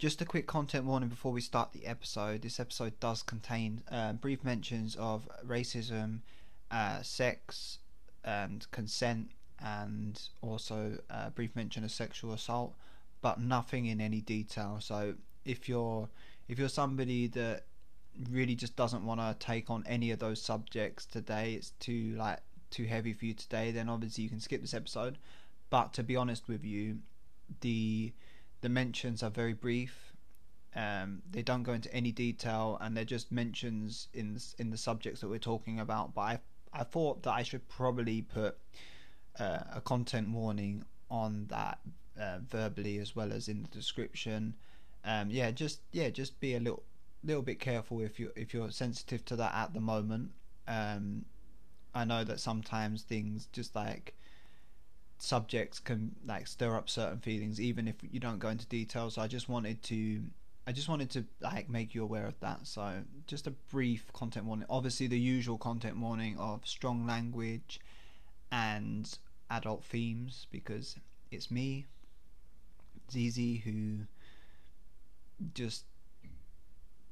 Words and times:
just 0.00 0.22
a 0.22 0.24
quick 0.24 0.46
content 0.46 0.86
warning 0.86 1.10
before 1.10 1.30
we 1.30 1.42
start 1.42 1.74
the 1.74 1.84
episode. 1.84 2.40
This 2.40 2.58
episode 2.58 2.98
does 3.00 3.22
contain 3.22 3.82
uh, 3.92 4.14
brief 4.14 4.42
mentions 4.42 4.96
of 4.96 5.28
racism, 5.46 6.20
uh, 6.70 7.02
sex, 7.02 7.80
and 8.24 8.66
consent, 8.70 9.28
and 9.62 10.18
also 10.40 10.96
a 11.10 11.30
brief 11.30 11.54
mention 11.54 11.84
of 11.84 11.90
sexual 11.90 12.32
assault, 12.32 12.74
but 13.20 13.42
nothing 13.42 13.84
in 13.84 14.00
any 14.00 14.22
detail. 14.22 14.78
So 14.80 15.16
if 15.44 15.68
you're 15.68 16.08
if 16.48 16.58
you're 16.58 16.70
somebody 16.70 17.26
that 17.26 17.64
really 18.30 18.54
just 18.54 18.76
doesn't 18.76 19.04
want 19.04 19.20
to 19.20 19.36
take 19.38 19.68
on 19.68 19.84
any 19.86 20.12
of 20.12 20.18
those 20.18 20.40
subjects 20.40 21.04
today, 21.04 21.52
it's 21.52 21.72
too 21.78 22.14
like 22.16 22.38
too 22.70 22.84
heavy 22.84 23.12
for 23.12 23.26
you 23.26 23.34
today, 23.34 23.70
then 23.70 23.90
obviously 23.90 24.24
you 24.24 24.30
can 24.30 24.40
skip 24.40 24.62
this 24.62 24.72
episode. 24.72 25.18
But 25.68 25.92
to 25.92 26.02
be 26.02 26.16
honest 26.16 26.48
with 26.48 26.64
you, 26.64 27.00
the 27.60 28.12
the 28.60 28.68
mentions 28.68 29.22
are 29.22 29.30
very 29.30 29.54
brief. 29.54 30.12
Um, 30.74 31.22
they 31.30 31.42
don't 31.42 31.62
go 31.64 31.72
into 31.72 31.92
any 31.92 32.12
detail, 32.12 32.78
and 32.80 32.96
they're 32.96 33.04
just 33.04 33.32
mentions 33.32 34.08
in 34.14 34.38
in 34.58 34.70
the 34.70 34.76
subjects 34.76 35.20
that 35.20 35.28
we're 35.28 35.38
talking 35.38 35.80
about. 35.80 36.14
But 36.14 36.20
I 36.20 36.40
I 36.72 36.84
thought 36.84 37.22
that 37.24 37.32
I 37.32 37.42
should 37.42 37.68
probably 37.68 38.22
put 38.22 38.56
uh, 39.38 39.60
a 39.74 39.80
content 39.80 40.28
warning 40.30 40.84
on 41.10 41.46
that 41.48 41.80
uh, 42.20 42.38
verbally 42.48 42.98
as 42.98 43.16
well 43.16 43.32
as 43.32 43.48
in 43.48 43.62
the 43.62 43.68
description. 43.68 44.54
Um, 45.04 45.30
yeah, 45.30 45.50
just 45.50 45.80
yeah, 45.92 46.10
just 46.10 46.38
be 46.40 46.54
a 46.54 46.60
little 46.60 46.82
little 47.24 47.42
bit 47.42 47.58
careful 47.58 48.00
if 48.00 48.20
you 48.20 48.30
if 48.36 48.54
you're 48.54 48.70
sensitive 48.70 49.24
to 49.26 49.36
that 49.36 49.54
at 49.54 49.74
the 49.74 49.80
moment. 49.80 50.30
Um, 50.68 51.24
I 51.94 52.04
know 52.04 52.22
that 52.22 52.38
sometimes 52.38 53.02
things 53.02 53.48
just 53.52 53.74
like 53.74 54.14
subjects 55.22 55.78
can 55.78 56.14
like 56.26 56.46
stir 56.46 56.76
up 56.76 56.88
certain 56.88 57.18
feelings 57.18 57.60
even 57.60 57.86
if 57.86 57.96
you 58.10 58.18
don't 58.18 58.38
go 58.38 58.48
into 58.48 58.66
details 58.66 59.14
so 59.14 59.22
i 59.22 59.26
just 59.26 59.48
wanted 59.48 59.82
to 59.82 60.22
i 60.70 60.72
just 60.72 60.88
wanted 60.88 61.10
to 61.10 61.24
like 61.40 61.68
make 61.68 61.96
you 61.96 62.02
aware 62.02 62.26
of 62.26 62.38
that. 62.38 62.64
So 62.64 63.02
just 63.26 63.48
a 63.48 63.50
brief 63.50 64.12
content 64.12 64.46
warning. 64.46 64.66
Obviously 64.70 65.08
the 65.08 65.18
usual 65.18 65.58
content 65.58 65.96
warning 65.96 66.38
of 66.38 66.64
strong 66.64 67.06
language 67.06 67.80
and 68.52 69.18
adult 69.50 69.84
themes 69.84 70.46
because 70.52 70.96
it's 71.32 71.50
me 71.50 71.86
Ziezy 73.10 73.62
who 73.62 74.06
just 75.54 75.84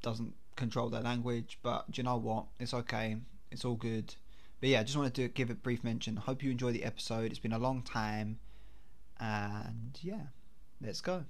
doesn't 0.03 0.35
control 0.55 0.89
their 0.89 1.03
language. 1.03 1.59
But 1.61 1.91
do 1.91 2.01
you 2.01 2.05
know 2.05 2.17
what? 2.17 2.45
It's 2.61 2.75
okay. 2.75 3.17
It's 3.51 3.65
all 3.65 3.75
good 3.75 4.15
but 4.61 4.69
yeah, 4.69 4.81
I 4.81 4.83
just 4.83 4.97
wanted 4.97 5.15
to 5.15 5.29
give 5.29 5.51
a 5.51 5.55
brief 5.55 5.85
mention. 5.85 6.17
Hope 6.17 6.43
you 6.43 6.51
enjoy 6.51 6.73
the 6.73 6.85
episode. 6.85 7.31
It's 7.31 7.39
been 7.39 7.53
a 7.53 7.59
long 7.59 7.83
time. 7.83 8.39
And 9.21 9.99
yeah, 10.03 10.27
let's 10.81 11.01
go. 11.01 11.25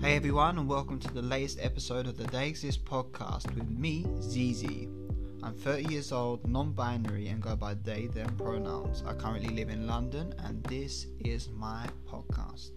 Hey 0.00 0.16
everyone, 0.16 0.58
and 0.58 0.68
welcome 0.68 0.98
to 1.00 1.12
the 1.12 1.22
latest 1.22 1.58
episode 1.60 2.06
of 2.06 2.16
the 2.16 2.24
They 2.24 2.48
Exist 2.48 2.84
podcast 2.84 3.52
with 3.54 3.68
me, 3.68 4.04
Ziezy. 4.20 5.03
I'm 5.44 5.52
30 5.58 5.92
years 5.92 6.10
old, 6.10 6.48
non 6.48 6.72
binary, 6.72 7.28
and 7.28 7.42
go 7.42 7.54
by 7.54 7.74
they, 7.74 8.06
them 8.06 8.34
pronouns. 8.38 9.04
I 9.06 9.12
currently 9.12 9.54
live 9.54 9.68
in 9.68 9.86
London, 9.86 10.32
and 10.38 10.64
this 10.64 11.06
is 11.20 11.50
my 11.50 11.86
podcast. 12.08 12.70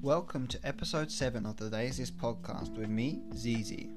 Welcome 0.00 0.46
to 0.46 0.58
episode 0.66 1.10
7 1.12 1.44
of 1.44 1.58
the 1.58 1.66
They 1.66 1.88
Exist 1.88 2.16
podcast 2.16 2.74
with 2.78 2.88
me, 2.88 3.20
Ziezy. 3.34 3.90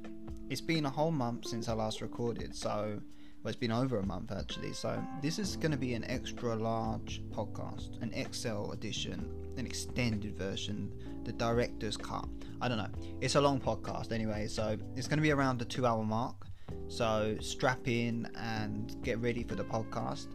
It's 0.49 0.59
been 0.59 0.85
a 0.85 0.89
whole 0.89 1.11
month 1.11 1.47
since 1.47 1.69
I 1.69 1.73
last 1.75 2.01
recorded, 2.01 2.53
so 2.53 2.99
well, 3.41 3.49
it's 3.49 3.57
been 3.57 3.71
over 3.71 3.99
a 3.99 4.05
month 4.05 4.31
actually. 4.31 4.73
So 4.73 5.01
this 5.21 5.39
is 5.39 5.55
going 5.55 5.71
to 5.71 5.77
be 5.77 5.93
an 5.93 6.03
extra 6.05 6.55
large 6.55 7.21
podcast, 7.31 8.01
an 8.01 8.13
XL 8.31 8.71
edition, 8.71 9.29
an 9.57 9.65
extended 9.65 10.37
version, 10.37 10.91
the 11.23 11.31
director's 11.31 11.95
cut. 11.95 12.27
I 12.61 12.67
don't 12.67 12.77
know. 12.77 12.89
It's 13.21 13.35
a 13.35 13.41
long 13.41 13.61
podcast 13.61 14.11
anyway, 14.11 14.47
so 14.47 14.77
it's 14.95 15.07
going 15.07 15.19
to 15.19 15.23
be 15.23 15.31
around 15.31 15.59
the 15.59 15.65
two-hour 15.65 16.03
mark. 16.03 16.47
So 16.87 17.37
strap 17.39 17.87
in 17.87 18.27
and 18.35 18.95
get 19.03 19.19
ready 19.19 19.43
for 19.43 19.55
the 19.55 19.63
podcast. 19.63 20.27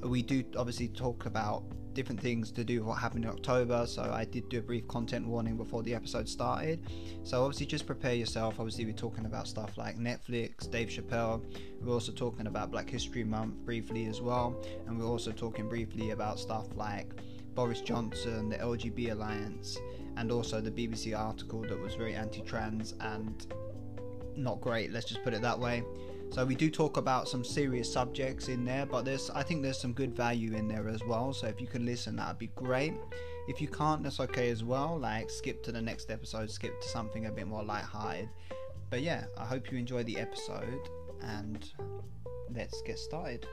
We 0.00 0.22
do 0.22 0.42
obviously 0.56 0.88
talk 0.88 1.26
about 1.26 1.64
different 1.94 2.20
things 2.20 2.50
to 2.52 2.64
do 2.64 2.84
what 2.84 2.98
happened 2.98 3.24
in 3.24 3.30
October. 3.30 3.86
So 3.86 4.02
I 4.02 4.24
did 4.24 4.48
do 4.48 4.58
a 4.58 4.62
brief 4.62 4.86
content 4.88 5.26
warning 5.26 5.56
before 5.56 5.82
the 5.82 5.94
episode 5.94 6.28
started. 6.28 6.80
So 7.22 7.42
obviously 7.42 7.66
just 7.66 7.86
prepare 7.86 8.14
yourself. 8.14 8.58
Obviously 8.58 8.84
we're 8.84 8.92
talking 8.92 9.26
about 9.26 9.46
stuff 9.48 9.76
like 9.76 9.98
Netflix, 9.98 10.70
Dave 10.70 10.88
Chappelle. 10.88 11.42
We're 11.80 11.92
also 11.92 12.12
talking 12.12 12.46
about 12.46 12.70
Black 12.70 12.88
History 12.88 13.24
Month 13.24 13.54
briefly 13.64 14.06
as 14.06 14.20
well, 14.20 14.62
and 14.86 14.98
we're 14.98 15.06
also 15.06 15.32
talking 15.32 15.68
briefly 15.68 16.10
about 16.10 16.38
stuff 16.38 16.66
like 16.76 17.12
Boris 17.54 17.80
Johnson, 17.80 18.48
the 18.48 18.56
LGB 18.56 19.10
Alliance, 19.12 19.76
and 20.16 20.30
also 20.30 20.60
the 20.60 20.70
BBC 20.70 21.18
article 21.18 21.62
that 21.62 21.78
was 21.78 21.94
very 21.94 22.14
anti-trans 22.14 22.94
and 23.00 23.46
not 24.36 24.60
great. 24.60 24.92
Let's 24.92 25.06
just 25.06 25.22
put 25.22 25.34
it 25.34 25.42
that 25.42 25.58
way. 25.58 25.82
So 26.32 26.46
we 26.46 26.54
do 26.54 26.70
talk 26.70 26.96
about 26.96 27.28
some 27.28 27.44
serious 27.44 27.92
subjects 27.92 28.48
in 28.48 28.64
there, 28.64 28.86
but 28.86 29.04
there's 29.04 29.28
I 29.28 29.42
think 29.42 29.62
there's 29.62 29.78
some 29.78 29.92
good 29.92 30.16
value 30.16 30.54
in 30.54 30.66
there 30.66 30.88
as 30.88 31.04
well. 31.04 31.34
So 31.34 31.46
if 31.46 31.60
you 31.60 31.66
can 31.66 31.84
listen, 31.84 32.16
that'd 32.16 32.38
be 32.38 32.46
great. 32.54 32.94
If 33.48 33.60
you 33.60 33.68
can't, 33.68 34.02
that's 34.02 34.18
okay 34.18 34.48
as 34.48 34.64
well. 34.64 34.98
Like 34.98 35.28
skip 35.28 35.62
to 35.64 35.72
the 35.72 35.82
next 35.82 36.10
episode, 36.10 36.50
skip 36.50 36.80
to 36.80 36.88
something 36.88 37.26
a 37.26 37.30
bit 37.30 37.46
more 37.46 37.62
light-hearted. 37.62 38.30
But 38.88 39.02
yeah, 39.02 39.26
I 39.36 39.44
hope 39.44 39.70
you 39.70 39.76
enjoy 39.76 40.04
the 40.04 40.18
episode, 40.18 40.88
and 41.20 41.68
let's 42.54 42.80
get 42.80 42.98
started. 42.98 43.46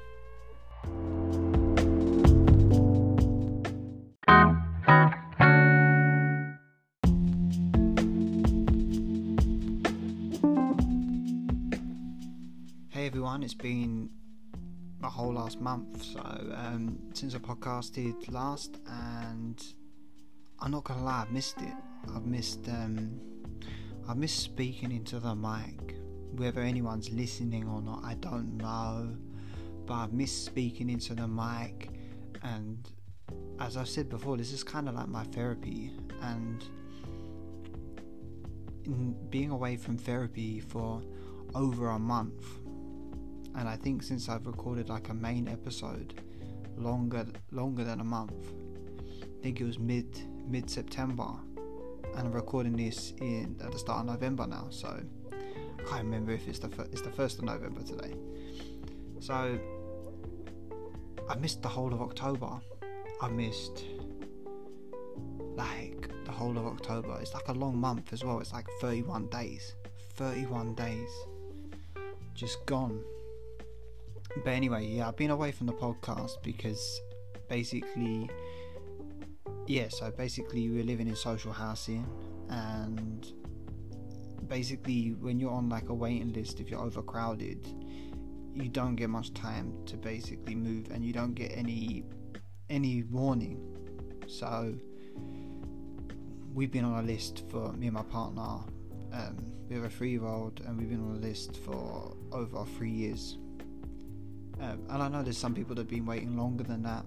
It's 13.38 13.53
been 13.53 14.09
a 15.03 15.07
whole 15.07 15.34
last 15.34 15.62
month, 15.62 16.03
so 16.03 16.19
um, 16.19 16.97
since 17.13 17.35
I 17.35 17.38
podcasted 17.38 18.29
last, 18.31 18.79
and 18.88 19.63
I'm 20.59 20.72
not 20.72 20.84
gonna 20.84 21.03
lie, 21.03 21.22
I've 21.22 21.31
missed 21.31 21.62
it. 21.62 21.73
I've 22.13 22.25
missed 22.25 22.68
um, 22.68 23.22
I've 24.09 24.18
missed 24.18 24.39
speaking 24.39 24.91
into 24.91 25.19
the 25.19 25.35
mic. 25.35 25.95
Whether 26.35 26.62
anyone's 26.62 27.12
listening 27.12 27.68
or 27.69 27.84
not, 27.84 28.03
I 28.03 28.16
don't 28.16 28.57
know, 28.57 29.16
but 29.85 29.94
I've 29.94 30.13
missed 30.13 30.44
speaking 30.44 30.89
into 30.89 31.13
the 31.13 31.28
mic, 31.28 31.91
and 32.41 32.89
as 33.59 33.78
I've 33.78 33.89
said 33.89 34.09
before, 34.09 34.38
this 34.38 34.51
is 34.51 34.63
kind 34.63 34.89
of 34.89 34.95
like 34.95 35.07
my 35.07 35.23
therapy, 35.25 35.91
and 36.23 36.63
being 39.29 39.51
away 39.51 39.78
from 39.78 39.97
therapy 40.00 40.59
for 40.59 41.03
over 41.56 41.89
a 41.89 42.00
month 42.00 42.58
and 43.55 43.67
I 43.67 43.75
think 43.75 44.03
since 44.03 44.29
I've 44.29 44.45
recorded 44.45 44.89
like 44.89 45.09
a 45.09 45.13
main 45.13 45.47
episode 45.47 46.21
longer 46.77 47.25
longer 47.51 47.83
than 47.83 47.99
a 47.99 48.03
month 48.03 48.53
I 49.21 49.43
think 49.43 49.61
it 49.61 49.65
was 49.65 49.79
mid 49.79 50.19
mid 50.47 50.69
September 50.69 51.29
and 52.15 52.27
I'm 52.27 52.31
recording 52.31 52.75
this 52.75 53.13
in 53.19 53.57
at 53.63 53.71
the 53.71 53.79
start 53.79 54.01
of 54.01 54.05
November 54.07 54.47
now 54.47 54.67
so 54.69 54.99
I 55.31 55.83
can't 55.83 56.03
remember 56.03 56.31
if 56.31 56.47
it's 56.47 56.59
the 56.59 56.69
fir- 56.69 56.88
it's 56.91 57.01
the 57.01 57.11
first 57.11 57.39
of 57.39 57.45
November 57.45 57.81
today. 57.83 58.13
So 59.21 59.57
I 61.29 61.35
missed 61.35 61.61
the 61.61 61.69
whole 61.69 61.93
of 61.93 62.01
October. 62.01 62.59
I 63.21 63.29
missed 63.29 63.85
like 65.56 66.09
the 66.25 66.31
whole 66.31 66.57
of 66.57 66.65
October. 66.65 67.18
It's 67.21 67.33
like 67.33 67.47
a 67.47 67.53
long 67.53 67.77
month 67.77 68.12
as 68.12 68.24
well. 68.25 68.39
It's 68.39 68.51
like 68.51 68.68
31 68.81 69.27
days 69.27 69.74
31 70.19 70.75
days 70.75 71.09
just 72.33 72.65
gone 72.65 73.01
but 74.43 74.51
anyway, 74.51 74.85
yeah, 74.85 75.07
I've 75.07 75.17
been 75.17 75.31
away 75.31 75.51
from 75.51 75.67
the 75.67 75.73
podcast 75.73 76.41
because 76.43 77.01
basically, 77.49 78.29
yeah, 79.67 79.87
so 79.89 80.11
basically 80.11 80.69
we're 80.69 80.83
living 80.83 81.07
in 81.07 81.15
social 81.15 81.51
housing 81.51 82.07
and 82.49 83.31
basically 84.47 85.15
when 85.19 85.39
you're 85.39 85.51
on 85.51 85.69
like 85.69 85.89
a 85.89 85.93
waiting 85.93 86.33
list, 86.33 86.59
if 86.59 86.69
you're 86.69 86.81
overcrowded, 86.81 87.67
you 88.53 88.69
don't 88.69 88.95
get 88.95 89.09
much 89.09 89.33
time 89.33 89.73
to 89.85 89.97
basically 89.97 90.55
move 90.55 90.89
and 90.91 91.03
you 91.05 91.13
don't 91.13 91.33
get 91.33 91.51
any 91.55 92.03
any 92.69 93.03
warning. 93.03 93.59
So 94.27 94.75
we've 96.53 96.71
been 96.71 96.85
on 96.85 97.03
a 97.03 97.07
list 97.07 97.43
for 97.49 97.73
me 97.73 97.87
and 97.87 97.95
my 97.95 98.03
partner. 98.03 98.59
Um, 99.11 99.53
we 99.67 99.75
have 99.75 99.85
a 99.85 99.89
three-year-old, 99.89 100.61
and 100.65 100.77
we've 100.77 100.89
been 100.89 101.03
on 101.03 101.15
a 101.15 101.19
list 101.19 101.57
for 101.57 102.15
over 102.31 102.65
three 102.77 102.91
years. 102.91 103.37
Um, 104.61 104.81
and 104.89 105.03
I 105.03 105.07
know 105.07 105.23
there's 105.23 105.38
some 105.38 105.56
people 105.56 105.75
that 105.75 105.81
have 105.81 105.89
been 105.89 106.06
waiting 106.06 106.35
longer 106.38 106.63
than 106.63 106.83
that, 106.83 107.06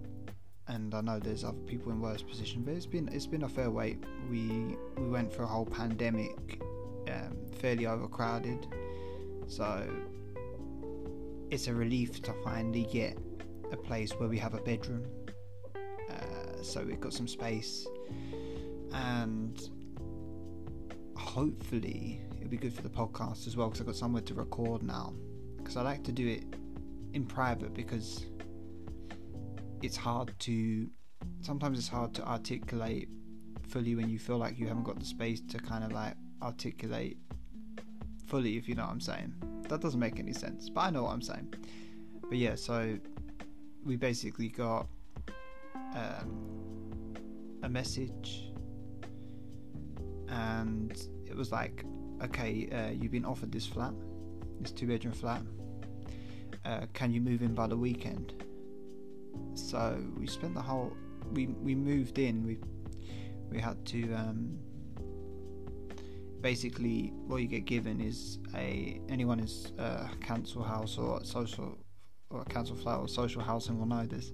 and 0.69 0.95
I 0.95 1.01
know 1.03 1.19
there's 1.19 1.45
other 1.45 1.61
people 1.67 1.93
in 1.93 2.01
worse 2.01 2.23
position, 2.23 2.63
but 2.63 2.75
it's 2.75 2.87
been 2.87 3.09
it's 3.09 3.27
been 3.27 3.43
a 3.43 3.49
fair 3.49 3.71
wait. 3.71 4.03
We 4.31 4.77
we 4.97 5.09
went 5.09 5.33
through 5.33 5.45
a 5.45 5.49
whole 5.49 5.67
pandemic, 5.67 6.61
um, 7.09 7.37
fairly 7.59 7.87
overcrowded, 7.87 8.67
so 9.49 9.87
it's 11.51 11.67
a 11.69 11.75
relief 11.75 12.23
to 12.23 12.33
finally 12.43 12.89
get 12.91 13.19
a 13.71 13.77
place 13.77 14.13
where 14.13 14.29
we 14.29 14.39
have 14.39 14.55
a 14.55 14.61
bedroom. 14.61 15.05
Uh, 15.77 16.63
so 16.63 16.83
we've 16.83 17.01
got 17.01 17.13
some 17.13 17.29
space, 17.29 17.87
and 18.95 19.69
hopefully 21.17 22.23
it'll 22.39 22.49
be 22.49 22.57
good 22.57 22.73
for 22.73 22.83
the 22.83 22.89
podcast 22.89 23.47
as 23.47 23.57
well 23.57 23.69
because 23.69 23.81
I've 23.81 23.87
got 23.87 23.97
somewhere 23.97 24.23
to 24.23 24.35
record 24.35 24.83
now. 24.83 25.13
Because 25.59 25.77
I 25.77 25.83
like 25.83 26.03
to 26.05 26.13
do 26.13 26.27
it 26.27 26.45
in 27.13 27.25
private 27.27 27.75
because 27.75 28.27
it's 29.83 29.97
hard 29.97 30.33
to 30.39 30.89
sometimes 31.41 31.79
it's 31.79 31.89
hard 31.89 32.15
to 32.15 32.27
articulate 32.27 33.09
fully 33.69 33.95
when 33.95 34.09
you 34.09 34.19
feel 34.19 34.39
like 34.39 34.59
you 34.59 34.67
haven't 34.67 34.85
got 34.85 34.99
the 34.99 35.05
space 35.05 35.41
to 35.41 35.59
kind 35.59 35.85
of 35.85 35.93
like 35.93 36.15
articulate 36.43 37.17
fully 38.27 38.57
if 38.57 38.69
you 38.69 38.75
know 38.75 38.83
what 38.83 38.93
I'm 38.93 39.01
saying. 39.01 39.33
That 39.69 39.81
doesn't 39.81 40.01
make 40.01 40.19
any 40.19 40.33
sense, 40.33 40.69
but 40.69 40.83
I 40.83 40.91
know 40.91 41.05
what 41.05 41.13
I'm 41.13 41.23
saying. 41.23 41.55
But 42.29 42.39
yeah, 42.39 42.55
so 42.55 42.99
we 43.85 43.97
basically 43.97 44.49
got 44.49 44.87
um, 45.95 47.15
a 47.63 47.69
message 47.69 48.53
and 50.29 50.97
it 51.27 51.37
was 51.37 51.53
like, 51.53 51.85
okay, 52.23 52.69
uh, 52.71 52.91
you've 52.91 53.13
been 53.13 53.25
offered 53.25 53.53
this 53.53 53.67
flat, 53.67 53.93
this 54.61 54.73
two 54.73 54.87
bedroom 54.87 55.13
flat. 55.13 55.43
Uh, 56.65 56.87
can 56.93 57.13
you 57.13 57.21
move 57.21 57.43
in 57.43 57.55
by 57.55 57.67
the 57.67 57.77
weekend? 57.77 58.45
So 59.55 60.03
we 60.17 60.27
spent 60.27 60.55
the 60.55 60.63
whole 60.63 60.93
we 61.33 61.47
we 61.47 61.75
moved 61.75 62.19
in. 62.19 62.45
We 62.45 62.59
we 63.51 63.59
had 63.59 63.85
to 63.87 64.13
um, 64.15 64.59
basically 66.41 67.13
what 67.27 67.39
you 67.39 67.49
get 67.49 67.65
given 67.65 68.01
is 68.01 68.39
a 68.55 69.01
anyone 69.09 69.41
is 69.41 69.73
a 69.79 70.09
council 70.21 70.63
house 70.63 70.99
or 70.99 71.25
social 71.25 71.79
or 72.31 72.43
a 72.43 72.45
council 72.45 72.77
flat 72.77 72.99
or 72.99 73.09
social 73.09 73.43
housing 73.43 73.79
will 73.79 73.87
know 73.87 74.07
this. 74.07 74.33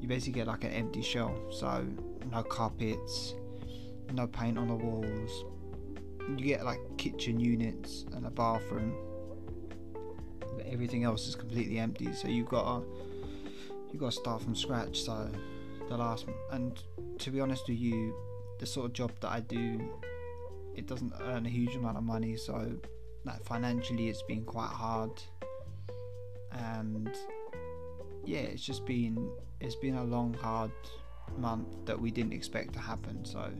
You 0.00 0.06
basically 0.08 0.34
get 0.34 0.46
like 0.46 0.64
an 0.64 0.70
empty 0.70 1.02
shell, 1.02 1.34
so 1.50 1.86
no 2.30 2.42
carpets, 2.42 3.34
no 4.12 4.26
paint 4.26 4.58
on 4.58 4.68
the 4.68 4.74
walls. 4.74 5.44
You 6.28 6.44
get 6.44 6.64
like 6.64 6.78
kitchen 6.98 7.40
units 7.40 8.04
and 8.12 8.26
a 8.26 8.30
bathroom, 8.30 8.94
everything 10.66 11.04
else 11.04 11.26
is 11.26 11.34
completely 11.34 11.78
empty. 11.78 12.12
So 12.12 12.28
you've 12.28 12.48
got 12.48 12.80
to 12.80 12.86
you 13.92 13.98
got 13.98 14.12
to 14.12 14.16
start 14.16 14.42
from 14.42 14.54
scratch. 14.54 15.00
So 15.02 15.30
the 15.88 15.96
last 15.96 16.26
and 16.50 16.80
to 17.18 17.30
be 17.30 17.40
honest 17.40 17.68
with 17.68 17.78
you, 17.78 18.14
the 18.58 18.66
sort 18.66 18.86
of 18.86 18.92
job 18.92 19.12
that 19.20 19.30
I 19.30 19.40
do, 19.40 19.80
it 20.74 20.86
doesn't 20.86 21.12
earn 21.22 21.46
a 21.46 21.48
huge 21.48 21.74
amount 21.76 21.96
of 21.96 22.04
money. 22.04 22.36
So 22.36 22.78
like 23.24 23.42
financially, 23.44 24.08
it's 24.08 24.22
been 24.22 24.44
quite 24.44 24.70
hard, 24.70 25.10
and 26.52 27.10
yeah, 28.24 28.40
it's 28.40 28.62
just 28.62 28.84
been 28.86 29.30
it's 29.60 29.76
been 29.76 29.96
a 29.96 30.04
long 30.04 30.34
hard 30.34 30.70
month 31.36 31.68
that 31.84 31.98
we 32.00 32.10
didn't 32.10 32.32
expect 32.32 32.72
to 32.74 32.78
happen. 32.78 33.24
So 33.24 33.50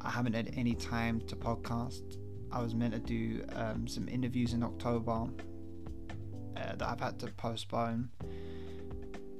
I 0.00 0.10
haven't 0.10 0.34
had 0.34 0.52
any 0.56 0.74
time 0.74 1.20
to 1.22 1.36
podcast. 1.36 2.18
I 2.52 2.62
was 2.62 2.74
meant 2.74 2.94
to 2.94 3.00
do 3.00 3.44
um, 3.54 3.88
some 3.88 4.08
interviews 4.08 4.52
in 4.52 4.62
October 4.62 5.26
uh, 6.56 6.76
that 6.76 6.88
I've 6.88 7.00
had 7.00 7.18
to 7.20 7.26
postpone 7.28 8.10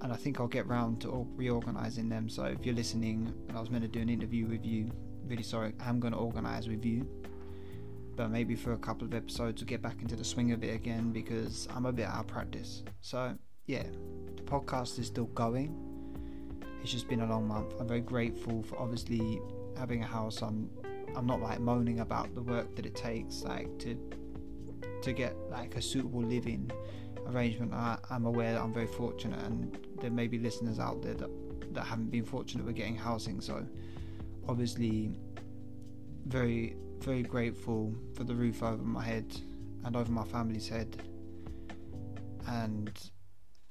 and 0.02 0.12
I 0.12 0.16
think 0.16 0.40
I'll 0.40 0.46
get 0.46 0.66
round 0.66 1.00
to 1.02 1.26
reorganising 1.34 2.08
them. 2.08 2.28
So 2.28 2.44
if 2.44 2.64
you're 2.64 2.74
listening, 2.74 3.32
and 3.48 3.56
I 3.56 3.60
was 3.60 3.70
meant 3.70 3.82
to 3.82 3.88
do 3.88 4.00
an 4.00 4.08
interview 4.08 4.46
with 4.46 4.64
you, 4.64 4.90
really 5.26 5.42
sorry, 5.42 5.72
I'm 5.80 6.00
going 6.00 6.12
to 6.12 6.18
organise 6.18 6.68
with 6.68 6.84
you. 6.84 7.08
But 8.14 8.30
maybe 8.30 8.54
for 8.54 8.72
a 8.72 8.78
couple 8.78 9.06
of 9.06 9.14
episodes, 9.14 9.60
we'll 9.60 9.68
get 9.68 9.82
back 9.82 10.00
into 10.00 10.16
the 10.16 10.24
swing 10.24 10.52
of 10.52 10.62
it 10.64 10.74
again 10.74 11.12
because 11.12 11.68
I'm 11.74 11.86
a 11.86 11.92
bit 11.92 12.06
out 12.06 12.20
of 12.20 12.26
practice. 12.26 12.82
So 13.00 13.36
yeah, 13.66 13.82
the 14.36 14.42
podcast 14.42 14.98
is 14.98 15.08
still 15.08 15.26
going. 15.26 15.74
It's 16.82 16.92
just 16.92 17.08
been 17.08 17.20
a 17.20 17.26
long 17.26 17.48
month. 17.48 17.74
I'm 17.80 17.88
very 17.88 18.00
grateful 18.00 18.62
for 18.62 18.78
obviously 18.78 19.40
having 19.76 20.02
a 20.02 20.06
house. 20.06 20.40
I'm 20.40 20.70
I'm 21.14 21.26
not 21.26 21.40
like 21.40 21.60
moaning 21.60 22.00
about 22.00 22.34
the 22.34 22.42
work 22.42 22.76
that 22.76 22.86
it 22.86 22.94
takes, 22.94 23.42
like 23.42 23.78
to 23.80 23.98
to 25.06 25.12
get 25.12 25.36
like 25.50 25.76
a 25.76 25.82
suitable 25.82 26.20
living 26.20 26.68
arrangement. 27.28 27.72
I, 27.72 27.96
am 28.10 28.26
aware 28.26 28.52
that 28.52 28.60
I'm 28.60 28.74
very 28.74 28.88
fortunate, 28.88 29.40
and 29.44 29.78
there 30.00 30.10
may 30.10 30.26
be 30.26 30.38
listeners 30.38 30.80
out 30.80 31.00
there 31.00 31.14
that 31.14 31.30
that 31.74 31.84
haven't 31.84 32.10
been 32.10 32.24
fortunate 32.24 32.66
with 32.66 32.74
getting 32.74 32.96
housing. 32.96 33.40
So, 33.40 33.64
obviously, 34.48 35.16
very 36.26 36.76
very 36.98 37.22
grateful 37.22 37.94
for 38.14 38.24
the 38.24 38.34
roof 38.34 38.62
over 38.62 38.82
my 38.82 39.04
head 39.04 39.26
and 39.84 39.94
over 39.94 40.10
my 40.10 40.24
family's 40.24 40.68
head, 40.68 41.00
and 42.48 42.90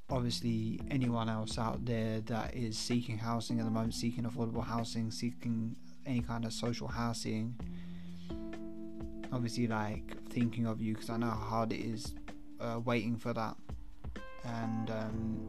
obviously 0.10 0.80
anyone 0.90 1.28
else 1.28 1.58
out 1.58 1.84
there 1.84 2.22
that 2.22 2.56
is 2.56 2.78
seeking 2.78 3.18
housing 3.18 3.60
at 3.60 3.66
the 3.66 3.72
moment, 3.72 3.94
seeking 3.94 4.24
affordable 4.24 4.64
housing, 4.64 5.12
seeking 5.12 5.76
any 6.06 6.22
kind 6.22 6.46
of 6.46 6.54
social 6.54 6.88
housing. 6.88 7.56
Obviously, 9.34 9.68
like 9.68 10.16
thinking 10.36 10.68
of 10.68 10.82
you 10.82 10.94
because 10.94 11.10
I 11.10 11.16
know 11.16 11.28
how 11.28 11.48
hard 11.56 11.72
it 11.72 11.80
is 11.80 12.14
uh, 12.60 12.82
waiting 12.84 13.16
for 13.16 13.34
that, 13.34 13.56
and 14.44 14.92
um, 14.92 15.40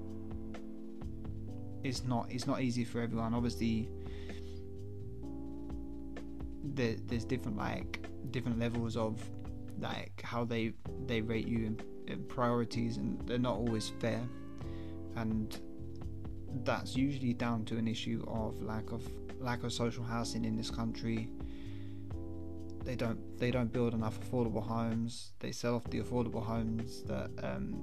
it's 1.83 2.05
not 2.05 2.29
it's 2.31 2.47
not 2.47 2.63
easy 2.63 2.85
for 2.85 3.01
everyone. 3.01 3.35
Obviously, 3.35 3.91
there, 6.63 6.95
there's 7.07 7.25
different 7.25 7.59
like 7.59 8.07
different 8.31 8.61
levels 8.61 8.97
of 8.97 9.21
like 9.81 10.23
how 10.23 10.45
they 10.45 10.73
they 11.07 11.21
rate 11.21 11.49
you 11.49 11.67
in, 11.67 11.81
in 12.07 12.23
priorities, 12.25 12.97
and 12.97 13.21
they're 13.27 13.39
not 13.39 13.57
always 13.57 13.89
fair, 13.99 14.23
and 15.17 15.61
that's 16.63 16.97
usually 16.97 17.35
down 17.35 17.65
to 17.65 17.77
an 17.77 17.89
issue 17.89 18.25
of 18.29 18.63
lack 18.63 18.93
of 18.93 19.03
lack 19.41 19.65
of 19.65 19.73
social 19.73 20.05
housing 20.05 20.45
in 20.45 20.57
this 20.57 20.71
country 20.71 21.29
they 22.87 22.95
don't 22.95 23.19
they 23.39 23.51
don't 23.51 23.73
build 23.73 23.93
enough 23.93 24.19
affordable 24.21 24.63
homes. 24.63 25.33
They 25.41 25.51
sell 25.53 25.75
off 25.75 25.85
the 25.91 26.01
affordable 26.01 26.43
homes 26.43 27.03
that 27.03 27.31
um, 27.43 27.77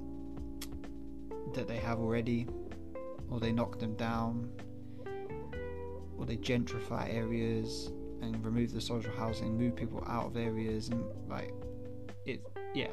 that 1.53 1.67
they 1.67 1.77
have 1.77 1.99
already, 1.99 2.47
or 3.29 3.39
they 3.39 3.51
knock 3.51 3.79
them 3.79 3.95
down, 3.95 4.49
or 6.17 6.25
they 6.25 6.37
gentrify 6.37 7.13
areas 7.13 7.91
and 8.21 8.43
remove 8.43 8.71
the 8.71 8.79
social 8.79 9.11
housing, 9.11 9.57
move 9.57 9.75
people 9.75 10.01
out 10.07 10.27
of 10.27 10.37
areas, 10.37 10.87
and 10.87 11.03
like 11.27 11.53
it, 12.25 12.41
yeah, 12.73 12.87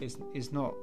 it's 0.00 0.16
it's 0.32 0.52
not 0.52 0.74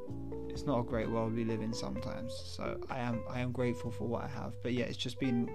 it's 0.49 0.67
not 0.67 0.79
a 0.79 0.83
great 0.83 1.09
world 1.09 1.33
we 1.33 1.43
live 1.43 1.61
in 1.61 1.73
sometimes. 1.73 2.31
So 2.45 2.79
I 2.91 2.99
am 2.99 3.23
I 3.27 3.39
am 3.39 3.51
grateful 3.51 3.89
for 3.89 4.07
what 4.07 4.23
I 4.23 4.27
have, 4.27 4.53
but 4.61 4.73
yeah, 4.73 4.85
it's 4.85 4.97
just 4.97 5.19
been 5.19 5.49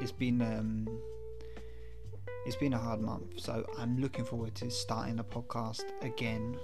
it's 0.00 0.12
been 0.12 0.40
um, 0.42 0.86
it's 2.46 2.54
been 2.54 2.74
a 2.74 2.78
hard 2.78 3.00
month, 3.00 3.40
so 3.40 3.66
I'm 3.76 3.98
looking 3.98 4.24
forward 4.24 4.54
to 4.54 4.70
starting 4.70 5.16
the 5.16 5.24
podcast 5.24 5.82
again. 6.00 6.56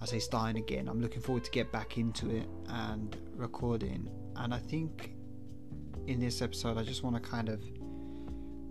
I 0.00 0.06
say 0.06 0.18
starting 0.18 0.56
again. 0.56 0.88
I'm 0.88 1.02
looking 1.02 1.20
forward 1.20 1.44
to 1.44 1.50
get 1.50 1.70
back 1.70 1.98
into 1.98 2.30
it 2.30 2.48
and 2.68 3.14
recording. 3.36 4.08
And 4.36 4.54
I 4.54 4.58
think 4.58 5.12
in 6.06 6.18
this 6.18 6.40
episode, 6.40 6.78
I 6.78 6.82
just 6.82 7.02
want 7.02 7.14
to 7.14 7.20
kind 7.20 7.50
of, 7.50 7.62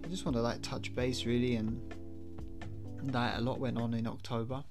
I 0.04 0.08
just 0.08 0.26
want 0.26 0.36
to 0.36 0.42
like 0.42 0.64
touch 0.64 0.96
base 0.96 1.28
really, 1.28 1.58
and 1.58 1.80
that 3.04 3.38
a 3.38 3.42
lot 3.42 3.60
went 3.60 3.78
on 3.78 3.94
in 3.94 4.08
October. 4.08 4.64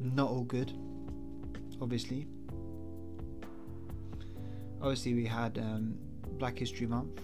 Not 0.00 0.28
all 0.28 0.42
good, 0.42 0.72
obviously. 1.80 2.26
Obviously, 4.82 5.14
we 5.14 5.24
had 5.24 5.56
um, 5.58 5.96
Black 6.36 6.58
History 6.58 6.88
Month 6.88 7.20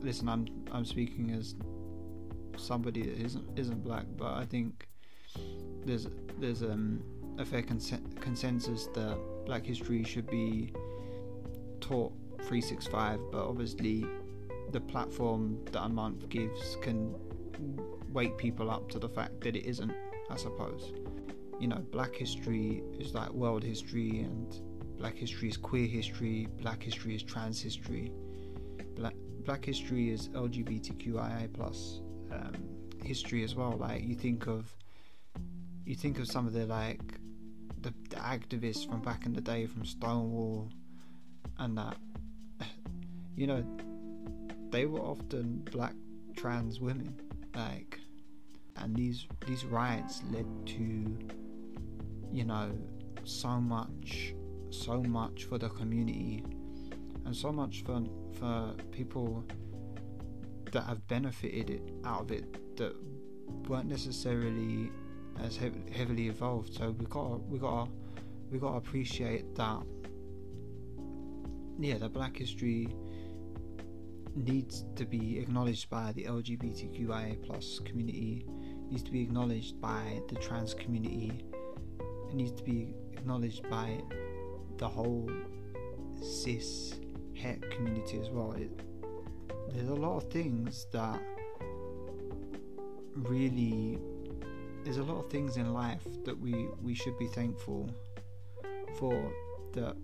listen, 0.00 0.28
I'm 0.28 0.46
I'm 0.72 0.84
speaking 0.84 1.30
as 1.30 1.54
somebody 2.56 3.02
that 3.02 3.18
isn't 3.18 3.58
isn't 3.58 3.82
black, 3.82 4.06
but 4.16 4.32
I 4.34 4.44
think 4.44 4.88
there's 5.84 6.08
there's 6.38 6.62
um, 6.62 7.02
a 7.38 7.44
fair 7.44 7.62
consensus 7.62 8.86
that 8.94 9.18
Black 9.44 9.64
history 9.64 10.02
should 10.04 10.28
be 10.28 10.72
taught 11.80 12.12
365, 12.38 13.20
but 13.30 13.46
obviously 13.46 14.06
the 14.72 14.80
platform 14.80 15.58
that 15.72 15.82
a 15.82 15.88
month 15.88 16.28
gives 16.28 16.76
can 16.82 17.14
wake 18.12 18.36
people 18.36 18.70
up 18.70 18.88
to 18.90 18.98
the 18.98 19.08
fact 19.08 19.40
that 19.42 19.56
it 19.56 19.64
isn't. 19.66 19.92
I 20.28 20.36
suppose, 20.36 20.92
you 21.60 21.68
know, 21.68 21.78
Black 21.92 22.14
history 22.14 22.82
is 22.98 23.14
like 23.14 23.30
world 23.30 23.62
history, 23.62 24.20
and 24.20 24.60
Black 24.98 25.16
history 25.16 25.48
is 25.48 25.56
queer 25.56 25.86
history. 25.86 26.48
Black 26.60 26.82
history 26.82 27.14
is 27.14 27.22
trans 27.22 27.60
history. 27.60 28.12
Black 29.46 29.64
history 29.64 30.10
is 30.10 30.28
LGBTQIA 30.30 31.52
plus 31.52 32.00
um, 32.32 32.52
history 33.04 33.44
as 33.44 33.54
well. 33.54 33.76
Like 33.78 34.02
you 34.02 34.16
think 34.16 34.48
of, 34.48 34.74
you 35.84 35.94
think 35.94 36.18
of 36.18 36.26
some 36.26 36.48
of 36.48 36.52
the 36.52 36.66
like 36.66 37.00
the, 37.80 37.94
the 38.10 38.16
activists 38.16 38.90
from 38.90 39.02
back 39.02 39.24
in 39.24 39.32
the 39.32 39.40
day, 39.40 39.66
from 39.66 39.84
Stonewall, 39.84 40.68
and 41.58 41.78
that 41.78 41.96
you 43.36 43.46
know, 43.46 43.64
they 44.70 44.84
were 44.84 44.98
often 45.00 45.62
black 45.70 45.94
trans 46.36 46.80
women, 46.80 47.14
like, 47.54 48.00
and 48.74 48.96
these 48.96 49.28
these 49.46 49.64
riots 49.64 50.24
led 50.32 50.46
to, 50.66 51.16
you 52.32 52.44
know, 52.44 52.72
so 53.22 53.60
much, 53.60 54.34
so 54.70 55.00
much 55.04 55.44
for 55.44 55.56
the 55.56 55.68
community, 55.68 56.42
and 57.24 57.36
so 57.36 57.52
much 57.52 57.84
for 57.84 58.02
for 58.38 58.74
people 58.92 59.44
that 60.72 60.82
have 60.82 61.06
benefited 61.08 61.92
out 62.04 62.22
of 62.22 62.30
it 62.30 62.76
that 62.76 62.94
weren't 63.68 63.88
necessarily 63.88 64.90
as 65.42 65.56
heavily 65.56 66.28
involved. 66.28 66.74
So 66.74 66.90
we 66.90 67.06
got 67.06 67.42
we 67.48 67.58
got 67.58 67.88
we 68.50 68.58
got 68.58 68.72
to 68.72 68.76
appreciate 68.76 69.54
that. 69.56 69.82
Yeah, 71.78 71.98
the 71.98 72.08
Black 72.08 72.36
history 72.36 72.88
needs 74.34 74.84
to 74.96 75.04
be 75.04 75.38
acknowledged 75.38 75.88
by 75.90 76.12
the 76.12 76.24
LGBTQIA 76.24 77.42
plus 77.42 77.80
community, 77.84 78.46
needs 78.88 79.02
to 79.02 79.10
be 79.10 79.22
acknowledged 79.22 79.80
by 79.80 80.20
the 80.28 80.34
trans 80.36 80.74
community, 80.74 81.44
it 82.28 82.34
needs 82.34 82.52
to 82.52 82.62
be 82.62 82.94
acknowledged 83.12 83.68
by 83.70 84.00
the 84.78 84.88
whole 84.88 85.30
cis 86.20 86.94
het 87.36 87.68
community 87.68 88.18
as 88.20 88.30
well. 88.30 88.52
It, 88.52 88.70
there's 89.72 89.88
a 89.88 89.94
lot 89.94 90.16
of 90.16 90.30
things 90.30 90.86
that 90.92 91.20
really 93.14 93.98
there's 94.84 94.98
a 94.98 95.02
lot 95.02 95.18
of 95.24 95.30
things 95.30 95.56
in 95.56 95.72
life 95.72 96.04
that 96.24 96.38
we 96.38 96.68
we 96.82 96.94
should 96.94 97.18
be 97.18 97.26
thankful 97.26 97.90
for 98.98 99.32
that 99.72 99.96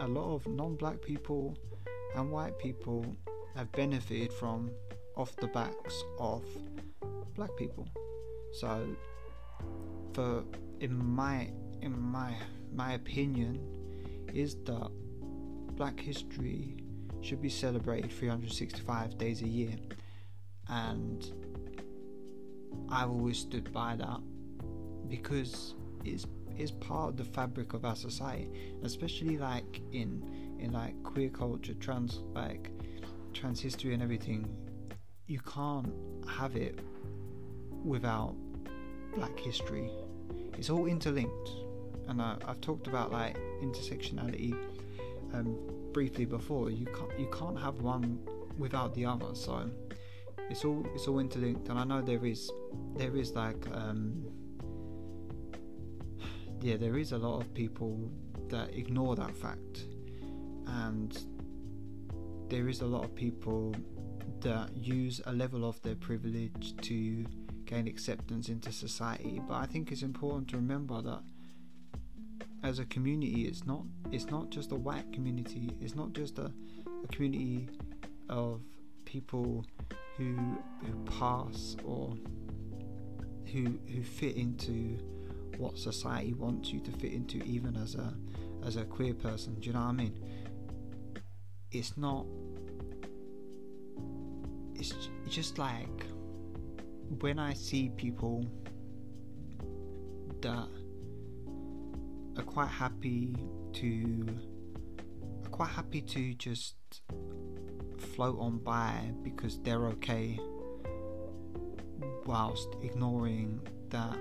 a 0.00 0.08
lot 0.08 0.34
of 0.34 0.46
non-black 0.46 1.00
people 1.02 1.56
and 2.16 2.30
white 2.30 2.58
people 2.58 3.04
have 3.54 3.70
benefited 3.72 4.32
from 4.32 4.70
off 5.16 5.34
the 5.36 5.46
backs 5.48 6.02
of 6.18 6.42
black 7.34 7.50
people 7.56 7.86
so 8.52 8.96
for 10.12 10.42
in 10.80 10.92
my 10.92 11.50
in 11.82 11.98
my 11.98 12.34
my 12.74 12.94
opinion 12.94 13.60
is 14.32 14.56
that 14.64 14.90
black 15.80 15.98
history 15.98 16.76
should 17.22 17.40
be 17.40 17.48
celebrated 17.48 18.12
365 18.12 19.16
days 19.16 19.40
a 19.40 19.48
year 19.48 19.72
and 20.68 21.32
I've 22.90 23.08
always 23.08 23.38
stood 23.38 23.72
by 23.72 23.96
that 23.96 24.20
because 25.08 25.74
it's 26.04 26.26
it's 26.58 26.72
part 26.72 27.08
of 27.12 27.16
the 27.16 27.24
fabric 27.24 27.72
of 27.72 27.86
our 27.86 27.96
society, 27.96 28.74
especially 28.82 29.38
like 29.38 29.80
in 29.92 30.22
in 30.58 30.72
like 30.72 31.02
queer 31.02 31.30
culture, 31.30 31.72
trans 31.72 32.20
like 32.34 32.70
trans 33.32 33.58
history 33.58 33.94
and 33.94 34.02
everything. 34.02 34.54
You 35.28 35.40
can't 35.40 35.94
have 36.28 36.56
it 36.56 36.78
without 37.82 38.34
black 39.14 39.38
history. 39.38 39.90
It's 40.58 40.68
all 40.68 40.84
interlinked, 40.84 41.50
and 42.06 42.20
I, 42.20 42.36
I've 42.46 42.60
talked 42.60 42.86
about 42.86 43.12
like 43.12 43.38
intersectionality 43.62 44.54
um, 45.34 45.56
briefly 45.92 46.24
before. 46.24 46.70
You 46.70 46.86
can't 46.86 47.18
you 47.18 47.28
can't 47.32 47.58
have 47.58 47.80
one 47.80 48.18
without 48.58 48.94
the 48.94 49.06
other. 49.06 49.34
So 49.34 49.70
it's 50.48 50.64
all 50.64 50.86
it's 50.94 51.06
all 51.06 51.18
interlinked, 51.18 51.68
and 51.68 51.78
I 51.78 51.84
know 51.84 52.02
there 52.02 52.24
is 52.24 52.50
there 52.96 53.16
is 53.16 53.32
like 53.32 53.66
um, 53.72 54.24
yeah, 56.60 56.76
there 56.76 56.98
is 56.98 57.12
a 57.12 57.18
lot 57.18 57.40
of 57.40 57.52
people 57.54 58.10
that 58.48 58.74
ignore 58.74 59.16
that 59.16 59.36
fact, 59.36 59.86
and 60.66 61.16
there 62.48 62.68
is 62.68 62.80
a 62.80 62.86
lot 62.86 63.04
of 63.04 63.14
people 63.14 63.74
that 64.40 64.76
use 64.76 65.20
a 65.26 65.32
level 65.32 65.68
of 65.68 65.80
their 65.82 65.94
privilege 65.94 66.74
to 66.82 67.24
gain 67.64 67.86
acceptance 67.86 68.48
into 68.48 68.72
society. 68.72 69.40
But 69.46 69.54
I 69.54 69.66
think 69.66 69.92
it's 69.92 70.02
important 70.02 70.48
to 70.48 70.56
remember 70.56 71.00
that 71.02 71.22
as 72.62 72.78
a 72.78 72.84
community, 72.86 73.42
it's 73.42 73.66
not 73.66 73.82
it's 74.12 74.26
not 74.26 74.50
just 74.50 74.72
a 74.72 74.76
white 74.76 75.12
community. 75.12 75.72
It's 75.80 75.94
not 75.94 76.12
just 76.12 76.38
a, 76.38 76.52
a 77.04 77.08
community 77.08 77.68
of 78.28 78.60
people 79.04 79.64
who 80.16 80.36
who 80.84 81.04
pass 81.18 81.76
or 81.84 82.14
who 83.52 83.78
who 83.92 84.02
fit 84.02 84.36
into 84.36 84.98
what 85.58 85.76
society 85.78 86.32
wants 86.34 86.72
you 86.72 86.80
to 86.80 86.92
fit 86.92 87.12
into 87.12 87.42
even 87.44 87.76
as 87.76 87.94
a 87.94 88.14
as 88.64 88.76
a 88.76 88.84
queer 88.84 89.14
person 89.14 89.54
do 89.60 89.66
you 89.66 89.72
know 89.72 89.80
what 89.80 89.86
I 89.86 89.92
mean 89.92 90.18
it's 91.72 91.96
not 91.96 92.24
it's 94.74 94.94
just 95.28 95.58
like 95.58 96.06
when 97.18 97.38
I 97.38 97.52
see 97.52 97.90
people 97.90 98.46
that 100.40 100.68
are 102.40 102.44
quite 102.44 102.68
happy 102.68 103.36
to 103.70 104.26
are 105.44 105.50
quite 105.50 105.68
happy 105.68 106.00
to 106.00 106.32
just 106.34 106.74
float 107.98 108.38
on 108.40 108.56
by 108.56 109.12
because 109.22 109.60
they're 109.60 109.88
okay 109.88 110.40
whilst 112.24 112.68
ignoring 112.82 113.60
that 113.90 114.18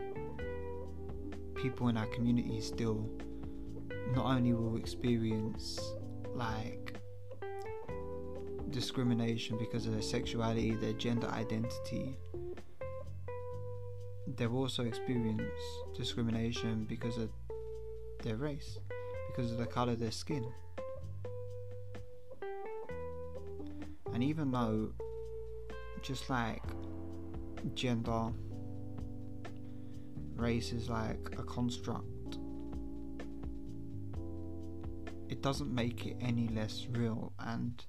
people 1.55 1.87
in 1.87 1.95
our 1.95 2.07
community 2.07 2.59
still 2.59 3.09
not 4.13 4.25
only 4.25 4.51
will 4.51 4.75
experience 4.75 5.79
like 6.33 6.99
discrimination 8.69 9.57
because 9.57 9.85
of 9.85 9.93
their 9.93 10.01
sexuality, 10.01 10.75
their 10.75 10.93
gender 10.93 11.27
identity, 11.27 12.17
they've 14.35 14.53
also 14.53 14.83
experienced 14.83 15.45
discrimination 15.95 16.83
because 16.83 17.17
of 17.17 17.29
their 18.23 18.35
race, 18.35 18.79
because 19.29 19.51
of 19.51 19.57
the 19.57 19.65
colour 19.65 19.93
of 19.93 19.99
their 19.99 20.11
skin. 20.11 20.45
And 24.13 24.23
even 24.23 24.51
though, 24.51 24.91
just 26.01 26.29
like 26.29 26.61
gender, 27.73 28.31
race 30.35 30.71
is 30.71 30.89
like 30.89 31.35
a 31.37 31.43
construct, 31.43 32.37
it 35.29 35.41
doesn't 35.41 35.73
make 35.73 36.05
it 36.05 36.17
any 36.19 36.47
less 36.49 36.87
real. 36.91 37.33
And 37.39 37.83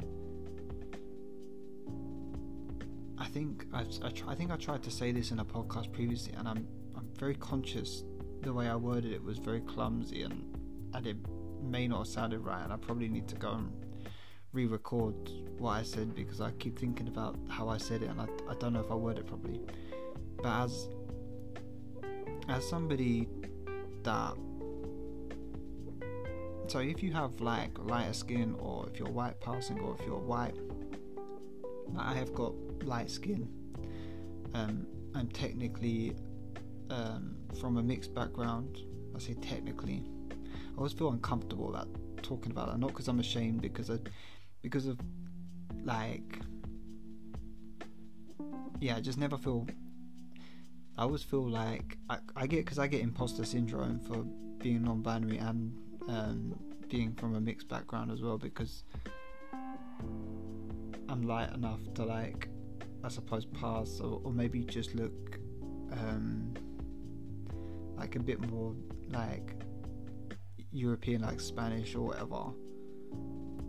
I 3.18 3.26
think 3.26 3.66
I've, 3.72 3.88
I, 4.02 4.12
I 4.32 4.34
think 4.34 4.50
I 4.50 4.56
tried 4.56 4.82
to 4.84 4.90
say 4.90 5.10
this 5.10 5.30
in 5.30 5.40
a 5.40 5.44
podcast 5.44 5.92
previously, 5.92 6.34
and 6.34 6.46
I'm 6.46 6.66
I'm 6.96 7.08
very 7.18 7.34
conscious 7.34 8.04
the 8.42 8.52
way 8.52 8.68
I 8.68 8.76
worded 8.76 9.12
it 9.12 9.22
was 9.22 9.38
very 9.38 9.60
clumsy 9.60 10.22
and 10.22 10.56
and 10.94 11.06
it 11.06 11.16
may 11.62 11.86
not 11.86 11.98
have 11.98 12.06
sounded 12.08 12.40
right, 12.40 12.62
and 12.62 12.72
I 12.72 12.76
probably 12.76 13.08
need 13.08 13.28
to 13.28 13.36
go 13.36 13.52
and 13.52 13.70
re-record 14.52 15.14
what 15.58 15.72
I 15.72 15.82
said 15.82 16.14
because 16.14 16.40
I 16.40 16.50
keep 16.52 16.78
thinking 16.78 17.06
about 17.06 17.38
how 17.48 17.68
I 17.68 17.78
said 17.78 18.02
it 18.02 18.10
and 18.10 18.20
I, 18.20 18.26
I 18.48 18.54
don't 18.54 18.72
know 18.72 18.80
if 18.80 18.90
I 18.90 18.94
worded 18.94 19.24
it 19.24 19.26
properly. 19.26 19.60
But 20.42 20.64
as 20.64 20.88
as 22.48 22.68
somebody 22.68 23.28
that 24.02 24.34
so 26.66 26.78
if 26.78 27.02
you 27.02 27.12
have 27.12 27.40
like 27.40 27.78
lighter 27.78 28.12
skin 28.12 28.56
or 28.58 28.88
if 28.92 28.98
you're 28.98 29.10
white 29.10 29.40
passing 29.40 29.78
or 29.80 29.96
if 29.98 30.06
you're 30.06 30.18
white 30.18 30.56
I 31.96 32.14
have 32.14 32.32
got 32.34 32.54
light 32.84 33.10
skin 33.10 33.48
um, 34.54 34.86
I'm 35.14 35.28
technically 35.28 36.16
um, 36.90 37.36
from 37.60 37.76
a 37.76 37.82
mixed 37.82 38.14
background 38.14 38.78
I 39.14 39.18
say 39.18 39.34
technically 39.34 40.04
I 40.30 40.76
always 40.76 40.92
feel 40.92 41.10
uncomfortable 41.10 41.68
about 41.70 41.88
talking 42.22 42.52
about 42.52 42.68
that 42.68 42.78
not 42.78 42.88
because 42.88 43.08
I'm 43.08 43.20
ashamed 43.20 43.62
because 43.62 43.90
I 43.90 43.98
because 44.62 44.86
of 44.86 44.98
like 45.84 46.38
yeah 48.80 48.96
I 48.96 49.00
just 49.00 49.18
never 49.18 49.36
feel 49.38 49.66
I 50.98 51.02
always 51.02 51.22
feel 51.22 51.48
like 51.48 51.96
I, 52.10 52.18
I 52.36 52.46
get 52.46 52.64
because 52.64 52.78
I 52.78 52.86
get 52.86 53.00
imposter 53.00 53.44
syndrome 53.44 54.00
for 54.00 54.24
being 54.62 54.82
non-binary 54.82 55.38
and 55.38 55.72
um, 56.08 56.58
being 56.88 57.14
from 57.14 57.36
a 57.36 57.40
mixed 57.40 57.68
background 57.68 58.10
as 58.10 58.20
well 58.20 58.36
because 58.36 58.84
I'm 61.08 61.22
light 61.22 61.52
enough 61.54 61.80
to 61.94 62.04
like 62.04 62.48
I 63.02 63.08
suppose 63.08 63.46
pass 63.46 64.00
or, 64.00 64.20
or 64.24 64.32
maybe 64.32 64.64
just 64.64 64.94
look 64.94 65.38
um, 65.92 66.54
like 68.10 68.16
a 68.16 68.24
bit 68.24 68.50
more 68.50 68.74
like 69.10 69.54
European 70.72 71.22
like 71.22 71.38
Spanish 71.38 71.94
or 71.94 72.08
whatever 72.08 72.50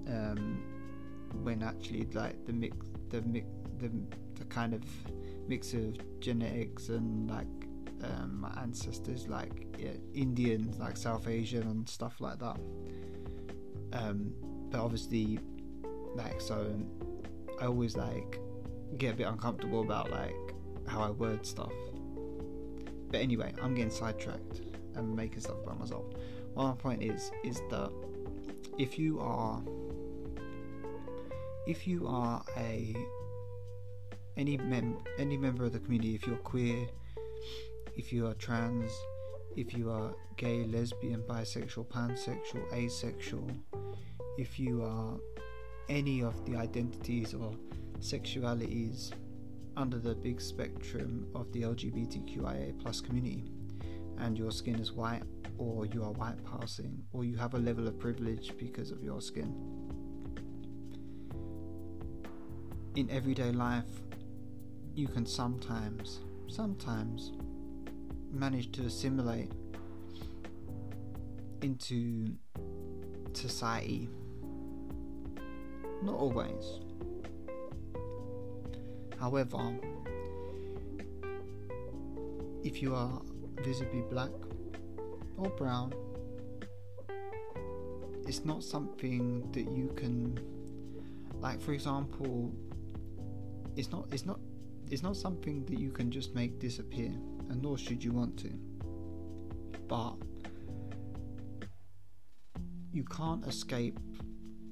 um, 0.08 0.64
when 1.44 1.62
actually 1.62 2.08
like 2.14 2.44
the 2.48 2.54
mix 2.54 2.76
the 3.10 3.22
mix 3.22 3.46
the, 3.78 3.92
the 4.40 4.46
kind 4.46 4.74
of 4.74 4.82
mix 5.48 5.74
of 5.74 5.96
genetics 6.20 6.90
and 6.90 7.30
like 7.30 7.46
um, 8.04 8.42
my 8.42 8.52
ancestors 8.60 9.28
like 9.28 9.68
yeah, 9.78 9.92
Indian 10.16 10.74
like 10.80 10.98
South 10.98 11.28
Asian 11.28 11.62
and 11.64 11.88
stuff 11.88 12.20
like 12.20 12.40
that 12.40 12.58
um, 13.94 14.34
but 14.72 14.80
obviously 14.80 15.38
like 16.16 16.42
so 16.42 16.66
I 17.62 17.66
always 17.66 17.96
like 17.96 18.40
get 18.98 19.14
a 19.14 19.18
bit 19.18 19.28
uncomfortable 19.28 19.82
about 19.82 20.10
like 20.10 20.36
how 20.88 21.02
I 21.02 21.12
word 21.12 21.46
stuff. 21.46 21.72
But 23.12 23.22
anyway, 23.22 23.54
I'm 23.62 23.76
getting 23.76 23.92
sidetracked 23.92 24.62
and 24.96 25.16
making 25.16 25.42
stuff 25.42 25.58
about 25.64 25.80
myself. 25.80 26.06
my 26.56 26.74
point 26.74 27.04
is 27.04 27.32
is 27.44 27.62
that 27.70 27.92
if 28.78 28.98
you 28.98 29.20
are 29.20 29.62
if 31.68 31.88
you 31.88 32.08
are 32.08 32.44
a 32.58 32.96
any 34.38 34.58
mem 34.58 34.98
any 35.18 35.38
member 35.38 35.66
of 35.66 35.74
the 35.74 35.80
community, 35.80 36.16
if 36.16 36.26
you're 36.26 36.38
queer, 36.38 36.88
if 37.98 38.14
you 38.14 38.28
are 38.28 38.34
trans, 38.36 38.92
if 39.58 39.74
you 39.74 39.92
are 39.92 40.14
gay, 40.38 40.64
lesbian, 40.64 41.22
bisexual, 41.24 41.88
pansexual, 41.88 42.64
asexual, 42.74 43.50
if 44.38 44.58
you 44.60 44.84
are 44.84 45.18
any 45.90 46.24
of 46.24 46.46
the 46.46 46.56
identities 46.56 47.34
or 47.34 47.54
sexualities 48.00 49.12
under 49.82 49.98
the 49.98 50.14
big 50.14 50.40
spectrum 50.40 51.26
of 51.34 51.52
the 51.52 51.64
LGBTQIA 51.64 52.80
plus 52.80 53.02
community, 53.02 53.52
and 54.20 54.38
your 54.38 54.52
skin 54.52 54.76
is 54.76 54.92
white, 54.92 55.24
or 55.58 55.88
you 55.88 56.04
are 56.04 56.12
white 56.12 56.38
passing, 56.46 57.04
or 57.12 57.26
you 57.26 57.36
have 57.36 57.56
a 57.56 57.58
level 57.58 57.88
of 57.88 57.98
privilege 58.00 58.54
because 58.60 58.92
of 58.92 59.04
your 59.04 59.20
skin. 59.20 59.56
In 62.96 63.10
everyday 63.10 63.52
life, 63.52 63.90
you 64.94 65.08
can 65.08 65.26
sometimes, 65.26 66.20
sometimes 66.48 67.32
manage 68.32 68.72
to 68.74 68.84
assimilate 68.84 69.52
into 71.62 72.36
society. 73.34 74.10
Not 76.04 76.16
always. 76.16 76.80
However, 79.22 79.78
if 82.64 82.82
you 82.82 82.96
are 82.96 83.22
visibly 83.62 84.02
black 84.10 84.32
or 85.38 85.50
brown, 85.52 85.94
it's 88.28 88.44
not 88.44 88.64
something 88.64 89.48
that 89.52 89.72
you 89.78 89.94
can 89.96 90.40
like 91.40 91.60
for 91.60 91.74
example 91.74 92.52
it's 93.76 93.92
not 93.92 94.08
it's 94.12 94.26
not 94.26 94.40
it's 94.90 95.04
not 95.04 95.16
something 95.16 95.66
that 95.66 95.80
you 95.80 95.92
can 95.92 96.12
just 96.12 96.36
make 96.36 96.60
disappear 96.60 97.14
and 97.50 97.62
nor 97.62 97.78
should 97.78 98.04
you 98.04 98.12
want 98.12 98.38
to. 98.40 98.50
But 99.88 100.16
you 102.92 103.04
can't 103.04 103.46
escape 103.46 104.00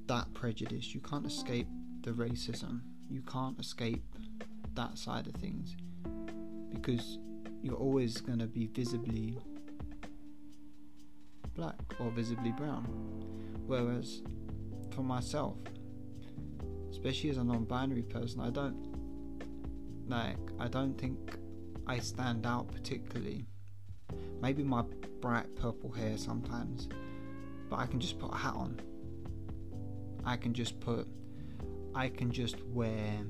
that 0.06 0.32
prejudice. 0.34 0.92
You 0.94 1.00
can't 1.00 1.24
escape 1.24 1.68
the 2.02 2.10
racism. 2.10 2.80
You 3.08 3.22
can't 3.22 3.58
escape 3.60 4.04
that 4.74 4.98
side 4.98 5.26
of 5.26 5.34
things 5.34 5.76
because 6.72 7.18
you're 7.62 7.76
always 7.76 8.20
going 8.20 8.38
to 8.38 8.46
be 8.46 8.66
visibly 8.68 9.38
black 11.54 11.78
or 11.98 12.10
visibly 12.10 12.52
brown. 12.52 12.84
Whereas 13.66 14.22
for 14.94 15.02
myself, 15.02 15.56
especially 16.90 17.30
as 17.30 17.36
a 17.36 17.44
non-binary 17.44 18.02
person, 18.02 18.40
I 18.40 18.50
don't 18.50 18.88
like 20.08 20.38
I 20.58 20.68
don't 20.68 20.98
think 20.98 21.36
I 21.86 21.98
stand 21.98 22.46
out 22.46 22.70
particularly. 22.72 23.44
Maybe 24.40 24.62
my 24.62 24.82
bright 25.20 25.54
purple 25.56 25.90
hair 25.90 26.16
sometimes, 26.16 26.88
but 27.68 27.78
I 27.78 27.86
can 27.86 28.00
just 28.00 28.18
put 28.18 28.32
a 28.32 28.36
hat 28.36 28.54
on. 28.54 28.80
I 30.24 30.36
can 30.36 30.54
just 30.54 30.80
put 30.80 31.06
I 31.94 32.08
can 32.08 32.30
just 32.30 32.62
wear 32.66 33.24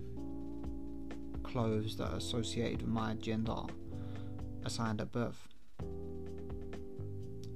clothes 1.51 1.97
that 1.97 2.13
are 2.13 2.17
associated 2.17 2.83
with 2.83 2.91
my 2.91 3.15
gender 3.15 3.63
assigned 4.65 5.01
at 5.01 5.11
birth. 5.11 5.49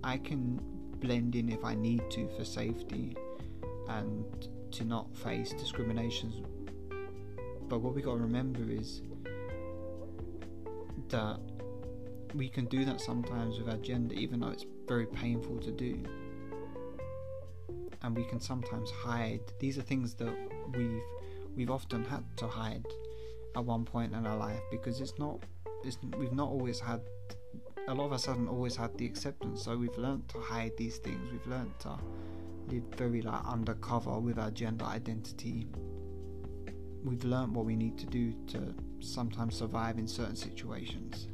I 0.02 0.18
can 0.18 0.60
blend 1.00 1.34
in 1.36 1.50
if 1.50 1.64
I 1.64 1.74
need 1.74 2.10
to 2.10 2.28
for 2.36 2.44
safety 2.44 3.16
and 3.88 4.24
to 4.72 4.84
not 4.84 5.14
face 5.16 5.52
discriminations. 5.52 6.42
But 7.68 7.78
what 7.80 7.94
we 7.94 8.02
got 8.02 8.14
to 8.14 8.20
remember 8.20 8.60
is 8.68 9.02
that 11.08 11.38
we 12.34 12.48
can 12.48 12.66
do 12.66 12.84
that 12.84 13.00
sometimes 13.00 13.58
with 13.58 13.68
our 13.68 13.76
gender, 13.76 14.14
even 14.14 14.40
though 14.40 14.48
it's 14.48 14.66
very 14.88 15.06
painful 15.06 15.58
to 15.60 15.70
do. 15.70 16.02
And 18.02 18.16
we 18.16 18.24
can 18.24 18.40
sometimes 18.40 18.90
hide. 18.90 19.40
These 19.60 19.78
are 19.78 19.82
things 19.82 20.14
that 20.14 20.34
we've 20.76 21.02
we've 21.56 21.70
often 21.70 22.04
had 22.04 22.24
to 22.36 22.48
hide 22.48 22.84
at 23.56 23.64
one 23.64 23.84
point 23.84 24.12
in 24.12 24.26
our 24.26 24.36
life 24.36 24.60
because 24.70 25.00
it's 25.00 25.18
not 25.18 25.38
it's, 25.84 25.98
we've 26.18 26.32
not 26.32 26.48
always 26.48 26.80
had 26.80 27.00
a 27.88 27.94
lot 27.94 28.06
of 28.06 28.12
us 28.12 28.24
haven't 28.24 28.48
always 28.48 28.76
had 28.76 28.96
the 28.96 29.04
acceptance. 29.04 29.62
So 29.62 29.76
we've 29.76 29.96
learned 29.98 30.28
to 30.30 30.38
hide 30.38 30.72
these 30.76 30.96
things. 30.98 31.30
We've 31.30 31.46
learned 31.46 31.78
to 31.80 31.98
live 32.68 32.84
very 32.96 33.20
like 33.20 33.44
undercover 33.46 34.18
with 34.18 34.38
our 34.38 34.50
gender 34.50 34.86
identity. 34.86 35.66
We've 37.04 37.24
learned 37.24 37.54
what 37.54 37.66
we 37.66 37.76
need 37.76 37.98
to 37.98 38.06
do 38.06 38.32
to 38.48 38.74
sometimes 39.00 39.56
survive 39.56 39.98
in 39.98 40.08
certain 40.08 40.36
situations. 40.36 41.28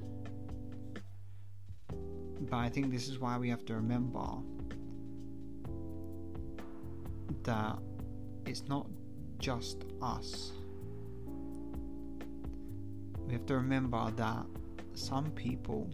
But 2.41 2.57
i 2.57 2.69
think 2.69 2.91
this 2.91 3.09
is 3.09 3.19
why 3.19 3.37
we 3.39 3.49
have 3.51 3.65
to 3.67 3.75
remember 3.75 4.27
that 7.45 7.79
it's 8.47 8.65
not 8.67 8.87
just 9.39 9.85
us 10.03 10.53
we 13.31 13.35
have 13.37 13.47
to 13.47 13.55
remember 13.55 14.11
that 14.17 14.45
some 14.95 15.31
people 15.31 15.89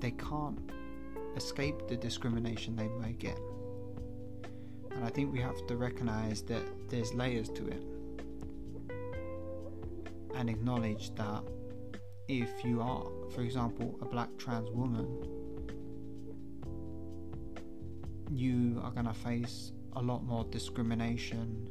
they 0.00 0.10
can't 0.10 0.70
escape 1.34 1.88
the 1.88 1.96
discrimination 1.96 2.76
they 2.76 2.88
may 3.00 3.14
get. 3.14 3.38
And 4.90 5.02
I 5.02 5.08
think 5.08 5.32
we 5.32 5.40
have 5.40 5.66
to 5.68 5.78
recognize 5.78 6.42
that 6.42 6.62
there's 6.90 7.14
layers 7.14 7.48
to 7.48 7.68
it 7.68 7.82
and 10.34 10.50
acknowledge 10.50 11.14
that 11.14 11.42
if 12.28 12.50
you 12.62 12.82
are, 12.82 13.06
for 13.34 13.40
example, 13.40 13.98
a 14.02 14.04
black 14.04 14.28
trans 14.36 14.70
woman, 14.72 15.06
you 18.30 18.78
are 18.84 18.90
going 18.90 19.06
to 19.06 19.14
face 19.14 19.72
a 19.94 20.02
lot 20.02 20.22
more 20.22 20.44
discrimination 20.50 21.66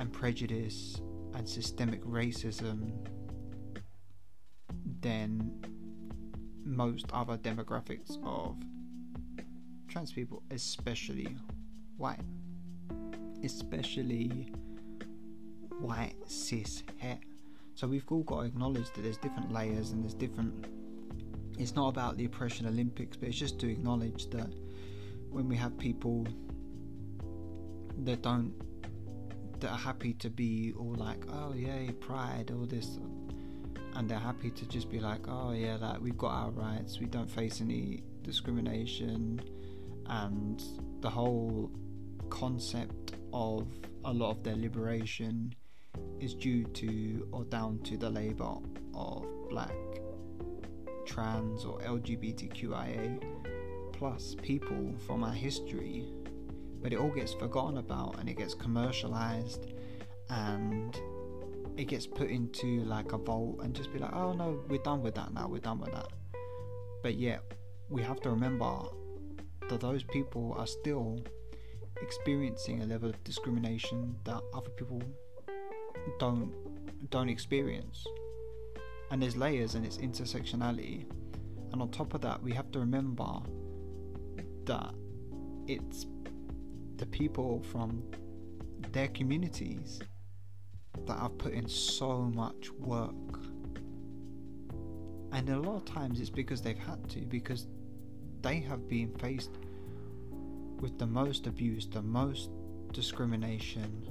and 0.00 0.10
prejudice 0.10 1.02
and 1.34 1.46
systemic 1.46 2.02
racism 2.04 2.90
than 5.02 5.52
most 6.64 7.04
other 7.12 7.36
demographics 7.36 8.16
of 8.24 8.56
trans 9.88 10.10
people, 10.10 10.42
especially 10.50 11.36
white. 11.98 12.20
Especially 13.44 14.50
white 15.78 16.16
cis 16.26 16.82
het. 16.96 17.18
So 17.74 17.86
we've 17.86 18.04
all 18.10 18.22
got 18.22 18.40
to 18.40 18.46
acknowledge 18.46 18.90
that 18.94 19.02
there's 19.02 19.18
different 19.18 19.52
layers 19.52 19.90
and 19.90 20.02
there's 20.02 20.14
different. 20.14 20.66
It's 21.58 21.74
not 21.74 21.88
about 21.88 22.16
the 22.16 22.24
oppression 22.24 22.66
Olympics, 22.66 23.18
but 23.18 23.28
it's 23.28 23.38
just 23.38 23.58
to 23.60 23.68
acknowledge 23.68 24.30
that 24.30 24.50
when 25.30 25.46
we 25.46 25.56
have 25.56 25.76
people 25.76 26.26
that 28.04 28.22
don't 28.22 28.54
that 29.60 29.70
are 29.70 29.78
happy 29.78 30.14
to 30.14 30.30
be 30.30 30.72
all 30.78 30.94
like, 30.94 31.24
oh 31.30 31.52
yay, 31.54 31.92
pride, 32.00 32.50
all 32.54 32.66
this, 32.66 32.98
and 33.94 34.08
they're 34.08 34.18
happy 34.18 34.50
to 34.50 34.66
just 34.66 34.90
be 34.90 35.00
like, 35.00 35.28
oh 35.28 35.52
yeah, 35.52 35.76
like 35.76 36.00
we've 36.00 36.18
got 36.18 36.32
our 36.32 36.50
rights, 36.50 36.98
we 36.98 37.06
don't 37.06 37.30
face 37.30 37.60
any 37.60 38.02
discrimination, 38.22 39.40
and 40.06 40.62
the 41.00 41.10
whole 41.10 41.70
concept 42.28 43.14
of 43.32 43.66
a 44.04 44.12
lot 44.12 44.30
of 44.30 44.42
their 44.42 44.56
liberation 44.56 45.54
is 46.20 46.34
due 46.34 46.64
to 46.64 47.26
or 47.32 47.44
down 47.44 47.78
to 47.80 47.96
the 47.96 48.08
labour 48.08 48.56
of 48.94 49.26
black, 49.48 49.74
trans, 51.06 51.64
or 51.64 51.78
LGBTQIA 51.80 53.22
plus 53.92 54.34
people 54.42 54.94
from 55.06 55.24
our 55.24 55.32
history 55.32 56.06
but 56.80 56.92
it 56.92 56.98
all 56.98 57.10
gets 57.10 57.34
forgotten 57.34 57.78
about 57.78 58.18
and 58.18 58.28
it 58.28 58.36
gets 58.36 58.54
commercialized 58.54 59.66
and 60.28 61.00
it 61.76 61.84
gets 61.84 62.06
put 62.06 62.28
into 62.28 62.84
like 62.84 63.12
a 63.12 63.18
vault 63.18 63.60
and 63.62 63.74
just 63.74 63.92
be 63.92 63.98
like, 63.98 64.12
oh 64.12 64.32
no, 64.32 64.62
we're 64.68 64.82
done 64.82 65.02
with 65.02 65.14
that 65.14 65.32
now, 65.32 65.48
we're 65.48 65.60
done 65.60 65.80
with 65.80 65.92
that. 65.92 66.08
But 67.02 67.14
yet, 67.14 67.42
we 67.88 68.02
have 68.02 68.20
to 68.20 68.30
remember 68.30 68.82
that 69.68 69.80
those 69.80 70.02
people 70.02 70.54
are 70.58 70.66
still 70.66 71.20
experiencing 72.02 72.82
a 72.82 72.86
level 72.86 73.10
of 73.10 73.22
discrimination 73.24 74.16
that 74.24 74.40
other 74.54 74.70
people 74.70 75.02
don't 76.18 76.52
don't 77.10 77.28
experience. 77.28 78.06
And 79.10 79.22
there's 79.22 79.36
layers 79.36 79.74
and 79.74 79.84
it's 79.84 79.98
intersectionality. 79.98 81.06
And 81.72 81.82
on 81.82 81.90
top 81.90 82.14
of 82.14 82.20
that, 82.20 82.42
we 82.42 82.52
have 82.52 82.70
to 82.72 82.78
remember 82.78 83.40
that 84.66 84.94
it's 85.66 86.06
the 87.00 87.06
people 87.06 87.62
from 87.72 88.02
their 88.92 89.08
communities 89.08 90.00
that 91.06 91.18
have 91.18 91.38
put 91.38 91.54
in 91.54 91.66
so 91.66 92.18
much 92.18 92.70
work. 92.78 93.14
And 95.32 95.48
a 95.48 95.58
lot 95.58 95.76
of 95.76 95.84
times 95.86 96.20
it's 96.20 96.28
because 96.28 96.60
they've 96.60 96.78
had 96.78 97.08
to, 97.10 97.20
because 97.20 97.68
they 98.42 98.60
have 98.60 98.86
been 98.86 99.14
faced 99.16 99.52
with 100.78 100.98
the 100.98 101.06
most 101.06 101.46
abuse, 101.46 101.86
the 101.86 102.02
most 102.02 102.50
discrimination. 102.92 104.06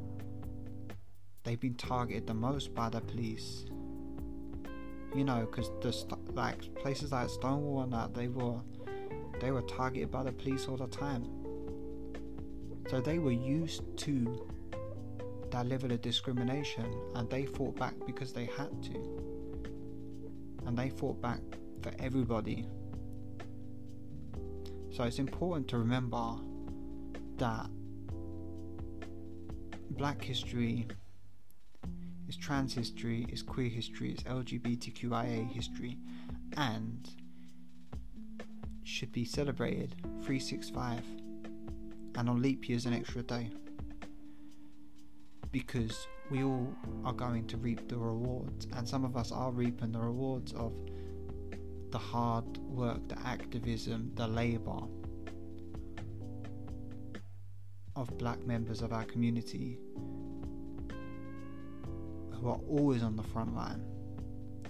They've 1.43 1.59
been 1.59 1.75
targeted 1.75 2.25
the 2.25 2.33
most 2.33 2.73
by 2.73 2.89
the 2.89 3.01
police. 3.01 3.65
You 5.15 5.25
know, 5.25 5.41
because 5.41 5.69
the 5.81 5.93
st- 5.93 6.35
like 6.35 6.73
places 6.75 7.11
like 7.11 7.29
Stonewall 7.29 7.83
and 7.83 7.93
that 7.93 8.15
they 8.15 8.29
were 8.29 8.59
they 9.39 9.51
were 9.51 9.61
targeted 9.63 10.11
by 10.11 10.23
the 10.23 10.31
police 10.31 10.67
all 10.67 10.77
the 10.77 10.87
time. 10.87 11.38
So 12.89 12.99
they 12.99 13.19
were 13.19 13.31
used 13.31 13.83
to 13.97 14.47
that 15.51 15.67
level 15.67 15.91
of 15.91 16.01
discrimination 16.01 16.91
and 17.13 17.29
they 17.29 17.45
fought 17.45 17.75
back 17.77 17.93
because 18.07 18.33
they 18.33 18.45
had 18.45 18.81
to. 18.83 18.95
And 20.65 20.75
they 20.75 20.89
fought 20.89 21.21
back 21.21 21.41
for 21.83 21.91
everybody. 21.99 22.65
So 24.91 25.03
it's 25.03 25.19
important 25.19 25.67
to 25.67 25.77
remember 25.77 26.35
that 27.37 27.67
black 29.91 30.23
history 30.23 30.87
is 32.27 32.37
trans 32.37 32.73
history, 32.73 33.27
is 33.31 33.43
queer 33.43 33.69
history, 33.69 34.13
is 34.13 34.23
LGBTQIA 34.23 35.47
history, 35.51 35.97
and 36.57 37.07
should 38.83 39.11
be 39.11 39.25
celebrated 39.25 39.95
365 40.01 41.03
and 42.19 42.29
on 42.29 42.41
leap 42.41 42.67
years 42.67 42.85
an 42.85 42.93
extra 42.93 43.23
day 43.23 43.49
because 45.51 46.05
we 46.29 46.43
all 46.43 46.67
are 47.05 47.13
going 47.13 47.47
to 47.47 47.55
reap 47.55 47.87
the 47.87 47.97
rewards 47.97 48.67
and 48.75 48.87
some 48.87 49.05
of 49.05 49.15
us 49.15 49.31
are 49.31 49.51
reaping 49.51 49.93
the 49.93 49.99
rewards 49.99 50.51
of 50.53 50.73
the 51.91 51.97
hard 51.97 52.57
work 52.57 52.99
the 53.07 53.17
activism 53.25 54.11
the 54.15 54.27
labour 54.27 54.81
of 57.95 58.15
black 58.17 58.45
members 58.45 58.81
of 58.81 58.91
our 58.91 59.05
community 59.05 59.79
who 62.33 62.49
are 62.49 62.59
always 62.69 63.01
on 63.01 63.15
the 63.15 63.23
front 63.23 63.55
line 63.55 63.81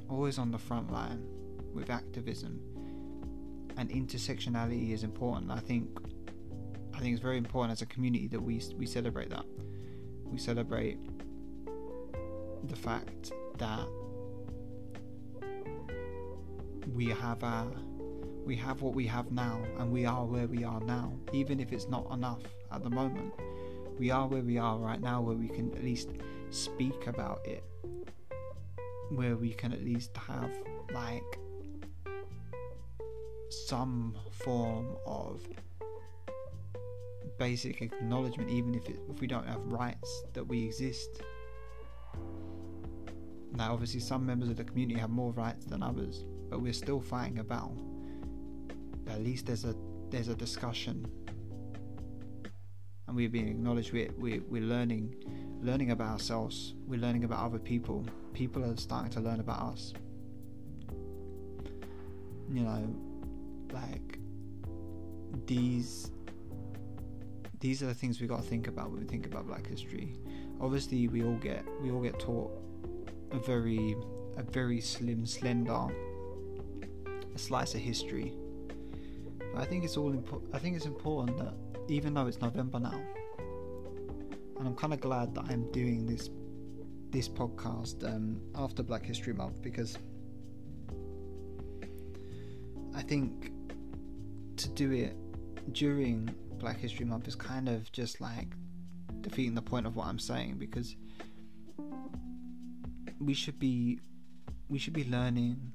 always 0.07 0.37
on 0.37 0.51
the 0.51 0.57
front 0.57 0.93
line 0.93 1.25
with 1.73 1.89
activism 1.89 2.61
and 3.79 3.89
intersectionality 3.91 4.91
is 4.91 5.05
important. 5.05 5.49
I 5.49 5.59
think 5.59 5.87
I 6.99 7.01
think 7.01 7.13
it's 7.13 7.23
very 7.23 7.37
important 7.37 7.71
as 7.71 7.81
a 7.81 7.85
community 7.85 8.27
that 8.27 8.41
we 8.41 8.61
we 8.77 8.85
celebrate 8.85 9.29
that. 9.29 9.45
We 10.25 10.37
celebrate 10.37 10.97
the 12.65 12.75
fact 12.75 13.31
that 13.57 13.87
we 16.93 17.05
have 17.05 17.41
our 17.41 17.71
we 18.45 18.53
have 18.57 18.81
what 18.81 18.95
we 18.95 19.07
have 19.07 19.31
now 19.31 19.61
and 19.77 19.93
we 19.93 20.05
are 20.05 20.25
where 20.25 20.47
we 20.47 20.65
are 20.65 20.81
now 20.81 21.13
even 21.31 21.61
if 21.61 21.71
it's 21.71 21.87
not 21.87 22.05
enough 22.11 22.41
at 22.73 22.83
the 22.83 22.89
moment 22.89 23.33
we 23.97 24.11
are 24.11 24.27
where 24.27 24.41
we 24.41 24.57
are 24.57 24.77
right 24.77 24.99
now 24.99 25.21
where 25.21 25.37
we 25.37 25.47
can 25.47 25.71
at 25.75 25.83
least 25.83 26.09
speak 26.49 27.07
about 27.07 27.39
it 27.45 27.63
where 29.11 29.37
we 29.37 29.53
can 29.53 29.71
at 29.71 29.85
least 29.85 30.17
have 30.17 30.51
like 30.91 31.39
some 33.49 34.17
form 34.31 34.97
of 35.05 35.47
basic 37.39 37.81
acknowledgement, 37.81 38.49
even 38.49 38.75
if, 38.75 38.87
it, 38.87 38.99
if 39.09 39.19
we 39.19 39.25
don't 39.25 39.47
have 39.47 39.61
rights, 39.65 40.23
that 40.33 40.43
we 40.43 40.65
exist. 40.65 41.23
Now, 43.53 43.73
obviously, 43.73 44.01
some 44.01 44.25
members 44.25 44.49
of 44.49 44.57
the 44.57 44.63
community 44.63 44.99
have 44.99 45.09
more 45.09 45.31
rights 45.31 45.65
than 45.65 45.81
others, 45.81 46.25
but 46.49 46.61
we're 46.61 46.73
still 46.73 47.01
fighting 47.01 47.39
about. 47.39 47.71
At 49.09 49.23
least 49.23 49.47
there's 49.47 49.65
a 49.65 49.73
there's 50.11 50.27
a 50.27 50.35
discussion, 50.35 51.07
and 53.07 53.15
we're 53.15 53.29
being 53.29 53.47
acknowledged. 53.47 53.91
We're 53.91 54.11
we're, 54.19 54.41
we're 54.47 54.61
learning 54.61 55.15
learning 55.61 55.91
about 55.91 56.11
ourselves. 56.11 56.75
We're 56.85 56.99
learning 56.99 57.23
about 57.23 57.43
other 57.43 57.59
people. 57.59 58.05
People 58.33 58.63
are 58.63 58.77
starting 58.77 59.11
to 59.11 59.19
learn 59.19 59.39
about 59.39 59.73
us. 59.73 59.93
You 62.51 62.61
know, 62.61 62.95
like 63.73 64.19
these 65.47 66.11
these 67.59 67.83
are 67.83 67.87
the 67.87 67.93
things 67.93 68.21
we 68.21 68.27
got 68.27 68.41
to 68.41 68.47
think 68.47 68.67
about 68.67 68.91
when 68.91 69.01
we 69.01 69.05
think 69.05 69.25
about 69.25 69.47
black 69.47 69.67
history. 69.67 70.13
Obviously 70.61 71.07
we 71.07 71.23
all 71.23 71.37
get 71.37 71.65
we 71.81 71.91
all 71.91 72.01
get 72.01 72.19
taught 72.19 72.51
a 73.31 73.39
very 73.39 73.95
a 74.37 74.43
very 74.43 74.79
slim 74.81 75.25
slender 75.25 75.87
slice 77.35 77.73
of 77.73 77.81
history. 77.81 78.33
But 79.53 79.61
i 79.61 79.65
think 79.65 79.83
it's 79.83 79.97
all 79.97 80.11
impo- 80.11 80.43
i 80.53 80.59
think 80.59 80.75
it's 80.75 80.85
important 80.85 81.37
that 81.37 81.53
even 81.87 82.13
though 82.13 82.27
it's 82.27 82.39
november 82.39 82.79
now 82.79 83.01
and 84.59 84.67
i'm 84.67 84.75
kind 84.75 84.93
of 84.93 85.01
glad 85.01 85.33
that 85.33 85.45
i'm 85.49 85.71
doing 85.71 86.05
this 86.05 86.29
this 87.09 87.27
podcast 87.27 88.03
um, 88.07 88.39
after 88.55 88.83
black 88.83 89.03
history 89.03 89.33
month 89.33 89.61
because 89.61 89.97
i 92.93 93.01
think 93.01 93.51
to 94.55 94.69
do 94.69 94.91
it 94.91 95.15
during 95.73 96.29
Black 96.59 96.77
History 96.77 97.05
Month 97.05 97.27
is 97.27 97.35
kind 97.35 97.69
of 97.69 97.91
just 97.91 98.19
like 98.21 98.49
defeating 99.21 99.55
the 99.55 99.61
point 99.61 99.85
of 99.85 99.95
what 99.95 100.07
I'm 100.07 100.19
saying 100.19 100.57
because 100.59 100.95
we 103.19 103.33
should 103.33 103.59
be 103.59 103.99
we 104.69 104.77
should 104.77 104.93
be 104.93 105.05
learning 105.05 105.71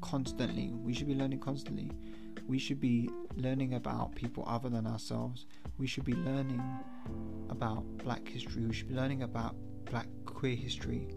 constantly. 0.00 0.70
We 0.72 0.92
should 0.92 1.06
be 1.06 1.14
learning 1.14 1.40
constantly. 1.40 1.90
We 2.46 2.58
should 2.58 2.80
be 2.80 3.08
learning 3.36 3.74
about 3.74 4.14
people 4.14 4.44
other 4.46 4.68
than 4.68 4.86
ourselves. 4.86 5.46
We 5.78 5.86
should 5.86 6.04
be 6.04 6.14
learning 6.14 6.62
about 7.48 7.84
black 7.98 8.28
history. 8.28 8.66
We 8.66 8.74
should 8.74 8.88
be 8.88 8.94
learning 8.94 9.22
about 9.22 9.56
black 9.86 10.06
queer 10.26 10.54
history. 10.54 11.08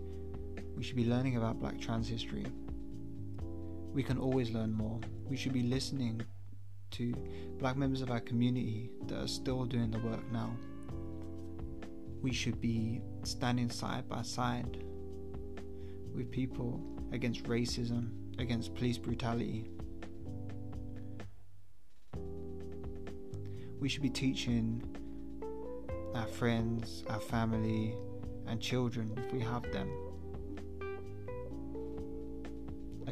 We 0.75 0.83
should 0.83 0.95
be 0.95 1.05
learning 1.05 1.35
about 1.35 1.59
black 1.59 1.79
trans 1.79 2.07
history. 2.07 2.45
We 3.93 4.01
can 4.01 4.17
always 4.17 4.51
learn 4.51 4.71
more. 4.71 4.99
We 5.27 5.35
should 5.35 5.53
be 5.53 5.63
listening 5.63 6.21
to 6.91 7.13
black 7.57 7.75
members 7.77 8.01
of 8.01 8.11
our 8.11 8.19
community 8.19 8.89
that 9.07 9.23
are 9.23 9.27
still 9.27 9.65
doing 9.65 9.91
the 9.91 9.99
work 9.99 10.31
now. 10.31 10.55
We 12.21 12.33
should 12.33 12.59
be 12.59 13.01
standing 13.23 13.69
side 13.69 14.07
by 14.09 14.23
side 14.23 14.83
with 16.15 16.31
people 16.31 16.81
against 17.11 17.43
racism, 17.43 18.09
against 18.39 18.75
police 18.75 18.97
brutality. 18.97 19.69
We 23.79 23.87
should 23.87 24.01
be 24.01 24.09
teaching 24.09 24.83
our 26.13 26.27
friends, 26.27 27.03
our 27.07 27.19
family, 27.19 27.95
and 28.47 28.59
children, 28.59 29.13
if 29.17 29.31
we 29.31 29.39
have 29.39 29.63
them, 29.71 29.89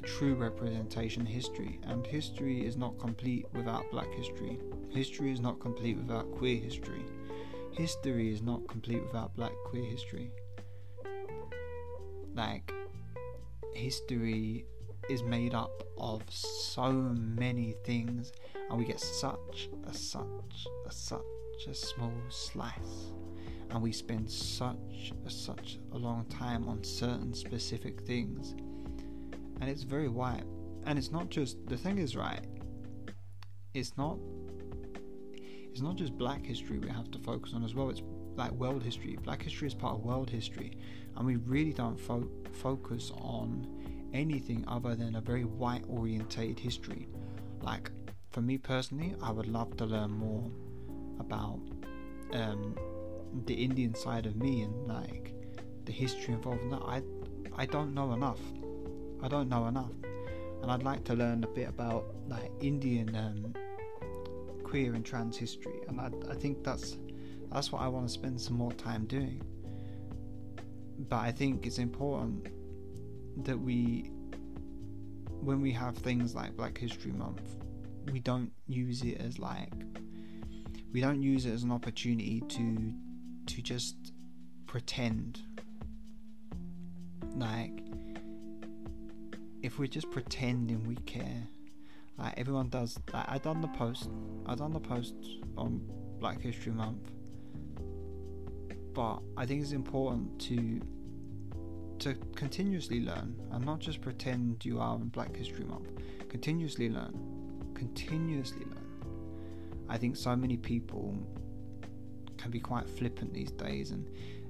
true 0.08 0.36
representation 0.36 1.26
history, 1.26 1.80
and 1.84 2.08
history 2.08 2.65
is 2.65 2.78
not 2.78 2.98
complete 2.98 3.46
without 3.54 3.84
black 3.91 4.12
history. 4.13 4.58
History 4.89 5.32
is 5.32 5.41
not 5.41 5.60
complete 5.60 5.98
without 5.98 6.32
queer 6.32 6.60
history. 6.60 7.06
History 7.74 8.32
is 8.32 8.41
not 8.41 8.65
complete 8.70 9.04
without 9.04 9.36
black 9.36 9.52
queer 9.65 9.84
history. 9.84 10.32
Like, 12.34 12.74
history 13.74 14.65
is 15.10 15.24
made 15.24 15.54
up 15.54 15.84
of 15.98 16.24
so 16.30 16.91
many 16.91 17.76
things, 17.84 18.32
and 18.70 18.80
we 18.80 18.86
get 18.86 19.02
such 19.02 19.70
a 19.88 19.93
such 19.93 20.67
a 20.86 20.91
such 20.91 21.22
a 21.70 21.74
small 21.74 22.13
slice, 22.30 23.12
and 23.72 23.82
we 23.82 23.91
spend 23.91 24.32
such 24.32 25.12
a 25.26 25.30
such 25.30 25.80
a 25.91 25.98
long 25.98 26.26
time 26.26 26.67
on 26.67 26.84
certain 26.84 27.34
specific 27.34 28.02
things 28.02 28.56
and 29.62 29.70
it's 29.70 29.84
very 29.84 30.10
white. 30.10 30.43
And 30.86 30.98
it's 30.98 31.12
not 31.12 31.30
just 31.30 31.58
the 31.67 31.78
thing 31.78 31.98
is 31.98 32.15
right. 32.15 32.46
It's 33.74 33.98
not. 33.98 34.17
It's 35.72 35.82
not 35.82 35.96
just 35.96 36.17
Black 36.17 36.43
history 36.46 36.80
we 36.80 36.89
have 36.89 37.12
to 37.12 37.20
focus 37.20 37.54
on 37.54 37.63
as 37.63 37.76
well. 37.76 37.89
It's 37.89 38.02
like 38.36 38.52
world 38.52 38.84
history. 38.84 39.17
Black 39.24 39.43
history 39.43 39.67
is 39.67 39.74
part 39.74 39.96
of 39.96 40.04
world 40.04 40.30
history, 40.30 40.78
and 41.15 41.26
we 41.26 41.36
really 41.36 41.74
don't 41.74 42.00
fo- 42.00 42.30
focus 42.52 43.12
on 43.15 43.67
anything 44.13 44.63
other 44.67 44.96
than 44.96 45.15
a 45.15 45.22
very 45.22 45.43
white 45.43 45.84
orientated 45.88 46.60
history. 46.60 47.08
Like 47.62 47.91
for 48.32 48.41
me 48.41 48.58
personally, 48.58 49.15
I 49.22 49.32
would 49.32 49.48
love 49.48 49.76
to 49.78 49.86
learn 49.86 50.12
more 50.12 50.50
about 51.20 51.60
um, 52.34 52.76
the 53.46 53.54
Indian 53.54 53.93
side 53.93 54.26
of 54.26 54.36
me 54.36 54.62
and 54.62 54.88
like 54.88 55.34
the 55.86 55.91
history 55.91 56.34
involved 56.34 56.62
in 56.62 56.70
that. 56.70 56.82
I 56.82 57.02
I 57.56 57.65
don't 57.65 57.93
know 57.93 58.13
enough. 58.13 58.39
I 59.21 59.27
don't 59.27 59.49
know 59.49 59.67
enough, 59.67 59.91
and 60.62 60.71
I'd 60.71 60.84
like 60.84 61.03
to 61.06 61.13
learn 61.13 61.43
a 61.43 61.47
bit 61.47 61.67
about 61.67 62.06
like 62.27 62.51
Indian 62.62 63.15
um, 63.15 63.53
queer 64.63 64.93
and 64.93 65.06
trans 65.06 65.38
history, 65.38 65.80
and 65.88 65.99
I, 65.99 66.12
I 66.30 66.36
think 66.36 66.63
that's 66.63 66.97
that's 67.51 67.71
what 67.71 67.82
I 67.82 67.88
want 67.88 68.08
to 68.08 68.13
spend 68.13 68.39
some 68.39 68.56
more 68.56 68.73
time 68.73 69.06
doing. 69.06 69.41
But 71.10 71.17
I 71.17 71.32
think 71.32 71.65
it's 71.65 71.77
important 71.77 72.47
that 73.45 73.58
we, 73.58 74.12
when 75.41 75.62
we 75.62 75.71
have 75.71 75.95
things 75.97 76.36
like 76.36 76.58
Black 76.58 76.77
History 76.77 77.12
Month, 77.12 77.56
we 78.12 78.19
don't 78.19 78.51
use 78.67 79.03
it 79.03 79.21
as 79.21 79.38
like, 79.38 79.71
we 80.91 81.01
don't 81.01 81.21
use 81.21 81.45
it 81.45 81.53
as 81.53 81.63
an 81.63 81.71
opportunity 81.71 82.41
to, 82.41 82.93
to 83.45 83.62
just 83.62 84.12
pretend. 84.65 85.41
Like, 87.36 87.84
if 89.62 89.80
we're 89.80 89.88
just 89.88 90.10
pretending 90.12 90.88
we 90.88 90.96
care, 91.06 91.48
like 92.17 92.34
everyone 92.38 92.70
does. 92.70 93.00
Like 93.13 93.26
I 93.28 93.38
done 93.38 93.62
the 93.62 93.67
post, 93.70 94.10
I 94.46 94.56
done 94.56 94.74
the 94.74 94.80
post 94.80 95.15
on 95.58 95.82
Black 96.20 96.41
History 96.41 96.72
Month, 96.72 97.12
but 98.93 99.20
I 99.36 99.46
think 99.46 99.62
it's 99.62 99.72
important 99.72 100.39
to 100.41 100.82
to 102.00 102.13
continuously 102.36 103.02
learn 103.02 103.36
and 103.52 103.65
not 103.65 103.80
just 103.80 104.02
pretend 104.02 104.63
you 104.63 104.80
are 104.80 104.96
in 104.96 105.08
Black 105.08 105.36
History 105.36 105.65
Month. 105.65 105.89
Continuously 106.30 106.89
learn, 106.89 107.13
continuously 107.74 108.65
learn. 108.65 109.08
I 109.89 109.98
think 109.98 110.15
so 110.15 110.36
many 110.36 110.58
people 110.58 111.15
can 112.38 112.52
be 112.52 112.60
quite 112.60 112.88
flippant 112.88 113.34
these 113.34 113.52
days 113.52 113.91
and 113.91 114.08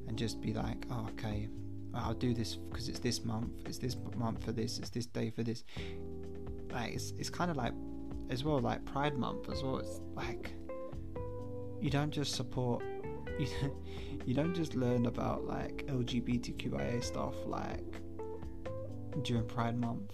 and 0.08 0.18
just 0.18 0.42
be 0.42 0.54
like, 0.54 0.86
oh, 0.90 1.08
okay, 1.12 1.50
I'll 1.94 2.14
do 2.14 2.34
this 2.34 2.56
because 2.56 2.90
it's 2.90 3.00
this 3.00 3.24
month, 3.24 3.52
it's 3.66 3.78
this 3.78 3.96
month 4.16 4.44
for 4.44 4.52
this, 4.52 4.80
it's 4.80 4.90
this 4.90 5.06
day 5.06 5.30
for 5.30 5.44
this. 5.44 5.64
Like 6.72 6.94
it's 6.94 7.14
it's 7.18 7.30
kind 7.30 7.50
of 7.50 7.58
like 7.58 7.74
as 8.30 8.44
well 8.44 8.60
like 8.60 8.86
Pride 8.86 9.18
Month 9.18 9.50
as 9.50 9.64
well. 9.64 9.78
It's 9.78 10.02
like 10.16 10.52
you 11.82 11.90
don't 11.90 12.12
just 12.12 12.36
support 12.36 12.84
you 13.40 13.48
you 14.26 14.34
don't 14.34 14.54
just 14.54 14.76
learn 14.76 15.06
about 15.06 15.46
like 15.46 15.86
LGBTQIA 15.88 17.04
stuff 17.04 17.36
like 17.46 18.02
during 19.24 19.46
Pride 19.46 19.78
Month. 19.78 20.14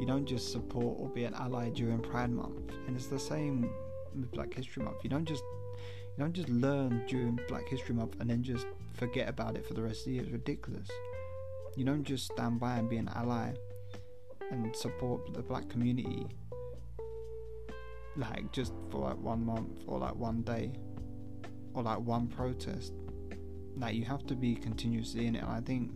You 0.00 0.06
don't 0.06 0.26
just 0.26 0.52
support 0.52 0.96
or 0.98 1.08
be 1.08 1.24
an 1.24 1.34
ally 1.34 1.70
during 1.70 2.00
Pride 2.00 2.30
Month, 2.30 2.72
and 2.86 2.96
it's 2.96 3.06
the 3.06 3.18
same 3.18 3.70
with 4.14 4.30
Black 4.32 4.54
History 4.54 4.82
Month. 4.82 4.98
You 5.02 5.10
don't 5.10 5.24
just 5.26 5.42
you 6.18 6.24
don't 6.24 6.32
just 6.32 6.48
learn 6.48 7.04
during 7.06 7.38
Black 7.46 7.68
History 7.68 7.94
Month 7.94 8.16
and 8.18 8.28
then 8.28 8.42
just 8.42 8.66
forget 8.94 9.28
about 9.28 9.54
it 9.54 9.64
for 9.64 9.74
the 9.74 9.82
rest 9.82 10.00
of 10.00 10.06
the 10.06 10.12
year. 10.14 10.22
It's 10.22 10.32
ridiculous. 10.32 10.88
You 11.76 11.84
don't 11.84 12.02
just 12.02 12.24
stand 12.32 12.58
by 12.58 12.76
and 12.76 12.90
be 12.90 12.96
an 12.96 13.08
ally 13.14 13.52
and 14.50 14.74
support 14.74 15.32
the 15.32 15.42
black 15.42 15.68
community 15.68 16.26
like 18.16 18.50
just 18.50 18.72
for 18.90 19.02
like 19.02 19.18
one 19.18 19.44
month 19.44 19.84
or 19.86 20.00
like 20.00 20.16
one 20.16 20.42
day 20.42 20.72
or 21.72 21.84
like 21.84 22.00
one 22.00 22.26
protest. 22.26 22.94
Like 23.76 23.94
you 23.94 24.04
have 24.06 24.26
to 24.26 24.34
be 24.34 24.56
continuously 24.56 25.28
in 25.28 25.36
it. 25.36 25.44
And 25.44 25.52
I 25.52 25.60
think 25.60 25.92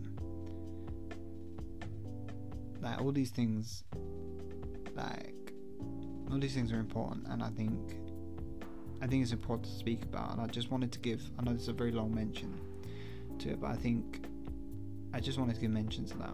like 2.81 3.01
all 3.01 3.11
these 3.11 3.31
things 3.31 3.83
like 4.95 5.35
all 6.31 6.39
these 6.39 6.53
things 6.53 6.71
are 6.71 6.79
important 6.79 7.27
and 7.27 7.43
I 7.43 7.49
think 7.49 7.97
I 9.03 9.07
think 9.07 9.21
it's 9.21 9.33
important 9.33 9.65
to 9.65 9.77
speak 9.77 10.03
about 10.03 10.31
and 10.31 10.39
I 10.39 10.47
just 10.47 10.71
wanted 10.71 10.93
to 10.93 10.99
give 10.99 11.21
I 11.37 11.43
know 11.43 11.51
this 11.51 11.63
is 11.63 11.67
a 11.67 11.73
very 11.73 11.91
long 11.91 12.15
mention 12.15 12.57
to 13.39 13.49
it 13.49 13.59
but 13.59 13.71
I 13.71 13.75
think 13.75 14.25
I 15.13 15.19
just 15.19 15.37
wanted 15.37 15.55
to 15.55 15.61
give 15.61 15.71
mention 15.71 16.05
to 16.05 16.17
that. 16.19 16.33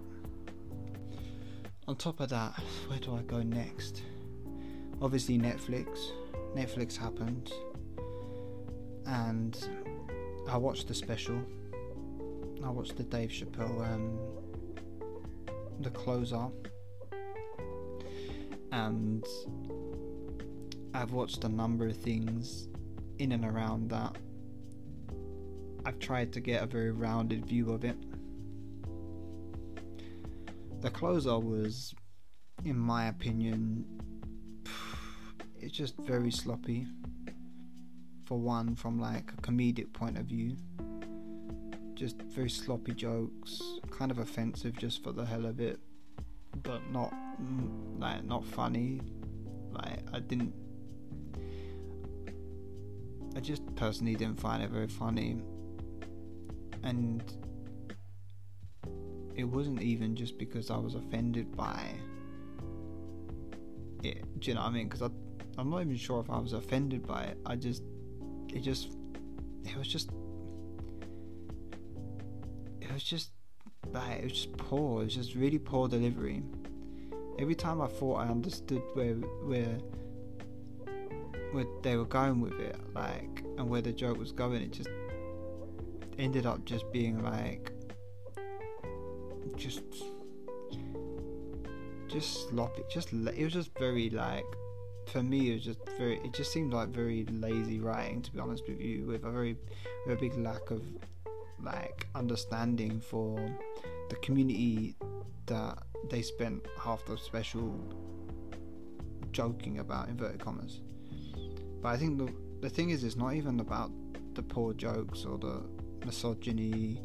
On 1.88 1.96
top 1.96 2.20
of 2.20 2.30
that, 2.30 2.54
where 2.88 3.00
do 3.00 3.16
I 3.16 3.24
go 3.24 3.42
next? 3.42 4.04
Obviously 5.02 5.40
Netflix. 5.40 6.12
Netflix 6.56 6.96
happened 6.96 7.52
and 9.08 9.68
I 10.48 10.56
watched 10.56 10.90
the 10.90 10.94
special. 10.94 11.42
I 12.64 12.70
watched 12.70 12.98
the 12.98 13.04
Dave 13.04 13.32
Chappelle 13.32 13.82
um, 13.82 14.20
the 15.82 15.90
closer 15.90 16.46
and 18.72 19.26
I've 20.94 21.12
watched 21.12 21.44
a 21.44 21.50
number 21.50 21.88
of 21.88 21.98
things 21.98 22.68
in 23.20 23.32
and 23.32 23.46
around 23.46 23.90
that. 23.92 24.16
I've 25.86 26.00
tried 26.00 26.34
to 26.34 26.40
get 26.40 26.64
a 26.64 26.66
very 26.66 26.92
rounded 26.92 27.46
view 27.46 27.72
of 27.72 27.86
it. 27.86 27.98
The 30.82 30.90
closer 30.90 31.38
was, 31.38 31.94
in 32.66 32.78
my 32.78 33.08
opinion, 33.08 33.86
it's 35.60 35.74
just 35.74 35.96
very 35.98 36.32
sloppy. 36.32 36.88
For 38.26 38.40
one, 38.40 38.76
from 38.76 39.00
like 39.00 39.32
a 39.38 39.42
comedic 39.42 39.92
point 39.94 40.18
of 40.18 40.26
view, 40.26 40.56
just 41.94 42.22
very 42.22 42.50
sloppy 42.50 42.94
jokes, 42.94 43.62
kind 43.92 44.12
of 44.12 44.20
offensive 44.20 44.78
just 44.78 45.04
for 45.04 45.12
the 45.12 45.26
hell 45.26 45.46
of 45.46 45.60
it, 45.60 45.80
but 46.64 46.82
not 46.92 47.14
like 47.98 48.24
not 48.24 48.46
funny. 48.46 49.02
Like 49.72 50.04
I 50.14 50.20
didn't 50.20 50.54
I 53.36 53.40
just 53.40 53.64
personally 53.76 54.16
didn't 54.16 54.40
find 54.40 54.64
it 54.64 54.70
very 54.70 54.88
funny. 54.88 55.42
And 56.84 57.24
it 59.36 59.44
wasn't 59.44 59.82
even 59.82 60.16
just 60.16 60.38
because 60.38 60.70
I 60.70 60.78
was 60.78 60.96
offended 60.96 61.56
by 61.56 61.82
it. 64.04 64.40
Do 64.40 64.50
you 64.50 64.56
know 64.56 64.62
what 64.62 64.68
I 64.68 64.72
mean? 64.72 64.88
Because 64.90 65.02
I'm 65.58 65.70
not 65.70 65.82
even 65.82 65.98
sure 65.98 66.20
if 66.22 66.30
I 66.30 66.40
was 66.40 66.54
offended 66.54 67.06
by 67.06 67.24
it. 67.24 67.38
I 67.46 67.56
just, 67.56 67.84
it 68.54 68.60
just, 68.62 68.92
it 69.66 69.78
was 69.78 69.88
just, 69.88 70.10
it 72.82 72.92
was 72.92 73.04
just, 73.04 73.32
like, 73.92 74.20
it 74.20 74.24
was 74.24 74.34
just 74.34 74.58
poor. 74.58 75.02
It 75.02 75.06
was 75.06 75.16
just 75.16 75.36
really 75.36 75.60
poor 75.60 75.88
delivery. 75.88 76.44
Every 77.38 77.56
time 77.56 77.82
I 77.82 77.88
thought 77.88 78.16
I 78.18 78.28
understood 78.28 78.82
where, 78.94 79.14
where, 79.14 79.78
where 81.52 81.66
they 81.82 81.96
were 81.96 82.06
going 82.06 82.42
with 82.42 82.60
it, 82.60 82.78
like, 82.94 83.44
and 83.58 83.70
where 83.70 83.82
the 83.82 83.92
joke 83.92 84.18
was 84.18 84.32
going, 84.32 84.62
it 84.62 84.72
just 84.72 84.90
ended 86.20 86.46
up 86.46 86.66
just 86.66 86.92
being 86.92 87.24
like 87.24 87.72
just 89.56 89.84
just 92.08 92.50
sloppy 92.50 92.82
just 92.90 93.14
it 93.14 93.44
was 93.44 93.54
just 93.54 93.78
very 93.78 94.10
like 94.10 94.46
for 95.06 95.24
me 95.24 95.52
it 95.52 95.54
was 95.56 95.64
just 95.64 95.80
very 95.98 96.20
it 96.24 96.34
just 96.34 96.52
seemed 96.52 96.74
like 96.74 96.90
very 96.90 97.26
lazy 97.32 97.80
writing 97.80 98.22
to 98.22 98.32
be 98.32 98.40
honest 98.40 98.64
with 98.68 98.80
you 98.80 99.06
with 99.06 99.24
a 99.24 99.30
very 99.30 99.56
with 100.06 100.18
a 100.18 100.20
big 100.20 100.36
lack 100.38 100.72
of 100.72 100.82
like 101.62 102.08
understanding 102.16 103.00
for 103.00 103.38
the 104.10 104.16
community 104.18 104.96
that 105.46 105.78
they 106.10 106.22
spent 106.22 106.66
half 106.80 107.04
the 107.06 107.18
special 107.18 107.74
joking 109.32 109.80
about 109.80 110.10
inverted 110.10 110.40
commas 110.40 110.82
but 111.82 111.90
i 111.90 111.98
think 111.98 112.18
the 112.18 112.32
the 112.62 112.70
thing 112.70 112.90
is 112.90 113.04
it's 113.04 113.16
not 113.16 113.34
even 113.34 113.60
about 113.60 113.92
the 114.34 114.44
poor 114.44 114.74
jokes 114.74 115.26
or 115.26 115.38
the 115.38 115.64
misogyny 116.06 117.02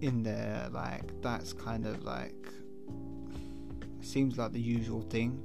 in 0.00 0.22
there. 0.22 0.68
Like 0.70 1.20
that's 1.22 1.52
kind 1.52 1.86
of 1.86 2.02
like 2.04 2.48
seems 4.00 4.38
like 4.38 4.52
the 4.52 4.60
usual 4.60 5.02
thing. 5.02 5.42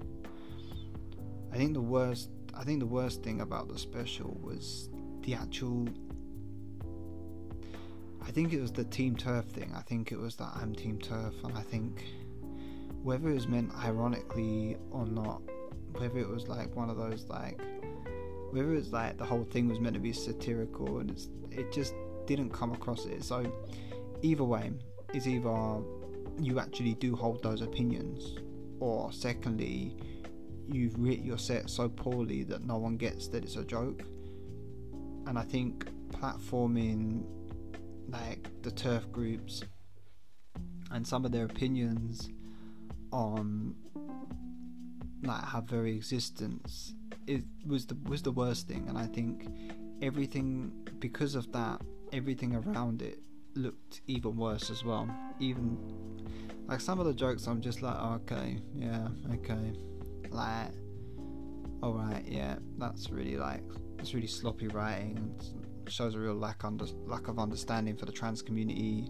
I 1.51 1.57
think 1.57 1.73
the 1.73 1.81
worst 1.81 2.29
i 2.53 2.63
think 2.63 2.79
the 2.79 2.85
worst 2.85 3.23
thing 3.23 3.41
about 3.41 3.69
the 3.69 3.77
special 3.77 4.37
was 4.41 4.89
the 5.21 5.33
actual 5.33 5.87
i 8.21 8.29
think 8.29 8.51
it 8.51 8.61
was 8.61 8.71
the 8.73 8.83
team 8.83 9.15
TERF 9.15 9.45
thing. 9.45 9.71
I 9.75 9.81
think 9.81 10.11
it 10.11 10.19
was 10.19 10.35
that 10.35 10.51
i'm 10.55 10.75
team 10.75 10.97
TERF. 10.97 11.43
And 11.43 11.57
i 11.57 11.61
think 11.61 12.03
whether 13.03 13.29
it 13.29 13.33
was 13.33 13.47
meant 13.47 13.71
ironically 13.83 14.77
or 14.91 15.05
not 15.05 15.41
whether 15.93 16.19
it 16.19 16.27
was 16.27 16.47
like 16.47 16.75
one 16.75 16.89
of 16.89 16.97
those 16.97 17.25
like 17.29 17.59
whether 18.51 18.73
it's 18.75 18.91
like 18.91 19.17
the 19.17 19.25
whole 19.25 19.43
thing 19.43 19.67
was 19.67 19.79
meant 19.79 19.93
to 19.93 19.99
be 19.99 20.13
satirical 20.13 20.99
and 20.99 21.11
it 21.51 21.71
just 21.71 21.93
didn't 22.25 22.51
come 22.51 22.71
across 22.71 23.05
it 23.05 23.23
so 23.23 23.51
either 24.21 24.43
way 24.43 24.71
is 25.13 25.27
either 25.27 25.81
you 26.39 26.59
actually 26.59 26.95
do 26.95 27.15
hold 27.15 27.43
those 27.43 27.61
opinions, 27.61 28.35
or 28.79 29.11
secondly, 29.11 29.95
you've 30.67 30.97
written 30.97 31.25
your 31.25 31.37
set 31.37 31.69
so 31.69 31.89
poorly 31.89 32.43
that 32.43 32.63
no 32.63 32.77
one 32.77 32.97
gets 32.97 33.27
that 33.29 33.43
it's 33.43 33.55
a 33.55 33.63
joke. 33.63 34.03
And 35.27 35.37
I 35.37 35.43
think 35.43 35.85
platforming 36.11 37.23
like 38.09 38.49
the 38.63 38.71
TERF 38.71 39.11
groups 39.11 39.63
and 40.91 41.07
some 41.07 41.25
of 41.25 41.31
their 41.31 41.45
opinions 41.45 42.29
on 43.11 43.75
like 45.23 45.53
our 45.53 45.61
very 45.61 45.95
existence 45.95 46.93
it 47.35 47.43
was 47.65 47.85
the 47.85 47.97
was 48.13 48.21
the 48.21 48.31
worst 48.31 48.67
thing 48.67 48.83
and 48.89 48.97
I 48.97 49.07
think 49.07 49.47
everything 50.01 50.71
because 50.99 51.35
of 51.35 51.51
that 51.51 51.81
everything 52.11 52.55
around 52.55 53.01
it 53.01 53.19
looked 53.55 54.01
even 54.07 54.35
worse 54.37 54.69
as 54.69 54.83
well. 54.83 55.09
Even 55.39 55.77
like 56.67 56.81
some 56.81 56.99
of 56.99 57.05
the 57.05 57.13
jokes, 57.13 57.47
I'm 57.47 57.61
just 57.61 57.81
like, 57.81 57.95
oh, 57.97 58.19
okay, 58.23 58.59
yeah, 58.75 59.07
okay, 59.33 59.73
like, 60.29 60.71
all 61.83 61.93
right, 61.93 62.23
yeah, 62.27 62.55
that's 62.77 63.09
really 63.09 63.37
like 63.37 63.63
it's 63.99 64.13
really 64.13 64.27
sloppy 64.27 64.67
writing. 64.67 65.35
It 65.85 65.91
shows 65.91 66.15
a 66.15 66.19
real 66.19 66.35
lack 66.35 66.63
under 66.63 66.85
lack 67.05 67.27
of 67.27 67.39
understanding 67.39 67.95
for 67.95 68.05
the 68.05 68.11
trans 68.11 68.41
community, 68.41 69.09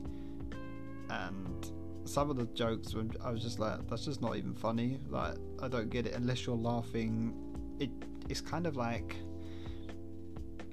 and 1.10 1.72
some 2.06 2.30
of 2.30 2.38
the 2.38 2.46
jokes 2.48 2.96
I 3.24 3.32
was 3.32 3.42
just 3.42 3.60
like, 3.60 3.88
that's 3.88 4.06
just 4.06 4.22
not 4.22 4.38
even 4.38 4.54
funny. 4.54 5.00
Like 5.10 5.36
I 5.62 5.68
don't 5.68 5.90
get 5.90 6.08
it 6.08 6.16
unless 6.16 6.46
you're 6.46 6.56
laughing. 6.56 7.36
It 7.80 7.92
it's 8.32 8.42
kind 8.42 8.66
of 8.66 8.76
like. 8.76 9.16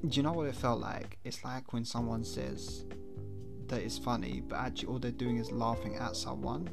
Do 0.06 0.16
you 0.16 0.22
know 0.22 0.32
what 0.32 0.46
it 0.46 0.54
felt 0.54 0.80
like? 0.80 1.18
It's 1.24 1.42
like 1.44 1.72
when 1.72 1.84
someone 1.84 2.22
says 2.22 2.84
that 3.66 3.82
it's 3.82 3.98
funny, 3.98 4.42
but 4.46 4.56
actually 4.56 4.88
all 4.88 5.00
they're 5.00 5.10
doing 5.10 5.38
is 5.38 5.50
laughing 5.50 5.96
at 5.96 6.14
someone. 6.14 6.70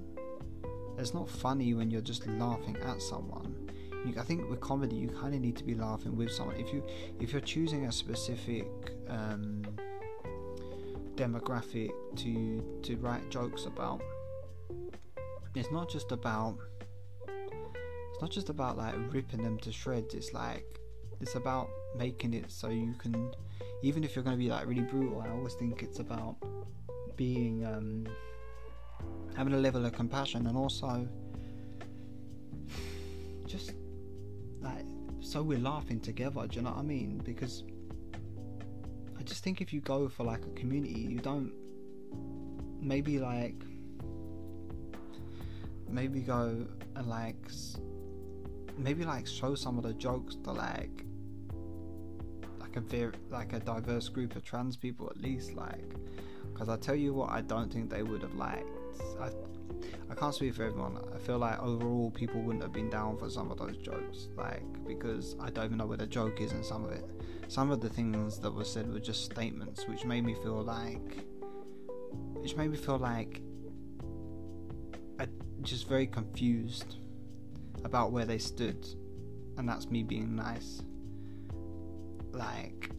It's 1.00 1.15
not 1.15 1.28
funny 1.28 1.74
when 1.74 1.89
you're 1.89 2.02
just 2.02 2.28
laughing 2.28 2.78
at 2.78 3.02
someone. 3.02 3.67
You, 4.06 4.13
I 4.19 4.24
think 4.24 4.48
with 4.48 4.62
comedy, 4.62 4.95
you 4.95 5.10
kind 5.10 5.34
of 5.34 5.41
need 5.41 5.58
to 5.58 5.63
be 5.63 5.74
laughing 5.74 6.15
with 6.15 6.32
someone. 6.32 6.56
If 6.58 6.71
you 6.71 6.84
if 7.19 7.32
you're 7.32 7.41
choosing 7.41 7.88
a 7.88 7.91
specific 7.91 8.67
um, 9.10 9.63
demographic 11.15 11.89
to 12.17 12.80
to 12.84 12.95
write 12.98 13.28
jokes 13.32 13.65
about, 13.65 14.02
it's 15.56 15.71
not 15.71 15.89
just 15.89 16.12
about 16.12 16.60
it's 18.15 18.21
not 18.21 18.32
just 18.32 18.47
about 18.47 18.78
like 18.78 18.95
ripping 19.12 19.43
them 19.43 19.58
to 19.58 19.73
shreds. 19.73 20.13
It's 20.13 20.32
like 20.32 20.80
it's 21.19 21.36
about 21.36 21.67
making 21.97 22.34
it 22.34 22.49
so 22.49 22.69
you 22.69 22.93
can 22.97 23.34
even 23.84 24.06
if 24.06 24.15
you're 24.15 24.23
going 24.23 24.38
to 24.38 24.41
be 24.41 24.49
like 24.49 24.65
really 24.65 24.84
brutal. 24.84 25.21
I 25.21 25.30
always 25.32 25.54
think 25.56 25.84
it's 25.84 25.99
about 25.99 26.38
being 27.17 27.65
um, 27.65 28.08
having 29.36 29.54
a 29.54 29.58
level 29.58 29.86
of 29.86 29.91
compassion 29.91 30.47
and 30.47 30.56
also 30.56 31.06
just 33.47 33.73
like 34.62 34.86
so 35.19 35.43
we're 35.43 35.60
laughing 35.60 35.99
together 35.99 36.47
do 36.47 36.56
you 36.56 36.62
know 36.62 36.71
what 36.71 36.80
i 36.80 36.82
mean 36.82 37.21
because 37.23 37.63
i 39.19 39.23
just 39.23 39.43
think 39.43 39.62
if 39.62 39.71
you 39.71 39.82
go 39.82 40.10
for 40.10 40.23
like 40.23 40.43
a 40.45 40.60
community 40.60 40.99
you 40.99 41.19
don't 41.19 41.54
maybe 42.82 43.19
like 43.19 43.62
maybe 45.88 46.21
go 46.21 46.65
and 46.95 47.08
like 47.08 47.38
maybe 48.78 49.06
like 49.06 49.28
show 49.28 49.56
some 49.56 49.78
of 49.78 49.84
the 49.84 49.94
jokes 49.94 50.36
to 50.44 50.52
like 50.52 51.06
like 52.60 52.76
a 52.76 52.82
very 52.82 53.14
like 53.30 53.54
a 53.54 53.60
diverse 53.60 54.10
group 54.10 54.36
of 54.36 54.44
trans 54.44 54.76
people 54.76 55.10
at 55.10 55.22
least 55.22 55.54
like 55.54 55.96
because 56.56 56.70
I 56.70 56.78
tell 56.78 56.96
you 56.96 57.14
what, 57.14 57.32
I 57.32 57.42
don't 57.42 57.72
think 57.72 57.90
they 57.90 58.02
would 58.02 58.22
have 58.22 58.34
liked. 58.36 58.70
I, 59.20 59.30
I 60.10 60.16
can't 60.16 60.34
speak 60.34 60.56
for 60.56 60.64
everyone. 60.64 60.98
I 61.14 61.18
feel 61.18 61.38
like 61.38 61.62
overall 61.62 62.12
people 62.12 62.42
wouldn't 62.42 62.64
have 62.64 62.72
been 62.72 62.90
down 62.90 63.18
for 63.18 63.30
some 63.30 63.52
of 63.52 63.58
those 63.58 63.76
jokes, 63.78 64.30
like 64.38 64.64
because 64.88 65.36
I 65.42 65.50
don't 65.50 65.66
even 65.66 65.78
know 65.78 65.86
where 65.86 65.98
the 65.98 66.08
joke 66.08 66.40
is 66.40 66.54
in 66.54 66.64
some 66.64 66.86
of 66.86 66.92
it. 66.92 67.04
Some 67.50 67.72
of 67.72 67.82
the 67.82 67.90
things 67.90 68.40
that 68.40 68.52
were 68.52 68.64
said 68.64 68.92
were 68.92 69.02
just 69.02 69.26
statements, 69.26 69.86
which 69.86 70.06
made 70.06 70.24
me 70.24 70.34
feel 70.34 70.64
like, 70.64 71.26
which 72.36 72.56
made 72.56 72.72
me 72.72 72.78
feel 72.78 73.00
like, 73.00 73.42
I 75.20 75.28
just 75.62 75.90
very 75.90 76.08
confused 76.08 77.00
about 77.86 78.12
where 78.12 78.26
they 78.26 78.39
stood, 78.39 78.86
and 79.58 79.69
that's 79.69 79.89
me 79.89 80.04
being 80.04 80.36
nice. 80.36 80.82
Like 82.32 82.89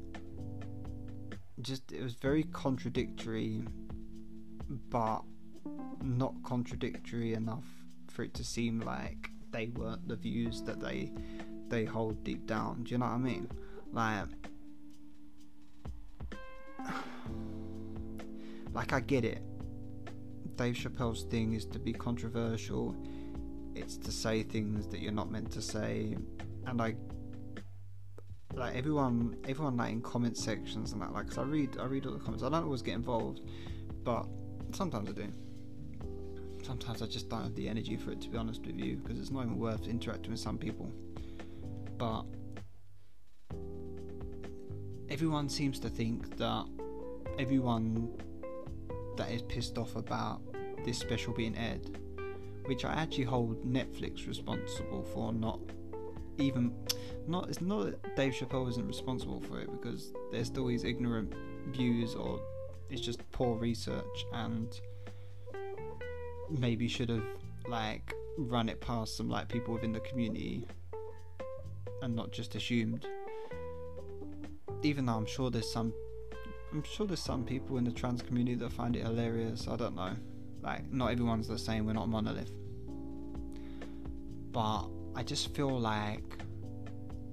just 1.60 1.92
it 1.92 2.02
was 2.02 2.14
very 2.14 2.44
contradictory, 2.44 3.64
but 4.88 5.22
not 6.02 6.34
contradictory 6.44 7.34
enough 7.34 7.66
for 8.08 8.22
it 8.22 8.32
to 8.34 8.44
seem 8.44 8.80
like 8.80 9.30
they 9.50 9.66
weren't 9.66 10.06
the 10.08 10.16
views 10.16 10.62
that 10.62 10.80
they 10.80 11.12
they 11.68 11.84
hold 11.84 12.22
deep 12.22 12.46
down. 12.46 12.84
Do 12.84 12.92
you 12.92 12.98
know 12.98 13.06
what 13.06 13.12
I 13.12 13.18
mean? 13.18 13.50
Like, 13.92 14.28
like 18.72 18.92
I 18.92 19.00
get 19.00 19.24
it. 19.24 19.42
Dave 20.54 20.76
Chappelle's 20.76 21.24
thing 21.24 21.54
is 21.54 21.66
to 21.66 21.78
be 21.80 21.92
controversial. 21.92 22.96
It's 23.76 23.96
to 23.98 24.10
say 24.10 24.42
things 24.42 24.86
that 24.88 25.00
you're 25.00 25.12
not 25.12 25.30
meant 25.30 25.52
to 25.52 25.62
say, 25.62 26.16
and 26.66 26.80
I 26.80 26.94
like 28.54 28.74
everyone 28.74 29.36
everyone 29.46 29.76
like 29.76 29.92
in 29.92 30.00
comment 30.00 30.36
sections 30.36 30.92
and 30.92 31.02
that 31.02 31.12
like 31.12 31.28
cause 31.28 31.36
I 31.36 31.42
read 31.42 31.76
I 31.78 31.84
read 31.84 32.06
all 32.06 32.12
the 32.12 32.18
comments. 32.18 32.42
I 32.42 32.48
don't 32.48 32.64
always 32.64 32.80
get 32.80 32.94
involved 32.94 33.42
but 34.02 34.26
sometimes 34.72 35.10
I 35.10 35.12
do. 35.12 35.28
Sometimes 36.62 37.02
I 37.02 37.06
just 37.06 37.28
don't 37.28 37.42
have 37.42 37.54
the 37.54 37.68
energy 37.68 37.96
for 37.96 38.12
it 38.12 38.20
to 38.22 38.30
be 38.30 38.38
honest 38.38 38.64
with 38.66 38.78
you 38.78 38.96
because 38.96 39.20
it's 39.20 39.30
not 39.30 39.44
even 39.44 39.58
worth 39.58 39.86
interacting 39.86 40.30
with 40.30 40.40
some 40.40 40.58
people. 40.58 40.90
But 41.98 42.22
everyone 45.10 45.48
seems 45.48 45.78
to 45.80 45.88
think 45.88 46.36
that 46.38 46.66
everyone 47.38 48.10
that 49.16 49.30
is 49.30 49.42
pissed 49.42 49.76
off 49.76 49.96
about 49.96 50.40
this 50.84 50.98
special 50.98 51.32
being 51.32 51.56
aired 51.56 51.98
which 52.66 52.84
I 52.84 52.92
actually 52.92 53.24
hold 53.24 53.64
Netflix 53.64 54.26
responsible 54.26 55.02
for 55.02 55.32
not 55.32 55.60
even 56.38 56.72
not 57.26 57.48
it's 57.48 57.60
not 57.60 57.84
that 57.84 58.16
Dave 58.16 58.32
Chappelle 58.34 58.68
isn't 58.68 58.86
responsible 58.86 59.40
for 59.40 59.60
it 59.60 59.70
because 59.70 60.12
there's 60.30 60.46
still 60.46 60.66
these 60.66 60.84
ignorant 60.84 61.32
views 61.68 62.14
or 62.14 62.40
it's 62.90 63.00
just 63.00 63.20
poor 63.32 63.56
research 63.56 64.26
and 64.32 64.80
maybe 66.50 66.86
should 66.86 67.08
have 67.08 67.24
like 67.68 68.14
run 68.38 68.68
it 68.68 68.80
past 68.80 69.16
some 69.16 69.28
like 69.28 69.48
people 69.48 69.74
within 69.74 69.92
the 69.92 70.00
community 70.00 70.66
and 72.02 72.14
not 72.14 72.30
just 72.30 72.54
assumed. 72.54 73.06
Even 74.82 75.06
though 75.06 75.14
I'm 75.14 75.26
sure 75.26 75.50
there's 75.50 75.70
some 75.70 75.92
I'm 76.72 76.82
sure 76.82 77.06
there's 77.06 77.20
some 77.20 77.44
people 77.44 77.78
in 77.78 77.84
the 77.84 77.90
trans 77.90 78.22
community 78.22 78.56
that 78.56 78.72
find 78.72 78.94
it 78.94 79.02
hilarious 79.02 79.66
I 79.68 79.76
don't 79.76 79.96
know 79.96 80.14
like 80.66 80.92
not 80.92 81.12
everyone's 81.12 81.48
the 81.48 81.58
same 81.58 81.86
we're 81.86 81.94
not 81.94 82.04
a 82.04 82.06
monolith 82.06 82.52
but 84.56 84.88
I 85.14 85.22
just 85.22 85.54
feel 85.54 85.78
like 85.78 86.42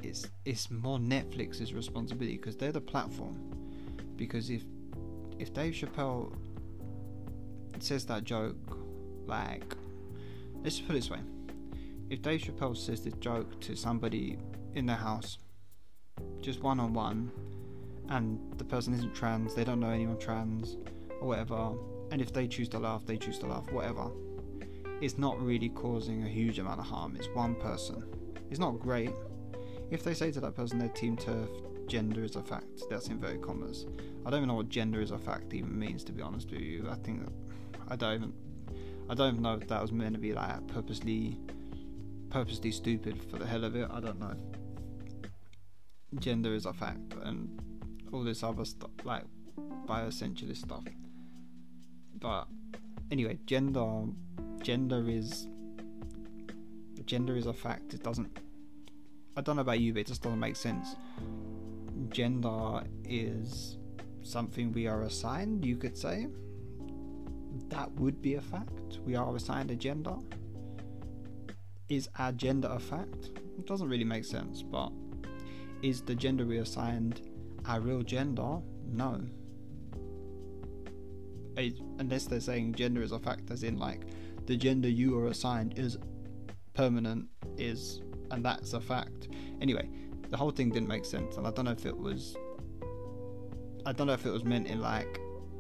it's 0.01 0.27
it's 0.43 0.69
more 0.69 0.99
Netflix's 0.99 1.73
responsibility 1.73 2.35
because 2.35 2.57
they're 2.57 2.73
the 2.73 2.81
platform. 2.81 3.37
Because 4.17 4.49
if 4.49 4.63
if 5.39 5.53
Dave 5.53 5.73
Chappelle 5.73 6.35
says 7.79 8.05
that 8.07 8.25
joke, 8.25 8.77
like 9.25 9.75
let's 10.63 10.81
put 10.81 10.91
it 10.91 10.99
this 10.99 11.09
way, 11.09 11.19
if 12.09 12.21
Dave 12.21 12.41
Chappelle 12.41 12.75
says 12.75 13.01
this 13.01 13.13
joke 13.21 13.59
to 13.61 13.73
somebody 13.73 14.37
in 14.75 14.85
their 14.85 14.97
house, 14.97 15.37
just 16.41 16.61
one 16.61 16.79
on 16.79 16.93
one, 16.93 17.31
and 18.09 18.37
the 18.57 18.65
person 18.65 18.93
isn't 18.93 19.15
trans, 19.15 19.55
they 19.55 19.63
don't 19.63 19.79
know 19.79 19.91
anyone 19.91 20.19
trans 20.19 20.75
or 21.21 21.29
whatever, 21.29 21.73
and 22.13 22.21
if 22.21 22.31
they 22.31 22.47
choose 22.47 22.69
to 22.69 22.77
laugh, 22.77 23.03
they 23.07 23.17
choose 23.17 23.39
to 23.39 23.47
laugh, 23.47 23.71
whatever. 23.71 24.11
It's 25.01 25.17
not 25.17 25.41
really 25.41 25.69
causing 25.69 26.23
a 26.23 26.29
huge 26.29 26.59
amount 26.59 26.79
of 26.79 26.85
harm. 26.85 27.15
It's 27.17 27.27
one 27.29 27.55
person. 27.55 28.05
It's 28.51 28.59
not 28.59 28.79
great, 28.79 29.09
if 29.89 30.03
they 30.03 30.13
say 30.13 30.31
to 30.31 30.39
that 30.41 30.55
person 30.55 30.77
they're 30.77 30.89
team 30.89 31.17
TERF, 31.17 31.87
gender 31.87 32.23
is 32.23 32.35
a 32.35 32.43
fact, 32.43 32.83
that's 32.87 33.07
inverted 33.07 33.41
commas. 33.41 33.87
I 34.27 34.29
don't 34.29 34.41
even 34.41 34.47
know 34.47 34.55
what 34.55 34.69
gender 34.69 35.01
is 35.01 35.09
a 35.09 35.17
fact 35.17 35.55
even 35.55 35.77
means, 35.77 36.03
to 36.03 36.11
be 36.11 36.21
honest 36.21 36.51
with 36.51 36.61
you. 36.61 36.87
I 36.87 36.95
think 36.95 37.27
I 37.87 37.95
don't 37.95 38.13
even 38.13 38.33
I 39.09 39.15
don't 39.15 39.33
even 39.33 39.41
know 39.41 39.55
if 39.55 39.67
that 39.67 39.81
was 39.81 39.91
meant 39.91 40.13
to 40.13 40.19
be 40.19 40.33
like 40.33 40.67
purposely 40.67 41.39
purposely 42.29 42.71
stupid 42.71 43.19
for 43.29 43.37
the 43.37 43.45
hell 43.45 43.63
of 43.63 43.75
it. 43.75 43.87
I 43.91 43.99
don't 43.99 44.19
know. 44.19 44.35
Gender 46.19 46.53
is 46.53 46.67
a 46.67 46.73
fact, 46.73 47.15
and 47.23 47.59
all 48.11 48.23
this 48.23 48.43
other 48.43 48.65
stuff 48.65 48.91
like 49.03 49.23
bioessentialist 49.87 50.57
stuff. 50.57 50.83
But 52.23 52.47
anyway, 53.11 53.37
gender 53.45 54.05
gender 54.61 55.03
is 55.09 55.47
gender 57.05 57.35
is 57.35 57.47
a 57.47 57.53
fact. 57.53 57.93
It 57.93 58.01
doesn't 58.01 58.39
I 59.35 59.41
don't 59.41 59.57
know 59.57 59.61
about 59.61 59.81
you, 59.81 59.93
but 59.93 59.99
it 59.99 60.07
just 60.07 60.21
doesn't 60.23 60.39
make 60.39 60.55
sense. 60.55 60.95
Gender 62.09 62.83
is 63.03 63.77
something 64.21 64.71
we 64.71 64.87
are 64.87 65.01
assigned, 65.01 65.65
you 65.65 65.75
could 65.75 65.97
say. 65.97 66.27
That 67.67 67.91
would 67.99 68.21
be 68.21 68.35
a 68.35 68.41
fact. 68.41 68.99
We 69.05 69.15
are 69.15 69.35
assigned 69.35 69.69
a 69.71 69.75
gender. 69.75 70.15
Is 71.89 72.07
our 72.17 72.31
gender 72.31 72.69
a 72.71 72.79
fact? 72.79 73.31
It 73.59 73.65
doesn't 73.65 73.89
really 73.89 74.05
make 74.05 74.23
sense, 74.23 74.63
but 74.63 74.91
is 75.81 76.01
the 76.01 76.15
gender 76.15 76.45
we 76.45 76.59
assigned 76.59 77.19
our 77.65 77.81
real 77.81 78.01
gender? 78.01 78.59
No. 78.87 79.21
Unless 81.99 82.25
they're 82.25 82.39
saying 82.39 82.75
gender 82.75 83.01
is 83.01 83.11
a 83.11 83.19
fact, 83.19 83.51
as 83.51 83.63
in 83.63 83.77
like 83.77 84.01
the 84.45 84.55
gender 84.55 84.89
you 84.89 85.17
are 85.17 85.27
assigned 85.27 85.77
is 85.77 85.97
permanent, 86.73 87.27
is 87.57 88.01
and 88.31 88.43
that's 88.43 88.73
a 88.73 88.81
fact. 88.81 89.29
Anyway, 89.61 89.89
the 90.29 90.37
whole 90.37 90.51
thing 90.51 90.69
didn't 90.69 90.87
make 90.87 91.05
sense, 91.05 91.37
and 91.37 91.47
I 91.47 91.51
don't 91.51 91.65
know 91.65 91.71
if 91.71 91.85
it 91.85 91.97
was. 91.97 92.35
I 93.85 93.91
don't 93.91 94.07
know 94.07 94.13
if 94.13 94.25
it 94.25 94.31
was 94.31 94.43
meant 94.43 94.67
in 94.67 94.81
like 94.81 95.19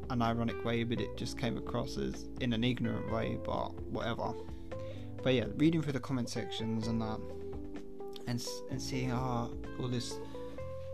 an 0.09 0.21
ironic 0.21 0.63
way, 0.63 0.83
but 0.83 0.99
it 0.99 1.15
just 1.17 1.37
came 1.37 1.57
across 1.57 1.97
as 1.97 2.27
in 2.41 2.53
an 2.53 2.63
ignorant 2.63 3.11
way. 3.11 3.37
But 3.43 3.79
whatever. 3.83 4.33
But 5.21 5.35
yeah, 5.35 5.45
reading 5.55 5.81
through 5.81 5.93
the 5.93 5.99
comment 5.99 6.29
sections 6.29 6.87
and 6.87 7.01
that, 7.01 7.19
and 8.27 8.43
and 8.71 8.81
seeing 8.81 9.11
ah 9.11 9.49
all 9.79 9.87
this 9.87 10.15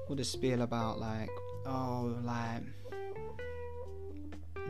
all 0.07 0.15
this 0.15 0.29
spiel 0.29 0.61
about 0.61 0.99
like, 0.99 1.29
oh, 1.65 2.15
like 2.23 2.63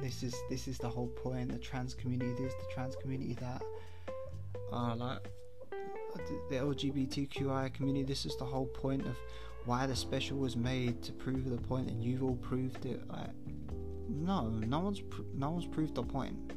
this 0.01 0.23
is 0.23 0.35
this 0.49 0.67
is 0.67 0.77
the 0.77 0.89
whole 0.89 1.07
point. 1.07 1.51
The 1.51 1.57
trans 1.57 1.93
community 1.93 2.33
this, 2.41 2.53
the 2.53 2.73
trans 2.73 2.95
community 2.95 3.33
that. 3.39 3.61
Uh, 4.71 4.95
like 4.95 5.19
the 6.49 6.55
LGBTQI 6.55 7.73
community. 7.73 8.03
This 8.03 8.25
is 8.25 8.35
the 8.37 8.45
whole 8.45 8.65
point 8.65 9.05
of 9.05 9.15
why 9.65 9.85
the 9.85 9.95
special 9.95 10.37
was 10.37 10.55
made 10.55 11.01
to 11.03 11.11
prove 11.11 11.49
the 11.49 11.57
point, 11.57 11.89
and 11.89 12.03
you've 12.03 12.23
all 12.23 12.35
proved 12.35 12.85
it. 12.85 13.07
Like, 13.07 13.31
no, 14.07 14.49
no 14.49 14.79
one's 14.79 15.01
pr- 15.01 15.21
no 15.33 15.51
one's 15.51 15.67
proved 15.67 15.95
the 15.95 16.03
point. 16.03 16.53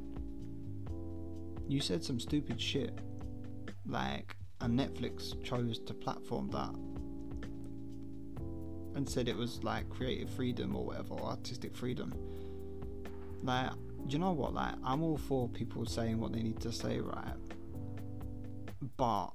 You 1.68 1.80
said 1.80 2.02
some 2.04 2.20
stupid 2.20 2.60
shit, 2.60 2.98
like, 3.86 4.36
and 4.60 4.78
Netflix 4.78 5.42
chose 5.42 5.78
to 5.80 5.94
platform 5.94 6.50
that 6.50 6.74
and 8.94 9.08
said 9.08 9.28
it 9.28 9.36
was 9.36 9.62
like 9.64 9.88
creative 9.88 10.28
freedom 10.30 10.76
or 10.76 10.84
whatever, 10.84 11.14
artistic 11.14 11.74
freedom. 11.74 12.12
Like, 13.42 13.70
you 14.08 14.18
know 14.18 14.32
what? 14.32 14.54
Like, 14.54 14.74
I'm 14.84 15.02
all 15.02 15.16
for 15.16 15.48
people 15.48 15.84
saying 15.86 16.18
what 16.18 16.32
they 16.32 16.42
need 16.42 16.60
to 16.60 16.72
say, 16.72 17.00
right? 17.00 17.34
But 18.96 19.28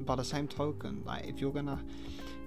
by 0.00 0.16
the 0.16 0.24
same 0.24 0.48
token, 0.48 1.02
like, 1.04 1.26
if 1.26 1.40
you're 1.40 1.52
gonna, 1.52 1.78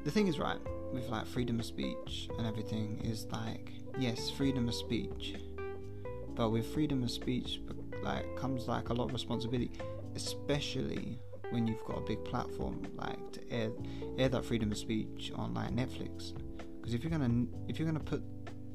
the 0.03 0.11
thing 0.11 0.27
is, 0.27 0.39
right, 0.39 0.59
with 0.93 1.07
like 1.09 1.25
freedom 1.25 1.59
of 1.59 1.65
speech 1.65 2.29
and 2.37 2.47
everything, 2.47 3.01
is 3.03 3.25
like, 3.31 3.71
yes, 3.97 4.29
freedom 4.29 4.67
of 4.67 4.75
speech, 4.75 5.35
but 6.35 6.49
with 6.49 6.65
freedom 6.73 7.03
of 7.03 7.11
speech, 7.11 7.61
like, 8.03 8.35
comes 8.37 8.67
like 8.67 8.89
a 8.89 8.93
lot 8.93 9.05
of 9.05 9.13
responsibility, 9.13 9.71
especially 10.15 11.19
when 11.51 11.67
you've 11.67 11.83
got 11.85 11.97
a 11.97 12.01
big 12.01 12.23
platform 12.25 12.81
like 12.95 13.31
to 13.33 13.41
air 13.51 13.69
air 14.17 14.29
that 14.29 14.43
freedom 14.43 14.71
of 14.71 14.77
speech 14.77 15.31
on 15.35 15.53
like 15.53 15.69
Netflix. 15.71 16.33
Because 16.79 16.93
if 16.93 17.03
you're 17.03 17.11
gonna 17.11 17.45
if 17.67 17.77
you're 17.77 17.85
gonna 17.85 17.99
put 17.99 18.23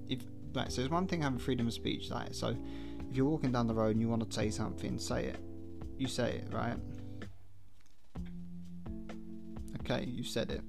if 0.08 0.20
like 0.54 0.70
so 0.70 0.80
there's 0.80 0.90
one 0.90 1.06
thing 1.06 1.22
having 1.22 1.38
freedom 1.38 1.66
of 1.66 1.72
speech 1.72 2.10
like 2.10 2.32
so 2.32 2.56
if 3.10 3.16
you're 3.16 3.26
walking 3.26 3.52
down 3.52 3.66
the 3.66 3.74
road 3.74 3.92
and 3.92 4.00
you 4.00 4.08
want 4.08 4.28
to 4.28 4.34
say 4.34 4.50
something 4.50 4.98
say 4.98 5.24
it. 5.24 5.38
You 5.98 6.08
say 6.08 6.42
it 6.44 6.48
right? 6.52 6.76
Okay 9.80 10.04
you 10.04 10.24
said 10.24 10.50
it. 10.50 10.62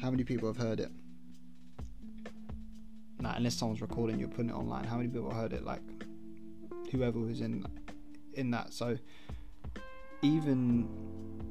How 0.00 0.10
many 0.10 0.24
people 0.24 0.48
have 0.48 0.56
heard 0.56 0.80
it? 0.80 0.90
Nah, 3.18 3.34
unless 3.36 3.54
someone's 3.54 3.82
recording 3.82 4.18
you're 4.18 4.28
putting 4.28 4.50
it 4.50 4.54
online. 4.54 4.84
How 4.84 4.96
many 4.96 5.08
people 5.08 5.32
heard 5.32 5.52
it? 5.52 5.64
Like 5.64 5.82
whoever 6.90 7.18
was 7.18 7.40
in 7.40 7.64
in 8.34 8.50
that. 8.52 8.72
So 8.72 8.96
even 10.22 10.88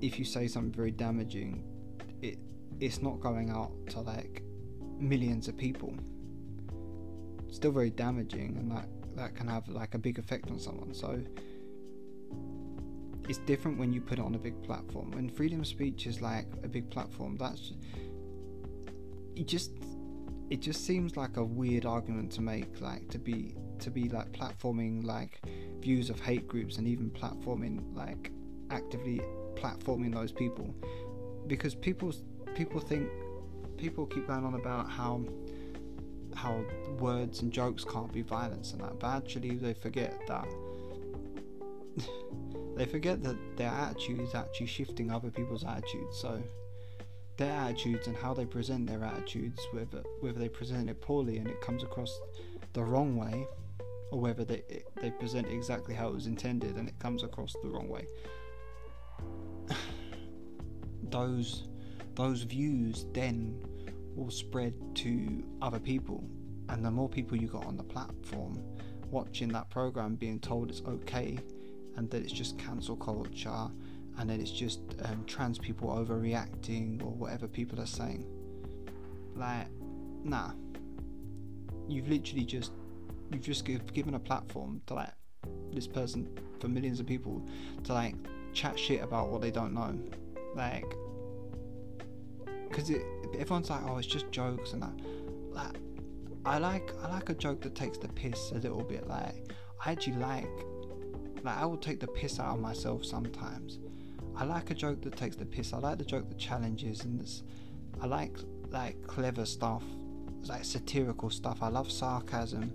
if 0.01 0.19
you 0.19 0.25
say 0.25 0.47
something 0.47 0.71
very 0.71 0.91
damaging, 0.91 1.63
it 2.21 2.39
it's 2.79 3.01
not 3.01 3.19
going 3.19 3.49
out 3.49 3.71
to 3.89 3.99
like 4.01 4.43
millions 4.97 5.47
of 5.47 5.57
people. 5.57 5.93
Still 7.51 7.71
very 7.71 7.89
damaging, 7.89 8.57
and 8.57 8.71
that 8.71 8.87
that 9.15 9.35
can 9.35 9.47
have 9.47 9.67
like 9.67 9.95
a 9.95 9.97
big 9.97 10.19
effect 10.19 10.49
on 10.49 10.59
someone. 10.59 10.93
So 10.93 11.21
it's 13.27 13.39
different 13.39 13.77
when 13.77 13.93
you 13.93 14.01
put 14.01 14.17
it 14.17 14.25
on 14.25 14.35
a 14.35 14.39
big 14.39 14.61
platform. 14.63 15.11
When 15.11 15.29
freedom 15.29 15.61
of 15.61 15.67
speech 15.67 16.07
is 16.07 16.21
like 16.21 16.47
a 16.63 16.67
big 16.67 16.89
platform, 16.89 17.37
that's 17.37 17.73
it 19.35 19.47
just 19.47 19.71
it 20.49 20.61
just 20.61 20.85
seems 20.85 21.15
like 21.15 21.37
a 21.37 21.43
weird 21.43 21.85
argument 21.85 22.31
to 22.33 22.41
make 22.41 22.81
like 22.81 23.07
to 23.09 23.19
be 23.19 23.55
to 23.79 23.91
be 23.91 24.09
like 24.09 24.31
platforming 24.31 25.03
like 25.03 25.41
views 25.79 26.09
of 26.09 26.19
hate 26.19 26.47
groups 26.47 26.77
and 26.77 26.87
even 26.87 27.09
platforming 27.11 27.95
like 27.95 28.31
actively 28.71 29.21
platforming 29.55 30.13
those 30.13 30.31
people 30.31 30.73
because 31.47 31.75
people 31.75 32.13
people 32.55 32.79
think 32.79 33.07
people 33.77 34.05
keep 34.05 34.27
going 34.27 34.43
on 34.43 34.55
about 34.55 34.89
how 34.89 35.23
how 36.39 36.63
words 36.99 37.41
and 37.41 37.51
jokes 37.51 37.83
can't 37.83 38.11
be 38.13 38.21
violence 38.21 38.71
and 38.71 38.81
that 38.81 38.97
but 38.99 39.07
actually 39.07 39.55
they 39.55 39.73
forget 39.73 40.13
that 40.27 40.47
they 42.75 42.85
forget 42.85 43.21
that 43.23 43.35
their 43.57 43.69
attitude 43.69 44.21
is 44.21 44.35
actually 44.35 44.67
shifting 44.67 45.11
other 45.11 45.29
people's 45.29 45.63
attitudes. 45.63 46.17
So 46.17 46.41
their 47.37 47.51
attitudes 47.51 48.07
and 48.07 48.15
how 48.15 48.33
they 48.33 48.45
present 48.45 48.87
their 48.87 49.03
attitudes 49.03 49.65
whether 49.71 50.03
whether 50.19 50.39
they 50.39 50.49
present 50.49 50.89
it 50.89 51.01
poorly 51.01 51.37
and 51.37 51.47
it 51.47 51.61
comes 51.61 51.83
across 51.83 52.19
the 52.73 52.83
wrong 52.83 53.15
way 53.15 53.47
or 54.11 54.19
whether 54.19 54.43
they 54.43 54.63
they 55.01 55.11
present 55.11 55.47
exactly 55.47 55.95
how 55.95 56.09
it 56.09 56.13
was 56.13 56.27
intended 56.27 56.75
and 56.75 56.87
it 56.87 56.97
comes 56.99 57.23
across 57.23 57.53
the 57.63 57.69
wrong 57.69 57.87
way. 57.89 58.05
Those 61.03 61.67
those 62.15 62.43
views 62.43 63.05
then 63.13 63.63
will 64.19 64.31
spread 64.31 64.73
to 64.95 65.43
other 65.61 65.79
people. 65.79 66.23
And 66.69 66.85
the 66.85 66.91
more 66.91 67.09
people 67.09 67.37
you 67.37 67.47
got 67.47 67.65
on 67.65 67.77
the 67.77 67.83
platform 67.83 68.61
watching 69.09 69.49
that 69.49 69.69
program 69.69 70.15
being 70.15 70.39
told 70.39 70.69
it's 70.69 70.83
okay 70.87 71.39
and 71.95 72.09
that 72.11 72.21
it's 72.21 72.31
just 72.31 72.57
cancel 72.59 72.95
culture 72.95 73.69
and 74.17 74.29
that 74.29 74.39
it's 74.39 74.51
just 74.51 74.81
um, 75.05 75.23
trans 75.25 75.57
people 75.57 75.89
overreacting 75.89 77.01
or 77.01 77.11
whatever 77.11 77.47
people 77.47 77.79
are 77.81 77.87
saying. 77.87 78.25
Like 79.35 79.67
nah. 80.23 80.51
You've 81.87 82.09
literally 82.09 82.45
just 82.45 82.71
you've 83.31 83.41
just 83.41 83.65
give, 83.65 83.91
given 83.93 84.13
a 84.13 84.19
platform 84.19 84.81
to 84.87 84.95
like 84.95 85.13
this 85.71 85.87
person 85.87 86.29
for 86.59 86.67
millions 86.67 86.99
of 86.99 87.05
people 87.07 87.41
to 87.85 87.93
like 87.93 88.15
chat 88.53 88.77
shit 88.77 89.01
about 89.01 89.29
what 89.29 89.41
they 89.41 89.51
don't 89.51 89.73
know. 89.73 89.97
Like 90.55 90.85
because 92.69 92.91
everyone's 93.37 93.69
like 93.69 93.81
oh 93.85 93.97
it's 93.97 94.07
just 94.07 94.31
jokes 94.31 94.73
and 94.73 94.83
that. 94.83 94.93
Like 95.51 95.77
i 96.45 96.57
like 96.57 96.91
i 97.03 97.09
like 97.09 97.29
a 97.29 97.33
joke 97.33 97.61
that 97.61 97.75
takes 97.75 97.97
the 97.97 98.07
piss 98.07 98.51
a 98.51 98.55
little 98.55 98.83
bit 98.83 99.05
like 99.07 99.53
i 99.85 99.91
actually 99.91 100.15
like 100.15 100.47
like 101.43 101.57
i 101.57 101.65
will 101.65 101.77
take 101.77 101.99
the 101.99 102.07
piss 102.07 102.39
out 102.39 102.55
of 102.55 102.61
myself 102.61 103.05
sometimes. 103.05 103.79
I 104.35 104.45
like 104.45 104.71
a 104.71 104.73
joke 104.73 105.01
that 105.01 105.17
takes 105.17 105.35
the 105.35 105.45
piss. 105.45 105.73
I 105.73 105.79
like 105.79 105.97
the 105.97 106.05
joke 106.05 106.29
that 106.29 106.37
challenges 106.37 107.03
and 107.03 107.19
this 107.19 107.43
i 108.01 108.05
like 108.05 108.37
like 108.71 109.01
clever 109.07 109.45
stuff 109.45 109.83
like 110.47 110.63
satirical 110.63 111.29
stuff. 111.29 111.61
I 111.61 111.67
love 111.67 111.91
sarcasm. 111.91 112.73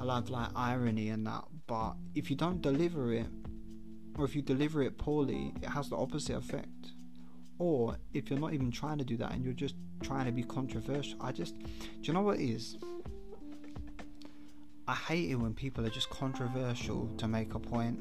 I 0.00 0.04
love 0.04 0.28
like 0.28 0.50
irony 0.54 1.08
and 1.08 1.26
that. 1.26 1.44
But 1.66 1.94
if 2.14 2.30
you 2.30 2.36
don't 2.36 2.60
deliver 2.60 3.12
it 3.12 3.26
or 4.18 4.24
if 4.24 4.36
you 4.36 4.42
deliver 4.42 4.82
it 4.82 4.96
poorly 4.98 5.52
it 5.62 5.68
has 5.68 5.90
the 5.90 5.96
opposite 5.96 6.36
effect 6.36 6.92
or 7.58 7.96
if 8.12 8.30
you're 8.30 8.38
not 8.38 8.52
even 8.52 8.70
trying 8.70 8.98
to 8.98 9.04
do 9.04 9.16
that 9.16 9.32
and 9.32 9.44
you're 9.44 9.54
just 9.54 9.74
trying 10.02 10.26
to 10.26 10.32
be 10.32 10.42
controversial 10.42 11.16
i 11.20 11.32
just 11.32 11.58
do 11.58 11.66
you 12.02 12.12
know 12.12 12.22
what 12.22 12.38
it 12.38 12.48
is? 12.48 12.76
I 14.88 14.94
hate 14.94 15.30
it 15.30 15.34
when 15.34 15.52
people 15.52 15.84
are 15.84 15.90
just 15.90 16.08
controversial 16.10 17.08
to 17.18 17.26
make 17.26 17.54
a 17.54 17.58
point 17.58 17.98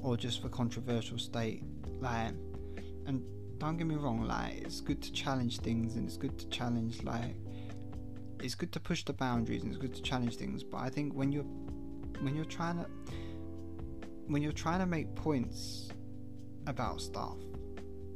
or 0.00 0.16
just 0.16 0.40
for 0.40 0.48
controversial 0.48 1.18
state. 1.18 1.64
Like 2.00 2.34
and 3.06 3.24
don't 3.58 3.76
get 3.76 3.86
me 3.86 3.96
wrong 3.96 4.26
like 4.26 4.58
it's 4.58 4.80
good 4.80 5.02
to 5.02 5.12
challenge 5.12 5.58
things 5.58 5.96
and 5.96 6.06
it's 6.06 6.16
good 6.16 6.38
to 6.38 6.48
challenge 6.48 7.02
like 7.02 7.34
it's 8.40 8.54
good 8.54 8.70
to 8.72 8.80
push 8.80 9.04
the 9.04 9.12
boundaries 9.12 9.62
and 9.62 9.72
it's 9.72 9.80
good 9.80 9.94
to 9.94 10.02
challenge 10.02 10.36
things. 10.36 10.62
But 10.62 10.78
i 10.78 10.88
think 10.88 11.14
when 11.14 11.32
you're 11.32 11.50
when 12.20 12.36
you're 12.36 12.44
trying 12.44 12.78
to 12.78 12.86
when 14.28 14.42
you're 14.42 14.52
trying 14.52 14.78
to 14.78 14.86
make 14.86 15.12
points 15.16 15.88
about 16.66 17.00
stuff 17.00 17.36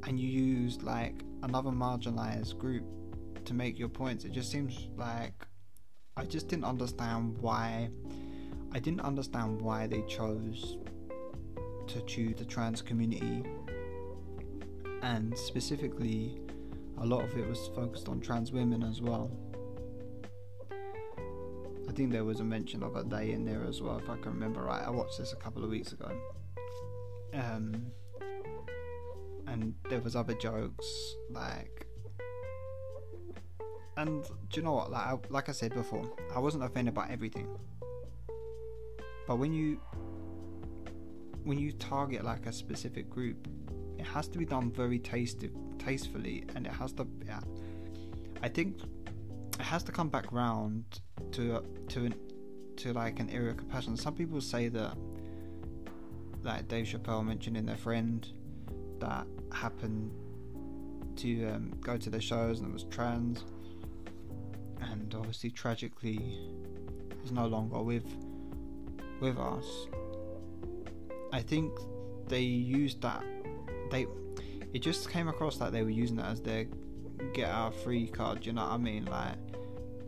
and 0.09 0.19
you 0.19 0.27
use 0.27 0.83
like 0.83 1.23
another 1.43 1.69
marginalized 1.69 2.57
group 2.57 2.83
to 3.45 3.53
make 3.53 3.79
your 3.79 3.91
points, 3.91 4.25
it 4.25 4.33
just 4.33 4.51
seems 4.51 4.89
like 4.97 5.47
I 6.17 6.25
just 6.25 6.49
didn't 6.49 6.65
understand 6.65 7.37
why. 7.39 7.91
I 8.73 8.79
didn't 8.79 9.03
understand 9.03 9.61
why 9.61 9.87
they 9.87 10.03
chose 10.09 10.79
to 11.89 12.01
choose 12.07 12.37
the 12.37 12.47
trans 12.47 12.81
community, 12.81 13.45
and 15.03 15.37
specifically, 15.37 16.41
a 17.01 17.05
lot 17.05 17.23
of 17.23 17.37
it 17.37 17.47
was 17.47 17.71
focused 17.75 18.09
on 18.09 18.21
trans 18.21 18.51
women 18.51 18.83
as 18.83 19.03
well. 19.03 19.31
I 21.89 21.93
think 21.93 22.13
there 22.13 22.25
was 22.25 22.41
a 22.41 22.45
mention 22.45 22.83
of 22.83 22.97
a 22.97 23.05
day 23.05 23.33
in 23.33 23.45
there 23.45 23.65
as 23.65 23.83
well, 23.83 23.99
if 23.99 24.09
I 24.09 24.17
can 24.17 24.33
remember 24.33 24.63
right. 24.63 24.87
I 24.87 24.91
watched 24.91 25.19
this 25.19 25.35
a 25.35 25.37
couple 25.37 25.65
of 25.65 25.71
weeks 25.71 25.93
ago. 25.93 26.11
Um, 27.35 27.93
and 29.51 29.75
there 29.89 30.01
was 30.01 30.15
other 30.15 30.35
jokes 30.35 31.15
like 31.31 31.89
and 33.99 34.23
do 34.51 34.61
you 34.61 34.63
know 34.63 34.75
what? 34.75 34.93
Like 34.93 35.07
I, 35.07 35.19
like 35.29 35.49
I 35.49 35.53
said 35.53 35.75
before 35.75 36.09
I 36.35 36.39
wasn't 36.39 36.63
offended 36.63 36.95
by 36.95 37.09
everything. 37.11 37.49
But 39.27 39.37
when 39.37 39.53
you 39.53 39.81
when 41.43 41.59
you 41.59 41.73
target 41.73 42.25
like 42.25 42.47
a 42.47 42.53
specific 42.53 43.11
group 43.11 43.49
it 43.99 44.07
has 44.07 44.29
to 44.29 44.39
be 44.39 44.45
done 44.45 44.71
very 44.71 45.01
tasty, 45.01 45.51
tastefully 45.79 46.45
and 46.55 46.65
it 46.65 46.73
has 46.73 46.93
to 46.93 47.09
yeah, 47.27 47.41
I 48.41 48.49
think 48.49 48.81
it 49.59 49.65
has 49.65 49.83
to 49.85 49.93
come 49.93 50.09
back 50.09 50.31
round 50.31 50.85
to 51.33 51.65
to 51.89 52.05
an, 52.07 52.15
to 52.77 52.93
like 52.93 53.19
an 53.19 53.29
area 53.31 53.51
of 53.51 53.57
compassion. 53.57 53.97
Some 53.97 54.15
people 54.15 54.41
say 54.41 54.69
that 54.69 54.97
like 56.45 56.69
Dave 56.69 56.87
Chappelle 56.87 57.27
mentioned 57.27 57.57
in 57.57 57.67
their 57.67 57.77
friend 57.77 58.31
that 59.01 59.27
happened 59.53 60.11
to 61.17 61.47
um, 61.47 61.73
go 61.81 61.97
to 61.97 62.11
the 62.11 62.21
shows 62.21 62.61
and 62.61 62.73
was 62.73 62.85
trans, 62.85 63.45
and 64.81 65.15
obviously 65.15 65.51
tragically 65.51 66.39
is 67.25 67.33
no 67.33 67.47
longer 67.47 67.83
with 67.83 68.07
with 69.21 69.39
us. 69.39 69.87
I 71.33 71.43
think 71.43 71.73
they 72.29 72.43
used 72.43 73.03
that 73.03 73.25
they 73.91 74.07
it 74.73 74.81
just 74.81 75.11
came 75.11 75.29
across 75.29 75.57
that 75.59 75.73
they 75.73 75.83
were 75.83 75.91
using 75.91 76.17
that 76.17 76.27
as 76.27 76.41
their 76.41 76.67
get 77.33 77.49
out 77.49 77.75
free 77.75 78.07
card. 78.07 78.47
You 78.47 78.53
know 78.53 78.63
what 78.63 78.73
I 78.73 78.77
mean? 78.77 79.07
Like, 79.07 79.37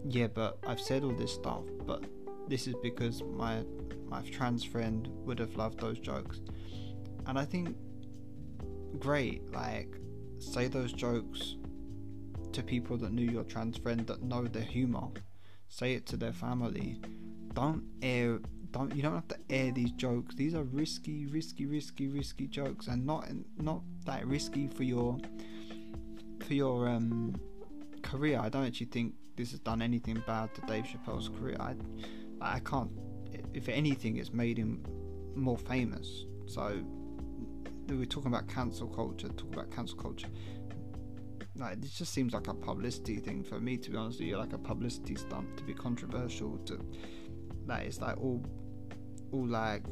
yeah, 0.04 0.28
but 0.28 0.58
I've 0.66 0.80
said 0.80 1.02
all 1.02 1.12
this 1.12 1.32
stuff, 1.32 1.64
but 1.86 2.04
this 2.48 2.66
is 2.66 2.74
because 2.82 3.22
my 3.22 3.64
my 4.06 4.22
trans 4.22 4.64
friend 4.64 5.08
would 5.24 5.38
have 5.38 5.56
loved 5.56 5.80
those 5.80 5.98
jokes, 5.98 6.40
and 7.26 7.38
I 7.38 7.44
think 7.44 7.76
great. 8.98 9.50
Like, 9.52 9.96
say 10.38 10.68
those 10.68 10.92
jokes 10.92 11.56
to 12.52 12.62
people 12.62 12.96
that 12.98 13.12
knew 13.12 13.30
your 13.30 13.44
trans 13.44 13.78
friend 13.78 14.06
that 14.06 14.22
know 14.22 14.44
their 14.44 14.62
humor. 14.62 15.08
Say 15.68 15.94
it 15.94 16.06
to 16.06 16.16
their 16.16 16.32
family. 16.32 17.00
Don't 17.54 17.84
air 18.02 18.40
don't 18.72 18.94
you 18.94 19.02
don't 19.02 19.14
have 19.14 19.28
to 19.28 19.38
air 19.48 19.72
these 19.72 19.92
jokes. 19.92 20.34
These 20.34 20.54
are 20.54 20.62
risky, 20.62 21.26
risky, 21.26 21.66
risky, 21.66 22.08
risky 22.08 22.46
jokes, 22.46 22.86
and 22.86 23.04
not 23.04 23.28
not 23.58 23.82
that 24.06 24.26
risky 24.26 24.68
for 24.68 24.84
your 24.84 25.18
for 26.40 26.54
your 26.54 26.88
um, 26.88 27.34
career. 28.02 28.40
I 28.40 28.48
don't 28.48 28.64
actually 28.64 28.86
think 28.86 29.14
this 29.36 29.50
has 29.52 29.60
done 29.60 29.82
anything 29.82 30.22
bad 30.26 30.54
to 30.54 30.60
Dave 30.62 30.84
Chappelle's 30.84 31.28
career. 31.28 31.56
I 31.60 31.74
I 32.40 32.60
can't. 32.60 32.90
If 33.52 33.68
anything, 33.68 34.16
it's 34.16 34.32
made 34.32 34.56
him 34.56 34.84
more 35.34 35.58
famous. 35.58 36.24
So 36.46 36.82
we're 37.98 38.04
talking 38.04 38.32
about 38.32 38.48
cancel 38.48 38.88
culture. 38.88 39.28
Talk 39.28 39.52
about 39.52 39.70
cancel 39.70 39.98
culture. 39.98 40.28
Like 41.56 41.80
this 41.80 41.92
just 41.92 42.12
seems 42.12 42.32
like 42.32 42.48
a 42.48 42.54
publicity 42.54 43.18
thing 43.18 43.44
for 43.44 43.60
me, 43.60 43.76
to 43.78 43.90
be 43.90 43.96
honest 43.96 44.20
with 44.20 44.28
you, 44.28 44.38
like 44.38 44.52
a 44.52 44.58
publicity 44.58 45.16
stunt 45.16 45.56
to 45.56 45.64
be 45.64 45.74
controversial. 45.74 46.58
To 46.66 46.80
like 47.66 47.86
it's 47.86 48.00
like 48.00 48.16
all 48.18 48.44
all 49.32 49.46
like 49.46 49.82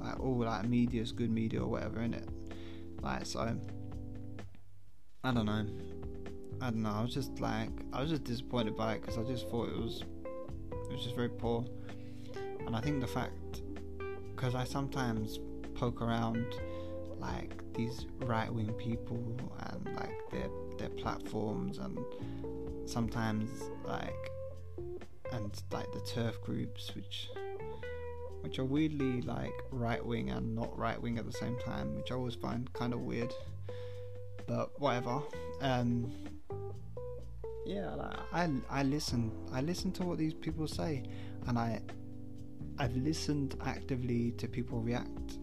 like 0.00 0.20
all 0.20 0.38
like 0.38 0.68
media's 0.68 1.12
good 1.12 1.30
media 1.30 1.62
or 1.62 1.68
whatever 1.68 2.02
in 2.02 2.14
it. 2.14 2.28
Like 3.02 3.26
so 3.26 3.40
I 5.24 5.32
don't 5.32 5.46
know. 5.46 5.66
I 6.60 6.70
don't 6.70 6.82
know. 6.82 6.90
I 6.90 7.02
was 7.02 7.12
just 7.12 7.40
like 7.40 7.70
I 7.92 8.00
was 8.00 8.10
just 8.10 8.24
disappointed 8.24 8.76
by 8.76 8.94
it 8.94 9.00
because 9.00 9.18
I 9.18 9.24
just 9.24 9.48
thought 9.48 9.68
it 9.68 9.76
was 9.76 10.02
it 10.72 10.92
was 10.92 11.02
just 11.02 11.16
very 11.16 11.28
poor. 11.28 11.64
And 12.66 12.76
I 12.76 12.80
think 12.80 13.00
the 13.00 13.06
fact 13.06 13.62
because 14.34 14.54
I 14.54 14.64
sometimes 14.64 15.40
poke 15.78 16.02
around 16.02 16.44
like 17.18 17.52
these 17.74 18.06
right 18.20 18.52
wing 18.52 18.72
people 18.74 19.36
and 19.70 19.96
like 19.96 20.30
their 20.30 20.48
their 20.78 20.88
platforms 20.90 21.78
and 21.78 21.98
sometimes 22.86 23.50
like 23.84 24.30
and 25.32 25.62
like 25.70 25.90
the 25.92 26.00
TERF 26.00 26.40
groups, 26.42 26.94
which 26.94 27.30
which 28.40 28.58
are 28.58 28.64
weirdly 28.64 29.20
like 29.22 29.52
right 29.70 30.04
wing 30.04 30.30
and 30.30 30.54
not 30.54 30.76
right 30.78 31.00
wing 31.00 31.18
at 31.18 31.26
the 31.26 31.32
same 31.32 31.58
time, 31.58 31.96
which 31.96 32.10
I 32.10 32.14
always 32.14 32.34
find 32.34 32.72
kind 32.72 32.92
of 32.92 33.00
weird. 33.00 33.32
But 34.46 34.80
whatever. 34.80 35.20
Um, 35.60 36.12
yeah, 37.66 37.94
like, 37.94 38.16
I 38.32 38.50
I 38.70 38.82
listen 38.82 39.32
I 39.52 39.60
listen 39.60 39.92
to 39.92 40.04
what 40.04 40.18
these 40.18 40.34
people 40.34 40.66
say, 40.66 41.02
and 41.46 41.58
I 41.58 41.80
I've 42.78 42.96
listened 42.96 43.56
actively 43.64 44.32
to 44.32 44.48
people 44.48 44.80
react, 44.80 45.38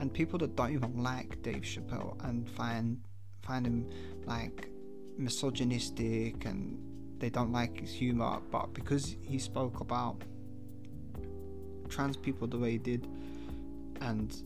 and 0.00 0.12
people 0.12 0.38
that 0.38 0.56
don't 0.56 0.72
even 0.72 1.02
like 1.02 1.40
Dave 1.42 1.62
Chappelle 1.62 2.16
and 2.24 2.48
find 2.48 2.98
find 3.42 3.66
him 3.66 3.88
like 4.24 4.68
misogynistic 5.16 6.44
and 6.46 6.78
they 7.18 7.28
don't 7.28 7.52
like 7.52 7.80
his 7.80 7.92
humor, 7.92 8.40
but 8.50 8.72
because 8.72 9.16
he 9.20 9.38
spoke 9.38 9.80
about 9.80 10.22
trans 11.90 12.16
people 12.16 12.46
the 12.46 12.58
way 12.58 12.72
he 12.72 12.78
did, 12.78 13.06
and 14.00 14.42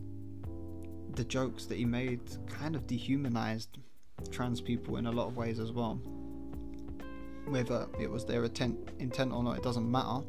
the 1.15 1.25
jokes 1.25 1.67
that 1.67 1.77
he 1.77 1.85
made 1.85 2.21
kind 2.49 2.75
of 2.75 2.87
dehumanized 2.89 3.79
trans 4.31 4.61
people 4.61 4.97
in 4.97 5.07
a 5.07 5.13
lot 5.13 5.29
of 5.29 5.37
ways 5.37 5.61
as 5.61 5.71
well. 5.71 6.01
Whether 7.47 7.87
it 8.01 8.11
was 8.11 8.25
their 8.25 8.45
intent, 8.45 8.91
intent 8.99 9.33
or 9.33 9.45
not, 9.45 9.57
it 9.59 9.63
doesn't 9.63 9.89
matter 9.89 10.25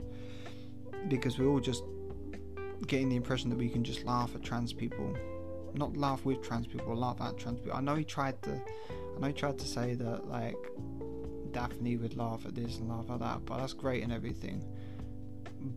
because 1.07 1.39
we're 1.39 1.47
all 1.47 1.59
just 1.59 1.83
getting 2.87 3.09
the 3.09 3.15
impression 3.15 3.49
that 3.49 3.57
we 3.57 3.69
can 3.69 3.83
just 3.83 4.03
laugh 4.05 4.35
at 4.35 4.43
trans 4.43 4.73
people, 4.73 5.15
not 5.73 5.95
laugh 5.97 6.25
with 6.25 6.41
trans 6.41 6.67
people, 6.67 6.95
laugh 6.95 7.21
at 7.21 7.37
trans 7.37 7.59
people. 7.59 7.77
I 7.77 7.81
know 7.81 7.95
he 7.95 8.03
tried 8.03 8.41
to, 8.43 8.51
I 8.51 9.19
know 9.19 9.27
he 9.27 9.33
tried 9.33 9.57
to 9.59 9.67
say 9.67 9.95
that 9.95 10.27
like 10.27 10.57
Daphne 11.51 11.97
would 11.97 12.17
laugh 12.17 12.45
at 12.45 12.55
this 12.55 12.79
and 12.79 12.89
laugh 12.89 13.09
at 13.09 13.19
that, 13.19 13.45
but 13.45 13.57
that's 13.57 13.73
great 13.73 14.03
and 14.03 14.11
everything. 14.11 14.63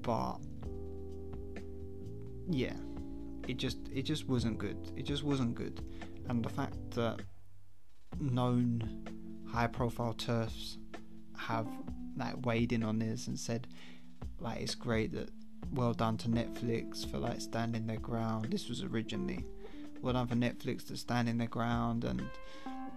But 0.02 0.38
yeah, 2.48 2.74
it 3.46 3.56
just 3.56 3.78
it 3.94 4.02
just 4.02 4.28
wasn't 4.28 4.58
good. 4.58 4.76
It 4.96 5.04
just 5.04 5.22
wasn't 5.22 5.54
good, 5.54 5.82
and 6.28 6.44
the 6.44 6.48
fact 6.48 6.76
that 6.92 7.20
known 8.20 9.06
high-profile 9.48 10.14
TERFs 10.14 10.76
have 11.36 11.66
like 12.16 12.44
weighed 12.44 12.72
in 12.72 12.82
on 12.82 12.98
this 12.98 13.28
and 13.28 13.38
said 13.38 13.66
like 14.40 14.60
it's 14.60 14.74
great 14.74 15.12
that 15.12 15.30
well 15.72 15.92
done 15.92 16.16
to 16.18 16.28
Netflix 16.28 17.08
for 17.10 17.18
like 17.18 17.40
standing 17.40 17.86
their 17.86 17.98
ground. 17.98 18.46
This 18.50 18.68
was 18.68 18.82
originally 18.82 19.44
well 20.00 20.14
done 20.14 20.26
for 20.26 20.34
Netflix 20.34 20.86
to 20.88 20.96
standing 20.96 21.38
their 21.38 21.48
ground 21.48 22.04
and 22.04 22.22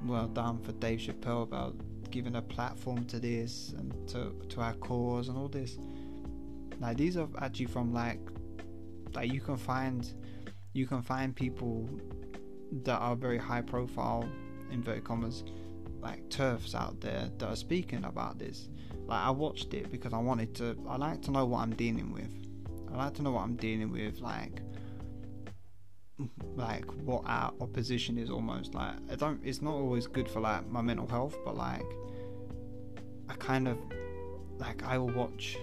well 0.06 0.28
done 0.28 0.60
for 0.60 0.72
Dave 0.74 1.00
Chappelle 1.00 1.44
about 1.44 1.76
giving 2.12 2.36
a 2.36 2.42
platform 2.42 3.06
to 3.06 3.20
this 3.20 3.74
and 3.78 4.08
to 4.10 4.34
to 4.50 4.62
our 4.62 4.74
cause 4.76 5.28
and 5.28 5.38
all 5.38 5.48
this. 5.48 5.78
Now 6.80 6.94
these 6.94 7.18
are 7.18 7.28
actually 7.40 7.68
from 7.68 7.94
like 7.94 8.20
like 9.14 9.32
you 9.32 9.42
can 9.42 9.58
find 9.58 10.12
you 10.74 10.88
can 10.88 11.02
find 11.02 11.36
people 11.36 11.90
that 12.84 12.98
are 12.98 13.16
very 13.16 13.38
high 13.38 13.62
profile 13.62 14.28
inverted 14.72 15.04
commas 15.04 15.44
like 16.02 16.28
TERFs 16.30 16.74
out 16.74 17.00
there 17.02 17.30
that 17.38 17.46
are 17.46 17.56
speaking 17.56 18.06
about 18.06 18.40
this. 18.40 18.70
Like 19.06 19.24
I 19.24 19.30
watched 19.30 19.74
it 19.74 19.92
because 19.92 20.14
I 20.14 20.18
wanted 20.18 20.56
to 20.56 20.78
I 20.88 20.98
like 20.98 21.22
to 21.24 21.32
know 21.32 21.46
what 21.46 21.60
I'm 21.60 21.76
dealing 21.76 22.12
with. 22.12 22.41
I 22.94 22.98
like 22.98 23.14
to 23.16 23.22
know 23.22 23.32
what 23.32 23.42
I'm 23.42 23.56
dealing 23.56 23.92
with 23.92 24.20
like 24.20 24.62
like 26.56 26.86
what 27.04 27.24
our 27.26 27.52
opposition 27.62 28.18
is 28.18 28.30
almost 28.30 28.76
like 28.76 28.96
I 29.12 29.16
don't 29.16 29.40
it's 29.44 29.62
not 29.62 29.74
always 29.74 30.06
good 30.08 30.30
for 30.30 30.40
like 30.40 30.68
my 30.70 30.82
mental 30.82 31.08
health 31.08 31.36
but 31.44 31.56
like 31.56 31.86
I 33.30 33.34
kind 33.36 33.68
of 33.68 33.78
like 34.58 34.84
I 34.84 34.98
will 34.98 35.10
watch 35.10 35.58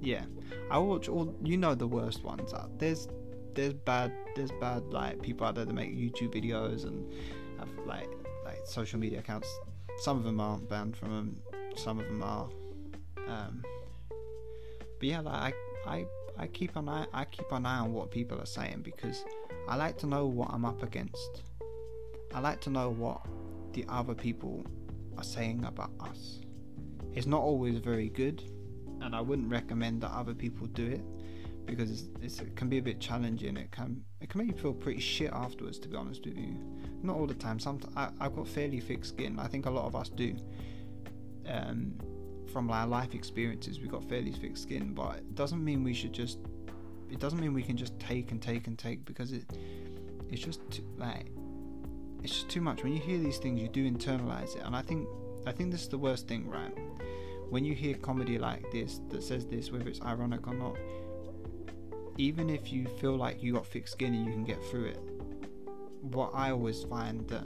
yeah 0.00 0.24
I 0.70 0.78
will 0.78 0.88
watch 0.88 1.08
all 1.08 1.34
you 1.44 1.56
know 1.56 1.74
the 1.74 1.86
worst 1.86 2.24
ones 2.24 2.52
out. 2.52 2.78
There's 2.78 3.08
there's 3.54 3.74
bad 3.74 4.12
there's 4.36 4.52
bad 4.52 4.84
like 4.86 5.20
people 5.22 5.46
out 5.46 5.54
there 5.54 5.64
that 5.64 5.72
make 5.72 5.90
YouTube 5.90 6.34
videos 6.34 6.84
and 6.84 7.12
have 7.58 7.68
like 7.86 8.08
like 8.44 8.60
social 8.64 8.98
media 8.98 9.20
accounts. 9.20 9.48
Some 9.98 10.16
of 10.16 10.24
them 10.24 10.40
aren't 10.40 10.68
banned 10.68 10.96
from 10.96 11.10
them 11.10 11.36
some 11.76 11.98
of 12.00 12.06
them 12.06 12.22
are 12.22 12.48
um 13.28 13.62
but 14.98 15.08
yeah 15.08 15.20
like 15.20 15.54
I, 15.54 15.69
I 15.86 16.06
I 16.38 16.46
keep 16.46 16.76
an 16.76 16.88
eye 16.88 17.06
I 17.12 17.24
keep 17.24 17.50
an 17.52 17.66
eye 17.66 17.78
on 17.78 17.92
what 17.92 18.10
people 18.10 18.40
are 18.40 18.46
saying 18.46 18.82
because 18.82 19.24
I 19.68 19.76
like 19.76 19.98
to 19.98 20.06
know 20.06 20.26
what 20.26 20.50
I'm 20.50 20.64
up 20.64 20.82
against. 20.82 21.42
I 22.34 22.40
like 22.40 22.60
to 22.62 22.70
know 22.70 22.90
what 22.90 23.20
the 23.72 23.84
other 23.88 24.14
people 24.14 24.64
are 25.16 25.24
saying 25.24 25.64
about 25.64 25.90
us. 26.00 26.40
It's 27.14 27.26
not 27.26 27.40
always 27.40 27.78
very 27.78 28.08
good, 28.08 28.42
and 29.00 29.14
I 29.14 29.20
wouldn't 29.20 29.50
recommend 29.50 30.02
that 30.02 30.12
other 30.12 30.34
people 30.34 30.66
do 30.68 30.86
it 30.86 31.04
because 31.66 32.08
it's, 32.22 32.40
it 32.40 32.56
can 32.56 32.68
be 32.68 32.78
a 32.78 32.82
bit 32.82 33.00
challenging. 33.00 33.56
It 33.56 33.70
can 33.70 34.02
it 34.20 34.28
can 34.28 34.38
make 34.38 34.56
you 34.56 34.60
feel 34.60 34.72
pretty 34.72 35.00
shit 35.00 35.32
afterwards. 35.32 35.78
To 35.80 35.88
be 35.88 35.96
honest 35.96 36.24
with 36.24 36.36
you, 36.36 36.56
not 37.02 37.16
all 37.16 37.26
the 37.26 37.34
time. 37.34 37.58
Sometimes 37.58 37.94
I, 37.96 38.10
I've 38.20 38.34
got 38.34 38.46
fairly 38.48 38.80
thick 38.80 39.04
skin. 39.04 39.38
I 39.38 39.46
think 39.46 39.66
a 39.66 39.70
lot 39.70 39.86
of 39.86 39.96
us 39.96 40.08
do. 40.08 40.36
Um, 41.46 41.94
from 42.52 42.70
our 42.70 42.86
life 42.86 43.14
experiences, 43.14 43.80
we've 43.80 43.90
got 43.90 44.04
fairly 44.08 44.32
thick 44.32 44.56
skin, 44.56 44.92
but 44.94 45.16
it 45.16 45.34
doesn't 45.34 45.64
mean 45.64 45.84
we 45.84 45.94
should 45.94 46.12
just. 46.12 46.38
It 47.10 47.18
doesn't 47.18 47.40
mean 47.40 47.52
we 47.52 47.62
can 47.62 47.76
just 47.76 47.98
take 47.98 48.30
and 48.30 48.40
take 48.40 48.68
and 48.68 48.78
take 48.78 49.04
because 49.04 49.32
it, 49.32 49.44
it's 50.30 50.40
just 50.40 50.60
too, 50.70 50.84
like, 50.96 51.26
it's 52.22 52.32
just 52.32 52.48
too 52.48 52.60
much. 52.60 52.84
When 52.84 52.92
you 52.92 53.00
hear 53.00 53.18
these 53.18 53.38
things, 53.38 53.60
you 53.60 53.68
do 53.68 53.90
internalize 53.90 54.54
it, 54.56 54.62
and 54.64 54.76
I 54.76 54.82
think, 54.82 55.08
I 55.44 55.52
think 55.52 55.72
this 55.72 55.82
is 55.82 55.88
the 55.88 55.98
worst 55.98 56.28
thing, 56.28 56.48
right? 56.48 56.72
When 57.48 57.64
you 57.64 57.74
hear 57.74 57.94
comedy 57.96 58.38
like 58.38 58.70
this 58.70 59.00
that 59.08 59.24
says 59.24 59.44
this, 59.46 59.72
whether 59.72 59.88
it's 59.88 60.00
ironic 60.02 60.46
or 60.46 60.54
not, 60.54 60.76
even 62.16 62.48
if 62.48 62.72
you 62.72 62.86
feel 63.00 63.16
like 63.16 63.42
you 63.42 63.54
got 63.54 63.66
thick 63.66 63.88
skin 63.88 64.14
and 64.14 64.24
you 64.24 64.30
can 64.32 64.44
get 64.44 64.62
through 64.66 64.84
it, 64.84 65.00
what 66.02 66.30
I 66.32 66.50
always 66.50 66.84
find 66.84 67.26
that 67.28 67.44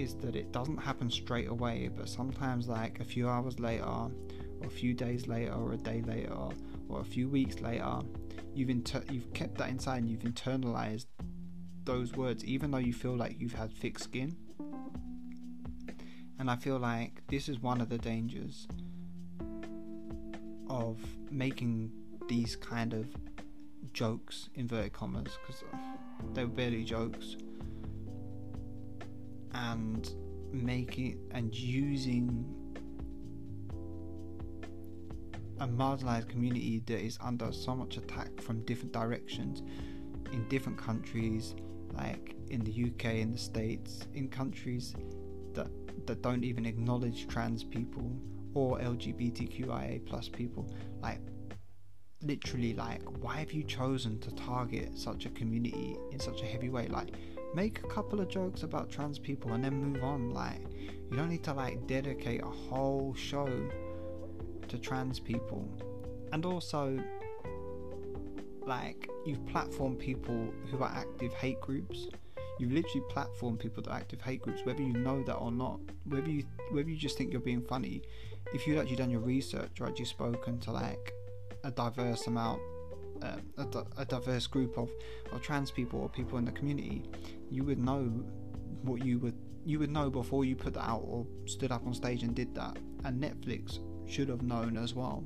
is 0.00 0.14
that 0.16 0.34
it 0.34 0.50
doesn't 0.50 0.78
happen 0.78 1.10
straight 1.10 1.48
away, 1.48 1.88
but 1.94 2.08
sometimes 2.08 2.68
like 2.68 3.00
a 3.00 3.04
few 3.04 3.28
hours 3.28 3.60
later, 3.60 3.84
or 3.84 4.10
a 4.64 4.70
few 4.70 4.94
days 4.94 5.26
later, 5.26 5.52
or 5.52 5.72
a 5.72 5.76
day 5.76 6.02
later, 6.02 6.32
or 6.88 7.00
a 7.00 7.04
few 7.04 7.28
weeks 7.28 7.60
later, 7.60 8.00
you've 8.54 8.70
inter- 8.70 9.04
you've 9.10 9.32
kept 9.34 9.58
that 9.58 9.68
inside 9.68 9.98
and 9.98 10.10
you've 10.10 10.22
internalized 10.22 11.06
those 11.84 12.14
words, 12.14 12.44
even 12.44 12.70
though 12.70 12.78
you 12.78 12.92
feel 12.92 13.16
like 13.16 13.36
you've 13.38 13.54
had 13.54 13.72
thick 13.72 13.98
skin. 13.98 14.36
And 16.38 16.50
I 16.50 16.56
feel 16.56 16.78
like 16.78 17.20
this 17.28 17.48
is 17.48 17.60
one 17.60 17.80
of 17.82 17.90
the 17.90 17.98
dangers 17.98 18.66
of 20.68 20.98
making 21.30 21.92
these 22.28 22.56
kind 22.56 22.94
of 22.94 23.06
jokes, 23.92 24.48
inverted 24.54 24.92
commas, 24.92 25.36
because 25.42 25.62
they 26.32 26.44
were 26.44 26.50
barely 26.50 26.84
jokes, 26.84 27.36
and 29.54 30.14
making 30.52 31.18
and 31.32 31.54
using 31.54 32.44
a 35.60 35.68
marginalized 35.68 36.28
community 36.28 36.82
that 36.86 37.00
is 37.00 37.18
under 37.20 37.52
so 37.52 37.74
much 37.74 37.96
attack 37.98 38.40
from 38.40 38.64
different 38.64 38.92
directions 38.92 39.62
in 40.32 40.48
different 40.48 40.78
countries, 40.78 41.54
like 41.92 42.34
in 42.48 42.64
the 42.64 42.84
UK, 42.84 43.16
in 43.16 43.32
the 43.32 43.38
States, 43.38 44.06
in 44.14 44.28
countries 44.28 44.94
that 45.54 45.68
that 46.06 46.22
don't 46.22 46.44
even 46.44 46.64
acknowledge 46.64 47.28
trans 47.28 47.62
people 47.62 48.10
or 48.54 48.78
LGBTQIA 48.78 50.04
plus 50.06 50.28
people. 50.28 50.72
Like 51.02 51.20
literally 52.22 52.74
like 52.74 53.02
why 53.22 53.36
have 53.36 53.52
you 53.52 53.64
chosen 53.64 54.18
to 54.20 54.30
target 54.34 54.98
such 54.98 55.24
a 55.24 55.30
community 55.30 55.96
in 56.10 56.18
such 56.18 56.42
a 56.42 56.46
heavy 56.46 56.70
way? 56.70 56.88
Like 56.88 57.14
make 57.54 57.80
a 57.80 57.86
couple 57.88 58.20
of 58.20 58.28
jokes 58.28 58.62
about 58.62 58.90
trans 58.90 59.18
people 59.18 59.52
and 59.52 59.64
then 59.64 59.74
move 59.74 60.02
on. 60.02 60.30
Like 60.30 60.62
you 61.10 61.16
don't 61.16 61.28
need 61.28 61.44
to 61.44 61.52
like 61.52 61.86
dedicate 61.86 62.42
a 62.42 62.46
whole 62.46 63.14
show 63.14 63.48
to 64.68 64.78
trans 64.78 65.18
people. 65.18 65.68
And 66.32 66.44
also 66.44 66.98
like 68.66 69.08
you've 69.26 69.44
platformed 69.46 69.98
people 69.98 70.52
who 70.70 70.82
are 70.82 70.92
active 70.94 71.32
hate 71.34 71.60
groups. 71.60 72.08
You've 72.58 72.72
literally 72.72 73.06
platformed 73.10 73.58
people 73.58 73.82
that 73.82 73.90
are 73.90 73.96
active 73.96 74.20
hate 74.20 74.42
groups, 74.42 74.60
whether 74.64 74.82
you 74.82 74.92
know 74.92 75.22
that 75.24 75.36
or 75.36 75.50
not. 75.50 75.80
Whether 76.04 76.30
you 76.30 76.44
whether 76.70 76.88
you 76.88 76.96
just 76.96 77.16
think 77.18 77.32
you're 77.32 77.40
being 77.40 77.62
funny. 77.62 78.02
If 78.52 78.66
you'd 78.66 78.78
actually 78.78 78.96
done 78.96 79.10
your 79.10 79.20
research 79.20 79.80
or 79.80 79.86
actually 79.86 80.04
spoken 80.06 80.58
to 80.60 80.72
like 80.72 81.12
a 81.64 81.70
diverse 81.70 82.26
amount 82.26 82.60
uh, 83.22 83.36
a, 83.58 83.84
a, 83.98 84.04
diverse 84.04 84.46
group 84.46 84.78
of, 84.78 84.88
of 85.32 85.42
trans 85.42 85.70
people 85.70 86.00
or 86.00 86.08
people 86.08 86.38
in 86.38 86.44
the 86.44 86.52
community, 86.52 87.02
you 87.50 87.64
would 87.64 87.78
know 87.78 88.04
what 88.82 89.04
you 89.04 89.18
would 89.18 89.36
you 89.64 89.78
would 89.78 89.90
know 89.90 90.08
before 90.08 90.44
you 90.44 90.56
put 90.56 90.74
that 90.74 90.88
out 90.88 91.02
or 91.04 91.26
stood 91.44 91.70
up 91.70 91.86
on 91.86 91.92
stage 91.92 92.22
and 92.22 92.34
did 92.34 92.54
that. 92.54 92.78
And 93.04 93.22
Netflix 93.22 93.78
should 94.06 94.28
have 94.28 94.42
known 94.42 94.76
as 94.76 94.94
well. 94.94 95.24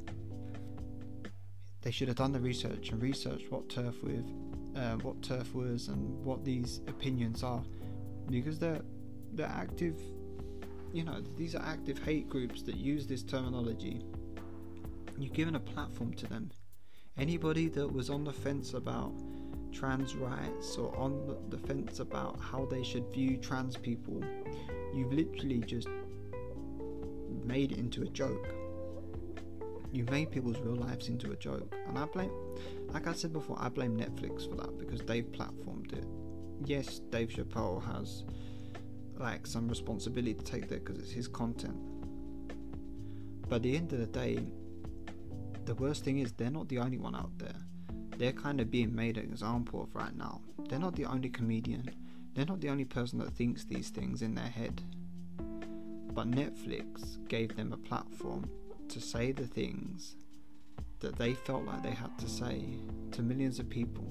They 1.83 1.91
should 1.91 2.09
have 2.09 2.17
done 2.17 2.33
the 2.33 2.41
research 2.41 2.91
and 2.91 3.01
researched 3.01 3.51
what 3.51 3.69
TERF 3.69 4.03
with, 4.03 4.29
uh, 4.75 4.97
what 4.97 5.21
TERF 5.21 5.55
was, 5.55 5.89
and 5.89 6.25
what 6.25 6.45
these 6.45 6.81
opinions 6.89 7.43
are, 7.43 7.63
because 8.31 8.59
they're 8.59 8.83
they're 9.35 9.47
active. 9.47 10.01
You 10.93 11.05
know, 11.05 11.23
these 11.37 11.55
are 11.55 11.63
active 11.63 11.99
hate 11.99 12.29
groups 12.29 12.63
that 12.63 12.77
use 12.77 13.07
this 13.07 13.23
terminology. 13.23 14.03
You've 15.19 15.33
given 15.33 15.57
a 15.57 15.61
platform 15.61 16.15
to 16.15 16.27
them. 16.27 16.51
Anybody 17.17 17.69
that 17.69 17.93
was 17.93 18.11
on 18.11 18.25
the 18.25 18.33
fence 18.33 18.75
about 18.75 19.13
trans 19.73 20.15
rights 20.15 20.77
or 20.77 20.97
on 20.97 21.37
the 21.51 21.59
fence 21.59 22.01
about 22.01 22.41
how 22.41 22.65
they 22.67 22.83
should 22.83 23.07
view 23.13 23.37
trans 23.37 23.77
people, 23.77 24.23
you've 24.93 25.13
literally 25.13 25.61
just 25.61 25.89
made 27.45 27.73
it 27.73 27.79
into 27.79 28.03
a 28.03 28.09
joke 28.09 28.55
You've 29.95 30.11
made 30.11 30.33
people's 30.33 30.59
real 30.59 30.75
lives 30.75 31.07
into 31.07 31.31
a 31.31 31.37
joke. 31.37 31.73
And 31.87 31.97
I 31.97 32.05
blame, 32.07 32.33
like 32.89 33.07
I 33.07 33.13
said 33.13 33.33
before, 33.33 33.57
I 33.61 33.69
blame 33.69 33.97
Netflix 33.97 34.51
for 34.51 34.57
that 34.57 34.77
because 34.77 35.01
they've 35.03 35.31
platformed 35.31 35.93
it. 35.93 36.05
Yes, 36.65 36.99
Dave 37.11 37.29
Chappelle 37.29 37.81
has 37.95 38.25
like 39.21 39.47
some 39.47 39.69
responsibility 39.69 40.35
to 40.35 40.43
take 40.43 40.69
that 40.69 40.85
because 40.85 41.01
it's 41.01 41.13
his 41.13 41.29
content. 41.29 41.77
But 43.49 43.57
at 43.57 43.63
the 43.63 43.77
end 43.77 43.93
of 43.93 44.01
the 44.01 44.09
day, 44.09 44.41
the 45.67 45.75
worst 45.75 46.05
thing 46.05 46.19
is 46.19 46.33
they're 46.33 46.51
not 46.51 46.69
the 46.69 46.79
only 46.79 46.99
one 46.99 47.15
out 47.15 47.37
there. 47.39 47.57
They're 48.19 48.33
kind 48.33 48.61
of 48.61 48.71
being 48.71 48.95
made 48.95 49.17
an 49.17 49.25
example 49.25 49.83
of 49.83 49.95
right 49.95 50.15
now. 50.15 50.41
They're 50.69 50.79
not 50.79 50.95
the 50.95 51.07
only 51.07 51.31
comedian. 51.31 51.91
They're 52.35 52.45
not 52.45 52.61
the 52.61 52.69
only 52.69 52.85
person 52.85 53.19
that 53.21 53.31
thinks 53.31 53.65
these 53.65 53.91
things 53.91 54.23
in 54.23 54.35
their 54.35 54.49
head. 54.49 54.83
But 56.13 56.31
Netflix 56.31 57.27
gave 57.29 57.57
them 57.57 57.73
a 57.73 57.77
platform 57.77 58.49
to 58.89 59.01
say 59.01 59.33
the 59.33 59.47
things 59.47 60.17
that 61.01 61.17
they 61.17 61.35
felt 61.35 61.65
like 61.65 61.83
they 61.83 61.91
had 61.91 62.17
to 62.19 62.29
say 62.29 62.65
to 63.13 63.23
millions 63.23 63.59
of 63.59 63.69
people. 63.69 64.05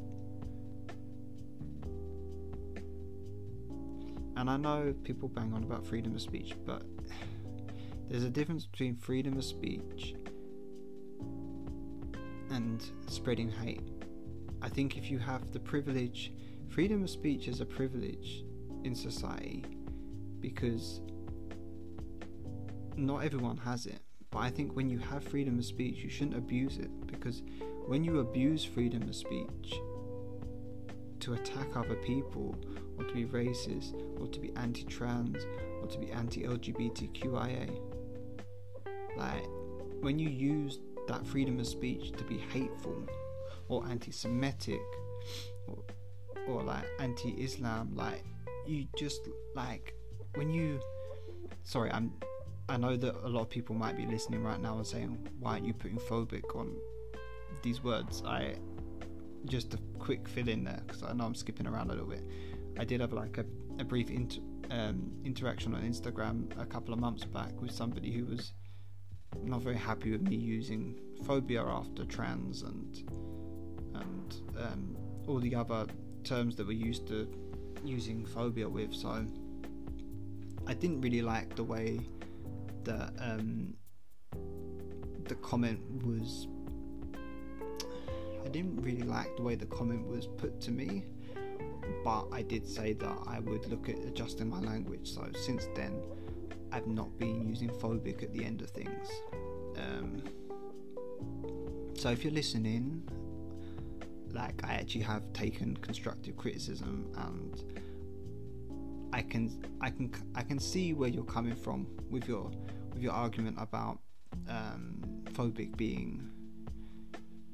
And 4.36 4.50
I 4.50 4.58
know 4.58 4.94
people 5.04 5.30
bang 5.30 5.54
on 5.54 5.64
about 5.64 5.86
freedom 5.86 6.16
of 6.16 6.22
speech, 6.22 6.56
but 6.66 6.84
there's 8.10 8.24
a 8.24 8.30
difference 8.30 8.66
between 8.66 8.96
freedom 8.96 9.38
of 9.38 9.44
speech 9.44 10.16
and 12.54 12.86
spreading 13.08 13.50
hate. 13.50 13.82
I 14.62 14.70
think 14.70 14.96
if 14.98 15.10
you 15.10 15.18
have 15.20 15.52
the 15.52 15.60
privilege, 15.60 16.32
freedom 16.70 17.04
of 17.04 17.10
speech 17.10 17.48
is 17.48 17.62
a 17.62 17.66
privilege 17.66 18.44
in 18.84 18.96
society 18.96 19.66
because 20.40 21.02
not 22.96 23.24
everyone 23.24 23.58
has 23.58 23.88
it. 23.88 24.00
But 24.30 24.40
I 24.40 24.50
think 24.50 24.76
when 24.76 24.90
you 24.90 25.00
have 25.00 25.24
freedom 25.24 25.58
of 25.60 25.66
speech, 25.66 25.98
you 25.98 26.10
shouldn't 26.10 26.38
abuse 26.38 26.78
it 26.78 26.92
because 27.08 27.44
when 27.88 28.04
you 28.04 28.20
abuse 28.20 28.64
freedom 28.64 29.04
of 29.04 29.16
speech 29.16 29.76
to 31.22 31.34
attack 31.34 31.76
other 31.76 31.96
people 31.96 32.56
or 32.98 33.04
to 33.04 33.14
be 33.14 33.26
racist 33.26 33.96
or 34.20 34.28
to 34.28 34.40
be 34.40 34.54
anti 34.56 34.84
trans 34.84 35.44
or 35.82 35.88
to 35.88 35.98
be 35.98 36.12
anti 36.12 36.44
LGBTQIA, 36.44 37.80
like 39.18 39.46
when 40.02 40.20
you 40.20 40.30
use 40.30 40.80
that 41.08 41.26
freedom 41.26 41.60
of 41.60 41.68
speech 41.68 42.12
to 42.14 42.24
be 42.24 42.38
hateful 42.38 43.04
or 43.68 43.86
anti 43.88 44.12
Semitic 44.12 44.82
or, 45.68 45.84
or 46.48 46.64
like 46.64 46.86
anti 47.00 47.32
Islam, 47.32 47.92
like 47.96 48.24
you 48.66 48.86
just 48.98 49.28
like 49.56 49.94
when 50.36 50.50
you 50.50 50.80
sorry, 51.64 51.92
I'm 51.92 52.14
I 52.70 52.78
know 52.78 52.96
that 52.96 53.16
a 53.24 53.28
lot 53.28 53.42
of 53.42 53.50
people 53.50 53.76
might 53.76 53.98
be 53.98 54.06
listening 54.06 54.44
right 54.44 54.62
now 54.62 54.78
and 54.78 54.88
saying, 54.88 55.30
"Why 55.40 55.54
aren't 55.54 55.66
you 55.66 55.74
putting 55.74 55.98
phobic 55.98 56.56
on 56.56 56.76
these 57.62 57.84
words?" 57.84 58.24
I 58.26 58.56
just 59.46 59.74
a 59.74 59.78
quick 60.00 60.28
fill 60.28 60.48
in 60.48 60.64
there 60.64 60.82
because 60.86 61.04
I 61.04 61.14
know 61.14 61.26
I'm 61.26 61.36
skipping 61.36 61.68
around 61.68 61.90
a 61.90 61.94
little 61.94 62.10
bit. 62.10 62.24
I 62.80 62.86
did 62.86 63.02
have 63.02 63.14
like 63.14 63.38
a, 63.38 63.46
a 63.80 63.84
brief 63.84 64.10
inter, 64.10 64.42
um, 64.72 65.12
interaction 65.26 65.76
on 65.76 65.84
Instagram 65.84 66.48
a 66.60 66.66
couple 66.66 66.94
of 66.94 67.00
months 67.00 67.26
back 67.26 67.62
with 67.62 67.72
somebody 67.72 68.12
who 68.12 68.26
was 68.26 68.54
not 69.46 69.62
very 69.62 69.76
happy 69.78 70.12
with 70.12 70.22
me 70.22 70.36
using 70.36 71.00
phobia 71.26 71.64
after 71.64 72.06
trans 72.06 72.64
and 72.64 73.10
and 73.96 74.36
um, 74.60 74.98
all 75.28 75.40
the 75.40 75.56
other 75.56 75.86
terms 76.24 76.56
that 76.56 76.66
we're 76.68 76.74
used 76.74 77.08
to 77.08 77.28
using 77.84 78.26
phobia 78.26 78.68
with. 78.68 78.94
So 78.94 79.26
I 80.66 80.74
didn't 80.74 81.02
really 81.02 81.22
like 81.22 81.56
the 81.56 81.64
way 81.64 82.00
that 82.84 83.14
um, 83.20 83.74
the 85.26 85.36
comment 85.36 85.80
was. 86.06 86.48
I 88.46 88.50
didn't 88.50 88.82
really 88.82 89.04
like 89.04 89.36
the 89.38 89.44
way 89.44 89.56
the 89.56 89.66
comment 89.68 90.06
was 90.06 90.28
put 90.28 90.60
to 90.62 90.72
me, 90.72 91.06
but 92.04 92.28
I 92.32 92.42
did 92.42 92.68
say 92.68 92.94
that 92.94 93.18
I 93.26 93.40
would 93.40 93.68
look 93.68 93.88
at 93.90 93.98
adjusting 94.00 94.50
my 94.50 94.60
language. 94.60 95.10
So 95.12 95.26
since 95.34 95.68
then, 95.76 96.02
I've 96.74 96.88
not 96.88 97.18
been 97.20 97.48
using 97.48 97.70
phobic 97.70 98.24
at 98.24 98.34
the 98.34 98.44
end 98.44 98.62
of 98.62 98.72
things. 98.72 99.08
Um, 99.78 100.24
so 101.96 102.10
if 102.10 102.24
you're 102.24 102.34
listening, 102.34 103.08
like 104.32 104.60
I 104.66 104.74
actually 104.74 105.02
have 105.02 105.32
taken 105.34 105.78
constructive 105.78 106.36
criticism 106.36 107.12
and 107.16 107.64
I 109.14 109.22
can 109.22 109.64
I 109.80 109.92
can 109.92 110.12
I 110.34 110.42
can 110.42 110.60
see 110.60 110.94
where 110.94 111.10
you're 111.10 111.24
coming 111.24 111.56
from 111.56 111.86
with 112.10 112.28
your 112.28 112.50
with 112.92 113.04
your 113.04 113.14
argument 113.14 113.58
about 113.60 114.00
um, 114.50 115.24
phobic 115.34 115.78
being 115.78 116.28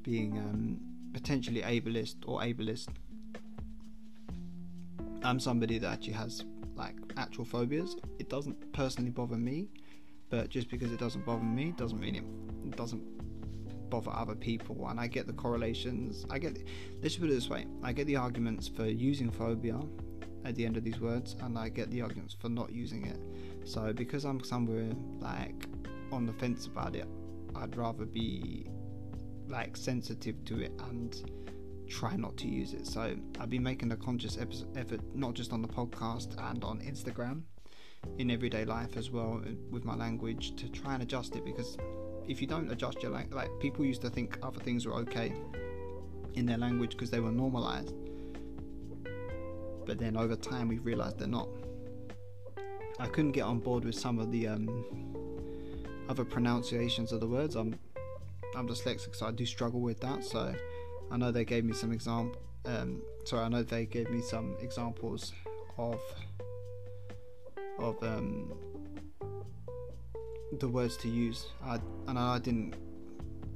being 0.02 0.38
um, 0.38 0.80
potentially 1.12 1.62
ableist 1.62 2.16
or 2.26 2.40
ableist. 2.40 2.88
I'm 5.22 5.42
somebody 5.42 5.78
that 5.80 5.92
actually 5.92 6.14
has 6.14 6.46
like 6.80 6.96
actual 7.18 7.46
phobias. 7.46 7.96
It 8.18 8.30
doesn't 8.30 8.74
personally 8.74 9.12
bother 9.12 9.36
me, 9.36 9.68
but 10.30 10.50
just 10.50 10.70
because 10.70 10.92
it 10.92 11.00
doesn't 11.00 11.26
bother 11.26 11.44
me 11.44 11.74
doesn't 11.78 12.00
mean 12.00 12.16
it, 12.16 12.76
doesn't 12.76 13.04
bother 13.90 14.12
other 14.12 14.36
people. 14.36 14.88
And 14.88 15.00
I 15.00 15.08
get 15.08 15.28
the 15.28 15.34
correlations. 15.34 16.26
I 16.30 16.40
get 16.40 16.58
let's 17.04 17.18
put 17.18 17.30
it 17.30 17.34
this 17.34 17.50
way: 17.50 17.66
I 17.84 17.94
get 17.94 18.08
the 18.08 18.16
arguments 18.16 18.68
for 18.68 18.86
using 18.86 19.30
phobia 19.30 19.80
at 20.46 20.56
the 20.56 20.66
end 20.66 20.78
of 20.78 20.84
these 20.84 21.00
words, 21.00 21.36
and 21.42 21.60
I 21.60 21.70
get 21.70 21.92
the 21.92 22.02
arguments 22.02 22.34
for 22.34 22.50
not 22.50 22.72
using 22.72 23.06
it. 23.06 23.20
So 23.68 23.94
because 23.94 24.24
I'm 24.26 24.44
somewhere 24.44 24.90
like 25.20 25.68
on 26.12 26.26
the 26.26 26.34
fence 26.34 26.66
about 26.66 26.96
it, 26.96 27.08
I'd 27.56 27.76
rather 27.76 28.06
be 28.06 28.68
like 29.48 29.76
sensitive 29.76 30.44
to 30.46 30.62
it 30.62 30.72
and 30.90 31.32
try 31.90 32.16
not 32.16 32.38
to 32.38 32.48
use 32.48 32.74
it. 32.74 32.88
So 32.88 33.16
I've 33.40 33.50
been 33.50 33.64
making 33.64 33.92
a 33.92 33.98
conscious 33.98 34.38
effort, 34.38 35.02
not 35.16 35.34
just 35.34 35.52
on 35.52 35.62
the 35.62 35.68
podcast 35.68 36.38
and 36.52 36.64
on 36.64 36.80
Instagram, 36.80 37.42
in 38.18 38.32
everyday 38.32 38.66
life 38.66 38.96
as 38.96 39.12
well 39.12 39.42
uh, 39.46 39.52
with 39.70 39.84
my 39.86 39.96
language 39.96 40.56
to 40.56 40.70
try 40.70 40.94
and 40.94 41.04
adjust 41.04 41.36
it 41.36 41.44
because 41.44 41.78
if 42.28 42.42
you 42.42 42.48
don't 42.48 42.72
adjust 42.72 43.02
your 43.02 43.12
language, 43.12 43.36
like 43.36 43.50
people 43.60 43.84
used 43.84 44.02
to 44.02 44.10
think 44.10 44.38
other 44.44 44.60
things 44.60 44.86
were 44.86 44.94
okay 44.94 45.34
in 46.36 46.46
their 46.46 46.58
language 46.58 46.92
because 46.92 47.10
they 47.10 47.20
were 47.20 47.32
normalized, 47.32 47.94
but 49.86 49.98
then 49.98 50.16
over 50.16 50.36
time 50.36 50.68
we've 50.68 50.86
realized 50.86 51.20
they're 51.20 51.28
not. 51.28 51.50
I 53.00 53.08
couldn't 53.08 53.32
get 53.32 53.44
on 53.44 53.60
board 53.60 53.86
with 53.86 53.96
some 53.96 54.20
of 54.20 54.32
the 54.32 54.48
um, 54.48 54.86
other 56.08 56.24
pronunciations 56.26 57.12
of 57.12 57.20
the 57.20 57.28
words. 57.28 57.56
I'm 57.56 57.78
I'm 58.56 58.68
dyslexic, 58.68 59.16
so 59.16 59.28
I 59.28 59.32
do 59.32 59.46
struggle 59.46 59.80
with 59.80 60.00
that. 60.02 60.24
So 60.24 60.54
I 61.12 61.18
know 61.18 61.32
they 61.32 61.46
gave 61.46 61.66
me 61.66 61.74
some 61.74 61.92
example. 61.92 62.40
Um, 62.66 63.02
sorry, 63.24 63.46
I 63.46 63.50
know 63.50 63.64
they 63.64 63.86
gave 63.86 64.10
me 64.10 64.22
some 64.22 64.56
examples 64.62 65.34
of 65.78 66.02
of 67.80 68.02
um, 68.04 68.54
the 70.60 70.68
words 70.68 70.98
to 70.98 71.08
use. 71.08 71.48
I, 71.64 71.80
and 72.08 72.20
I 72.20 72.40
didn't 72.40 72.76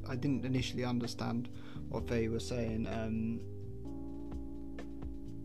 I 0.08 0.16
didn't 0.16 0.46
initially 0.46 0.84
understand 0.84 1.50
what 1.90 2.08
they 2.08 2.28
were 2.28 2.40
saying 2.40 2.88
um, 2.88 3.40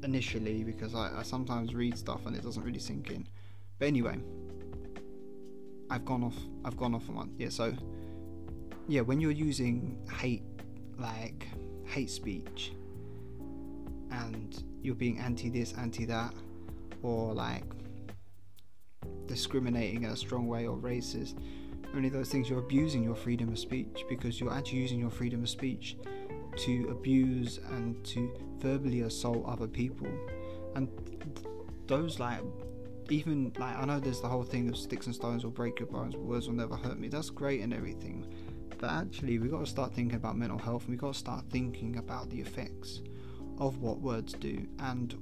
initially 0.02 0.64
because 0.64 0.94
I, 0.94 1.18
I 1.18 1.22
sometimes 1.22 1.74
read 1.74 1.96
stuff 1.96 2.26
and 2.26 2.34
it 2.34 2.42
doesn't 2.42 2.62
really 2.62 2.78
sink 2.78 3.10
in. 3.10 3.26
But 3.78 3.88
anyway, 3.88 4.18
I've 5.90 6.04
gone 6.04 6.24
off. 6.24 6.36
I've 6.64 6.76
gone 6.76 6.94
off 6.94 7.08
on 7.08 7.14
one. 7.14 7.34
Yeah. 7.38 7.50
So 7.50 7.74
yeah, 8.88 9.02
when 9.02 9.20
you're 9.20 9.30
using 9.30 9.98
hate, 10.18 10.42
like 10.98 11.46
hate 11.88 12.10
speech, 12.10 12.72
and 14.10 14.62
you're 14.82 14.94
being 14.94 15.18
anti 15.18 15.48
this, 15.48 15.74
anti 15.74 16.04
that, 16.06 16.34
or 17.02 17.34
like 17.34 17.64
discriminating 19.26 20.04
in 20.04 20.10
a 20.10 20.16
strong 20.16 20.46
way 20.48 20.66
or 20.66 20.76
racist, 20.76 21.38
only 21.94 22.08
those 22.08 22.28
things 22.28 22.48
you're 22.48 22.58
abusing 22.58 23.02
your 23.02 23.14
freedom 23.14 23.50
of 23.50 23.58
speech 23.58 24.04
because 24.08 24.40
you're 24.40 24.52
actually 24.52 24.78
using 24.78 24.98
your 24.98 25.10
freedom 25.10 25.42
of 25.42 25.48
speech 25.48 25.96
to 26.56 26.88
abuse 26.90 27.58
and 27.70 28.04
to 28.04 28.30
verbally 28.58 29.02
assault 29.02 29.44
other 29.46 29.66
people. 29.66 30.08
And 30.74 30.88
those 31.86 32.18
like 32.18 32.40
even 33.10 33.52
like 33.58 33.76
I 33.76 33.84
know 33.84 34.00
there's 34.00 34.20
the 34.20 34.28
whole 34.28 34.42
thing 34.42 34.68
of 34.68 34.76
sticks 34.76 35.06
and 35.06 35.14
stones 35.14 35.44
will 35.44 35.50
break 35.50 35.78
your 35.78 35.88
bones, 35.88 36.14
but 36.14 36.22
words 36.22 36.46
will 36.46 36.54
never 36.54 36.76
hurt 36.76 36.98
me. 36.98 37.08
That's 37.08 37.30
great 37.30 37.60
and 37.62 37.72
everything. 37.72 38.26
But 38.78 38.90
actually 38.90 39.38
we've 39.38 39.50
gotta 39.50 39.66
start 39.66 39.92
thinking 39.92 40.16
about 40.16 40.36
mental 40.36 40.58
health 40.58 40.82
and 40.82 40.90
we've 40.90 41.00
gotta 41.00 41.18
start 41.18 41.44
thinking 41.50 41.96
about 41.96 42.30
the 42.30 42.40
effects 42.40 43.02
of 43.58 43.78
what 43.78 44.00
words 44.00 44.34
do 44.34 44.66
and 44.78 45.16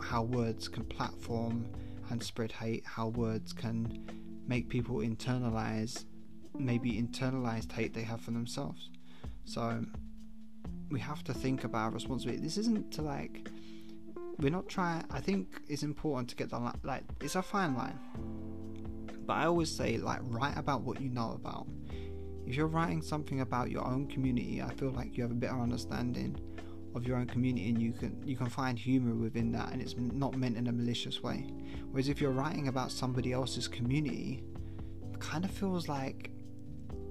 how 0.00 0.22
words 0.22 0.68
can 0.68 0.84
platform 0.84 1.66
and 2.10 2.22
spread 2.22 2.52
hate, 2.52 2.84
how 2.84 3.08
words 3.08 3.52
can 3.52 4.04
make 4.46 4.68
people 4.68 4.96
internalize 4.96 6.04
maybe 6.58 7.00
internalized 7.00 7.70
hate 7.72 7.94
they 7.94 8.02
have 8.02 8.20
for 8.20 8.32
themselves. 8.32 8.90
So 9.44 9.84
we 10.90 10.98
have 11.00 11.22
to 11.24 11.34
think 11.34 11.64
about 11.64 11.94
responsibility. 11.94 12.42
This 12.42 12.58
isn't 12.58 12.92
to 12.92 13.02
like 13.02 13.48
we're 14.38 14.50
not 14.50 14.68
trying. 14.68 15.04
I 15.10 15.20
think 15.20 15.60
it's 15.68 15.82
important 15.82 16.28
to 16.30 16.36
get 16.36 16.50
the 16.50 16.72
like 16.82 17.04
it's 17.20 17.36
a 17.36 17.42
fine 17.42 17.74
line. 17.74 17.98
But 19.26 19.34
I 19.34 19.44
always 19.46 19.70
say 19.70 19.98
like 19.98 20.20
write 20.22 20.56
about 20.56 20.82
what 20.82 21.00
you 21.00 21.10
know 21.10 21.32
about. 21.32 21.66
If 22.46 22.56
you're 22.56 22.66
writing 22.66 23.02
something 23.02 23.40
about 23.40 23.70
your 23.70 23.86
own 23.86 24.06
community, 24.06 24.62
I 24.62 24.72
feel 24.74 24.90
like 24.90 25.16
you 25.16 25.22
have 25.22 25.30
a 25.30 25.34
better 25.34 25.60
understanding 25.60 26.38
of 26.94 27.06
your 27.06 27.16
own 27.16 27.26
community 27.26 27.68
and 27.68 27.80
you 27.80 27.92
can 27.92 28.20
you 28.24 28.36
can 28.36 28.48
find 28.48 28.78
humor 28.78 29.14
within 29.14 29.52
that 29.52 29.72
and 29.72 29.80
it's 29.80 29.94
not 29.96 30.36
meant 30.36 30.56
in 30.56 30.66
a 30.66 30.72
malicious 30.72 31.22
way. 31.22 31.46
Whereas 31.90 32.08
if 32.08 32.20
you're 32.20 32.32
writing 32.32 32.68
about 32.68 32.90
somebody 32.90 33.32
else's 33.32 33.68
community 33.68 34.42
it 35.12 35.20
kind 35.20 35.44
of 35.44 35.50
feels 35.50 35.88
like 35.88 36.30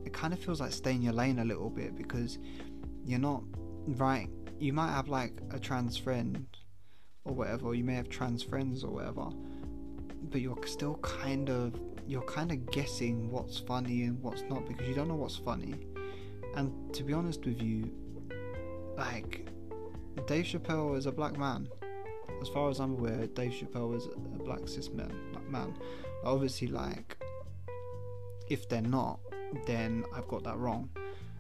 it 0.06 0.14
kind 0.14 0.34
of 0.34 0.40
feels 0.40 0.60
like 0.60 0.72
stay 0.72 0.92
in 0.92 1.02
your 1.02 1.14
lane 1.14 1.40
a 1.40 1.46
little 1.46 1.70
bit 1.70 1.96
because 1.96 2.40
you're 3.06 3.20
not 3.20 3.44
writing 3.88 4.34
you 4.60 4.74
might 4.74 4.92
have 4.92 5.08
like 5.08 5.40
a 5.52 5.60
trans 5.60 5.96
friend 5.96 6.46
or 7.24 7.34
whatever 7.34 7.68
or 7.68 7.76
you 7.76 7.84
may 7.84 7.96
have 7.96 8.10
trans 8.10 8.44
friends 8.44 8.84
or 8.84 8.92
whatever 8.92 9.30
but 10.30 10.42
you're 10.42 10.58
still 10.66 10.96
kind 10.98 11.50
of 11.50 11.80
you're 12.10 12.22
kind 12.24 12.52
of 12.52 12.72
guessing 12.72 13.30
what's 13.30 13.60
funny 13.60 14.04
and 14.04 14.22
what's 14.22 14.44
not 14.50 14.68
because 14.68 14.88
you 14.88 14.96
don't 14.96 15.08
know 15.08 15.16
what's 15.16 15.38
funny 15.38 15.76
and 16.56 16.94
to 16.94 17.04
be 17.04 17.14
honest 17.14 17.46
with 17.46 17.62
you 17.62 17.90
like 18.98 19.48
Dave 20.28 20.46
Chappelle 20.46 20.98
is 20.98 21.06
a 21.06 21.12
black 21.12 21.38
man. 21.38 21.68
As 22.42 22.48
far 22.50 22.70
as 22.70 22.80
I'm 22.80 22.92
aware, 22.94 23.26
Dave 23.28 23.52
Chappelle 23.52 23.96
is 23.96 24.06
a 24.06 24.44
black 24.44 24.68
cis 24.68 24.90
man. 24.90 25.12
man. 25.50 25.74
Obviously, 26.24 26.68
like, 26.68 27.18
if 28.50 28.68
they're 28.70 28.82
not, 28.82 29.20
then 29.66 30.04
I've 30.14 30.28
got 30.28 30.44
that 30.44 30.58
wrong, 30.58 30.90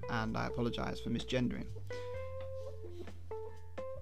and 0.09 0.35
I 0.37 0.47
apologize 0.47 0.99
for 0.99 1.09
misgendering. 1.09 1.67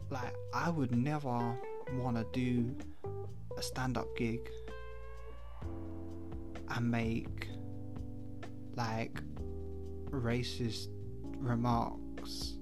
Like, 0.10 0.34
I 0.54 0.70
would 0.70 0.96
never 0.96 1.58
want 1.94 2.18
to 2.18 2.26
do 2.32 2.76
a 3.58 3.62
stand-up 3.62 4.16
gig 4.16 4.50
and 6.70 6.92
make 6.92 7.48
like 8.76 9.22
racist 10.10 10.88
remarks 11.38 12.58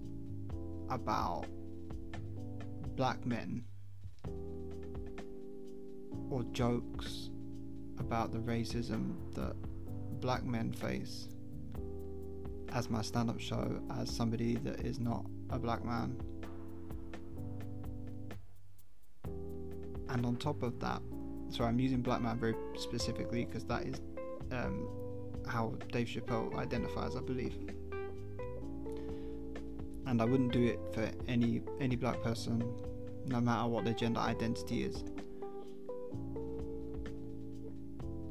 about 0.89 1.45
black 2.95 3.25
men 3.25 3.63
or 6.29 6.43
jokes 6.51 7.29
about 7.99 8.31
the 8.31 8.39
racism 8.39 9.15
that 9.33 9.55
black 10.19 10.43
men 10.43 10.71
face 10.71 11.27
as 12.73 12.89
my 12.89 13.01
stand 13.01 13.29
up 13.29 13.39
show 13.39 13.81
as 13.99 14.09
somebody 14.09 14.55
that 14.55 14.81
is 14.81 14.99
not 14.99 15.25
a 15.49 15.57
black 15.59 15.83
man. 15.85 16.17
And 20.09 20.25
on 20.25 20.35
top 20.37 20.61
of 20.61 20.79
that, 20.79 21.01
so 21.49 21.63
I'm 21.63 21.79
using 21.79 22.01
black 22.01 22.21
man 22.21 22.39
very 22.39 22.55
specifically 22.75 23.45
because 23.45 23.63
that 23.65 23.83
is 23.83 24.01
um, 24.51 24.87
how 25.47 25.73
Dave 25.91 26.07
Chappelle 26.07 26.55
identifies, 26.57 27.15
I 27.15 27.21
believe 27.21 27.55
and 30.07 30.21
I 30.21 30.25
wouldn't 30.25 30.51
do 30.51 30.65
it 30.65 30.79
for 30.93 31.09
any 31.27 31.61
any 31.79 31.95
black 31.95 32.21
person, 32.21 32.63
no 33.25 33.41
matter 33.41 33.67
what 33.67 33.85
their 33.85 33.93
gender 33.93 34.19
identity 34.19 34.83
is. 34.83 35.03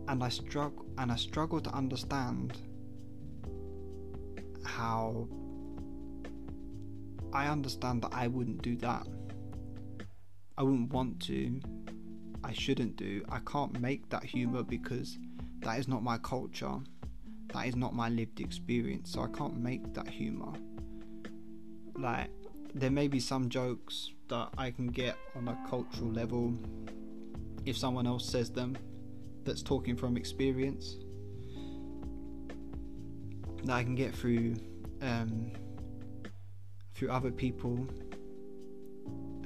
And 0.06 0.22
I 0.22 0.28
struggle 0.28 0.84
and 0.98 1.10
I 1.10 1.16
struggle 1.16 1.60
to 1.60 1.70
understand 1.70 2.58
how 4.62 5.28
I 7.32 7.46
understand 7.48 8.02
that 8.02 8.12
I 8.12 8.28
wouldn't 8.28 8.62
do 8.62 8.76
that. 8.76 9.06
I 10.56 10.62
wouldn't 10.62 10.92
want 10.92 11.20
to. 11.22 11.60
I 12.44 12.52
shouldn't 12.52 12.96
do. 12.96 13.24
I 13.28 13.40
can't 13.40 13.80
make 13.80 14.08
that 14.10 14.24
humor 14.24 14.62
because 14.62 15.18
that 15.60 15.78
is 15.78 15.88
not 15.88 16.02
my 16.02 16.18
culture. 16.18 16.78
That 17.52 17.66
is 17.66 17.76
not 17.76 17.94
my 17.94 18.08
lived 18.08 18.40
experience. 18.40 19.12
So 19.12 19.22
I 19.22 19.28
can't 19.28 19.56
make 19.56 19.94
that 19.94 20.08
humor 20.08 20.52
like 21.96 22.30
there 22.74 22.90
may 22.90 23.08
be 23.08 23.20
some 23.20 23.48
jokes 23.48 24.10
that 24.28 24.48
I 24.58 24.70
can 24.70 24.88
get 24.88 25.16
on 25.36 25.48
a 25.48 25.58
cultural 25.68 26.10
level 26.10 26.54
if 27.64 27.76
someone 27.76 28.06
else 28.06 28.28
says 28.28 28.50
them 28.50 28.76
that's 29.44 29.62
talking 29.62 29.96
from 29.96 30.16
experience 30.16 30.96
that 33.64 33.72
I 33.72 33.82
can 33.82 33.94
get 33.94 34.14
through 34.14 34.56
um, 35.00 35.52
through 36.94 37.10
other 37.10 37.30
people 37.30 37.86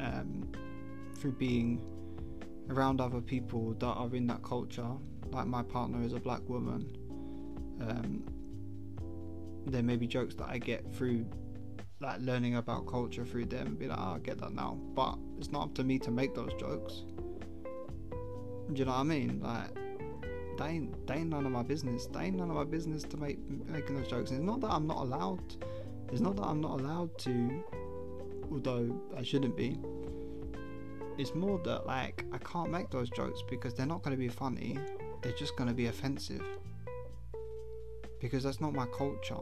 um, 0.00 0.50
through 1.16 1.32
being 1.32 1.82
around 2.70 3.00
other 3.00 3.20
people 3.20 3.74
that 3.74 3.86
are 3.86 4.14
in 4.14 4.26
that 4.26 4.42
culture 4.42 4.88
like 5.30 5.46
my 5.46 5.62
partner 5.62 6.02
is 6.02 6.12
a 6.12 6.20
black 6.20 6.40
woman 6.48 6.96
um, 7.80 8.24
there 9.66 9.82
may 9.82 9.96
be 9.96 10.06
jokes 10.06 10.34
that 10.36 10.48
I 10.48 10.58
get 10.58 10.94
through 10.94 11.26
like 12.00 12.20
learning 12.20 12.56
about 12.56 12.86
culture 12.86 13.24
through 13.24 13.46
them 13.46 13.66
and 13.66 13.78
be 13.78 13.88
like, 13.88 13.98
oh, 13.98 14.14
I 14.14 14.18
get 14.18 14.38
that 14.38 14.52
now. 14.52 14.78
But 14.94 15.18
it's 15.38 15.50
not 15.50 15.64
up 15.64 15.74
to 15.74 15.84
me 15.84 15.98
to 16.00 16.10
make 16.10 16.34
those 16.34 16.52
jokes. 16.58 17.02
Do 18.10 18.74
you 18.74 18.84
know 18.84 18.92
what 18.92 19.00
I 19.00 19.04
mean? 19.04 19.40
Like, 19.42 19.70
they 20.58 20.66
ain't, 20.66 21.06
they 21.06 21.14
ain't 21.14 21.30
none 21.30 21.46
of 21.46 21.52
my 21.52 21.62
business. 21.62 22.06
They 22.06 22.24
ain't 22.24 22.36
none 22.36 22.50
of 22.50 22.56
my 22.56 22.64
business 22.64 23.02
to 23.04 23.16
make 23.16 23.38
making 23.66 23.96
those 23.96 24.08
jokes. 24.08 24.30
it's 24.30 24.40
not 24.40 24.60
that 24.60 24.70
I'm 24.70 24.86
not 24.86 24.98
allowed. 24.98 25.42
It's 26.12 26.20
not 26.20 26.36
that 26.36 26.44
I'm 26.44 26.60
not 26.60 26.80
allowed 26.80 27.16
to, 27.18 27.64
although 28.50 29.00
I 29.16 29.22
shouldn't 29.22 29.56
be. 29.56 29.78
It's 31.18 31.34
more 31.34 31.58
that 31.64 31.84
like 31.84 32.24
I 32.32 32.38
can't 32.38 32.70
make 32.70 32.90
those 32.90 33.10
jokes 33.10 33.42
because 33.50 33.74
they're 33.74 33.86
not 33.86 34.02
going 34.02 34.16
to 34.16 34.20
be 34.20 34.28
funny. 34.28 34.78
They're 35.20 35.32
just 35.32 35.56
going 35.56 35.68
to 35.68 35.74
be 35.74 35.86
offensive. 35.86 36.44
Because 38.20 38.44
that's 38.44 38.60
not 38.60 38.72
my 38.72 38.86
culture 38.86 39.36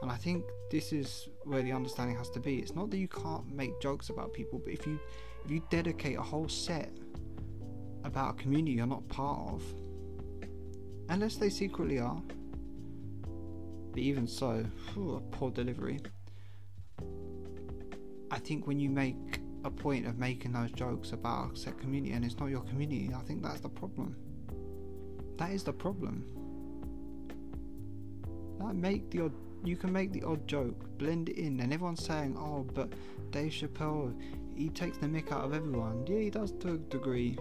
And 0.00 0.10
I 0.10 0.16
think 0.16 0.44
this 0.70 0.92
is 0.92 1.28
where 1.44 1.62
the 1.62 1.72
understanding 1.72 2.16
has 2.16 2.30
to 2.30 2.40
be. 2.40 2.58
It's 2.58 2.74
not 2.74 2.90
that 2.90 2.98
you 2.98 3.08
can't 3.08 3.50
make 3.52 3.80
jokes 3.80 4.10
about 4.10 4.32
people, 4.34 4.58
but 4.58 4.72
if 4.72 4.86
you 4.86 4.98
if 5.44 5.50
you 5.50 5.62
dedicate 5.70 6.18
a 6.18 6.22
whole 6.22 6.48
set 6.48 6.90
about 8.04 8.34
a 8.34 8.42
community 8.42 8.72
you're 8.72 8.86
not 8.86 9.06
part 9.08 9.52
of, 9.52 9.62
unless 11.08 11.36
they 11.36 11.48
secretly 11.48 11.98
are, 11.98 12.20
but 13.92 13.98
even 13.98 14.26
so, 14.26 14.64
whew, 14.92 15.22
poor 15.30 15.50
delivery. 15.50 16.00
I 18.30 18.38
think 18.38 18.66
when 18.66 18.80
you 18.80 18.90
make 18.90 19.33
a 19.64 19.70
point 19.70 20.06
of 20.06 20.18
making 20.18 20.52
those 20.52 20.70
jokes 20.72 21.12
about 21.12 21.52
a 21.52 21.56
set 21.56 21.78
community 21.78 22.12
and 22.12 22.24
it's 22.24 22.38
not 22.38 22.46
your 22.50 22.60
community, 22.62 23.10
I 23.14 23.20
think 23.22 23.42
that's 23.42 23.60
the 23.60 23.68
problem. 23.68 24.16
That 25.38 25.50
is 25.50 25.64
the 25.64 25.72
problem. 25.72 26.24
Like 28.60 28.74
make 28.74 29.10
the 29.10 29.24
odd 29.24 29.32
you 29.64 29.76
can 29.76 29.92
make 29.92 30.12
the 30.12 30.22
odd 30.22 30.46
joke, 30.46 30.76
blend 30.98 31.30
it 31.30 31.38
in, 31.38 31.58
and 31.60 31.72
everyone's 31.72 32.04
saying, 32.04 32.36
"Oh, 32.38 32.66
but 32.74 32.92
Dave 33.30 33.50
Chappelle, 33.50 34.14
he 34.54 34.68
takes 34.68 34.98
the 34.98 35.06
mick 35.06 35.32
out 35.32 35.44
of 35.44 35.54
everyone." 35.54 36.06
Yeah, 36.06 36.18
he 36.18 36.30
does 36.30 36.52
to 36.60 36.74
a 36.74 36.78
degree. 36.78 37.38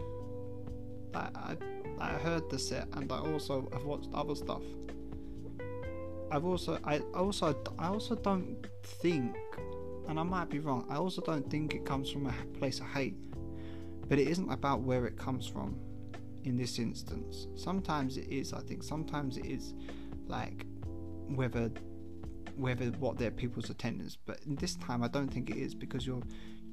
I, 1.14 1.28
I, 1.36 1.58
I 2.00 2.10
heard 2.14 2.50
the 2.50 2.58
set, 2.58 2.88
and 2.94 3.12
I 3.12 3.20
also 3.20 3.70
have 3.74 3.84
watched 3.84 4.10
other 4.14 4.36
stuff. 4.36 4.62
I've 6.32 6.46
also, 6.46 6.80
I 6.84 7.00
also, 7.14 7.56
I 7.78 7.88
also 7.88 8.16
don't 8.16 8.66
think, 8.84 9.36
and 10.08 10.20
I 10.20 10.24
might 10.24 10.50
be 10.50 10.60
wrong. 10.60 10.86
I 10.90 10.96
also 10.96 11.22
don't 11.22 11.50
think 11.50 11.74
it 11.74 11.86
comes 11.86 12.10
from 12.10 12.28
a 12.28 12.34
place 12.58 12.80
of 12.80 12.88
hate, 12.88 13.16
but 14.08 14.20
it 14.20 14.28
isn't 14.28 14.52
about 14.52 14.82
where 14.82 15.06
it 15.06 15.18
comes 15.18 15.48
from. 15.48 15.78
In 16.44 16.58
this 16.58 16.78
instance, 16.78 17.48
sometimes 17.56 18.18
it 18.18 18.28
is. 18.28 18.52
I 18.52 18.60
think 18.60 18.84
sometimes 18.84 19.38
it 19.38 19.46
is 19.46 19.74
like 20.28 20.66
whether 21.28 21.72
whether 22.58 22.86
what 23.00 23.18
their 23.18 23.32
people's 23.32 23.70
attendance. 23.70 24.18
But 24.26 24.40
this 24.46 24.76
time, 24.76 25.04
I 25.04 25.08
don't 25.08 25.30
think 25.30 25.50
it 25.50 25.58
is 25.58 25.74
because 25.74 26.06
you're 26.06 26.22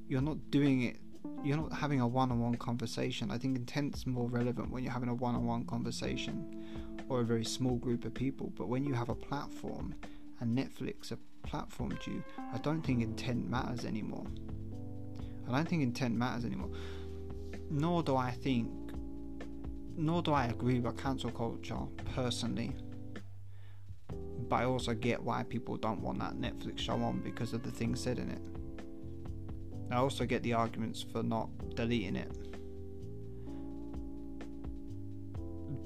you're 0.08 0.20
not 0.20 0.50
doing 0.50 0.82
it. 0.82 0.96
You're 1.44 1.58
not 1.58 1.72
having 1.72 2.00
a 2.00 2.08
one-on-one 2.08 2.56
conversation. 2.56 3.30
I 3.30 3.38
think 3.38 3.56
intent's 3.56 4.06
more 4.06 4.28
relevant 4.28 4.70
when 4.70 4.82
you're 4.82 4.92
having 4.92 5.10
a 5.10 5.14
one-on-one 5.14 5.66
conversation 5.66 6.64
or 7.08 7.20
a 7.20 7.24
very 7.24 7.44
small 7.44 7.76
group 7.76 8.04
of 8.04 8.14
people. 8.14 8.52
But 8.56 8.68
when 8.68 8.84
you 8.84 8.94
have 8.94 9.10
a 9.10 9.14
platform 9.14 9.94
and 10.40 10.56
Netflix 10.56 11.10
have 11.10 11.20
platformed 11.46 12.06
you, 12.06 12.22
I 12.52 12.58
don't 12.58 12.82
think 12.82 13.02
intent 13.02 13.48
matters 13.48 13.84
anymore. 13.84 14.26
I 15.48 15.52
don't 15.52 15.68
think 15.68 15.82
intent 15.82 16.16
matters 16.16 16.44
anymore. 16.44 16.70
Nor 17.70 18.02
do 18.02 18.16
I 18.16 18.30
think, 18.30 18.70
nor 19.96 20.22
do 20.22 20.32
I 20.32 20.46
agree 20.46 20.80
with 20.80 20.96
cancel 20.96 21.30
culture 21.30 21.78
personally 22.14 22.74
but 24.50 24.56
I 24.56 24.64
also 24.64 24.94
get 24.94 25.22
why 25.22 25.44
people 25.44 25.76
don't 25.76 26.02
want 26.02 26.18
that 26.18 26.34
Netflix 26.34 26.80
show 26.80 26.94
on 26.94 27.20
because 27.20 27.52
of 27.52 27.62
the 27.62 27.70
things 27.70 28.00
said 28.02 28.18
in 28.18 28.30
it. 28.30 28.42
I 29.92 29.96
also 29.96 30.26
get 30.26 30.42
the 30.42 30.54
arguments 30.54 31.02
for 31.02 31.22
not 31.22 31.48
deleting 31.76 32.16
it. 32.16 32.32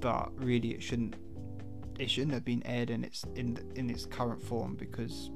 But 0.01 0.33
really 0.43 0.71
it 0.71 0.83
shouldn't 0.83 1.15
it 1.99 2.11
shouldn't 2.11 2.33
have 2.33 2.45
been 2.45 2.63
aired 2.67 2.91
in 2.91 3.05
its 3.05 3.25
in 3.35 3.59
in 3.77 3.91
its 3.91 4.07
current 4.07 4.43
form 4.43 4.75
because 4.75 5.31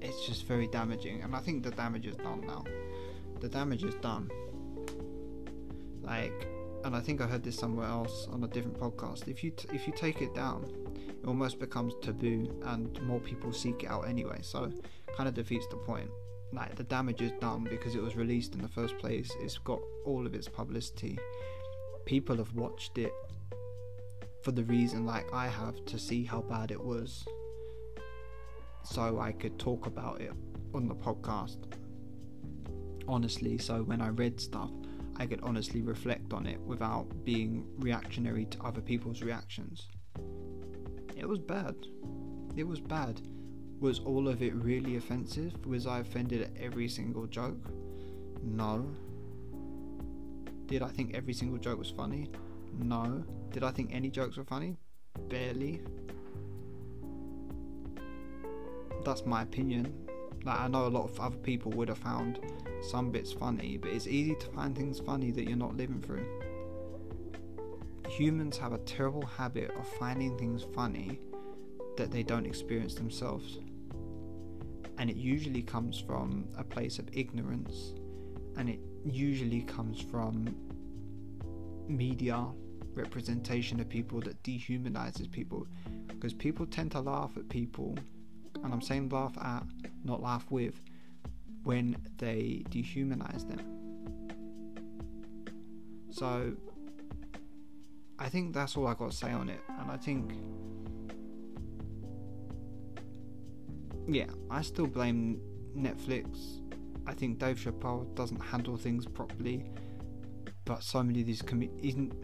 it's 0.00 0.26
just 0.26 0.46
very 0.46 0.66
damaging 0.68 1.22
and 1.22 1.34
I 1.34 1.40
think 1.40 1.62
the 1.62 1.70
damage 1.70 2.06
is 2.06 2.16
done 2.16 2.44
now. 2.46 2.64
The 3.40 3.48
damage 3.48 3.84
is 3.84 3.94
done. 3.96 4.30
Like 6.02 6.48
and 6.84 6.94
I 6.94 7.00
think 7.00 7.20
I 7.20 7.26
heard 7.26 7.42
this 7.42 7.58
somewhere 7.58 7.88
else 7.88 8.28
on 8.30 8.44
a 8.44 8.46
different 8.46 8.78
podcast. 8.78 9.26
If 9.26 9.42
you 9.42 9.50
t- 9.50 9.68
if 9.72 9.88
you 9.88 9.92
take 9.92 10.22
it 10.22 10.34
down, 10.34 10.64
it 10.94 11.26
almost 11.26 11.58
becomes 11.58 11.94
taboo, 12.00 12.62
and 12.64 13.02
more 13.02 13.18
people 13.18 13.52
seek 13.52 13.82
it 13.82 13.90
out 13.90 14.06
anyway. 14.06 14.38
So, 14.42 14.70
kind 15.16 15.28
of 15.28 15.34
defeats 15.34 15.66
the 15.66 15.76
point. 15.76 16.08
Like 16.52 16.76
the 16.76 16.84
damage 16.84 17.22
is 17.22 17.32
done 17.40 17.64
because 17.68 17.96
it 17.96 18.02
was 18.02 18.14
released 18.14 18.54
in 18.54 18.62
the 18.62 18.68
first 18.68 18.96
place. 18.98 19.28
It's 19.40 19.58
got 19.58 19.80
all 20.04 20.26
of 20.26 20.34
its 20.34 20.48
publicity. 20.48 21.18
People 22.04 22.36
have 22.36 22.54
watched 22.54 22.98
it 22.98 23.12
for 24.46 24.52
the 24.52 24.62
reason, 24.62 25.04
like 25.04 25.26
I 25.34 25.48
have, 25.48 25.84
to 25.86 25.98
see 25.98 26.22
how 26.22 26.40
bad 26.40 26.70
it 26.70 26.80
was, 26.80 27.26
so 28.84 29.18
I 29.18 29.32
could 29.32 29.58
talk 29.58 29.86
about 29.86 30.20
it 30.20 30.30
on 30.72 30.86
the 30.86 30.94
podcast. 30.94 31.56
Honestly, 33.08 33.58
so 33.58 33.82
when 33.82 34.00
I 34.00 34.10
read 34.10 34.40
stuff, 34.40 34.70
I 35.16 35.26
could 35.26 35.40
honestly 35.42 35.82
reflect 35.82 36.32
on 36.32 36.46
it 36.46 36.60
without 36.60 37.24
being 37.24 37.66
reactionary 37.78 38.44
to 38.44 38.62
other 38.62 38.80
people's 38.80 39.20
reactions. 39.20 39.88
It 41.16 41.28
was 41.28 41.40
bad. 41.40 41.74
It 42.54 42.68
was 42.68 42.78
bad. 42.78 43.20
Was 43.80 43.98
all 43.98 44.28
of 44.28 44.44
it 44.44 44.54
really 44.54 44.94
offensive? 44.96 45.54
Was 45.66 45.88
I 45.88 45.98
offended 45.98 46.42
at 46.42 46.56
every 46.56 46.88
single 46.88 47.26
joke? 47.26 47.68
No. 48.44 48.94
Did 50.66 50.82
I 50.82 50.88
think 50.90 51.16
every 51.16 51.34
single 51.34 51.58
joke 51.58 51.80
was 51.80 51.90
funny? 51.90 52.30
No. 52.78 53.24
Did 53.50 53.64
I 53.64 53.70
think 53.70 53.94
any 53.94 54.10
jokes 54.10 54.36
were 54.36 54.44
funny? 54.44 54.76
Barely. 55.28 55.80
That's 59.04 59.24
my 59.24 59.42
opinion. 59.42 59.92
Like 60.44 60.60
I 60.60 60.68
know 60.68 60.86
a 60.86 60.88
lot 60.88 61.04
of 61.04 61.18
other 61.18 61.36
people 61.36 61.72
would 61.72 61.88
have 61.88 61.98
found 61.98 62.40
some 62.82 63.10
bits 63.10 63.32
funny, 63.32 63.78
but 63.78 63.90
it's 63.90 64.06
easy 64.06 64.34
to 64.36 64.46
find 64.48 64.76
things 64.76 65.00
funny 65.00 65.30
that 65.30 65.44
you're 65.44 65.56
not 65.56 65.76
living 65.76 66.00
through. 66.00 66.26
Humans 68.08 68.56
have 68.58 68.72
a 68.72 68.78
terrible 68.78 69.26
habit 69.26 69.70
of 69.76 69.88
finding 69.98 70.38
things 70.38 70.64
funny 70.74 71.18
that 71.96 72.10
they 72.10 72.22
don't 72.22 72.46
experience 72.46 72.94
themselves. 72.94 73.58
And 74.98 75.10
it 75.10 75.16
usually 75.16 75.62
comes 75.62 75.98
from 75.98 76.48
a 76.56 76.64
place 76.64 76.98
of 76.98 77.08
ignorance, 77.12 77.94
and 78.56 78.68
it 78.68 78.80
usually 79.04 79.62
comes 79.62 80.00
from 80.00 80.54
media 81.88 82.46
representation 82.96 83.78
of 83.78 83.88
people 83.88 84.20
that 84.20 84.42
dehumanizes 84.42 85.30
people 85.30 85.66
because 86.08 86.32
people 86.32 86.66
tend 86.66 86.90
to 86.92 87.00
laugh 87.00 87.36
at 87.36 87.48
people 87.48 87.96
and 88.64 88.72
I'm 88.72 88.80
saying 88.80 89.10
laugh 89.10 89.36
at, 89.38 89.64
not 90.04 90.22
laugh 90.22 90.46
with, 90.50 90.80
when 91.62 91.96
they 92.18 92.64
dehumanize 92.70 93.48
them. 93.48 93.60
So 96.10 96.54
I 98.18 98.28
think 98.28 98.54
that's 98.54 98.76
all 98.76 98.86
I 98.86 98.94
got 98.94 99.10
to 99.10 99.16
say 99.16 99.32
on 99.32 99.48
it, 99.48 99.60
and 99.80 99.90
I 99.90 99.96
think. 99.96 100.32
Yeah, 104.08 104.26
I 104.50 104.62
still 104.62 104.86
blame 104.86 105.40
Netflix. 105.76 106.60
I 107.06 107.12
think 107.12 107.38
Dave 107.38 107.58
Chappelle 107.58 108.14
doesn't 108.14 108.40
handle 108.40 108.76
things 108.76 109.04
properly, 109.06 109.68
but 110.64 110.82
so 110.82 111.02
many 111.02 111.20
of 111.20 111.26
these 111.26 111.42
comedians, 111.42 112.14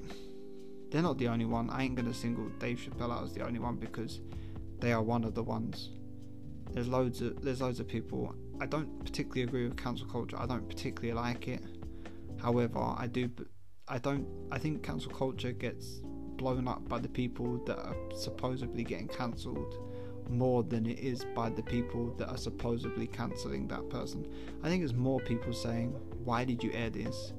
they're 0.93 1.03
not 1.03 1.16
the 1.16 1.26
only 1.28 1.47
one. 1.47 1.70
I 1.70 1.84
ain't 1.84 1.95
gonna 1.95 2.12
single 2.12 2.51
Dave 2.61 2.78
Chappelle 2.78 3.11
out 3.11 3.24
as 3.24 3.32
the 3.32 3.45
only 3.45 3.59
one 3.59 3.76
because 3.76 4.20
they 4.78 4.93
are 4.93 5.03
one 5.03 5.24
of 5.24 5.34
the 5.34 5.43
ones. 5.43 5.88
There's 6.72 6.86
loads 6.86 7.22
of 7.22 7.43
there's 7.43 7.62
loads 7.62 7.80
of 7.80 7.88
people. 7.88 8.34
I 8.61 8.66
don't 8.66 9.03
particularly 9.03 9.43
agree 9.43 9.64
with 9.66 9.76
cancel 9.76 10.07
culture. 10.07 10.36
I 10.38 10.45
don't 10.47 10.68
particularly 10.68 11.14
like 11.14 11.49
it. 11.49 11.62
However, 12.38 12.78
I 12.78 13.07
do. 13.07 13.30
I 13.88 13.99
don't. 13.99 14.26
I 14.53 14.59
think 14.59 14.82
cancel 14.82 15.11
culture 15.11 15.53
gets 15.53 16.03
blown 16.36 16.68
up 16.68 16.86
by 16.88 16.99
the 16.99 17.09
people 17.09 17.64
that 17.64 17.78
are 17.78 17.97
supposedly 18.14 18.84
getting 18.84 19.09
cancelled 19.09 19.74
more 20.28 20.62
than 20.62 20.86
it 20.86 20.99
is 20.99 21.24
by 21.34 21.49
the 21.49 21.62
people 21.62 22.14
that 22.18 22.28
are 22.28 22.36
supposedly 22.36 23.07
cancelling 23.07 23.66
that 23.68 23.88
person. 23.88 24.26
I 24.62 24.68
think 24.68 24.84
it's 24.84 24.93
more 24.93 25.20
people 25.20 25.55
saying, 25.55 25.93
"Why 26.22 26.45
did 26.45 26.62
you 26.62 26.70
air 26.72 26.90
this? 26.90 27.32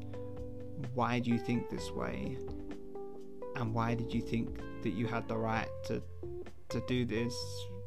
Why 0.96 1.20
do 1.20 1.30
you 1.30 1.38
think 1.38 1.70
this 1.70 1.92
way? 1.92 2.40
And 3.64 3.74
why 3.74 3.94
did 3.94 4.14
you 4.14 4.20
think 4.20 4.60
that 4.82 4.90
you 4.90 5.08
had 5.08 5.26
the 5.30 5.38
right 5.38 5.70
to 5.86 6.04
to 6.68 6.84
do 6.86 7.06
this 7.06 7.34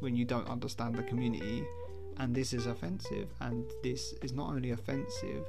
when 0.01 0.17
you 0.17 0.25
don't 0.25 0.49
understand 0.49 0.95
the 0.95 1.03
community? 1.03 1.67
And 2.17 2.35
this 2.35 2.55
is 2.55 2.65
offensive 2.65 3.29
and 3.43 3.63
this 3.83 4.15
is 4.23 4.33
not 4.33 4.49
only 4.49 4.71
offensive 4.71 5.45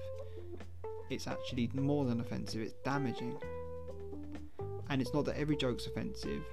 it's 1.10 1.28
actually 1.28 1.70
more 1.74 2.04
than 2.04 2.20
offensive 2.20 2.60
it's 2.60 2.74
damaging. 2.84 3.38
And 4.90 5.02
it's 5.02 5.14
not 5.14 5.24
that 5.26 5.38
every 5.38 5.56
joke's 5.56 5.88
offensive 5.88 6.44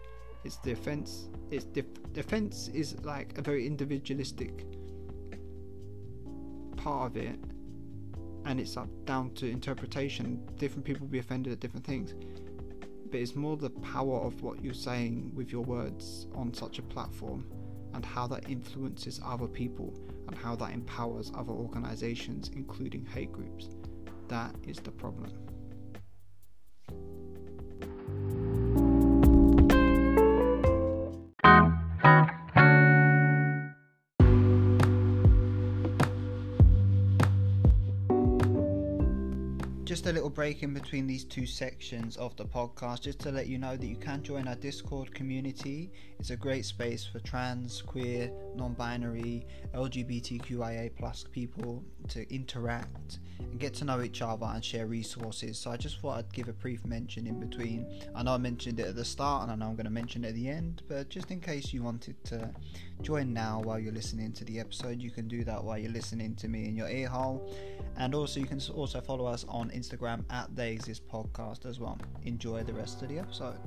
it's 0.44 0.58
the 0.58 0.70
offense 0.70 1.28
it's 1.50 1.64
the, 1.64 1.84
offense 2.16 2.68
is 2.68 2.94
like 3.02 3.36
a 3.38 3.42
very 3.42 3.66
individualistic 3.66 4.66
part 6.76 7.10
of 7.10 7.16
it 7.16 7.40
and 8.44 8.60
it's 8.60 8.76
up 8.76 8.88
down 9.04 9.34
to 9.34 9.50
interpretation. 9.50 10.46
Different 10.58 10.84
people 10.84 11.06
will 11.06 11.12
be 11.12 11.18
offended 11.18 11.52
at 11.52 11.58
different 11.58 11.84
things 11.84 12.14
but 13.14 13.20
it's 13.20 13.36
more 13.36 13.56
the 13.56 13.70
power 13.70 14.18
of 14.22 14.42
what 14.42 14.60
you're 14.64 14.74
saying 14.74 15.30
with 15.36 15.52
your 15.52 15.62
words 15.62 16.26
on 16.34 16.52
such 16.52 16.80
a 16.80 16.82
platform 16.82 17.46
and 17.92 18.04
how 18.04 18.26
that 18.26 18.50
influences 18.50 19.20
other 19.24 19.46
people 19.46 19.94
and 20.26 20.36
how 20.36 20.56
that 20.56 20.72
empowers 20.72 21.30
other 21.36 21.52
organizations, 21.52 22.50
including 22.56 23.06
hate 23.06 23.30
groups. 23.30 23.68
That 24.26 24.52
is 24.66 24.78
the 24.78 24.90
problem. 24.90 25.43
Just 40.04 40.12
a 40.12 40.16
little 40.16 40.28
break 40.28 40.62
in 40.62 40.74
between 40.74 41.06
these 41.06 41.24
two 41.24 41.46
sections 41.46 42.18
of 42.18 42.36
the 42.36 42.44
podcast, 42.44 43.00
just 43.00 43.18
to 43.18 43.30
let 43.30 43.46
you 43.46 43.56
know 43.56 43.74
that 43.74 43.86
you 43.86 43.96
can 43.96 44.22
join 44.22 44.46
our 44.46 44.54
Discord 44.54 45.14
community. 45.14 45.90
It's 46.18 46.28
a 46.28 46.36
great 46.36 46.66
space 46.66 47.06
for 47.06 47.20
trans, 47.20 47.80
queer, 47.80 48.30
non-binary, 48.54 49.46
LGBTQIA 49.74 50.94
plus 50.94 51.24
people 51.32 51.82
to 52.08 52.30
interact 52.30 53.20
and 53.38 53.58
get 53.58 53.72
to 53.74 53.86
know 53.86 54.02
each 54.02 54.20
other 54.20 54.44
and 54.44 54.62
share 54.62 54.86
resources. 54.86 55.58
So 55.58 55.70
I 55.70 55.78
just 55.78 55.98
thought 56.00 56.18
I'd 56.18 56.32
give 56.34 56.48
a 56.48 56.52
brief 56.52 56.84
mention 56.84 57.26
in 57.26 57.40
between. 57.40 57.86
I 58.14 58.22
know 58.22 58.34
I 58.34 58.36
mentioned 58.36 58.80
it 58.80 58.86
at 58.86 58.96
the 58.96 59.06
start, 59.06 59.44
and 59.44 59.52
I 59.52 59.54
know 59.54 59.70
I'm 59.70 59.76
going 59.76 59.84
to 59.86 59.90
mention 59.90 60.22
it 60.24 60.28
at 60.28 60.34
the 60.34 60.50
end, 60.50 60.82
but 60.86 61.08
just 61.08 61.30
in 61.30 61.40
case 61.40 61.72
you 61.72 61.82
wanted 61.82 62.22
to 62.24 62.50
join 63.00 63.32
now 63.32 63.62
while 63.64 63.78
you're 63.78 63.92
listening 63.92 64.32
to 64.34 64.44
the 64.44 64.60
episode, 64.60 65.00
you 65.00 65.10
can 65.10 65.28
do 65.28 65.44
that 65.44 65.64
while 65.64 65.78
you're 65.78 65.92
listening 65.92 66.34
to 66.36 66.48
me 66.48 66.66
in 66.66 66.76
your 66.76 66.90
ear 66.90 67.08
hole. 67.08 67.50
And 67.96 68.14
also, 68.14 68.40
you 68.40 68.46
can 68.46 68.60
also 68.74 69.00
follow 69.00 69.24
us 69.24 69.44
on 69.48 69.70
Instagram 69.70 69.93
at 70.30 70.54
They 70.56 70.72
Exist 70.72 71.06
Podcast 71.08 71.66
as 71.66 71.78
well. 71.78 71.98
Enjoy 72.24 72.62
the 72.62 72.72
rest 72.72 73.02
of 73.02 73.08
the 73.08 73.18
episode. 73.18 73.58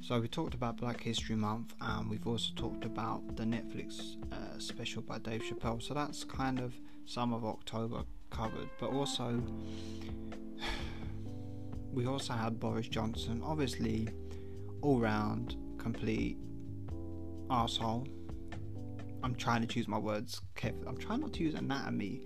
So 0.00 0.18
we 0.18 0.28
talked 0.28 0.54
about 0.54 0.78
Black 0.78 1.02
History 1.02 1.36
Month, 1.36 1.74
and 1.80 2.08
we've 2.08 2.26
also 2.26 2.52
talked 2.56 2.86
about 2.86 3.36
the 3.36 3.44
Netflix 3.44 4.16
uh, 4.32 4.58
special 4.58 5.02
by 5.02 5.18
Dave 5.18 5.42
Chappelle. 5.42 5.82
So 5.82 5.92
that's 5.92 6.24
kind 6.24 6.60
of 6.60 6.74
some 7.04 7.34
of 7.34 7.44
October 7.44 8.04
covered, 8.30 8.68
but 8.80 8.90
also 8.90 9.42
we 11.92 12.06
also 12.06 12.32
had 12.32 12.60
Boris 12.60 12.88
Johnson, 12.88 13.42
obviously 13.44 14.08
all 14.82 14.98
round 15.00 15.56
complete 15.78 16.36
asshole. 17.50 18.06
I'm 19.22 19.34
trying 19.34 19.62
to 19.62 19.66
choose 19.66 19.88
my 19.88 19.98
words 19.98 20.40
carefully. 20.54 20.86
I'm 20.86 20.96
trying 20.96 21.20
not 21.20 21.32
to 21.34 21.42
use 21.42 21.54
anatomy. 21.54 22.22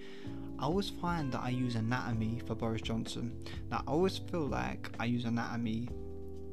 I 0.58 0.64
always 0.64 0.90
find 0.90 1.32
that 1.32 1.40
I 1.40 1.48
use 1.48 1.74
anatomy 1.74 2.40
for 2.46 2.54
Boris 2.54 2.82
Johnson. 2.82 3.44
Now 3.70 3.82
I 3.86 3.90
always 3.90 4.18
feel 4.18 4.46
like 4.46 4.90
I 5.00 5.06
use 5.06 5.24
anatomy 5.24 5.88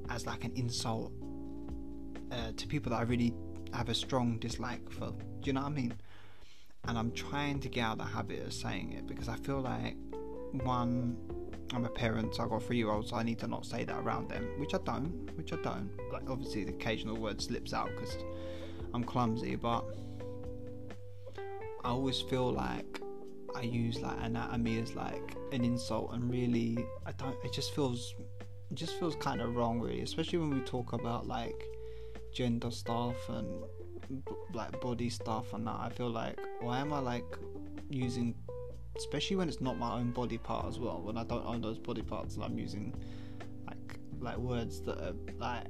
as 0.10 0.26
like 0.26 0.44
an 0.46 0.54
insult 0.56 1.12
uh, 2.32 2.52
to 2.56 2.68
people 2.68 2.92
that 2.92 2.98
I 2.98 3.04
really 3.04 3.34
have 3.74 3.90
a 3.90 3.94
strong 3.96 4.40
dislike 4.40 4.90
for. 4.92 5.12
Do 5.12 5.46
you 5.46 5.54
know 5.54 5.62
what 5.62 5.68
I 5.68 5.76
mean? 5.76 5.94
And 6.88 6.98
I'm 6.98 7.12
trying 7.12 7.60
to 7.60 7.70
get 7.70 7.82
out 7.82 7.94
of 7.94 7.98
the 8.00 8.06
habit 8.06 8.46
of 8.46 8.54
saying 8.54 8.94
it 8.94 9.08
because 9.08 9.28
I 9.28 9.36
feel 9.38 9.62
like 9.62 9.96
one, 10.64 11.18
I'm 11.74 11.86
a 11.86 11.90
parent, 11.90 12.40
I've 12.40 12.50
got 12.50 12.64
three 12.64 12.78
year 12.78 12.90
olds, 12.90 13.12
so 13.12 13.16
I 13.16 13.24
need 13.24 13.40
to 13.40 13.48
not 13.48 13.66
say 13.66 13.84
that 13.84 14.00
around 14.00 14.30
them, 14.30 14.48
which 14.58 14.74
I 14.74 14.80
don't, 14.80 15.30
which 15.38 15.54
I 15.54 15.58
don't. 15.58 15.92
Like, 16.12 16.30
obviously, 16.30 16.64
the 16.64 16.72
occasional 16.72 17.16
word 17.16 17.42
slips 17.42 17.74
out 17.74 17.90
because 17.96 18.18
I'm 18.94 19.04
clumsy, 19.04 19.56
but 19.56 19.86
I 21.84 21.90
always 21.90 22.22
feel 22.22 22.52
like 22.52 23.02
I 23.56 23.62
use 23.62 24.00
like 24.00 24.18
anatomy 24.22 24.80
as 24.80 24.96
like 24.96 25.36
an 25.52 25.64
insult, 25.64 26.14
and 26.14 26.30
really, 26.30 26.86
I 27.06 27.12
don't, 27.14 27.36
it 27.44 27.54
just 27.54 27.76
feels, 27.76 28.16
it 28.72 28.76
just 28.76 28.98
feels 29.00 29.16
kind 29.16 29.40
of 29.40 29.56
wrong, 29.56 29.80
really, 29.80 30.02
especially 30.02 30.40
when 30.40 30.50
we 30.50 30.62
talk 30.62 30.94
about 30.94 31.28
like 31.28 31.64
gender 32.34 32.72
stuff 32.72 33.30
and 33.30 33.64
like 34.54 34.80
body 34.82 35.10
stuff 35.10 35.54
and 35.54 35.68
that. 35.68 35.76
I 35.80 35.90
feel 35.90 36.10
like, 36.10 36.40
why 36.62 36.80
am 36.80 36.94
I 36.94 37.00
like 37.00 37.38
using 37.90 38.36
especially 38.96 39.36
when 39.38 39.48
it's 39.48 39.62
not 39.62 39.78
my 39.78 39.94
own 39.94 40.12
body 40.12 40.38
part 40.38 40.66
as 40.68 40.80
well. 40.80 41.02
When 41.02 41.18
I 41.18 41.24
don't 41.24 41.46
own 41.46 41.62
those 41.62 41.78
body 41.78 42.02
parts, 42.02 42.36
and 42.36 42.44
I'm 42.44 42.58
using 42.58 42.94
like 43.68 44.00
like 44.20 44.38
words 44.38 44.82
that 44.82 45.00
are 45.00 45.14
like 45.38 45.68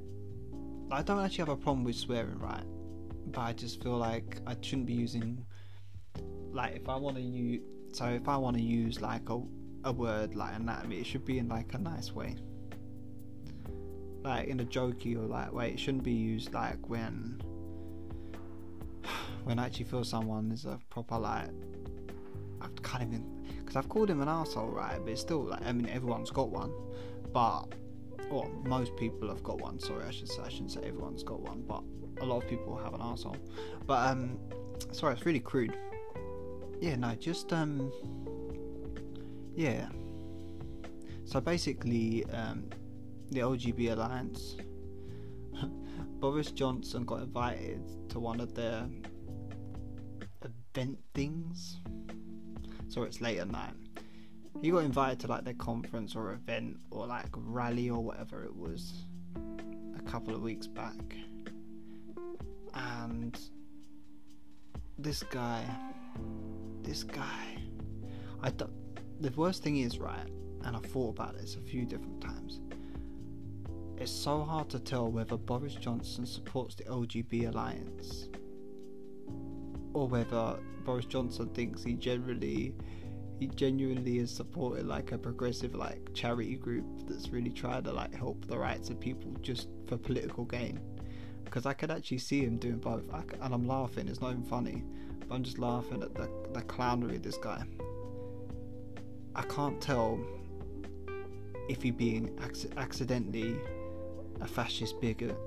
I 0.92 1.02
don't 1.02 1.20
actually 1.20 1.42
have 1.42 1.50
a 1.50 1.56
problem 1.56 1.84
with 1.84 1.96
swearing, 1.96 2.38
right? 2.38 2.64
But 3.26 3.40
I 3.40 3.52
just 3.52 3.82
feel 3.82 3.96
like 3.96 4.38
I 4.46 4.56
shouldn't 4.60 4.86
be 4.86 4.94
using 4.94 5.44
like 6.52 6.76
if 6.76 6.88
I 6.88 6.96
want 6.96 7.16
to 7.16 7.22
use 7.22 7.62
so 7.92 8.06
if 8.06 8.28
I 8.28 8.36
want 8.36 8.56
to 8.56 8.62
use 8.62 9.00
like 9.00 9.28
a 9.30 9.40
a 9.84 9.92
word 9.92 10.34
like 10.34 10.54
anatomy, 10.56 10.98
it 10.98 11.06
should 11.06 11.24
be 11.24 11.38
in 11.38 11.48
like 11.48 11.74
a 11.74 11.78
nice 11.78 12.12
way. 12.12 12.36
Like 14.22 14.48
in 14.48 14.60
a 14.60 14.64
jokey 14.64 15.16
or 15.16 15.26
like 15.26 15.52
way. 15.52 15.70
It 15.70 15.80
shouldn't 15.80 16.04
be 16.04 16.12
used 16.12 16.52
like 16.52 16.88
when 16.88 17.40
when 19.44 19.58
I 19.58 19.66
actually 19.66 19.86
feel 19.86 20.04
someone 20.04 20.50
is 20.52 20.64
a 20.64 20.78
proper 20.90 21.18
like 21.18 21.50
I 22.60 22.68
can't 22.82 23.02
even 23.02 23.44
because 23.58 23.76
I've 23.76 23.88
called 23.88 24.10
him 24.10 24.20
an 24.20 24.28
asshole, 24.28 24.68
right? 24.68 24.98
But 25.02 25.10
it's 25.12 25.20
still 25.20 25.44
like 25.44 25.64
I 25.64 25.72
mean 25.72 25.88
everyone's 25.88 26.30
got 26.30 26.50
one, 26.50 26.72
but 27.32 27.64
well 28.30 28.50
most 28.64 28.96
people 28.96 29.28
have 29.28 29.42
got 29.42 29.60
one. 29.60 29.78
Sorry, 29.78 30.04
I 30.04 30.10
should 30.10 30.28
say 30.28 30.42
I 30.44 30.48
shouldn't 30.48 30.72
say 30.72 30.80
everyone's 30.84 31.22
got 31.22 31.40
one, 31.40 31.62
but 31.66 31.82
a 32.22 32.26
lot 32.26 32.42
of 32.42 32.48
people 32.48 32.76
have 32.76 32.94
an 32.94 33.00
asshole. 33.02 33.36
But 33.86 34.08
um, 34.08 34.38
sorry, 34.92 35.14
it's 35.14 35.26
really 35.26 35.40
crude. 35.40 35.76
Yeah, 36.80 36.96
no, 36.96 37.14
just 37.14 37.52
um, 37.52 37.92
yeah. 39.54 39.88
So 41.24 41.40
basically, 41.40 42.24
um, 42.32 42.70
the 43.30 43.40
LGB 43.40 43.92
Alliance. 43.92 44.56
Boris 46.20 46.50
Johnson 46.50 47.04
got 47.04 47.22
invited 47.22 47.82
to 48.10 48.20
one 48.20 48.40
of 48.40 48.54
their 48.54 48.86
event 50.44 50.98
things 51.14 51.78
so 52.90 53.04
it's 53.04 53.20
late 53.20 53.38
at 53.38 53.50
night. 53.50 53.72
He 54.60 54.70
got 54.70 54.84
invited 54.84 55.20
to 55.20 55.28
like 55.28 55.44
their 55.44 55.54
conference 55.54 56.16
or 56.16 56.32
event 56.32 56.76
or 56.90 57.06
like 57.06 57.28
rally 57.34 57.88
or 57.88 58.02
whatever 58.02 58.44
it 58.44 58.54
was 58.54 59.04
a 59.96 60.02
couple 60.02 60.34
of 60.34 60.42
weeks 60.42 60.66
back. 60.66 61.16
And 62.74 63.38
this 64.98 65.22
guy, 65.22 65.64
this 66.82 67.04
guy, 67.04 67.58
I 68.42 68.50
th- 68.50 68.70
the 69.20 69.30
worst 69.30 69.62
thing 69.62 69.78
is 69.78 69.98
right, 69.98 70.28
and 70.64 70.76
I've 70.76 70.86
thought 70.86 71.10
about 71.10 71.38
this 71.38 71.54
a 71.54 71.60
few 71.60 71.84
different 71.84 72.20
times. 72.20 72.60
It's 73.98 74.10
so 74.10 74.42
hard 74.42 74.68
to 74.70 74.78
tell 74.78 75.10
whether 75.10 75.36
Boris 75.36 75.74
Johnson 75.74 76.26
supports 76.26 76.74
the 76.74 76.84
LGB 76.84 77.48
alliance 77.48 78.28
or 79.92 80.08
whether 80.08 80.58
Boris 80.84 81.04
Johnson 81.04 81.48
thinks 81.50 81.82
he 81.82 81.94
generally 81.94 82.74
he 83.38 83.46
genuinely 83.46 84.18
is 84.18 84.30
supporting 84.30 84.86
like 84.86 85.12
a 85.12 85.18
progressive 85.18 85.74
like 85.74 86.12
charity 86.12 86.56
group 86.56 86.84
that's 87.08 87.30
really 87.30 87.50
trying 87.50 87.82
to 87.84 87.92
like 87.92 88.14
help 88.14 88.46
the 88.46 88.58
rights 88.58 88.90
of 88.90 89.00
people 89.00 89.34
just 89.40 89.68
for 89.86 89.96
political 89.96 90.44
gain. 90.44 90.78
Because 91.44 91.64
I 91.64 91.72
could 91.72 91.90
actually 91.90 92.18
see 92.18 92.44
him 92.44 92.58
doing 92.58 92.76
both. 92.76 93.02
I, 93.12 93.22
and 93.40 93.54
I'm 93.54 93.66
laughing. 93.66 94.08
It's 94.08 94.20
not 94.20 94.32
even 94.32 94.44
funny 94.44 94.84
but 95.30 95.36
I'm 95.36 95.44
just 95.44 95.60
laughing 95.60 96.02
at 96.02 96.12
the, 96.14 96.28
the 96.52 96.62
clownery 96.62 97.16
of 97.16 97.22
this 97.22 97.36
guy. 97.36 97.62
I 99.36 99.42
can't 99.42 99.80
tell 99.80 100.18
if 101.68 101.80
he 101.82 101.92
being 101.92 102.36
ac- 102.44 102.70
accidentally 102.76 103.56
a 104.40 104.46
fascist 104.48 105.00
bigot 105.00 105.38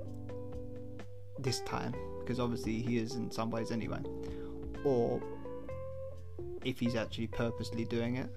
this 1.37 1.59
time 1.61 1.93
because 2.23 2.39
obviously 2.39 2.81
he 2.81 2.97
is 2.97 3.15
in 3.15 3.29
some 3.29 3.49
ways 3.51 3.71
anyway 3.71 3.99
or 4.83 5.21
if 6.63 6.79
he's 6.79 6.95
actually 6.95 7.27
purposely 7.27 7.85
doing 7.85 8.17
it. 8.17 8.29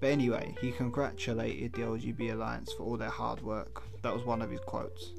But 0.00 0.08
anyway, 0.08 0.54
he 0.60 0.72
congratulated 0.72 1.72
the 1.72 1.82
LGB 1.82 2.32
Alliance 2.32 2.72
for 2.72 2.82
all 2.82 2.96
their 2.96 3.10
hard 3.10 3.40
work. 3.42 3.82
That 4.02 4.14
was 4.14 4.24
one 4.24 4.42
of 4.42 4.50
his 4.50 4.60
quotes. 4.60 5.12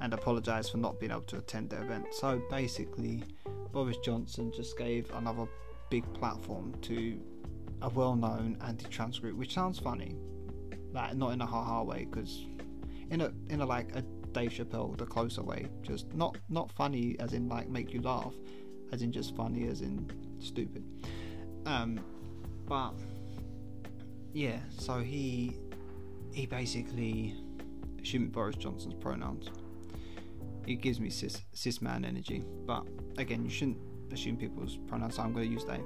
And 0.00 0.12
apologised 0.12 0.72
for 0.72 0.78
not 0.78 0.98
being 1.00 1.12
able 1.12 1.22
to 1.22 1.38
attend 1.38 1.70
the 1.70 1.80
event. 1.80 2.06
So 2.12 2.40
basically, 2.50 3.22
Boris 3.72 3.96
Johnson 3.98 4.52
just 4.54 4.76
gave 4.78 5.10
another 5.14 5.46
big 5.90 6.12
platform 6.14 6.74
to 6.82 7.20
a 7.82 7.88
well 7.88 8.14
known 8.14 8.58
anti 8.64 8.86
trans 8.88 9.18
group, 9.18 9.36
which 9.36 9.54
sounds 9.54 9.78
funny. 9.78 10.16
Like, 10.92 11.16
not 11.16 11.32
in 11.32 11.40
a 11.40 11.46
ha 11.46 11.62
ha 11.62 11.82
way, 11.82 12.06
because 12.10 12.44
in 13.10 13.20
a, 13.20 13.32
in 13.50 13.60
a 13.60 13.66
like 13.66 13.94
a 13.94 14.02
Dave 14.38 14.52
Chappelle, 14.52 14.96
the 14.96 15.04
closer 15.04 15.42
way. 15.42 15.66
Just 15.82 16.14
not, 16.14 16.36
not 16.48 16.70
funny 16.70 17.16
as 17.18 17.32
in 17.32 17.48
like 17.48 17.68
make 17.68 17.92
you 17.92 18.00
laugh, 18.00 18.34
as 18.92 19.02
in 19.02 19.10
just 19.10 19.34
funny 19.34 19.66
as 19.66 19.80
in 19.80 20.08
stupid. 20.38 20.84
Um, 21.66 21.98
but 22.66 22.92
yeah, 24.32 24.58
so 24.78 25.00
he 25.00 25.56
he 26.32 26.46
basically 26.46 27.34
assumed 28.00 28.30
Boris 28.30 28.54
Johnson's 28.54 28.94
pronouns. 28.94 29.50
It 30.68 30.76
gives 30.82 31.00
me 31.00 31.10
cis 31.10 31.42
cis 31.52 31.82
man 31.82 32.04
energy, 32.04 32.44
but 32.64 32.86
again, 33.16 33.44
you 33.44 33.50
shouldn't 33.50 33.78
assume 34.12 34.36
people's 34.36 34.76
pronouns. 34.86 35.16
So 35.16 35.22
I'm 35.22 35.32
going 35.32 35.46
to 35.46 35.52
use 35.52 35.64
they. 35.64 35.80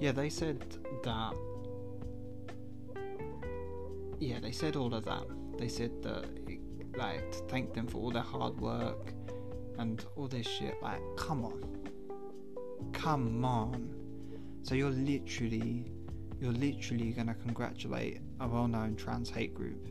Yeah, 0.00 0.10
they 0.10 0.28
said 0.28 0.58
that. 1.04 1.34
Yeah, 4.18 4.40
they 4.40 4.50
said 4.52 4.74
all 4.74 4.92
of 4.92 5.04
that. 5.04 5.24
They 5.58 5.68
said 5.68 6.02
that, 6.02 6.24
like, 6.96 7.32
to 7.32 7.38
thank 7.48 7.74
them 7.74 7.86
for 7.86 7.98
all 7.98 8.10
their 8.10 8.22
hard 8.22 8.60
work 8.60 9.12
and 9.78 10.04
all 10.16 10.28
this 10.28 10.46
shit. 10.46 10.74
Like, 10.82 11.00
come 11.16 11.44
on, 11.44 11.62
come 12.92 13.44
on. 13.44 13.94
So 14.62 14.74
you're 14.74 14.90
literally, 14.90 15.90
you're 16.40 16.52
literally 16.52 17.10
gonna 17.12 17.34
congratulate 17.34 18.20
a 18.40 18.48
well-known 18.48 18.96
trans 18.96 19.30
hate 19.30 19.54
group, 19.54 19.88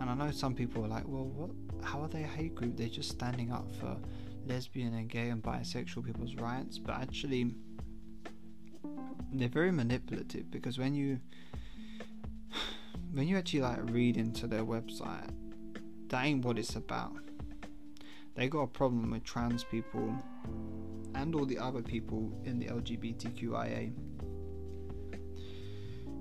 and 0.00 0.10
I 0.10 0.14
know 0.14 0.30
some 0.30 0.54
people 0.54 0.84
are 0.84 0.88
like, 0.88 1.04
well, 1.06 1.26
what, 1.26 1.50
how 1.84 2.00
are 2.00 2.08
they 2.08 2.22
a 2.22 2.26
hate 2.26 2.54
group? 2.54 2.76
They're 2.76 2.88
just 2.88 3.10
standing 3.10 3.52
up 3.52 3.74
for 3.76 3.96
lesbian 4.46 4.94
and 4.94 5.08
gay 5.08 5.30
and 5.30 5.42
bisexual 5.42 6.04
people's 6.04 6.34
rights, 6.36 6.78
but 6.78 6.94
actually 6.96 7.54
they're 9.32 9.48
very 9.48 9.72
manipulative 9.72 10.50
because 10.50 10.78
when 10.78 10.94
you 10.94 11.18
when 13.12 13.26
you 13.26 13.36
actually 13.36 13.60
like 13.60 13.78
read 13.90 14.16
into 14.16 14.46
their 14.46 14.64
website, 14.64 15.30
that 16.14 16.26
ain't 16.26 16.44
what 16.44 16.56
it's 16.60 16.76
about. 16.76 17.16
They 18.36 18.48
got 18.48 18.60
a 18.60 18.66
problem 18.68 19.10
with 19.10 19.24
trans 19.24 19.64
people 19.64 20.16
and 21.16 21.34
all 21.34 21.44
the 21.44 21.58
other 21.58 21.82
people 21.82 22.32
in 22.44 22.60
the 22.60 22.66
LGBTQIA 22.66 23.92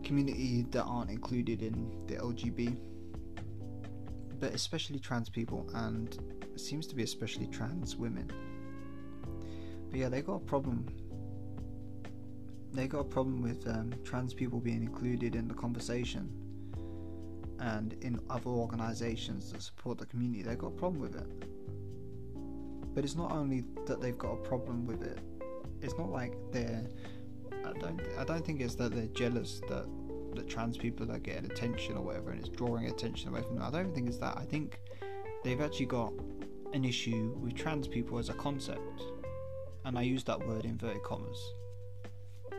community 0.03 0.65
that 0.71 0.81
aren't 0.81 1.11
included 1.11 1.61
in 1.61 1.91
the 2.07 2.15
LGB, 2.15 2.75
but 4.39 4.55
especially 4.55 4.97
trans 4.97 5.29
people, 5.29 5.69
and 5.75 6.17
it 6.41 6.59
seems 6.59 6.87
to 6.87 6.95
be 6.95 7.03
especially 7.03 7.45
trans 7.45 7.95
women. 7.95 8.31
But 9.91 9.99
yeah, 9.99 10.09
they 10.09 10.23
got 10.23 10.37
a 10.37 10.39
problem. 10.39 10.87
They 12.71 12.87
got 12.87 13.01
a 13.01 13.03
problem 13.03 13.43
with 13.43 13.67
um, 13.67 13.93
trans 14.03 14.33
people 14.33 14.59
being 14.59 14.81
included 14.81 15.35
in 15.35 15.47
the 15.47 15.53
conversation 15.53 16.42
and 17.63 17.93
in 18.01 18.19
other 18.29 18.49
organisations 18.49 19.51
that 19.53 19.61
support 19.61 19.97
the 19.97 20.05
community. 20.05 20.43
they've 20.43 20.57
got 20.57 20.67
a 20.67 20.71
problem 20.71 21.01
with 21.01 21.15
it. 21.15 21.27
But 22.93 23.05
it's 23.05 23.15
not 23.15 23.31
only 23.31 23.63
that 23.87 24.01
they've 24.01 24.17
got 24.17 24.33
a 24.33 24.37
problem 24.37 24.85
with 24.85 25.01
it. 25.01 25.19
It's 25.81 25.97
not 25.97 26.11
like 26.11 26.33
they're. 26.51 26.85
I 27.65 27.71
don't. 27.79 28.01
I 28.19 28.25
don't 28.25 28.45
think 28.45 28.59
it's 28.59 28.75
that 28.75 28.93
they're 28.93 29.07
jealous 29.07 29.61
that 29.69 29.85
that 30.35 30.49
trans 30.49 30.77
people 30.77 31.09
are 31.11 31.19
getting 31.19 31.45
attention 31.49 31.95
or 31.95 32.01
whatever, 32.01 32.31
and 32.31 32.39
it's 32.39 32.49
drawing 32.49 32.87
attention 32.87 33.29
away 33.29 33.41
from 33.41 33.55
them. 33.55 33.63
I 33.63 33.71
don't 33.71 33.95
think 33.95 34.09
it's 34.09 34.17
that. 34.17 34.37
I 34.37 34.43
think 34.43 34.79
they've 35.43 35.61
actually 35.61 35.85
got 35.85 36.11
an 36.73 36.83
issue 36.83 37.37
with 37.39 37.55
trans 37.55 37.87
people 37.87 38.17
as 38.19 38.29
a 38.29 38.33
concept, 38.33 39.03
and 39.85 39.97
I 39.97 40.01
use 40.01 40.23
that 40.25 40.45
word 40.45 40.65
in 40.65 40.71
inverted 40.71 41.03
commas. 41.03 41.39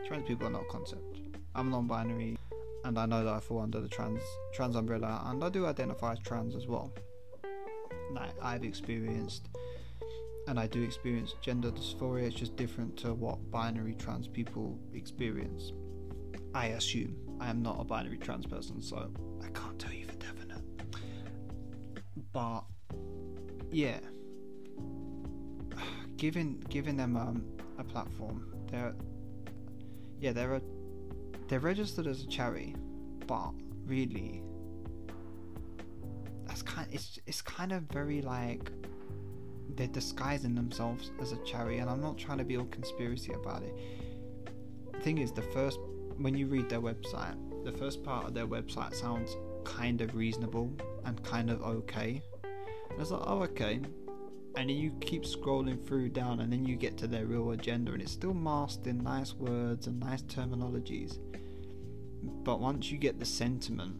Trans 0.07 0.27
people 0.27 0.47
are 0.47 0.51
not 0.51 0.63
a 0.63 0.71
concept. 0.71 1.19
I'm 1.53 1.69
non-binary, 1.69 2.37
and 2.85 2.99
I 2.99 3.07
know 3.07 3.23
that 3.23 3.33
I 3.33 3.39
fall 3.39 3.61
under 3.61 3.81
the 3.81 3.89
trans 3.89 4.21
trans 4.53 4.75
umbrella, 4.75 5.23
and 5.25 5.43
I 5.43 5.49
do 5.49 5.65
identify 5.65 6.13
as 6.13 6.19
trans 6.19 6.55
as 6.55 6.67
well. 6.67 6.93
Like 8.11 8.31
I've 8.41 8.63
experienced 8.63 9.49
and 10.47 10.59
I 10.59 10.67
do 10.67 10.83
experience 10.83 11.33
gender 11.41 11.71
dysphoria. 11.71 12.27
It's 12.27 12.35
just 12.35 12.55
different 12.55 12.95
to 12.97 13.15
what 13.15 13.51
binary 13.51 13.95
trans 13.95 14.27
people 14.27 14.77
experience. 14.93 15.73
I 16.53 16.67
assume 16.67 17.15
I 17.39 17.49
am 17.49 17.63
not 17.63 17.77
a 17.79 17.83
binary 17.83 18.19
trans 18.19 18.45
person, 18.45 18.81
so 18.81 19.11
I 19.43 19.47
can't 19.49 19.79
tell 19.79 19.91
you 19.91 20.05
for 20.05 20.15
definite. 20.15 20.61
But 22.31 22.61
yeah, 23.71 23.99
giving 26.17 26.63
giving 26.69 26.95
them 26.95 27.17
um, 27.17 27.43
a 27.79 27.83
platform, 27.83 28.53
they're 28.69 28.93
yeah 30.19 30.31
they're 30.31 30.53
a, 30.53 30.61
they're 31.47 31.59
registered 31.59 32.07
as 32.07 32.23
a 32.23 32.27
charity, 32.27 32.75
but 33.27 33.51
really 33.85 34.41
that's 36.45 36.61
kind 36.61 36.87
it's 36.91 37.19
it's 37.25 37.41
kind 37.41 37.71
of 37.71 37.83
very 37.83 38.21
like 38.21 38.71
they're 39.75 39.87
disguising 39.87 40.55
themselves 40.55 41.11
as 41.21 41.31
a 41.31 41.37
charity, 41.37 41.79
and 41.79 41.89
I'm 41.89 42.01
not 42.01 42.17
trying 42.17 42.37
to 42.37 42.43
be 42.43 42.57
all 42.57 42.65
conspiracy 42.65 43.33
about 43.33 43.63
it. 43.63 43.75
The 44.93 44.99
thing 44.99 45.17
is, 45.17 45.31
the 45.31 45.41
first 45.41 45.79
when 46.17 46.35
you 46.35 46.47
read 46.47 46.69
their 46.69 46.81
website, 46.81 47.35
the 47.65 47.71
first 47.71 48.03
part 48.03 48.25
of 48.25 48.33
their 48.33 48.47
website 48.47 48.93
sounds 48.95 49.35
kind 49.65 50.01
of 50.01 50.15
reasonable 50.15 50.71
and 51.03 51.21
kind 51.23 51.49
of 51.49 51.61
okay. 51.61 52.21
And 52.43 53.01
it's 53.01 53.11
like, 53.11 53.23
oh, 53.25 53.43
okay. 53.43 53.81
And 54.57 54.69
then 54.69 54.77
you 54.77 54.91
keep 55.01 55.23
scrolling 55.23 55.85
through 55.85 56.09
down, 56.09 56.39
and 56.39 56.51
then 56.51 56.65
you 56.65 56.75
get 56.75 56.97
to 56.99 57.07
their 57.07 57.25
real 57.25 57.51
agenda, 57.51 57.91
and 57.91 58.01
it's 58.01 58.11
still 58.11 58.33
masked 58.33 58.87
in 58.87 59.03
nice 59.03 59.33
words 59.33 59.87
and 59.87 59.99
nice 59.99 60.21
terminologies. 60.23 61.17
But 62.23 62.59
once 62.59 62.89
you 62.89 62.97
get 62.97 63.19
the 63.19 63.25
sentiment 63.25 63.97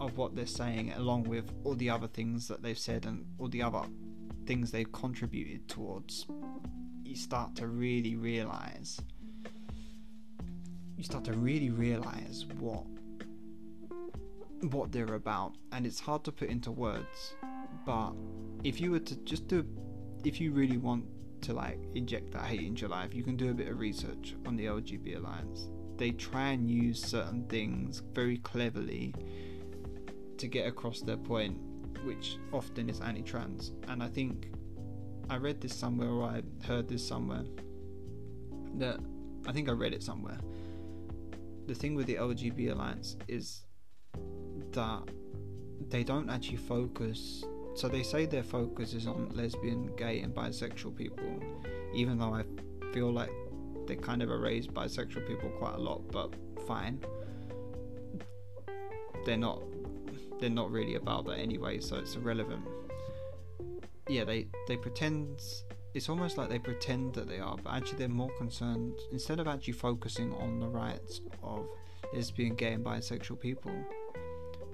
of 0.00 0.16
what 0.16 0.34
they're 0.34 0.46
saying, 0.46 0.92
along 0.92 1.24
with 1.24 1.52
all 1.62 1.74
the 1.74 1.88
other 1.88 2.08
things 2.08 2.48
that 2.48 2.62
they've 2.62 2.78
said 2.78 3.06
and 3.06 3.24
all 3.38 3.48
the 3.48 3.62
other 3.62 3.82
things 4.44 4.70
they've 4.70 4.90
contributed 4.90 5.68
towards, 5.68 6.26
you 7.04 7.16
start 7.16 7.54
to 7.56 7.68
really 7.68 8.16
realize. 8.16 9.00
You 10.96 11.04
start 11.04 11.24
to 11.24 11.32
really 11.32 11.70
realize 11.70 12.46
what 12.58 12.84
what 14.70 14.90
they're 14.92 15.14
about, 15.14 15.54
and 15.72 15.86
it's 15.86 16.00
hard 16.00 16.24
to 16.24 16.32
put 16.32 16.48
into 16.48 16.70
words. 16.70 17.34
But 17.84 18.12
if 18.62 18.80
you 18.80 18.90
were 18.90 19.00
to 19.00 19.16
just 19.24 19.46
do, 19.48 19.66
if 20.24 20.40
you 20.40 20.52
really 20.52 20.78
want 20.78 21.04
to 21.42 21.52
like 21.52 21.78
inject 21.94 22.32
that 22.32 22.42
hate 22.46 22.62
into 22.62 22.82
your 22.82 22.90
life, 22.90 23.14
you 23.14 23.22
can 23.22 23.36
do 23.36 23.50
a 23.50 23.54
bit 23.54 23.68
of 23.68 23.78
research 23.78 24.34
on 24.46 24.56
the 24.56 24.66
LGB 24.66 25.16
Alliance. 25.16 25.68
They 25.96 26.10
try 26.10 26.50
and 26.50 26.70
use 26.70 27.02
certain 27.02 27.44
things 27.44 28.02
very 28.14 28.38
cleverly 28.38 29.14
to 30.38 30.48
get 30.48 30.66
across 30.66 31.00
their 31.00 31.16
point 31.16 31.58
which 32.04 32.38
often 32.52 32.88
is 32.88 33.00
anti-trans. 33.00 33.72
And 33.88 34.02
I 34.02 34.08
think 34.08 34.50
I 35.30 35.36
read 35.36 35.60
this 35.60 35.74
somewhere 35.74 36.08
or 36.08 36.24
I 36.24 36.42
heard 36.66 36.88
this 36.88 37.06
somewhere 37.06 37.44
that 38.76 38.98
I 39.46 39.52
think 39.52 39.68
I 39.68 39.72
read 39.72 39.92
it 39.92 40.02
somewhere. 40.02 40.38
The 41.66 41.74
thing 41.74 41.94
with 41.94 42.06
the 42.06 42.16
LGB 42.16 42.72
Alliance 42.72 43.16
is 43.26 43.64
that 44.72 45.02
they 45.88 46.04
don't 46.04 46.28
actually 46.28 46.58
focus. 46.58 47.44
So 47.74 47.88
they 47.88 48.02
say 48.02 48.26
their 48.26 48.44
focus 48.44 48.94
is 48.94 49.06
on 49.06 49.30
lesbian, 49.34 49.94
gay, 49.96 50.20
and 50.20 50.32
bisexual 50.34 50.96
people, 50.96 51.40
even 51.92 52.18
though 52.18 52.34
I 52.34 52.44
feel 52.92 53.10
like 53.10 53.32
they 53.86 53.96
kind 53.96 54.22
of 54.22 54.30
erase 54.30 54.66
bisexual 54.66 55.26
people 55.26 55.50
quite 55.58 55.74
a 55.74 55.80
lot, 55.80 56.02
but 56.10 56.32
fine. 56.66 57.04
They're 59.26 59.36
not 59.36 59.62
they're 60.40 60.50
not 60.50 60.70
really 60.70 60.96
about 60.96 61.26
that 61.26 61.38
anyway, 61.38 61.80
so 61.80 61.96
it's 61.96 62.16
irrelevant. 62.16 62.62
Yeah, 64.08 64.24
they 64.24 64.46
they 64.68 64.76
pretend. 64.76 65.40
It's 65.94 66.08
almost 66.08 66.36
like 66.38 66.48
they 66.48 66.58
pretend 66.58 67.14
that 67.14 67.28
they 67.28 67.38
are, 67.38 67.56
but 67.56 67.72
actually 67.72 67.98
they're 67.98 68.08
more 68.08 68.32
concerned. 68.36 68.94
Instead 69.12 69.40
of 69.40 69.46
actually 69.46 69.74
focusing 69.74 70.32
on 70.34 70.58
the 70.58 70.66
rights 70.68 71.20
of 71.42 71.66
lesbian, 72.12 72.54
gay, 72.56 72.72
and 72.72 72.84
bisexual 72.84 73.40
people, 73.40 73.72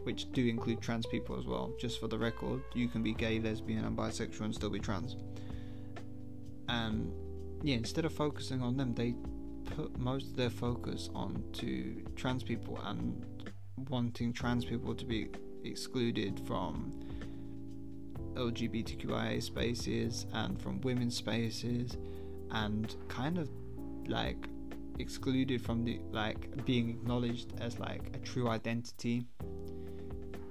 which 0.05 0.31
do 0.33 0.47
include 0.47 0.81
trans 0.81 1.07
people 1.07 1.39
as 1.39 1.47
well. 1.47 1.73
Just 1.79 2.01
for 2.01 2.09
the 2.09 2.19
record, 2.19 2.63
you 2.75 2.89
can 2.89 3.03
be 3.03 3.13
gay, 3.13 3.39
lesbian, 3.41 3.85
and 3.85 3.97
bisexual 3.97 4.43
and 4.43 4.55
still 4.55 4.71
be 4.71 4.81
trans. 4.81 5.17
And 6.69 7.13
yeah, 7.63 7.77
instead 7.77 8.05
of 8.05 8.13
focusing 8.13 8.63
on 8.63 8.77
them, 8.77 8.95
they 8.95 9.15
put 9.77 9.99
most 9.99 10.27
of 10.29 10.37
their 10.37 10.51
focus 10.51 11.11
on 11.15 11.45
to 11.55 12.03
trans 12.17 12.43
people 12.43 12.79
and 12.85 13.25
wanting 13.89 14.33
trans 14.33 14.65
people 14.65 14.95
to 14.95 15.05
be 15.05 15.29
excluded 15.65 16.41
from 16.47 16.93
LGBTQIA 18.35 19.43
spaces 19.43 20.27
and 20.33 20.61
from 20.61 20.81
women's 20.81 21.17
spaces 21.17 21.97
and 22.51 22.97
kind 23.09 23.39
of 23.39 23.51
like 24.07 24.49
excluded 24.99 25.61
from 25.63 25.85
the 25.85 26.01
like 26.11 26.65
being 26.65 26.91
acknowledged 26.91 27.55
as 27.61 27.79
like 27.79 28.11
a 28.15 28.19
true 28.19 28.49
identity 28.49 29.25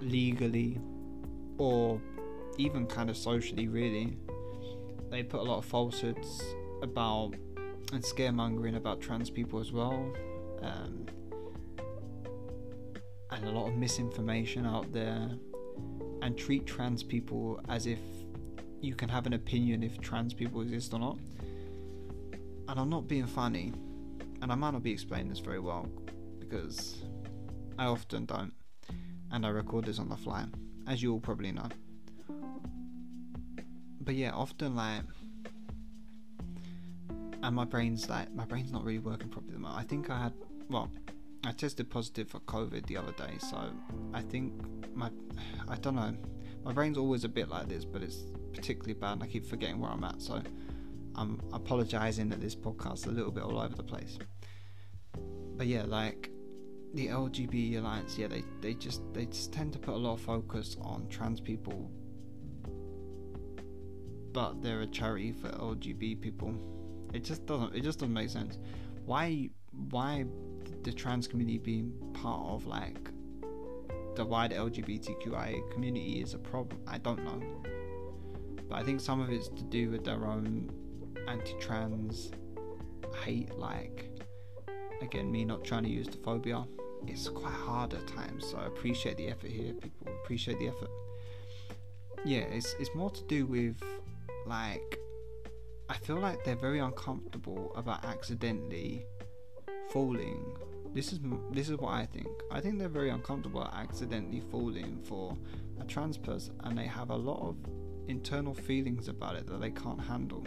legally 0.01 0.79
or 1.57 2.01
even 2.57 2.85
kind 2.85 3.09
of 3.09 3.17
socially 3.17 3.67
really 3.67 4.17
they 5.09 5.23
put 5.23 5.39
a 5.39 5.43
lot 5.43 5.57
of 5.57 5.65
falsehoods 5.65 6.43
about 6.81 7.33
and 7.91 8.03
scaremongering 8.03 8.77
about 8.77 9.01
trans 9.01 9.29
people 9.29 9.59
as 9.59 9.71
well 9.71 10.11
um, 10.61 11.05
and 13.31 13.45
a 13.45 13.51
lot 13.51 13.67
of 13.67 13.75
misinformation 13.75 14.65
out 14.65 14.91
there 14.91 15.29
and 16.21 16.37
treat 16.37 16.65
trans 16.65 17.03
people 17.03 17.59
as 17.69 17.85
if 17.85 17.99
you 18.81 18.95
can 18.95 19.09
have 19.09 19.25
an 19.25 19.33
opinion 19.33 19.83
if 19.83 19.99
trans 19.99 20.33
people 20.33 20.61
exist 20.61 20.93
or 20.93 20.99
not. 20.99 21.17
And 22.67 22.79
I'm 22.79 22.89
not 22.89 23.07
being 23.07 23.25
funny, 23.25 23.73
and 24.41 24.51
I 24.51 24.55
might 24.55 24.71
not 24.71 24.83
be 24.83 24.91
explaining 24.91 25.29
this 25.29 25.39
very 25.39 25.59
well 25.59 25.87
because 26.39 27.03
I 27.77 27.85
often 27.85 28.25
don't, 28.25 28.53
and 29.31 29.45
I 29.45 29.49
record 29.49 29.85
this 29.85 29.99
on 29.99 30.09
the 30.09 30.17
fly, 30.17 30.45
as 30.87 31.01
you 31.01 31.13
all 31.13 31.19
probably 31.19 31.51
know. 31.51 31.67
But 34.01 34.15
yeah, 34.15 34.31
often 34.31 34.75
like, 34.75 35.03
and 37.41 37.55
my 37.55 37.65
brain's 37.65 38.09
like, 38.09 38.33
my 38.33 38.45
brain's 38.45 38.71
not 38.71 38.83
really 38.83 38.99
working 38.99 39.29
properly. 39.29 39.57
I 39.65 39.83
think 39.83 40.09
I 40.09 40.23
had, 40.23 40.33
well, 40.69 40.89
I 41.45 41.51
tested 41.51 41.89
positive 41.89 42.29
for 42.29 42.39
COVID 42.41 42.85
the 42.87 42.97
other 42.97 43.13
day, 43.13 43.37
so 43.39 43.57
I 44.13 44.21
think 44.21 44.53
my 44.93 45.09
I 45.67 45.75
don't 45.75 45.95
know. 45.95 46.15
My 46.63 46.73
brain's 46.73 46.97
always 46.97 47.23
a 47.23 47.29
bit 47.29 47.47
like 47.47 47.69
this, 47.69 47.85
but 47.85 48.01
it's 48.01 48.25
particularly 48.53 48.93
bad, 48.93 49.13
and 49.13 49.23
I 49.23 49.27
keep 49.27 49.45
forgetting 49.45 49.79
where 49.79 49.91
I'm 49.91 50.03
at. 50.03 50.21
So 50.21 50.41
I'm 51.15 51.41
apologising 51.53 52.29
that 52.29 52.41
this 52.41 52.55
podcast's 52.55 53.05
a 53.05 53.11
little 53.11 53.31
bit 53.31 53.43
all 53.43 53.59
over 53.59 53.75
the 53.75 53.83
place. 53.83 54.17
But 55.55 55.67
yeah, 55.67 55.83
like 55.83 56.28
the 56.93 57.07
LGBT 57.07 57.79
alliance, 57.79 58.17
yeah, 58.17 58.27
they 58.27 58.43
they 58.61 58.73
just 58.73 59.01
they 59.13 59.25
just 59.25 59.53
tend 59.53 59.73
to 59.73 59.79
put 59.79 59.93
a 59.93 59.97
lot 59.97 60.13
of 60.13 60.21
focus 60.21 60.77
on 60.81 61.07
trans 61.09 61.39
people 61.39 61.91
but 64.33 64.61
they're 64.61 64.81
a 64.81 64.87
charity 64.87 65.31
for 65.31 65.49
LGBT 65.49 66.21
people. 66.21 66.53
It 67.13 67.23
just 67.23 67.45
doesn't. 67.45 67.75
It 67.75 67.81
just 67.81 67.99
doesn't 67.99 68.13
make 68.13 68.29
sense. 68.29 68.59
Why? 69.05 69.49
Why 69.89 70.25
the 70.83 70.93
trans 70.93 71.27
community 71.27 71.57
being 71.57 71.93
part 72.13 72.47
of 72.47 72.65
like 72.65 73.09
the 74.15 74.25
wider 74.25 74.55
LGBTQI 74.55 75.71
community 75.71 76.21
is 76.21 76.33
a 76.33 76.39
problem? 76.39 76.81
I 76.87 76.97
don't 76.99 77.23
know, 77.23 77.41
but 78.67 78.75
I 78.75 78.83
think 78.83 79.01
some 79.01 79.21
of 79.21 79.29
it's 79.29 79.49
to 79.49 79.63
do 79.63 79.89
with 79.89 80.03
their 80.03 80.25
own 80.25 80.71
anti-trans 81.27 82.31
hate. 83.23 83.55
Like, 83.55 84.09
again, 85.01 85.31
me 85.31 85.45
not 85.45 85.63
trying 85.63 85.83
to 85.83 85.89
use 85.89 86.07
the 86.07 86.17
phobia. 86.17 86.65
It's 87.07 87.29
quite 87.29 87.53
hard 87.53 87.93
at 87.93 88.07
times, 88.07 88.45
so 88.49 88.57
I 88.57 88.65
appreciate 88.67 89.17
the 89.17 89.27
effort 89.27 89.51
here. 89.51 89.73
People 89.73 90.13
appreciate 90.23 90.59
the 90.59 90.67
effort. 90.67 90.89
Yeah, 92.25 92.39
it's 92.39 92.75
it's 92.79 92.93
more 92.93 93.09
to 93.11 93.23
do 93.23 93.45
with 93.45 93.81
like 94.45 94.99
I 95.89 95.95
feel 95.97 96.19
like 96.19 96.43
they're 96.43 96.55
very 96.55 96.79
uncomfortable 96.79 97.71
about 97.75 98.05
accidentally 98.05 99.05
falling. 99.89 100.57
This 100.93 101.13
is 101.13 101.19
this 101.51 101.69
is 101.69 101.77
what 101.77 101.93
I 101.93 102.05
think. 102.05 102.27
I 102.51 102.61
think 102.61 102.77
they're 102.79 102.89
very 102.89 103.09
uncomfortable 103.09 103.63
accidentally 103.63 104.41
falling 104.51 104.99
for 105.03 105.35
a 105.79 105.85
trans 105.85 106.17
person, 106.17 106.55
and 106.63 106.77
they 106.77 106.85
have 106.85 107.09
a 107.09 107.15
lot 107.15 107.41
of 107.41 107.55
internal 108.07 108.53
feelings 108.53 109.07
about 109.07 109.35
it 109.35 109.47
that 109.47 109.61
they 109.61 109.71
can't 109.71 110.01
handle. 110.01 110.43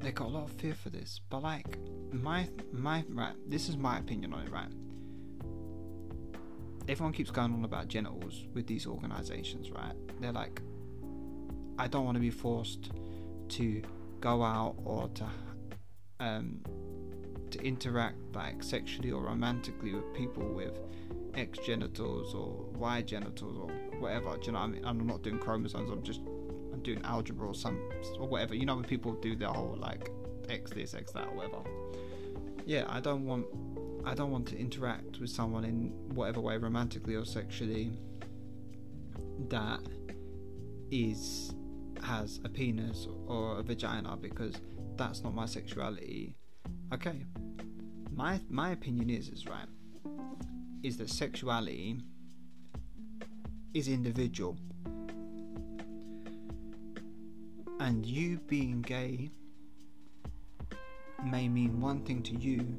They 0.00 0.12
got 0.12 0.28
a 0.28 0.30
lot 0.30 0.44
of 0.44 0.52
fear 0.52 0.74
for 0.74 0.88
this, 0.88 1.20
but 1.28 1.42
like 1.42 1.78
my 2.12 2.48
my 2.72 3.04
right, 3.10 3.34
this 3.46 3.68
is 3.68 3.76
my 3.76 3.98
opinion 3.98 4.32
on 4.32 4.46
it. 4.46 4.50
Right, 4.50 4.72
everyone 6.88 7.12
keeps 7.12 7.30
going 7.30 7.52
on 7.52 7.64
about 7.64 7.88
genitals 7.88 8.46
with 8.54 8.66
these 8.66 8.86
organizations. 8.86 9.70
Right, 9.70 9.94
they're 10.20 10.32
like, 10.32 10.62
I 11.78 11.86
don't 11.86 12.06
want 12.06 12.16
to 12.16 12.20
be 12.20 12.30
forced 12.30 12.90
to 13.50 13.82
go 14.20 14.42
out 14.42 14.76
or 14.84 15.08
to 15.08 15.26
um, 16.18 16.60
to 17.50 17.62
interact 17.62 18.16
like 18.34 18.62
sexually 18.62 19.10
or 19.10 19.22
romantically 19.22 19.92
with 19.92 20.14
people 20.14 20.48
with 20.48 20.78
X 21.34 21.58
genitals 21.58 22.34
or 22.34 22.64
Y 22.78 23.02
genitals 23.02 23.58
or 23.58 23.70
whatever. 23.98 24.36
Do 24.36 24.46
you 24.46 24.52
know 24.52 24.60
what 24.60 24.64
I 24.64 24.68
mean? 24.68 24.84
I'm 24.84 25.06
not 25.06 25.22
doing 25.22 25.38
chromosomes. 25.38 25.90
I'm 25.90 26.02
just 26.02 26.20
Doing 26.82 27.02
algebra 27.04 27.48
or 27.48 27.54
some 27.54 27.78
or 28.18 28.26
whatever. 28.26 28.54
You 28.54 28.66
know 28.66 28.76
when 28.76 28.84
people 28.84 29.12
do 29.12 29.36
their 29.36 29.48
whole 29.48 29.76
like 29.78 30.10
X 30.48 30.70
this 30.72 30.94
X 30.94 31.12
that 31.12 31.28
or 31.28 31.36
whatever. 31.36 31.58
Yeah, 32.66 32.84
I 32.88 33.00
don't 33.00 33.26
want 33.26 33.46
I 34.04 34.14
don't 34.14 34.30
want 34.30 34.46
to 34.48 34.58
interact 34.58 35.18
with 35.20 35.30
someone 35.30 35.64
in 35.64 35.92
whatever 36.14 36.40
way, 36.40 36.56
romantically 36.56 37.14
or 37.14 37.24
sexually, 37.24 37.92
that 39.48 39.80
is 40.90 41.54
has 42.02 42.40
a 42.44 42.48
penis 42.48 43.06
or 43.26 43.58
a 43.58 43.62
vagina 43.62 44.16
because 44.16 44.54
that's 44.96 45.22
not 45.22 45.34
my 45.34 45.46
sexuality. 45.46 46.34
Okay. 46.92 47.26
My 48.12 48.40
my 48.48 48.70
opinion 48.70 49.10
is 49.10 49.28
is 49.28 49.46
right 49.46 49.68
is 50.82 50.96
that 50.96 51.10
sexuality 51.10 52.00
is 53.74 53.88
individual. 53.88 54.56
And 57.80 58.04
you 58.04 58.38
being 58.46 58.82
gay 58.82 59.30
may 61.24 61.48
mean 61.48 61.80
one 61.80 62.04
thing 62.04 62.22
to 62.24 62.36
you 62.36 62.76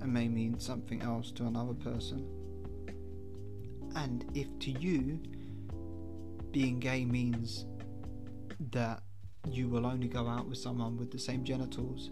and 0.00 0.12
may 0.12 0.26
mean 0.26 0.58
something 0.58 1.02
else 1.02 1.30
to 1.32 1.44
another 1.44 1.72
person. 1.72 2.26
And 3.94 4.24
if 4.34 4.58
to 4.58 4.72
you 4.72 5.20
being 6.50 6.80
gay 6.80 7.04
means 7.04 7.64
that 8.72 9.02
you 9.48 9.68
will 9.68 9.86
only 9.86 10.08
go 10.08 10.26
out 10.26 10.48
with 10.48 10.58
someone 10.58 10.96
with 10.96 11.12
the 11.12 11.18
same 11.18 11.44
genitals 11.44 12.10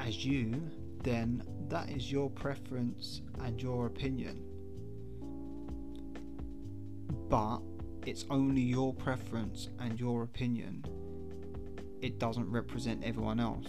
as 0.00 0.24
you, 0.24 0.60
then 1.04 1.42
that 1.68 1.88
is 1.88 2.10
your 2.10 2.30
preference 2.30 3.22
and 3.44 3.62
your 3.62 3.86
opinion. 3.86 4.42
But 7.28 7.60
it's 8.06 8.24
only 8.30 8.60
your 8.60 8.92
preference 8.94 9.68
and 9.80 9.98
your 9.98 10.22
opinion. 10.22 10.84
It 12.00 12.18
doesn't 12.18 12.50
represent 12.50 13.02
everyone 13.04 13.40
else. 13.40 13.68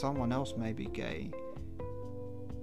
Someone 0.00 0.32
else 0.32 0.54
may 0.56 0.72
be 0.72 0.86
gay 0.86 1.30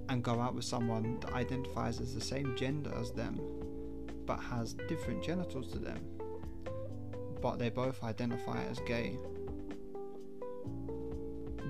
and 0.10 0.24
go 0.24 0.40
out 0.40 0.56
with 0.56 0.66
someone 0.66 1.20
that 1.20 1.34
identifies 1.34 2.00
as 2.00 2.14
the 2.14 2.22
same 2.22 2.56
gender 2.56 2.92
as 3.00 3.12
them 3.12 3.40
but 4.26 4.38
has 4.38 4.74
different 4.88 5.24
genitals 5.24 5.72
to 5.72 5.80
them 5.80 6.00
but 7.42 7.60
they 7.60 7.70
both 7.70 8.04
identify 8.04 8.62
as 8.66 8.80
gay. 8.80 9.18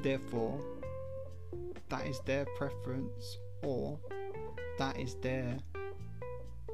Therefore, 0.02 0.60
that 1.90 2.06
is 2.06 2.20
their 2.22 2.46
preference 2.58 3.38
or 3.64 4.00
that 4.78 5.00
is 5.00 5.16
their 5.16 5.58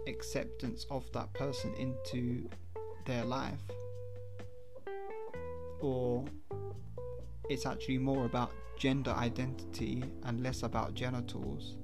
acceptance 0.07 0.85
of 0.89 1.11
that 1.13 1.33
person 1.33 1.73
into 1.75 2.49
their 3.05 3.23
life. 3.25 3.59
Or 5.81 6.25
it's 7.49 7.65
actually 7.65 7.97
more 7.97 8.25
about 8.25 8.51
gender 8.77 9.11
identity 9.11 10.03
and 10.23 10.41
less 10.41 10.63
about 10.63 10.93
genitals. 10.93 11.75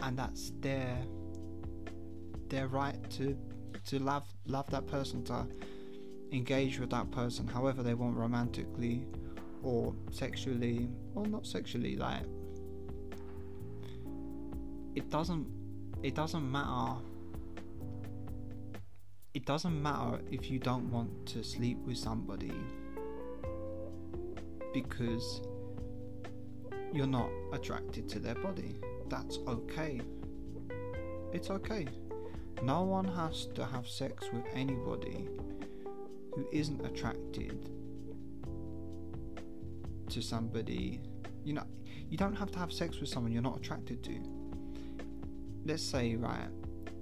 And 0.00 0.18
that's 0.18 0.52
their 0.60 0.98
their 2.48 2.68
right 2.68 2.98
to 3.10 3.36
to 3.86 3.98
love 3.98 4.24
love 4.46 4.68
that 4.70 4.86
person 4.86 5.22
to 5.24 5.46
engage 6.32 6.78
with 6.78 6.90
that 6.90 7.10
person 7.10 7.46
however 7.46 7.82
they 7.82 7.94
want 7.94 8.16
romantically 8.16 9.06
or 9.62 9.94
sexually 10.10 10.88
or 11.14 11.26
not 11.26 11.46
sexually 11.46 11.96
like 11.96 12.22
it 14.98 15.08
doesn't 15.10 15.46
it 16.02 16.16
doesn't 16.16 16.50
matter 16.50 16.96
it 19.32 19.46
doesn't 19.46 19.80
matter 19.80 20.20
if 20.32 20.50
you 20.50 20.58
don't 20.58 20.90
want 20.90 21.10
to 21.24 21.44
sleep 21.44 21.78
with 21.86 21.96
somebody 21.96 22.52
because 24.74 25.40
you're 26.92 27.06
not 27.06 27.30
attracted 27.52 28.08
to 28.08 28.18
their 28.18 28.34
body 28.34 28.74
that's 29.08 29.38
okay 29.46 30.00
it's 31.32 31.48
okay 31.48 31.86
no 32.64 32.82
one 32.82 33.06
has 33.06 33.46
to 33.54 33.64
have 33.64 33.86
sex 33.86 34.24
with 34.32 34.42
anybody 34.52 35.28
who 36.32 36.44
isn't 36.50 36.84
attracted 36.84 37.70
to 40.10 40.20
somebody. 40.20 41.00
You 41.44 41.52
know, 41.52 41.66
you 42.10 42.18
don't 42.18 42.34
have 42.34 42.50
to 42.50 42.58
have 42.58 42.72
sex 42.72 42.98
with 42.98 43.08
someone 43.08 43.30
you're 43.30 43.42
not 43.42 43.58
attracted 43.58 44.02
to. 44.04 44.37
Let's 45.68 45.82
say, 45.82 46.16
right, 46.16 46.48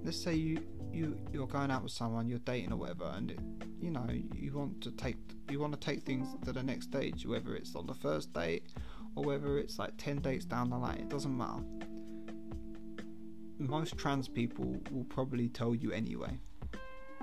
let's 0.03 0.21
say 0.21 0.35
you 0.35 0.61
you 0.91 1.17
you're 1.31 1.47
going 1.47 1.71
out 1.71 1.83
with 1.83 1.91
someone, 1.91 2.27
you're 2.27 2.39
dating 2.39 2.73
or 2.73 2.77
whatever, 2.77 3.11
and 3.15 3.31
it, 3.31 3.39
you 3.79 3.89
know 3.91 4.07
you 4.35 4.53
want 4.53 4.81
to 4.81 4.91
take 4.91 5.17
you 5.49 5.59
want 5.59 5.73
to 5.73 5.79
take 5.79 6.03
things 6.03 6.27
to 6.45 6.51
the 6.51 6.61
next 6.61 6.85
stage, 6.85 7.25
whether 7.25 7.55
it's 7.55 7.75
on 7.75 7.87
the 7.87 7.93
first 7.95 8.33
date 8.33 8.67
or 9.15 9.23
whether 9.23 9.57
it's 9.57 9.79
like 9.79 9.93
ten 9.97 10.19
dates 10.19 10.45
down 10.45 10.69
the 10.69 10.77
line. 10.77 10.99
It 10.99 11.09
doesn't 11.09 11.35
matter 11.35 11.63
most 13.59 13.97
trans 13.97 14.27
people 14.27 14.77
will 14.91 15.03
probably 15.05 15.49
tell 15.49 15.73
you 15.73 15.91
anyway 15.91 16.39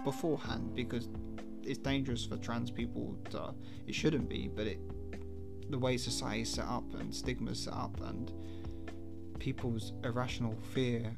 beforehand 0.04 0.74
because 0.74 1.08
it's 1.62 1.78
dangerous 1.78 2.26
for 2.26 2.36
trans 2.36 2.70
people 2.70 3.16
to 3.30 3.54
it 3.86 3.94
shouldn't 3.94 4.28
be 4.28 4.48
but 4.48 4.66
it 4.66 4.80
the 5.70 5.78
way 5.78 5.96
society 5.96 6.42
is 6.42 6.52
set 6.52 6.66
up 6.66 6.84
and 6.94 7.14
stigma 7.14 7.52
is 7.52 7.62
set 7.62 7.72
up 7.72 7.98
and 8.02 8.32
people's 9.38 9.92
irrational 10.02 10.54
fear 10.72 11.16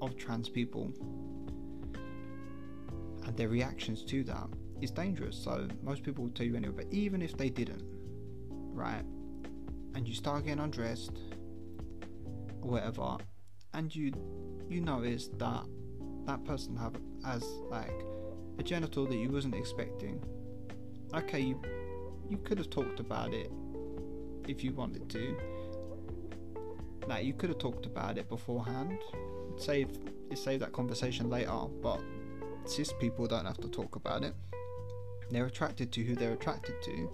of 0.00 0.16
trans 0.16 0.48
people 0.48 0.92
and 3.24 3.36
their 3.36 3.48
reactions 3.48 4.04
to 4.04 4.24
that 4.24 4.48
is 4.80 4.90
dangerous 4.90 5.36
so 5.36 5.66
most 5.82 6.02
people 6.02 6.24
will 6.24 6.30
tell 6.32 6.46
you 6.46 6.56
anyway 6.56 6.74
but 6.76 6.86
even 6.92 7.20
if 7.22 7.36
they 7.36 7.50
didn't 7.50 7.82
right 8.50 9.04
and 9.94 10.06
you 10.06 10.14
start 10.14 10.44
getting 10.44 10.60
undressed 10.60 11.18
or 12.62 12.70
whatever 12.70 13.16
and 13.74 13.94
you 13.94 14.12
you 14.68 14.80
notice 14.80 15.28
that 15.38 15.64
that 16.26 16.44
person 16.44 16.76
have 16.76 16.94
has 17.24 17.42
like 17.70 18.04
a 18.58 18.62
genital 18.62 19.06
that 19.06 19.16
you 19.16 19.30
wasn't 19.30 19.54
expecting. 19.54 20.20
Okay, 21.14 21.40
you 21.40 21.60
you 22.28 22.36
could 22.38 22.58
have 22.58 22.68
talked 22.68 23.00
about 23.00 23.32
it 23.32 23.50
if 24.46 24.62
you 24.62 24.72
wanted 24.72 25.08
to. 25.10 25.36
Like 27.06 27.24
you 27.24 27.32
could 27.32 27.48
have 27.48 27.58
talked 27.58 27.86
about 27.86 28.18
it 28.18 28.28
beforehand. 28.28 28.98
Save 29.58 29.88
save 30.34 30.60
that 30.60 30.72
conversation 30.72 31.28
later, 31.28 31.66
but 31.82 32.00
cis 32.64 32.92
people 33.00 33.26
don't 33.26 33.46
have 33.46 33.58
to 33.58 33.68
talk 33.68 33.96
about 33.96 34.22
it. 34.22 34.34
They're 35.30 35.46
attracted 35.46 35.92
to 35.92 36.04
who 36.04 36.14
they're 36.14 36.32
attracted 36.32 36.74
to. 36.82 37.10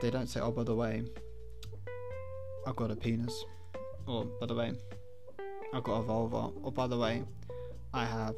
They 0.00 0.10
don't 0.10 0.28
say, 0.28 0.40
"Oh, 0.40 0.50
by 0.50 0.64
the 0.64 0.74
way, 0.74 1.04
I've 2.66 2.76
got 2.76 2.90
a 2.90 2.96
penis," 2.96 3.44
or 4.06 4.24
"By 4.40 4.46
the 4.46 4.54
way, 4.54 4.72
I've 5.72 5.84
got 5.84 6.00
a 6.00 6.02
vulva. 6.02 6.50
or 6.62 6.72
by 6.72 6.86
the 6.86 6.98
way, 6.98 7.24
I 7.92 8.04
have 8.04 8.34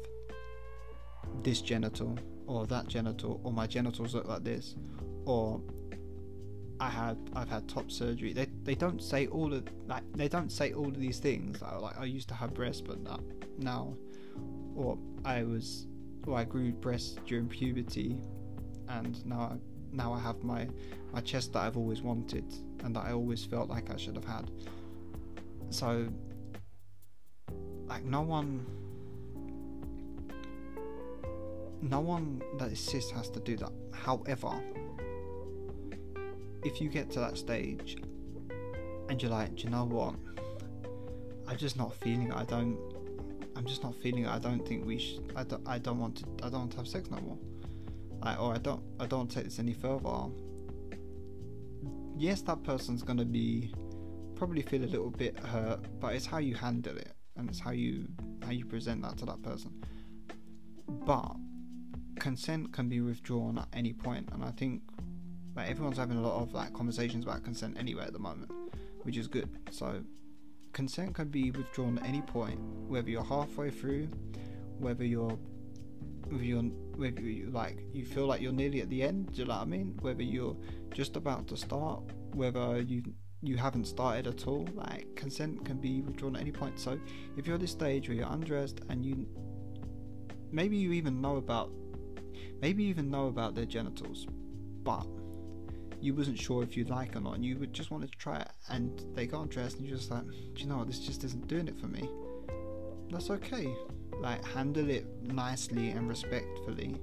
this 1.41 1.61
genital 1.61 2.17
or 2.47 2.67
that 2.67 2.87
genital 2.87 3.39
or 3.43 3.51
my 3.51 3.65
genitals 3.65 4.13
look 4.13 4.27
like 4.27 4.43
this 4.43 4.75
or 5.25 5.61
I 6.83 6.89
have 6.89 7.17
I've 7.33 7.47
had 7.47 7.69
top 7.69 7.89
surgery. 7.89 8.33
They 8.33 8.47
they 8.63 8.75
don't 8.75 9.01
say 9.01 9.27
all 9.27 9.53
of 9.53 9.63
like 9.87 10.03
they 10.13 10.27
don't 10.27 10.51
say 10.51 10.73
all 10.73 10.87
of 10.87 10.99
these 10.99 11.17
things. 11.17 11.61
Like, 11.61 11.79
like 11.79 11.97
I 11.97 12.03
used 12.03 12.27
to 12.27 12.33
have 12.35 12.53
breasts, 12.53 12.81
but 12.81 13.01
not 13.01 13.21
now, 13.57 13.95
or 14.75 14.97
I 15.23 15.43
was 15.43 15.87
or 16.27 16.37
I 16.37 16.43
grew 16.43 16.73
breasts 16.73 17.15
during 17.25 17.47
puberty, 17.47 18.17
and 18.89 19.25
now 19.25 19.39
I, 19.39 19.57
now 19.93 20.11
I 20.11 20.19
have 20.19 20.43
my 20.43 20.67
my 21.13 21.21
chest 21.21 21.53
that 21.53 21.59
I've 21.59 21.77
always 21.77 22.01
wanted 22.01 22.53
and 22.83 22.93
that 22.97 23.05
I 23.05 23.13
always 23.13 23.45
felt 23.45 23.69
like 23.69 23.89
I 23.89 23.95
should 23.95 24.15
have 24.15 24.25
had. 24.25 24.51
So 25.69 26.09
like 27.87 28.03
no 28.03 28.21
one 28.23 28.65
no 31.81 32.01
one 32.01 32.41
that 32.59 32.73
is 32.73 32.79
cis 32.81 33.09
has 33.11 33.29
to 33.29 33.39
do 33.39 33.55
that. 33.55 33.71
However, 33.93 34.61
if 36.63 36.81
you 36.81 36.89
get 36.89 37.09
to 37.11 37.19
that 37.19 37.37
stage 37.37 37.97
and 39.09 39.21
you're 39.21 39.31
like, 39.31 39.55
do 39.55 39.63
you 39.63 39.69
know 39.69 39.85
what? 39.85 40.15
I'm 41.47 41.57
just 41.57 41.77
not 41.77 41.93
feeling 41.95 42.29
it. 42.29 42.35
I 42.35 42.43
don't. 42.45 42.77
I'm 43.55 43.65
just 43.65 43.83
not 43.83 43.93
feeling 43.95 44.23
it. 44.23 44.29
I 44.29 44.39
don't 44.39 44.65
think 44.67 44.85
we 44.85 44.97
should. 44.97 45.31
I 45.35 45.43
don't. 45.43 45.61
I 45.67 45.77
don't 45.77 45.99
want 45.99 46.17
to. 46.17 46.25
I 46.41 46.49
don't 46.49 46.59
want 46.61 46.71
to 46.71 46.77
have 46.77 46.87
sex 46.87 47.09
no 47.11 47.19
more. 47.19 47.37
Like, 48.23 48.39
or 48.39 48.53
I 48.53 48.57
don't. 48.57 48.81
I 48.99 49.05
don't 49.05 49.29
take 49.29 49.43
this 49.45 49.59
any 49.59 49.73
further. 49.73 50.29
Yes, 52.17 52.41
that 52.43 52.63
person's 52.63 53.03
gonna 53.03 53.25
be 53.25 53.73
probably 54.35 54.61
feel 54.61 54.83
a 54.83 54.85
little 54.85 55.09
bit 55.09 55.37
hurt, 55.39 55.85
but 55.99 56.15
it's 56.15 56.25
how 56.25 56.37
you 56.37 56.55
handle 56.55 56.97
it 56.97 57.13
and 57.35 57.49
it's 57.49 57.59
how 57.59 57.71
you 57.71 58.07
how 58.43 58.51
you 58.51 58.65
present 58.65 59.01
that 59.03 59.17
to 59.17 59.25
that 59.25 59.41
person. 59.41 59.71
But 60.87 61.35
consent 62.19 62.73
can 62.73 62.89
be 62.89 63.01
withdrawn 63.01 63.57
at 63.57 63.67
any 63.73 63.93
point, 63.93 64.29
and 64.33 64.43
I 64.43 64.51
think 64.51 64.81
like 65.55 65.69
everyone's 65.69 65.97
having 65.97 66.17
a 66.17 66.21
lot 66.21 66.41
of 66.41 66.53
like 66.53 66.73
conversations 66.73 67.25
about 67.25 67.43
consent 67.43 67.77
anyway 67.77 68.05
at 68.05 68.13
the 68.13 68.19
moment, 68.19 68.51
which 69.03 69.17
is 69.17 69.27
good. 69.27 69.49
So 69.71 70.03
consent 70.73 71.15
can 71.15 71.29
be 71.29 71.51
withdrawn 71.51 71.99
at 71.99 72.05
any 72.05 72.21
point, 72.21 72.59
whether 72.87 73.09
you're 73.09 73.23
halfway 73.23 73.69
through, 73.69 74.09
whether 74.79 75.05
you're 75.05 75.37
whether 76.29 76.43
you're 76.43 76.63
whether 76.95 77.21
you 77.21 77.49
like 77.51 77.85
you 77.93 78.05
feel 78.05 78.25
like 78.25 78.41
you're 78.41 78.53
nearly 78.53 78.81
at 78.81 78.89
the 78.89 79.03
end, 79.03 79.33
do 79.33 79.41
you 79.41 79.47
know 79.47 79.55
what 79.55 79.61
I 79.61 79.65
mean? 79.65 79.97
Whether 80.01 80.23
you're 80.23 80.55
just 80.93 81.15
about 81.15 81.47
to 81.47 81.57
start, 81.57 82.01
whether 82.33 82.81
you 82.81 83.03
you 83.41 83.57
haven't 83.57 83.85
started 83.85 84.25
at 84.25 84.47
all, 84.47 84.67
like 84.73 85.15
consent 85.15 85.65
can 85.65 85.77
be 85.77 86.01
withdrawn 86.01 86.35
at 86.35 86.41
any 86.41 86.51
point. 86.51 86.79
So 86.79 86.99
if 87.37 87.45
you're 87.45 87.55
at 87.55 87.61
this 87.61 87.71
stage 87.71 88.07
where 88.07 88.17
you're 88.17 88.31
undressed 88.31 88.81
and 88.89 89.05
you 89.05 89.27
maybe 90.51 90.77
you 90.77 90.93
even 90.93 91.21
know 91.21 91.37
about 91.37 91.71
maybe 92.61 92.83
you 92.83 92.89
even 92.89 93.11
know 93.11 93.27
about 93.27 93.53
their 93.53 93.65
genitals, 93.65 94.27
but 94.83 95.05
you 96.03 96.13
wasn't 96.13 96.37
sure 96.37 96.63
if 96.63 96.75
you'd 96.75 96.89
like 96.89 97.15
or 97.15 97.21
not, 97.21 97.35
and 97.35 97.45
you 97.45 97.57
would 97.57 97.71
just 97.71 97.89
wanted 97.89 98.11
to 98.11 98.17
try 98.17 98.37
it, 98.37 98.51
and 98.69 99.05
they 99.15 99.25
got 99.25 99.49
dressed, 99.49 99.77
and 99.77 99.87
you're 99.87 99.95
just 99.95 100.11
like, 100.11 100.25
do 100.25 100.61
you 100.61 100.67
know 100.67 100.79
what, 100.79 100.87
this 100.87 100.99
just 100.99 101.23
isn't 101.23 101.47
doing 101.47 101.69
it 101.69 101.79
for 101.79 101.87
me. 101.87 102.09
That's 103.09 103.29
okay. 103.29 103.73
Like, 104.19 104.43
handle 104.43 104.89
it 104.89 105.05
nicely 105.23 105.91
and 105.91 106.09
respectfully. 106.09 106.97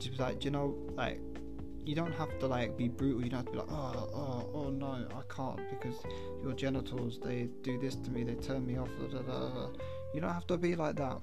Just 0.00 0.18
like, 0.18 0.40
do 0.40 0.46
you 0.46 0.50
know, 0.50 0.74
like, 0.94 1.20
you 1.86 1.94
don't 1.94 2.12
have 2.12 2.36
to 2.40 2.46
like 2.46 2.76
be 2.76 2.88
brutal. 2.88 3.22
You 3.22 3.30
don't 3.30 3.40
have 3.40 3.46
to 3.46 3.52
be 3.52 3.58
like, 3.58 3.70
oh, 3.70 4.10
oh, 4.14 4.50
oh 4.54 4.70
no, 4.70 4.86
I 4.86 5.34
can't 5.34 5.60
because 5.68 5.96
your 6.42 6.54
genitals 6.54 7.20
they 7.22 7.48
do 7.62 7.78
this 7.78 7.94
to 7.96 8.10
me. 8.10 8.24
They 8.24 8.34
turn 8.34 8.66
me 8.66 8.78
off. 8.78 8.88
Da, 8.98 9.18
da, 9.18 9.22
da. 9.22 9.68
You 10.14 10.20
don't 10.22 10.32
have 10.32 10.46
to 10.46 10.56
be 10.56 10.74
like 10.76 10.96
that. 10.96 11.20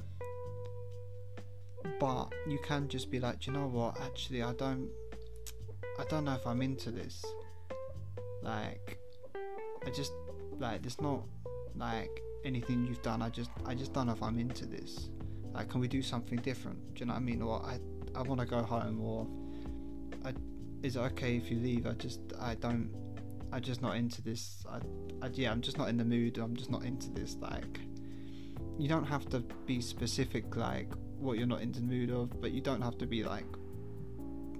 But 1.99 2.31
you 2.47 2.59
can 2.59 2.87
just 2.87 3.09
be 3.09 3.19
like, 3.19 3.47
you 3.47 3.53
know 3.53 3.67
what? 3.67 3.99
Actually, 4.01 4.43
I 4.43 4.53
don't. 4.53 4.87
I 5.99 6.03
don't 6.05 6.25
know 6.25 6.33
if 6.33 6.45
I'm 6.47 6.61
into 6.61 6.91
this. 6.91 7.23
Like, 8.41 8.97
I 9.85 9.89
just 9.89 10.11
like 10.59 10.81
there's 10.81 11.01
not 11.01 11.23
like 11.75 12.21
anything 12.45 12.85
you've 12.85 13.01
done. 13.01 13.21
I 13.21 13.29
just 13.29 13.51
I 13.65 13.75
just 13.75 13.93
don't 13.93 14.07
know 14.07 14.13
if 14.13 14.23
I'm 14.23 14.39
into 14.39 14.65
this. 14.65 15.09
Like, 15.53 15.69
can 15.69 15.81
we 15.81 15.87
do 15.87 16.01
something 16.01 16.39
different? 16.39 16.93
Do 16.93 17.01
you 17.01 17.05
know 17.07 17.13
what 17.13 17.19
I 17.19 17.23
mean? 17.23 17.41
Or 17.41 17.61
I 17.63 17.79
I 18.15 18.21
want 18.21 18.39
to 18.41 18.47
go 18.47 18.61
home. 18.63 19.01
Or 19.01 19.27
I 20.25 20.33
is 20.83 20.95
it 20.95 20.99
okay 20.99 21.37
if 21.37 21.51
you 21.51 21.59
leave? 21.59 21.85
I 21.85 21.93
just 21.93 22.19
I 22.39 22.55
don't. 22.55 22.89
I'm 23.53 23.61
just 23.61 23.81
not 23.81 23.97
into 23.97 24.21
this. 24.21 24.63
I, 24.69 24.77
I 25.25 25.29
yeah, 25.33 25.51
I'm 25.51 25.61
just 25.61 25.77
not 25.77 25.89
in 25.89 25.97
the 25.97 26.05
mood. 26.05 26.37
I'm 26.37 26.55
just 26.55 26.71
not 26.71 26.83
into 26.83 27.09
this. 27.09 27.35
Like, 27.39 27.79
you 28.79 28.87
don't 28.87 29.05
have 29.05 29.27
to 29.29 29.41
be 29.65 29.81
specific 29.81 30.55
like 30.55 30.87
what 31.19 31.37
you're 31.37 31.47
not 31.47 31.61
into 31.61 31.81
the 31.81 31.85
mood 31.85 32.09
of, 32.11 32.41
but 32.41 32.51
you 32.51 32.61
don't 32.61 32.81
have 32.81 32.97
to 32.99 33.05
be 33.05 33.23
like. 33.23 33.45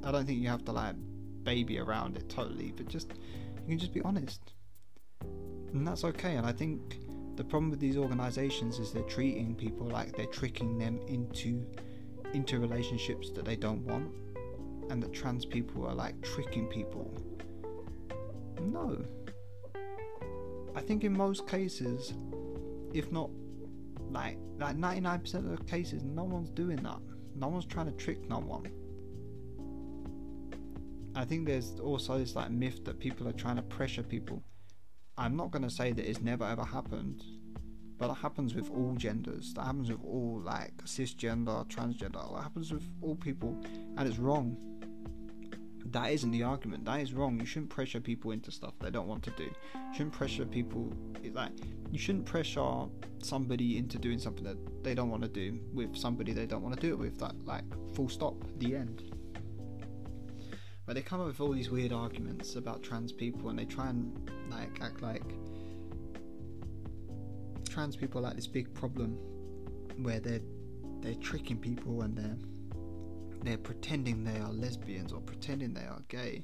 I 0.03 0.11
don't 0.11 0.26
think 0.26 0.39
you 0.39 0.49
have 0.49 0.65
to 0.65 0.72
like 0.72 0.95
baby 1.43 1.80
around 1.80 2.18
it 2.18 2.30
totally, 2.30 2.73
but 2.76 2.88
just 2.88 3.09
you 3.09 3.69
can 3.69 3.80
just 3.80 3.93
be 3.93 4.01
honest, 4.01 4.53
and 5.73 5.88
that's 5.88 6.03
okay. 6.03 6.35
And 6.35 6.45
I 6.45 6.51
think 6.51 6.97
the 7.35 7.43
problem 7.43 7.69
with 7.69 7.80
these 7.80 7.97
organizations 7.97 8.80
is 8.80 8.91
they're 8.91 9.03
treating 9.03 9.55
people 9.55 9.88
like 9.88 10.15
they're 10.15 10.26
tricking 10.26 10.77
them 10.77 10.99
into 11.07 11.65
into 12.34 12.59
relationships 12.59 13.31
that 13.31 13.45
they 13.45 13.55
don't 13.55 13.85
want, 13.85 14.11
and 14.89 15.01
that 15.01 15.13
trans 15.13 15.45
people 15.45 15.85
are 15.85 15.95
like 15.95 16.19
tricking 16.22 16.68
people. 16.68 17.11
No. 18.61 19.03
I 20.73 20.81
think 20.81 21.03
in 21.03 21.11
most 21.11 21.47
cases, 21.47 22.13
if 22.93 23.11
not 23.11 23.30
like 24.11 24.38
like 24.59 24.77
99% 24.77 25.34
of 25.35 25.57
the 25.57 25.63
cases, 25.65 26.03
no 26.03 26.23
one's 26.23 26.49
doing 26.49 26.77
that. 26.77 26.99
No 27.35 27.47
one's 27.47 27.65
trying 27.65 27.88
to 27.88 27.93
trick 27.93 28.30
no 28.30 28.39
one. 28.39 28.72
I 31.15 31.25
think 31.25 31.45
there's 31.45 31.79
also 31.79 32.17
this 32.17 32.35
like 32.35 32.51
myth 32.51 32.85
that 32.85 32.99
people 32.99 33.27
are 33.27 33.33
trying 33.33 33.57
to 33.57 33.61
pressure 33.61 34.03
people. 34.03 34.43
I'm 35.17 35.35
not 35.35 35.51
going 35.51 35.63
to 35.63 35.69
say 35.69 35.91
that 35.91 36.09
it's 36.09 36.21
never 36.21 36.45
ever 36.45 36.63
happened, 36.63 37.23
but 37.97 38.09
it 38.09 38.15
happens 38.15 38.55
with 38.55 38.71
all 38.71 38.95
genders. 38.95 39.53
That 39.55 39.65
happens 39.65 39.91
with 39.91 39.99
all 40.05 40.41
like 40.43 40.75
cisgender, 40.85 41.67
transgender. 41.67 42.33
That 42.33 42.43
happens 42.43 42.71
with 42.71 42.89
all 43.01 43.15
people, 43.15 43.61
and 43.97 44.07
it's 44.07 44.19
wrong. 44.19 44.57
That 45.88 46.11
isn't 46.11 46.31
the 46.31 46.43
argument. 46.43 46.85
That 46.85 47.01
is 47.01 47.13
wrong. 47.13 47.38
You 47.39 47.45
shouldn't 47.45 47.71
pressure 47.71 47.99
people 47.99 48.31
into 48.31 48.49
stuff 48.49 48.73
they 48.79 48.89
don't 48.89 49.07
want 49.07 49.23
to 49.23 49.31
do. 49.31 49.43
You 49.43 49.93
shouldn't 49.93 50.13
pressure 50.13 50.45
people 50.45 50.93
like 51.33 51.51
you 51.91 51.99
shouldn't 51.99 52.25
pressure 52.25 52.85
somebody 53.21 53.77
into 53.77 53.97
doing 53.97 54.17
something 54.17 54.45
that 54.45 54.83
they 54.83 54.95
don't 54.95 55.09
want 55.09 55.23
to 55.23 55.29
do 55.29 55.59
with 55.73 55.97
somebody 55.97 56.31
they 56.31 56.45
don't 56.45 56.61
want 56.61 56.73
to 56.75 56.81
do 56.81 56.93
it 56.93 56.97
with. 56.97 57.19
That 57.19 57.35
like 57.45 57.65
full 57.93 58.07
stop. 58.07 58.35
The 58.59 58.77
end. 58.77 59.10
But 60.86 60.95
they 60.95 61.02
come 61.02 61.22
up 61.22 61.28
with 61.28 61.40
all 61.40 61.52
these 61.52 61.70
weird 61.70 61.94
arguments 61.94 62.56
about 62.56 62.84
trans 62.84 63.12
people, 63.12 63.49
and 63.49 63.60
they 63.60 63.66
try 63.66 63.90
and 63.90 64.30
like 64.49 64.82
act 64.82 65.02
like 65.02 65.24
trans 67.70 67.95
people 67.95 68.20
are 68.20 68.24
like 68.24 68.36
this 68.36 68.48
big 68.48 68.74
problem 68.74 69.18
where 69.98 70.20
they're 70.20 70.41
they're 70.99 71.16
tricking 71.16 71.58
people 71.58 72.02
and 72.02 72.18
they're 72.18 72.38
they're 73.44 73.58
pretending 73.58 74.24
they 74.24 74.40
are 74.40 74.52
lesbians 74.52 75.14
or 75.14 75.22
pretending 75.22 75.74
they 75.74 75.82
are 75.86 76.02
gay 76.10 76.44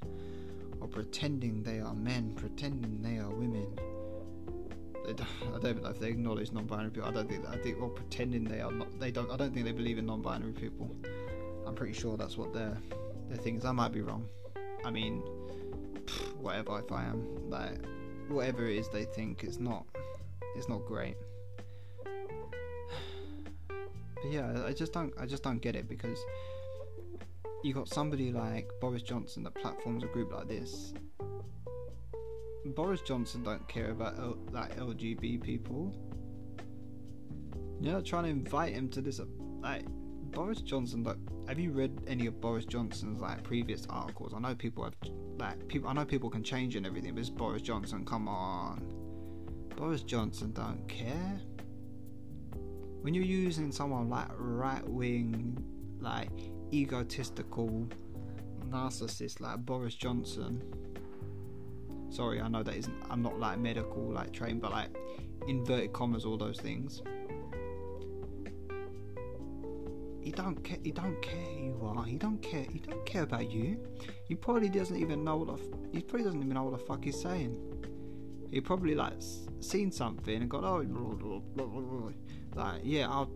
or 0.79 0.87
pretending 0.87 1.63
they 1.63 1.79
are 1.79 1.93
men, 1.93 2.33
pretending 2.35 3.01
they 3.01 3.17
are 3.17 3.29
women. 3.29 3.67
I 5.07 5.13
don't 5.13 5.65
even 5.65 5.83
know 5.83 5.89
if 5.89 5.99
they 5.99 6.09
acknowledge 6.09 6.51
non-binary 6.51 6.91
people. 6.91 7.07
I 7.07 7.13
don't 7.13 7.29
think. 7.29 7.47
I 7.47 7.55
think 7.57 7.81
or 7.81 7.89
pretending 7.89 8.43
they 8.43 8.59
are 8.59 8.71
not. 8.71 8.99
They 8.99 9.09
don't. 9.09 9.31
I 9.31 9.37
don't 9.37 9.53
think 9.53 9.65
they 9.65 9.71
believe 9.71 9.97
in 9.97 10.05
non-binary 10.05 10.51
people. 10.51 10.93
I'm 11.65 11.75
pretty 11.75 11.93
sure 11.93 12.17
that's 12.17 12.37
what 12.37 12.53
their 12.53 12.77
their 13.29 13.37
thing 13.37 13.57
is. 13.57 13.65
I 13.65 13.71
might 13.71 13.91
be 13.91 14.01
wrong. 14.01 14.27
I 14.85 14.91
mean, 14.91 15.21
whatever 16.39 16.79
if 16.79 16.91
I 16.91 17.05
am, 17.05 17.49
like, 17.49 17.79
whatever 18.29 18.67
it 18.67 18.77
is 18.77 18.89
they 18.89 19.05
think, 19.05 19.43
it's 19.43 19.59
not, 19.59 19.85
it's 20.55 20.69
not 20.69 20.85
great. 20.85 21.17
But 23.67 24.31
yeah, 24.31 24.63
I 24.65 24.73
just 24.73 24.93
don't, 24.93 25.13
I 25.19 25.27
just 25.27 25.43
don't 25.43 25.59
get 25.59 25.75
it 25.75 25.87
because 25.87 26.17
you 27.63 27.73
got 27.73 27.87
somebody 27.87 28.31
like 28.31 28.67
Boris 28.81 29.03
Johnson 29.03 29.43
that 29.43 29.53
platforms 29.53 30.03
a 30.03 30.07
group 30.07 30.31
like 30.31 30.47
this. 30.47 30.93
Boris 32.65 33.01
Johnson 33.01 33.43
don't 33.43 33.67
care 33.67 33.91
about 33.91 34.17
L- 34.17 34.37
like 34.51 34.75
LGBT 34.77 35.41
people. 35.41 35.95
You're 37.79 37.93
not 37.93 38.05
trying 38.05 38.23
to 38.23 38.29
invite 38.29 38.73
him 38.73 38.89
to 38.89 39.01
this. 39.01 39.21
Like 39.61 39.85
Boris 40.37 40.61
Johnson, 40.61 41.01
like, 41.03 41.17
have 41.47 41.57
you 41.57 41.71
read 41.71 41.99
any 42.05 42.27
of 42.27 42.39
Boris 42.39 42.63
Johnson's 42.63 43.19
like 43.19 43.41
previous 43.41 43.87
articles? 43.89 44.35
I 44.35 44.39
know 44.39 44.53
people 44.53 44.83
have 44.83 44.93
like 45.39 45.67
people. 45.67 45.89
I 45.89 45.93
know 45.93 46.05
people 46.05 46.29
can 46.29 46.43
change 46.43 46.75
and 46.75 46.85
everything, 46.85 47.15
but 47.15 47.21
it's 47.21 47.31
Boris 47.31 47.63
Johnson. 47.63 48.05
Come 48.05 48.27
on, 48.27 48.93
Boris 49.75 50.03
Johnson 50.03 50.51
don't 50.51 50.87
care. 50.87 51.41
When 53.01 53.15
you're 53.15 53.23
using 53.23 53.71
someone 53.71 54.11
like 54.11 54.27
right 54.37 54.87
wing, 54.87 55.57
like 55.99 56.29
egotistical 56.71 57.87
narcissist 58.69 59.41
like 59.41 59.65
Boris 59.65 59.95
Johnson. 59.95 60.61
Sorry, 62.11 62.39
I 62.41 62.47
know 62.47 62.61
that 62.61 62.75
isn't. 62.75 62.95
I'm 63.09 63.23
not 63.23 63.39
like 63.39 63.57
medical 63.57 64.03
like 64.03 64.33
trained, 64.33 64.61
but 64.61 64.69
like 64.69 64.95
inverted 65.47 65.93
commas, 65.93 66.25
all 66.25 66.37
those 66.37 66.59
things 66.59 67.01
he 70.27 70.33
don't 70.33 70.61
care. 70.61 70.77
He 70.83 70.91
don't 70.91 71.21
care 71.21 71.37
who 71.37 71.63
you 71.67 71.81
are. 71.81 72.03
He 72.03 72.17
don't 72.17 72.41
care. 72.41 72.65
He 72.69 72.79
don't 72.79 73.05
care 73.05 73.23
about 73.23 73.49
you. 73.49 73.79
He 74.27 74.35
probably 74.35 74.67
doesn't 74.67 74.97
even 74.97 75.23
know 75.23 75.37
what 75.37 75.55
the. 75.55 75.77
He 75.93 76.01
probably 76.01 76.25
doesn't 76.25 76.41
even 76.41 76.53
know 76.53 76.63
what 76.63 76.77
the 76.77 76.85
fuck 76.85 77.05
he's 77.05 77.21
saying. 77.21 77.55
He 78.51 78.59
probably 78.59 78.93
like 78.93 79.13
seen 79.61 79.89
something 79.89 80.41
and 80.41 80.49
got 80.49 80.65
oh 80.65 82.11
like 82.55 82.81
yeah 82.83 83.07
I'll 83.07 83.31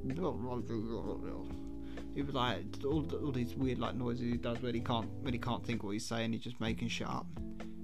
he 2.13 2.22
was 2.22 2.35
like 2.35 2.57
all, 2.84 3.05
all 3.23 3.31
these 3.31 3.55
weird 3.55 3.80
like 3.80 3.95
noises 3.95 4.30
he 4.30 4.38
does 4.38 4.61
when 4.61 4.76
he 4.76 4.81
can't 4.81 5.09
when 5.22 5.34
he 5.34 5.39
can't 5.39 5.65
think 5.65 5.84
what 5.84 5.91
he's 5.91 6.05
saying 6.05 6.34
he's 6.34 6.41
just 6.41 6.59
making 6.59 6.89
shit 6.89 7.07
up 7.07 7.26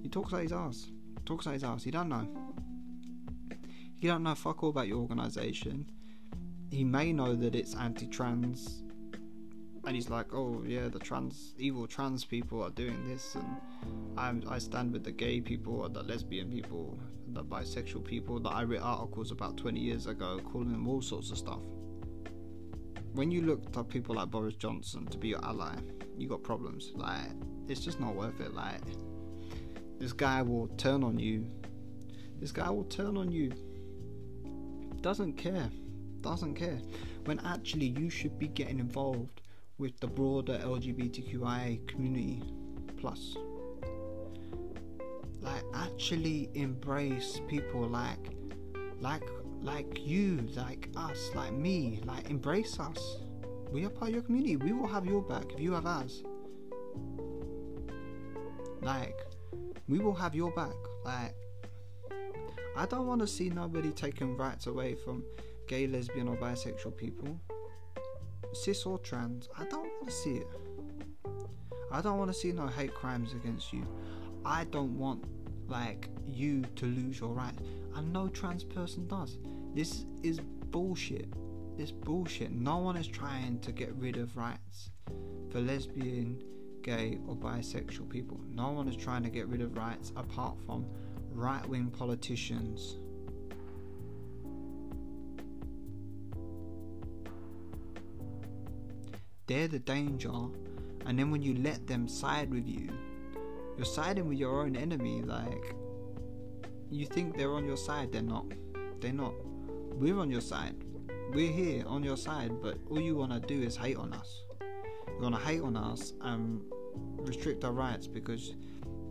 he 0.01 0.09
talks 0.09 0.33
out 0.33 0.41
his 0.41 0.51
ass 0.51 0.91
talks 1.25 1.47
out 1.47 1.53
his 1.53 1.63
ass 1.63 1.83
he 1.83 1.91
don't 1.91 2.09
know 2.09 2.27
he 3.97 4.07
don't 4.07 4.23
know 4.23 4.35
fuck 4.35 4.63
all 4.63 4.69
about 4.69 4.87
your 4.87 4.99
organisation 4.99 5.85
he 6.71 6.83
may 6.83 7.11
know 7.11 7.35
that 7.35 7.55
it's 7.55 7.75
anti-trans 7.75 8.83
and 9.87 9.95
he's 9.95 10.09
like, 10.09 10.33
oh 10.33 10.61
yeah, 10.67 10.89
the 10.89 10.99
trans 10.99 11.53
evil 11.57 11.87
trans 11.87 12.25
people 12.25 12.61
are 12.61 12.69
doing 12.71 13.07
this, 13.07 13.35
and 13.35 13.55
I'm, 14.17 14.43
I 14.49 14.59
stand 14.59 14.91
with 14.91 15.05
the 15.05 15.13
gay 15.13 15.39
people, 15.39 15.87
the 15.87 16.03
lesbian 16.03 16.51
people, 16.51 16.99
the 17.29 17.41
bisexual 17.41 18.03
people 18.03 18.37
that 18.41 18.49
I 18.49 18.63
read 18.63 18.81
articles 18.81 19.31
about 19.31 19.55
20 19.55 19.79
years 19.79 20.07
ago, 20.07 20.41
calling 20.43 20.73
them 20.73 20.89
all 20.89 21.01
sorts 21.01 21.31
of 21.31 21.37
stuff. 21.37 21.61
When 23.13 23.31
you 23.31 23.43
look 23.43 23.63
up 23.77 23.89
people 23.89 24.15
like 24.15 24.29
Boris 24.29 24.55
Johnson 24.55 25.07
to 25.07 25.17
be 25.17 25.29
your 25.29 25.43
ally, 25.45 25.77
you 26.17 26.27
got 26.27 26.43
problems. 26.43 26.91
Like 26.93 27.31
it's 27.69 27.79
just 27.79 28.01
not 28.01 28.13
worth 28.13 28.41
it. 28.41 28.53
Like 28.53 28.81
this 29.99 30.11
guy 30.11 30.41
will 30.41 30.67
turn 30.75 31.01
on 31.01 31.17
you. 31.17 31.49
This 32.41 32.51
guy 32.51 32.69
will 32.69 32.83
turn 32.83 33.15
on 33.15 33.31
you. 33.31 33.53
Doesn't 34.99 35.37
care. 35.37 35.69
Doesn't 36.19 36.55
care. 36.55 36.81
When 37.23 37.39
actually 37.45 37.95
you 37.97 38.09
should 38.09 38.37
be 38.37 38.49
getting 38.49 38.79
involved 38.79 39.41
with 39.77 39.99
the 39.99 40.07
broader 40.07 40.57
LGBTQIA 40.59 41.87
community 41.87 42.41
plus. 42.97 43.37
Like 45.41 45.63
actually 45.73 46.49
embrace 46.55 47.39
people 47.47 47.87
like 47.87 48.35
like 48.99 49.23
like 49.61 49.99
you, 49.99 50.47
like 50.55 50.89
us, 50.95 51.31
like 51.35 51.53
me, 51.53 52.01
like 52.05 52.29
embrace 52.29 52.79
us. 52.79 53.17
We 53.71 53.85
are 53.85 53.89
part 53.89 54.09
of 54.09 54.15
your 54.15 54.23
community. 54.23 54.55
We 54.55 54.71
will 54.71 54.87
have 54.87 55.05
your 55.05 55.21
back 55.21 55.51
if 55.53 55.59
you 55.59 55.73
have 55.73 55.85
ours. 55.85 56.23
Like, 58.81 59.19
we 59.87 59.99
will 59.99 60.13
have 60.13 60.35
your 60.35 60.51
back. 60.51 60.75
Like, 61.03 61.35
I 62.77 62.85
don't 62.85 63.07
want 63.07 63.21
to 63.21 63.27
see 63.27 63.49
nobody 63.49 63.91
taking 63.91 64.37
rights 64.37 64.67
away 64.67 64.95
from 64.95 65.23
gay, 65.67 65.87
lesbian, 65.87 66.27
or 66.27 66.37
bisexual 66.37 66.95
people 66.95 67.39
cis 68.53 68.85
or 68.85 68.99
trans, 68.99 69.49
I 69.57 69.65
don't 69.65 69.83
want 69.83 70.07
to 70.07 70.13
see 70.13 70.35
it. 70.37 70.47
I 71.91 72.01
don't 72.01 72.17
want 72.17 72.31
to 72.31 72.37
see 72.37 72.51
no 72.51 72.67
hate 72.67 72.93
crimes 72.93 73.33
against 73.33 73.71
you. 73.71 73.83
I 74.45 74.65
don't 74.65 74.97
want 74.97 75.23
like 75.67 76.09
you 76.25 76.63
to 76.75 76.85
lose 76.85 77.19
your 77.19 77.29
rights. 77.29 77.61
And 77.95 78.11
no 78.11 78.27
trans 78.27 78.63
person 78.63 79.07
does. 79.07 79.37
This 79.73 80.05
is 80.23 80.39
bullshit. 80.39 81.27
This 81.77 81.91
bullshit. 81.91 82.51
No 82.51 82.77
one 82.77 82.97
is 82.97 83.07
trying 83.07 83.59
to 83.59 83.71
get 83.71 83.93
rid 83.95 84.17
of 84.17 84.35
rights 84.35 84.91
for 85.49 85.59
lesbian, 85.59 86.41
gay, 86.81 87.19
or 87.27 87.35
bisexual 87.35 88.09
people. 88.09 88.39
No 88.53 88.71
one 88.71 88.87
is 88.87 88.95
trying 88.95 89.23
to 89.23 89.29
get 89.29 89.47
rid 89.47 89.61
of 89.61 89.77
rights 89.77 90.11
apart 90.15 90.57
from 90.65 90.85
right 91.31 91.67
wing 91.67 91.91
politicians 91.91 92.97
They're 99.47 99.67
the 99.67 99.79
danger. 99.79 100.31
And 101.05 101.17
then 101.17 101.31
when 101.31 101.41
you 101.41 101.55
let 101.55 101.87
them 101.87 102.07
side 102.07 102.53
with 102.53 102.67
you, 102.67 102.89
you're 103.77 103.85
siding 103.85 104.27
with 104.27 104.37
your 104.37 104.61
own 104.61 104.75
enemy. 104.75 105.21
Like, 105.21 105.73
you 106.89 107.05
think 107.05 107.37
they're 107.37 107.53
on 107.53 107.65
your 107.65 107.77
side, 107.77 108.11
they're 108.11 108.21
not. 108.21 108.45
They're 108.99 109.13
not. 109.13 109.33
We're 109.93 110.19
on 110.19 110.29
your 110.29 110.41
side. 110.41 110.75
We're 111.33 111.51
here 111.51 111.83
on 111.87 112.03
your 112.03 112.17
side, 112.17 112.61
but 112.61 112.77
all 112.89 112.99
you 112.99 113.15
want 113.15 113.31
to 113.31 113.39
do 113.39 113.61
is 113.61 113.75
hate 113.75 113.97
on 113.97 114.13
us. 114.13 114.43
You 114.61 115.21
want 115.21 115.35
to 115.35 115.41
hate 115.41 115.61
on 115.61 115.75
us 115.75 116.13
and 116.21 116.61
restrict 117.17 117.63
our 117.63 117.71
rights 117.71 118.07
because 118.07 118.53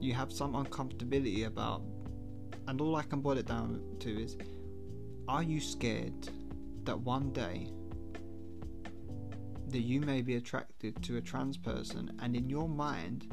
you 0.00 0.14
have 0.14 0.32
some 0.32 0.54
uncomfortability 0.54 1.46
about. 1.46 1.82
And 2.68 2.80
all 2.80 2.96
I 2.96 3.02
can 3.02 3.20
boil 3.20 3.38
it 3.38 3.46
down 3.46 3.80
to 4.00 4.22
is 4.22 4.36
are 5.28 5.42
you 5.42 5.60
scared 5.60 6.28
that 6.84 6.98
one 6.98 7.32
day 7.32 7.68
that 9.68 9.80
you 9.80 10.00
may 10.00 10.22
be 10.22 10.36
attracted 10.36 11.02
to 11.02 11.16
a 11.16 11.20
trans 11.20 11.56
person, 11.56 12.12
and 12.20 12.36
in 12.36 12.48
your 12.48 12.68
mind, 12.68 13.32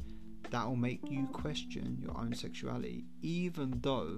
that 0.49 0.67
will 0.67 0.75
make 0.75 1.01
you 1.09 1.27
question 1.27 1.97
your 2.01 2.17
own 2.17 2.33
sexuality, 2.33 3.05
even 3.21 3.79
though 3.81 4.17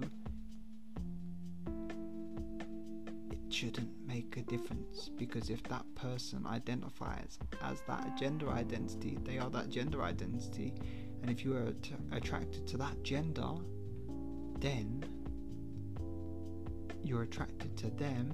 it 3.30 3.52
shouldn't 3.52 3.90
make 4.06 4.36
a 4.36 4.42
difference. 4.42 5.10
Because 5.16 5.50
if 5.50 5.62
that 5.64 5.84
person 5.94 6.46
identifies 6.46 7.38
as 7.62 7.80
that 7.86 8.16
gender 8.18 8.50
identity, 8.50 9.18
they 9.22 9.38
are 9.38 9.50
that 9.50 9.70
gender 9.70 10.02
identity, 10.02 10.74
and 11.22 11.30
if 11.30 11.44
you 11.44 11.54
are 11.54 11.72
attracted 12.12 12.66
to 12.66 12.76
that 12.76 13.02
gender, 13.02 13.54
then 14.58 15.04
you're 17.02 17.22
attracted 17.22 17.76
to 17.78 17.90
them, 17.90 18.32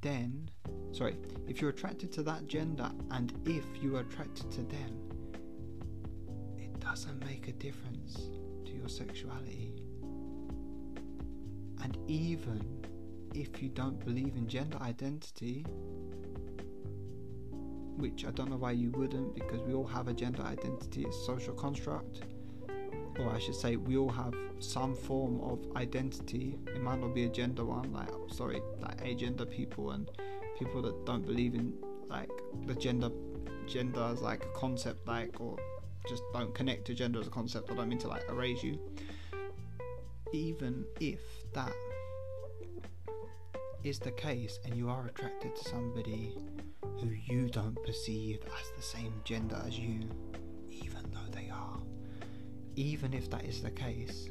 then 0.00 0.50
sorry, 0.92 1.16
if 1.48 1.60
you're 1.60 1.70
attracted 1.70 2.12
to 2.12 2.22
that 2.24 2.46
gender 2.46 2.90
and 3.10 3.32
if 3.46 3.64
you 3.82 3.96
are 3.96 4.00
attracted 4.00 4.50
to 4.52 4.62
them, 4.62 4.98
it 6.58 6.78
doesn't 6.80 7.24
make 7.24 7.48
a 7.48 7.52
difference 7.52 8.30
to 8.64 8.72
your 8.72 8.88
sexuality. 8.88 9.72
And 11.82 11.96
even 12.06 12.64
if 13.34 13.62
you 13.62 13.68
don't 13.68 13.98
believe 14.04 14.36
in 14.36 14.46
gender 14.46 14.78
identity, 14.80 15.64
which 17.96 18.24
I 18.24 18.30
don't 18.30 18.50
know 18.50 18.56
why 18.56 18.72
you 18.72 18.90
wouldn't, 18.92 19.34
because 19.34 19.60
we 19.62 19.74
all 19.74 19.86
have 19.86 20.08
a 20.08 20.14
gender 20.14 20.42
identity, 20.42 21.04
it's 21.04 21.16
a 21.16 21.24
social 21.24 21.54
construct. 21.54 22.22
Or 23.18 23.28
I 23.30 23.38
should 23.38 23.54
say, 23.54 23.76
we 23.76 23.96
all 23.96 24.10
have 24.10 24.34
some 24.58 24.94
form 24.94 25.40
of 25.42 25.58
identity. 25.76 26.58
It 26.68 26.80
might 26.82 27.00
not 27.00 27.14
be 27.14 27.24
a 27.24 27.28
gender 27.28 27.64
one, 27.64 27.92
like 27.92 28.08
sorry, 28.32 28.62
like 28.80 29.02
agender 29.04 29.48
people 29.48 29.90
and 29.90 30.10
people 30.60 30.82
that 30.82 31.04
don't 31.06 31.26
believe 31.26 31.54
in 31.54 31.72
like 32.08 32.30
the 32.66 32.74
gender 32.74 33.10
gender 33.66 34.02
as 34.12 34.20
like 34.20 34.44
a 34.44 34.58
concept 34.58 35.08
like 35.08 35.40
or 35.40 35.56
just 36.08 36.22
don't 36.34 36.54
connect 36.54 36.84
to 36.86 36.94
gender 36.94 37.18
as 37.18 37.26
a 37.26 37.30
concept 37.30 37.70
I 37.70 37.74
don't 37.74 37.88
mean 37.88 37.98
to 38.00 38.08
like 38.08 38.24
erase 38.28 38.62
you. 38.62 38.78
Even 40.32 40.84
if 41.00 41.20
that 41.54 41.72
is 43.82 43.98
the 43.98 44.10
case 44.10 44.58
and 44.64 44.76
you 44.76 44.88
are 44.90 45.06
attracted 45.06 45.56
to 45.56 45.68
somebody 45.68 46.36
who 47.00 47.08
you 47.08 47.48
don't 47.48 47.82
perceive 47.84 48.40
as 48.60 48.70
the 48.76 48.82
same 48.82 49.14
gender 49.24 49.60
as 49.66 49.78
you 49.78 50.00
even 50.70 51.02
though 51.12 51.30
they 51.32 51.48
are 51.50 51.78
even 52.76 53.14
if 53.14 53.30
that 53.30 53.44
is 53.44 53.62
the 53.62 53.70
case 53.70 54.28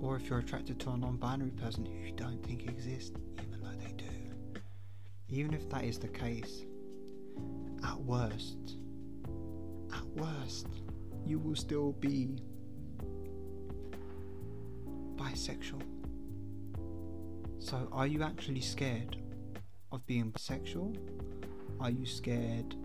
or 0.00 0.16
if 0.16 0.28
you're 0.28 0.38
attracted 0.38 0.80
to 0.80 0.90
a 0.90 0.96
non-binary 0.96 1.50
person 1.50 1.84
who 1.84 1.92
you 1.92 2.12
don't 2.12 2.42
think 2.44 2.66
exists 2.66 3.16
even 3.42 3.53
if 5.42 5.68
that 5.70 5.84
is 5.84 5.98
the 5.98 6.08
case, 6.08 6.64
at 7.84 8.00
worst, 8.00 8.76
at 9.92 10.06
worst, 10.14 10.68
you 11.26 11.38
will 11.38 11.56
still 11.56 11.92
be 11.92 12.36
bisexual. 15.16 15.82
So, 17.58 17.88
are 17.92 18.06
you 18.06 18.22
actually 18.22 18.60
scared 18.60 19.16
of 19.90 20.06
being 20.06 20.30
bisexual? 20.30 20.96
Are 21.80 21.90
you 21.90 22.06
scared 22.06 22.76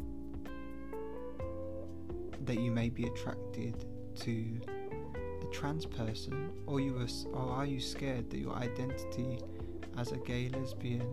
that 2.46 2.60
you 2.60 2.72
may 2.72 2.90
be 2.90 3.06
attracted 3.06 3.86
to 4.22 4.60
a 5.42 5.46
trans 5.52 5.86
person, 5.86 6.50
or 6.66 6.80
you 6.80 6.98
are, 6.98 7.08
or 7.34 7.52
are 7.52 7.66
you 7.66 7.80
scared 7.80 8.30
that 8.32 8.38
your 8.38 8.56
identity 8.56 9.40
as 9.98 10.12
a 10.12 10.18
gay, 10.18 10.50
lesbian, 10.50 11.08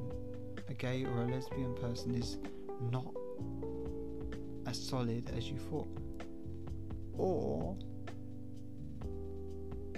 a 0.69 0.75
gay 0.75 1.05
or 1.05 1.23
a 1.23 1.27
lesbian 1.27 1.75
person 1.75 2.15
is 2.15 2.39
not 2.91 3.13
as 4.67 4.81
solid 4.81 5.31
as 5.37 5.49
you 5.49 5.57
thought? 5.57 5.89
Or 7.17 7.77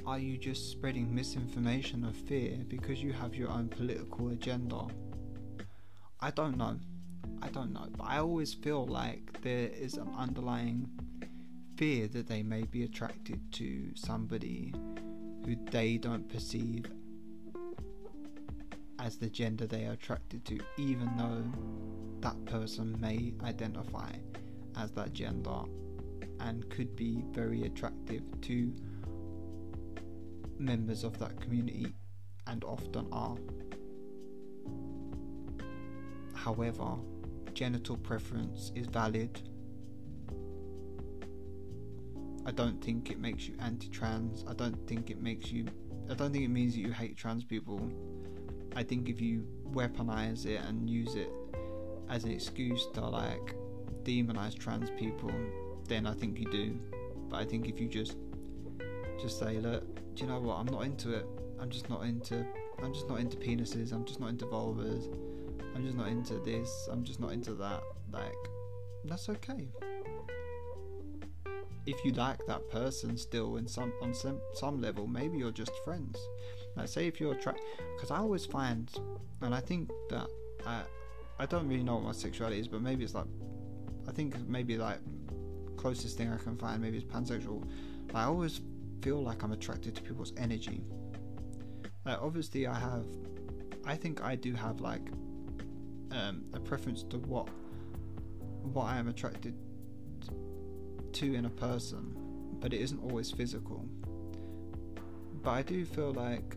are 0.07 0.19
you 0.19 0.39
just 0.39 0.71
spreading 0.71 1.15
misinformation 1.15 2.05
or 2.05 2.13
fear 2.13 2.59
because 2.69 3.03
you 3.03 3.13
have 3.13 3.35
your 3.35 3.51
own 3.51 3.69
political 3.69 4.29
agenda? 4.29 4.87
I 6.21 6.31
don't 6.31 6.57
know. 6.57 6.79
I 7.43 7.49
don't 7.49 7.73
know. 7.73 7.87
But 7.97 8.05
I 8.05 8.19
always 8.19 8.55
feel 8.55 8.87
like 8.87 9.41
there 9.43 9.69
is 9.69 9.95
an 9.95 10.09
underlying 10.17 10.89
fear 11.77 12.09
that 12.09 12.27
they 12.27 12.43
may 12.43 12.63
be 12.63 12.83
attracted 12.85 13.53
to 13.53 13.95
somebody 13.95 14.75
who 15.45 15.57
they 15.71 15.97
don't 15.97 16.29
perceive 16.29 16.87
as 18.99 19.17
the 19.17 19.29
gender 19.29 19.67
they 19.67 19.87
are 19.87 19.93
attracted 19.93 20.45
to, 20.47 20.59
even 20.77 21.11
though 21.17 21.45
that 22.21 22.45
person 22.47 22.99
may 23.01 23.33
identify 23.45 24.11
as 24.77 24.91
that 24.93 25.13
gender 25.13 25.61
and 26.41 26.69
could 26.71 26.95
be 26.97 27.25
very 27.31 27.65
attractive 27.65 28.23
to 28.41 28.73
members 30.59 31.05
of 31.05 31.19
that 31.19 31.41
community 31.41 31.93
and 32.47 32.65
often 32.65 33.07
are. 33.13 33.37
However, 36.35 36.97
genital 37.55 37.97
preference 37.97 38.73
is 38.75 38.87
valid. 38.87 39.41
I 42.47 42.51
don't 42.53 42.83
think 42.83 43.11
it 43.11 43.19
makes 43.19 43.47
you 43.47 43.55
anti 43.61 43.89
trans. 43.89 44.45
I 44.49 44.55
don't 44.55 44.87
think 44.87 45.11
it 45.11 45.21
makes 45.21 45.53
you. 45.53 45.67
I 46.11 46.15
don't 46.15 46.33
think 46.33 46.45
it 46.45 46.49
means 46.49 46.75
that 46.75 46.81
you 46.81 46.93
hate 46.93 47.17
trans 47.17 47.45
people. 47.45 47.91
I 48.79 48.85
think 48.85 49.09
if 49.09 49.21
you 49.21 49.45
weaponize 49.73 50.47
it 50.47 50.61
and 50.69 50.89
use 50.89 51.17
it 51.17 51.33
as 52.09 52.23
an 52.23 52.31
excuse 52.31 52.87
to 52.95 53.01
like 53.01 53.57
demonize 54.05 54.57
trans 54.57 54.89
people, 54.91 55.33
then 55.89 56.07
I 56.07 56.15
think 56.15 56.39
you 56.39 56.45
do. 56.49 56.79
But 57.29 57.39
I 57.39 57.45
think 57.45 57.69
if 57.69 57.81
you 57.81 57.89
just 57.89 58.17
just 59.21 59.41
say, 59.41 59.59
look, 59.59 59.83
do 60.15 60.23
you 60.23 60.31
know 60.31 60.39
what? 60.39 60.59
I'm 60.59 60.67
not 60.67 60.85
into 60.85 61.13
it. 61.13 61.27
I'm 61.59 61.71
just 61.71 61.91
not 61.91 62.05
into. 62.05 62.47
I'm 62.81 62.95
just 62.95 63.09
not 63.09 63.19
into 63.19 63.37
penises. 63.37 63.93
I'm 63.93 64.05
just 64.05 64.21
not 64.21 64.29
into 64.29 64.47
vulvas. 64.47 65.13
I'm 65.75 65.85
just 65.85 65.97
not 65.97 66.07
into 66.07 66.35
this. 66.35 66.89
I'm 66.89 67.03
just 67.03 67.19
not 67.19 67.33
into 67.33 67.55
that. 67.55 67.83
Like, 68.13 68.43
that's 69.07 69.29
okay. 69.29 69.67
If 71.85 72.05
you 72.05 72.13
like 72.13 72.47
that 72.47 72.71
person 72.71 73.19
still 73.19 73.57
in 73.57 73.67
some 73.67 73.93
on 74.01 74.15
some 74.15 74.41
some 74.55 74.81
level, 74.81 75.09
maybe 75.09 75.39
you're 75.39 75.51
just 75.51 75.73
friends. 75.85 76.17
Like, 76.79 76.89
say 76.89 77.07
if 77.07 77.21
you're 77.21 77.33
attracted, 77.33 77.65
because 77.97 78.11
I 78.11 78.19
always 78.19 78.47
find, 78.47 78.91
and 79.43 79.55
I 79.55 79.61
think 79.61 79.91
that 80.11 80.29
I, 80.65 80.83
I 81.39 81.47
don't 81.47 81.69
really 81.69 81.83
know 81.83 81.97
what 81.97 82.05
my 82.05 82.13
sexuality 82.13 82.61
is, 82.61 82.69
but 82.69 82.81
maybe 82.81 83.05
it's 83.05 83.15
like, 83.15 83.27
I 84.09 84.13
think 84.13 84.39
maybe 84.49 84.79
like 84.79 85.01
closest 85.77 86.17
thing 86.17 86.31
I 86.33 86.37
can 86.37 86.57
find 86.57 86.81
maybe 86.81 86.99
is 86.99 87.05
pansexual. 87.05 87.69
I 88.15 88.25
always 88.25 88.61
feel 89.03 89.23
like 89.23 89.43
I'm 89.43 89.53
attracted 89.53 89.95
to 89.97 90.03
people's 90.03 90.33
energy. 90.37 90.83
Like 92.05 92.21
obviously 92.21 92.67
I 92.67 92.79
have 92.79 93.07
I 93.85 93.95
think 93.97 94.23
I 94.23 94.35
do 94.35 94.55
have 94.55 94.81
like 94.81 95.09
um, 96.11 96.45
a 96.53 96.61
preference 96.61 97.03
to 97.05 97.19
what 97.19 97.49
what 98.63 98.85
I 98.85 98.99
am 98.99 99.09
attracted 99.09 99.55
to 101.13 101.35
in 101.35 101.45
a 101.45 101.51
person, 101.51 102.15
but 102.61 102.73
it 102.73 102.81
isn't 102.81 103.03
always 103.03 103.31
physical. 103.31 103.85
But 105.43 105.51
I 105.51 105.63
do 105.63 105.85
feel 105.85 106.13
like 106.13 106.57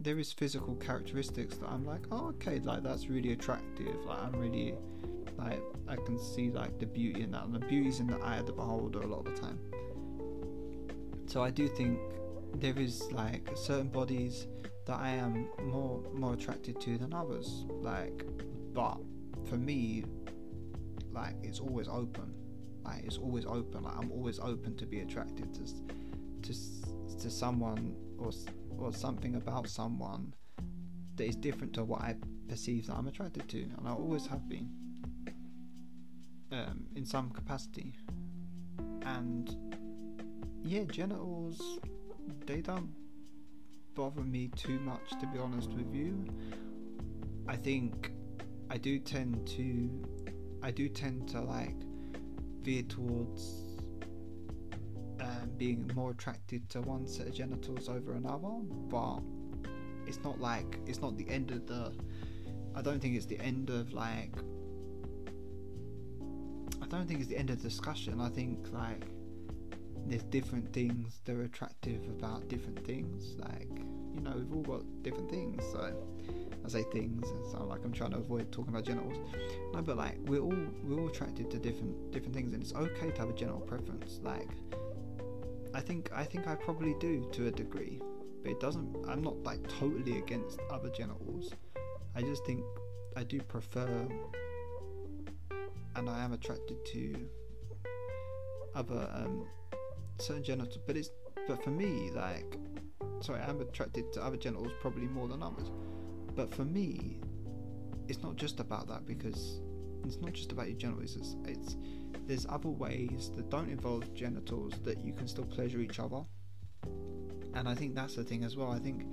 there 0.00 0.18
is 0.18 0.32
physical 0.32 0.76
characteristics 0.76 1.56
that 1.56 1.68
I'm 1.68 1.84
like, 1.84 2.02
oh 2.12 2.28
okay, 2.28 2.60
like 2.60 2.82
that's 2.82 3.08
really 3.08 3.32
attractive. 3.32 4.04
Like 4.04 4.22
I'm 4.22 4.36
really 4.38 4.74
like 5.36 5.62
I 5.88 5.96
can 5.96 6.18
see 6.18 6.50
like 6.50 6.78
the 6.78 6.86
beauty 6.86 7.22
in 7.22 7.32
that, 7.32 7.44
and 7.44 7.54
the 7.54 7.60
beauty's 7.60 8.00
in 8.00 8.06
the 8.06 8.18
eye 8.18 8.36
of 8.36 8.46
the 8.46 8.52
beholder 8.52 9.02
a 9.02 9.06
lot 9.06 9.26
of 9.26 9.34
the 9.34 9.40
time. 9.40 9.58
So 11.26 11.42
I 11.42 11.50
do 11.50 11.68
think 11.68 11.98
there 12.54 12.78
is 12.78 13.10
like 13.12 13.50
certain 13.54 13.88
bodies 13.88 14.46
that 14.86 14.98
I 14.98 15.10
am 15.10 15.48
more 15.64 16.02
more 16.14 16.34
attracted 16.34 16.80
to 16.80 16.96
than 16.98 17.12
others. 17.12 17.64
Like, 17.68 18.24
but 18.72 18.98
for 19.48 19.56
me, 19.56 20.04
like 21.12 21.34
it's 21.42 21.58
always 21.58 21.88
open. 21.88 22.32
Like 22.84 23.04
it's 23.04 23.18
always 23.18 23.46
open. 23.46 23.82
Like 23.82 23.96
I'm 23.98 24.12
always 24.12 24.38
open 24.38 24.76
to 24.76 24.86
be 24.86 25.00
attracted 25.00 25.52
to 25.54 26.52
to 26.52 26.58
to 27.18 27.30
someone 27.30 27.96
or 28.18 28.30
or 28.78 28.92
something 28.92 29.34
about 29.36 29.68
someone 29.68 30.34
that 31.16 31.24
is 31.24 31.36
different 31.36 31.72
to 31.74 31.84
what 31.84 32.00
I 32.00 32.16
perceive 32.48 32.86
that 32.86 32.94
I'm 32.94 33.08
attracted 33.08 33.48
to, 33.48 33.62
and 33.62 33.86
I 33.86 33.92
always 33.92 34.26
have 34.26 34.48
been 34.48 34.70
um, 36.52 36.86
in 36.94 37.04
some 37.04 37.30
capacity. 37.30 37.94
And 39.02 39.54
yeah, 40.62 40.84
genitals 40.84 41.78
they 42.46 42.60
don't 42.60 42.92
bother 43.94 44.22
me 44.22 44.48
too 44.48 44.78
much 44.80 45.10
to 45.20 45.26
be 45.26 45.38
honest 45.38 45.70
with 45.70 45.92
you. 45.92 46.24
I 47.46 47.56
think 47.56 48.12
I 48.70 48.76
do 48.78 48.98
tend 48.98 49.46
to 49.48 49.90
I 50.62 50.70
do 50.70 50.88
tend 50.88 51.28
to 51.30 51.40
like 51.40 51.76
veer 52.62 52.82
towards 52.82 53.67
um, 55.20 55.50
being 55.56 55.90
more 55.94 56.10
attracted 56.10 56.68
to 56.70 56.80
one 56.80 57.06
set 57.06 57.26
of 57.26 57.34
genitals 57.34 57.88
over 57.88 58.12
another, 58.12 58.54
but 58.88 59.20
it's 60.06 60.22
not 60.24 60.40
like 60.40 60.78
it's 60.86 61.00
not 61.00 61.16
the 61.16 61.28
end 61.28 61.50
of 61.50 61.66
the. 61.66 61.92
I 62.74 62.82
don't 62.82 63.00
think 63.00 63.16
it's 63.16 63.26
the 63.26 63.40
end 63.40 63.70
of 63.70 63.92
like. 63.92 64.32
I 66.80 66.86
don't 66.86 67.06
think 67.06 67.20
it's 67.20 67.28
the 67.28 67.36
end 67.36 67.50
of 67.50 67.60
discussion. 67.60 68.20
I 68.20 68.28
think 68.28 68.72
like 68.72 69.04
there's 70.06 70.22
different 70.24 70.72
things 70.72 71.20
that 71.24 71.36
are 71.36 71.42
attractive 71.42 72.02
about 72.08 72.48
different 72.48 72.84
things. 72.86 73.36
Like, 73.38 73.68
you 74.14 74.20
know, 74.20 74.32
we've 74.36 74.52
all 74.52 74.78
got 74.78 74.84
different 75.02 75.30
things. 75.30 75.62
So 75.72 75.92
I 76.64 76.68
say 76.68 76.82
things, 76.84 77.28
it 77.28 77.50
sounds 77.50 77.68
like 77.68 77.84
I'm 77.84 77.92
trying 77.92 78.12
to 78.12 78.18
avoid 78.18 78.50
talking 78.50 78.72
about 78.72 78.84
genitals. 78.84 79.18
No, 79.72 79.82
but 79.82 79.96
like 79.96 80.16
we're 80.26 80.40
all 80.40 80.54
we're 80.84 81.00
all 81.00 81.08
attracted 81.08 81.50
to 81.50 81.58
different 81.58 82.10
different 82.10 82.34
things, 82.34 82.52
and 82.52 82.62
it's 82.62 82.74
okay 82.74 83.10
to 83.10 83.18
have 83.20 83.30
a 83.30 83.34
general 83.34 83.60
preference. 83.60 84.20
Like, 84.22 84.48
I 85.74 85.80
think 85.80 86.10
I 86.14 86.24
think 86.24 86.46
I 86.46 86.54
probably 86.54 86.94
do 87.00 87.28
to 87.32 87.46
a 87.46 87.50
degree, 87.50 88.00
but 88.42 88.52
it 88.52 88.60
doesn't. 88.60 88.96
I'm 89.08 89.22
not 89.22 89.42
like 89.42 89.66
totally 89.68 90.18
against 90.18 90.60
other 90.70 90.88
genitals. 90.90 91.52
I 92.14 92.22
just 92.22 92.44
think 92.46 92.64
I 93.16 93.24
do 93.24 93.40
prefer, 93.40 94.08
and 95.96 96.08
I 96.08 96.24
am 96.24 96.32
attracted 96.32 96.84
to 96.86 97.28
other 98.74 99.08
um, 99.12 99.46
certain 100.18 100.42
genitals, 100.42 100.78
but 100.86 100.96
it's 100.96 101.10
but 101.48 101.64
for 101.64 101.70
me, 101.70 102.10
like, 102.14 102.58
sorry, 103.20 103.40
I'm 103.40 103.60
attracted 103.60 104.12
to 104.12 104.22
other 104.22 104.36
genitals 104.36 104.72
probably 104.80 105.06
more 105.06 105.28
than 105.28 105.42
others. 105.42 105.70
But 106.36 106.54
for 106.54 106.64
me, 106.64 107.20
it's 108.06 108.22
not 108.22 108.36
just 108.36 108.60
about 108.60 108.86
that 108.88 109.06
because 109.06 109.60
it's 110.04 110.18
not 110.18 110.34
just 110.34 110.52
about 110.52 110.68
your 110.68 110.76
genitals. 110.76 111.16
It's, 111.16 111.36
it's 111.46 111.76
there's 112.28 112.46
other 112.48 112.68
ways 112.68 113.32
that 113.34 113.48
don't 113.50 113.70
involve 113.70 114.14
genitals 114.14 114.74
that 114.84 115.02
you 115.04 115.12
can 115.14 115.26
still 115.26 115.46
pleasure 115.46 115.80
each 115.80 115.98
other. 115.98 116.20
And 117.54 117.66
I 117.66 117.74
think 117.74 117.94
that's 117.94 118.14
the 118.14 118.22
thing 118.22 118.44
as 118.44 118.56
well. 118.56 118.70
I 118.70 118.78
think 118.78 119.04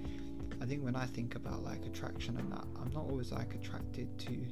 I 0.61 0.65
think 0.65 0.83
when 0.83 0.95
I 0.95 1.05
think 1.05 1.35
about 1.35 1.63
like 1.63 1.85
attraction 1.85 2.37
and 2.37 2.51
that, 2.51 2.65
I'm 2.79 2.91
not 2.93 3.05
always 3.09 3.31
like 3.31 3.55
attracted 3.55 4.19
to 4.19 4.45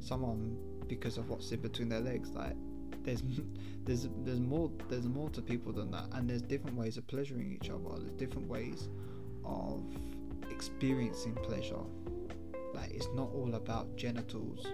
someone 0.00 0.56
because 0.86 1.18
of 1.18 1.28
what's 1.28 1.50
in 1.50 1.60
between 1.60 1.88
their 1.88 2.00
legs. 2.00 2.30
Like 2.30 2.56
there's 3.02 3.22
there's 3.84 4.08
there's 4.24 4.40
more 4.40 4.70
there's 4.88 5.06
more 5.06 5.30
to 5.30 5.42
people 5.42 5.72
than 5.72 5.90
that 5.90 6.06
and 6.12 6.30
there's 6.30 6.42
different 6.42 6.76
ways 6.76 6.96
of 6.96 7.06
pleasuring 7.06 7.52
each 7.52 7.70
other 7.70 7.98
there's 7.98 8.10
different 8.12 8.46
ways 8.48 8.88
of 9.44 9.82
experiencing 10.50 11.34
pleasure 11.36 11.84
like 12.74 12.90
it's 12.90 13.08
not 13.14 13.30
all 13.32 13.54
about 13.54 13.96
genitals 13.96 14.66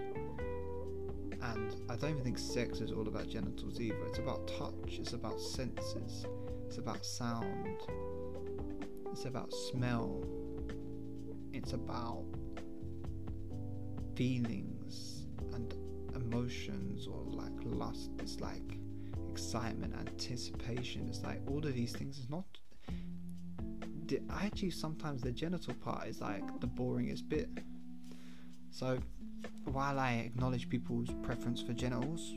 and 1.51 1.75
I 1.89 1.95
don't 1.95 2.11
even 2.11 2.23
think 2.23 2.37
sex 2.37 2.79
is 2.79 2.91
all 2.91 3.07
about 3.07 3.27
genitals 3.27 3.79
either. 3.79 4.05
It's 4.07 4.19
about 4.19 4.47
touch 4.47 4.99
it's 4.99 5.13
about 5.13 5.39
senses 5.39 6.25
it's 6.67 6.77
about 6.77 7.05
sound 7.05 7.77
it's 9.11 9.25
about 9.25 9.53
smell 9.53 10.23
it's 11.51 11.73
about 11.73 12.23
feelings 14.15 15.27
and 15.53 15.73
emotions 16.15 17.07
or 17.07 17.23
like 17.25 17.51
lust 17.63 18.11
it's 18.19 18.39
like 18.39 18.79
excitement 19.29 19.93
anticipation 19.95 21.07
it's 21.09 21.21
like 21.23 21.41
all 21.47 21.57
of 21.57 21.73
these 21.73 21.91
things. 21.91 22.17
It's 22.19 22.29
not 22.29 22.45
I 24.29 24.45
actually 24.45 24.71
sometimes 24.71 25.21
the 25.21 25.31
genital 25.31 25.73
part 25.75 26.07
is 26.07 26.21
like 26.21 26.43
the 26.59 26.67
boringest 26.67 27.27
bit. 27.29 27.49
So 28.69 28.99
while 29.65 29.99
i 29.99 30.13
acknowledge 30.13 30.69
people's 30.69 31.09
preference 31.21 31.61
for 31.61 31.73
genitals 31.73 32.35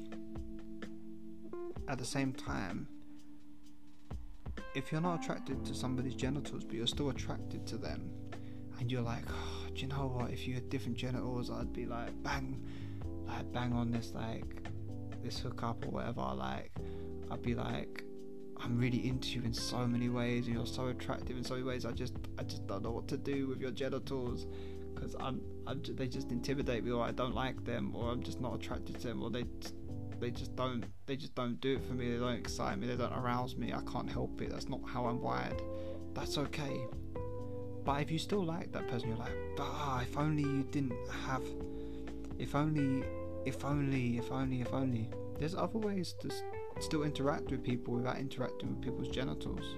at 1.88 1.98
the 1.98 2.04
same 2.04 2.32
time 2.32 2.88
if 4.74 4.92
you're 4.92 5.00
not 5.00 5.22
attracted 5.22 5.64
to 5.64 5.74
somebody's 5.74 6.14
genitals 6.14 6.64
but 6.64 6.74
you're 6.74 6.86
still 6.86 7.10
attracted 7.10 7.66
to 7.66 7.76
them 7.76 8.10
and 8.78 8.90
you're 8.90 9.02
like 9.02 9.24
oh, 9.28 9.66
do 9.74 9.82
you 9.82 9.88
know 9.88 10.12
what 10.14 10.30
if 10.30 10.46
you 10.46 10.54
had 10.54 10.68
different 10.68 10.96
genitals 10.96 11.50
i'd 11.50 11.72
be 11.72 11.86
like 11.86 12.10
bang 12.22 12.60
like 13.26 13.52
bang 13.52 13.72
on 13.72 13.90
this 13.90 14.12
like 14.14 14.66
this 15.26 15.40
hookup 15.40 15.84
or 15.84 15.90
whatever, 15.90 16.22
like 16.34 16.70
I'd 17.30 17.42
be 17.42 17.54
like, 17.54 18.04
I'm 18.58 18.78
really 18.78 19.06
into 19.06 19.30
you 19.30 19.42
in 19.42 19.52
so 19.52 19.86
many 19.86 20.08
ways, 20.08 20.46
and 20.46 20.54
you're 20.54 20.66
so 20.66 20.86
attractive 20.86 21.36
in 21.36 21.44
so 21.44 21.54
many 21.54 21.66
ways. 21.66 21.84
I 21.84 21.92
just, 21.92 22.14
I 22.38 22.44
just 22.44 22.66
don't 22.66 22.82
know 22.82 22.92
what 22.92 23.08
to 23.08 23.16
do 23.16 23.48
with 23.48 23.60
your 23.60 23.72
genitals 23.72 24.46
because 24.96 25.14
I'm, 25.20 25.40
I'm, 25.66 25.82
they 25.94 26.08
just 26.08 26.32
intimidate 26.32 26.82
me, 26.82 26.90
or 26.90 27.04
I 27.04 27.12
don't 27.12 27.34
like 27.34 27.64
them, 27.64 27.94
or 27.94 28.10
I'm 28.10 28.22
just 28.22 28.40
not 28.40 28.54
attracted 28.54 29.00
to 29.00 29.08
them, 29.08 29.22
or 29.22 29.30
they, 29.30 29.44
they 30.18 30.30
just 30.30 30.56
don't, 30.56 30.84
they 31.06 31.14
just 31.14 31.34
don't 31.34 31.60
do 31.60 31.76
it 31.76 31.84
for 31.84 31.92
me. 31.92 32.10
They 32.10 32.18
don't 32.18 32.34
excite 32.34 32.78
me. 32.78 32.88
They 32.88 32.96
don't 32.96 33.12
arouse 33.12 33.54
me. 33.56 33.72
I 33.72 33.82
can't 33.92 34.10
help 34.10 34.40
it. 34.42 34.50
That's 34.50 34.68
not 34.68 34.80
how 34.86 35.06
I'm 35.06 35.20
wired. 35.20 35.62
That's 36.14 36.38
okay. 36.38 36.80
But 37.84 38.02
if 38.02 38.10
you 38.10 38.18
still 38.18 38.44
like 38.44 38.72
that 38.72 38.88
person, 38.88 39.10
you're 39.10 39.18
like, 39.18 39.36
ah, 39.60 40.02
if 40.02 40.18
only 40.18 40.42
you 40.42 40.66
didn't 40.72 40.96
have, 41.26 41.44
if 42.38 42.56
only, 42.56 43.06
if 43.44 43.64
only, 43.64 44.18
if 44.18 44.32
only, 44.32 44.60
if 44.60 44.72
only. 44.72 45.08
There's 45.38 45.54
other 45.54 45.78
ways 45.78 46.14
to 46.20 46.30
still 46.80 47.04
interact 47.04 47.50
with 47.50 47.62
people 47.62 47.94
without 47.94 48.18
interacting 48.18 48.70
with 48.70 48.80
people's 48.80 49.08
genitals. 49.08 49.76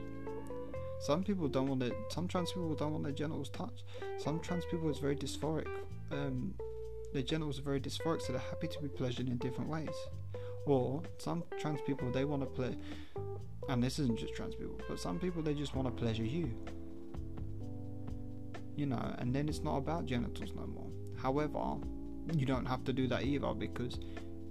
Some 1.01 1.23
people 1.23 1.49
don't 1.49 1.69
want 1.69 1.83
it. 1.83 1.93
Some 2.11 2.29
trans 2.29 2.53
people 2.53 2.75
don't 2.75 2.93
want 2.93 3.05
their 3.05 3.13
genitals 3.13 3.49
touched. 3.51 3.85
Some 4.19 4.41
trans 4.41 4.65
people 4.71 4.91
is 4.91 4.99
very 4.99 5.17
dysphoric. 5.17 5.69
Um, 6.11 6.55
their 7.13 7.23
genitals 7.23 7.59
are 7.59 7.63
very 7.63 7.81
dysphoric, 7.81 8.23
so 8.23 8.33
they're 8.33 8.43
happy 8.43 8.69
to 8.69 8.81
be 8.81 8.89
pleasured 8.89 9.29
in 9.29 9.39
different 9.39 9.71
ways. 9.71 9.95
Or 10.67 11.03
some 11.19 11.45
trans 11.59 11.81
people 11.87 12.11
they 12.11 12.25
want 12.25 12.43
to 12.43 12.47
play, 12.47 12.77
and 13.69 13.83
this 13.83 13.99
isn't 13.99 14.19
just 14.19 14.35
trans 14.35 14.55
people, 14.55 14.79
but 14.89 15.01
some 15.01 15.19
people 15.19 15.41
they 15.41 15.55
just 15.55 15.75
want 15.75 15.89
to 15.89 15.93
pleasure 15.93 16.25
you. 16.25 16.53
You 18.77 18.87
know, 18.87 19.15
and 19.19 19.35
then 19.35 19.49
it's 19.49 19.63
not 19.63 19.77
about 19.77 20.07
genitals 20.07 20.53
no 20.55 20.67
more. 20.67 20.91
However, 21.17 21.77
you 22.35 22.45
don't 22.45 22.67
have 22.67 22.85
to 22.85 22.93
do 22.93 23.09
that 23.09 23.25
either 23.25 23.55
because 23.55 23.99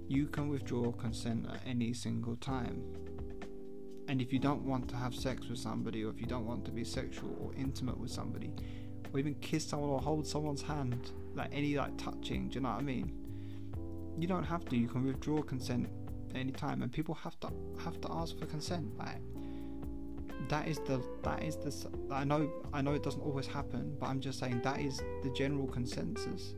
you 0.08 0.26
can 0.26 0.48
withdraw 0.48 0.90
consent 0.92 1.46
at 1.52 1.60
any 1.66 1.92
single 1.92 2.36
time. 2.36 2.82
And 4.08 4.22
if 4.22 4.32
you 4.32 4.38
don't 4.38 4.64
want 4.64 4.88
to 4.88 4.96
have 4.96 5.14
sex 5.14 5.48
with 5.48 5.58
somebody, 5.58 6.02
or 6.02 6.10
if 6.10 6.18
you 6.18 6.26
don't 6.26 6.46
want 6.46 6.64
to 6.64 6.70
be 6.70 6.82
sexual 6.82 7.36
or 7.40 7.52
intimate 7.54 7.98
with 7.98 8.10
somebody, 8.10 8.50
or 9.12 9.20
even 9.20 9.34
kiss 9.34 9.66
someone 9.66 9.90
or 9.90 10.00
hold 10.00 10.26
someone's 10.26 10.62
hand, 10.62 11.10
like 11.34 11.50
any 11.52 11.76
like 11.76 11.96
touching, 11.98 12.48
do 12.48 12.54
you 12.54 12.60
know 12.62 12.70
what 12.70 12.78
I 12.78 12.82
mean? 12.82 13.12
You 14.18 14.26
don't 14.26 14.44
have 14.44 14.64
to. 14.66 14.76
You 14.76 14.88
can 14.88 15.06
withdraw 15.06 15.42
consent 15.42 15.90
any 16.34 16.52
time, 16.52 16.82
and 16.82 16.90
people 16.90 17.14
have 17.16 17.38
to 17.40 17.50
have 17.84 18.00
to 18.00 18.08
ask 18.10 18.38
for 18.38 18.46
consent. 18.46 18.96
Like 18.98 19.20
that 20.48 20.66
is 20.66 20.78
the 20.78 21.02
that 21.22 21.42
is 21.42 21.56
the. 21.56 21.90
I 22.10 22.24
know 22.24 22.50
I 22.72 22.80
know 22.80 22.94
it 22.94 23.02
doesn't 23.02 23.20
always 23.20 23.46
happen, 23.46 23.94
but 24.00 24.06
I'm 24.06 24.20
just 24.20 24.38
saying 24.38 24.62
that 24.64 24.80
is 24.80 24.98
the 25.22 25.30
general 25.36 25.66
consensus. 25.66 26.54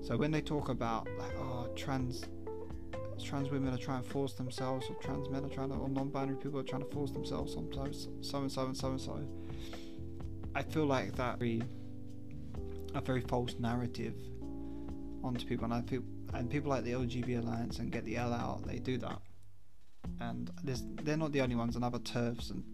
So 0.00 0.16
when 0.16 0.30
they 0.30 0.40
talk 0.40 0.70
about 0.70 1.08
like 1.18 1.36
oh 1.38 1.68
trans 1.76 2.24
trans 3.22 3.50
women 3.50 3.72
are 3.72 3.78
trying 3.78 4.02
to 4.02 4.08
force 4.08 4.34
themselves, 4.34 4.86
or 4.88 4.94
trans 4.96 5.28
men 5.28 5.44
are 5.44 5.48
trying 5.48 5.70
to, 5.70 5.76
or 5.76 5.88
non-binary 5.88 6.36
people 6.36 6.58
are 6.60 6.64
trying 6.64 6.82
to 6.82 6.90
force 6.90 7.10
themselves 7.10 7.52
sometimes, 7.52 8.08
so 8.20 8.38
and 8.38 8.50
so 8.50 8.66
and 8.66 8.76
so 8.76 8.88
and 8.88 9.00
so. 9.00 9.20
I 10.54 10.62
feel 10.62 10.86
like 10.86 11.14
that 11.16 11.38
be 11.38 11.62
a 12.94 13.00
very 13.00 13.20
false 13.20 13.54
narrative 13.58 14.14
onto 15.22 15.46
people, 15.46 15.64
and 15.64 15.74
I 15.74 15.82
feel 15.82 16.02
and 16.32 16.50
people 16.50 16.70
like 16.70 16.84
the 16.84 16.92
LGBT 16.92 17.42
Alliance 17.42 17.78
and 17.78 17.92
Get 17.92 18.04
the 18.04 18.16
L 18.16 18.32
Out, 18.32 18.66
they 18.66 18.78
do 18.78 18.98
that, 18.98 19.20
and 20.20 20.50
they're 20.64 21.16
not 21.16 21.32
the 21.32 21.40
only 21.40 21.56
ones, 21.56 21.76
and 21.76 21.84
other 21.84 21.98
TERFs 21.98 22.50
and 22.50 22.64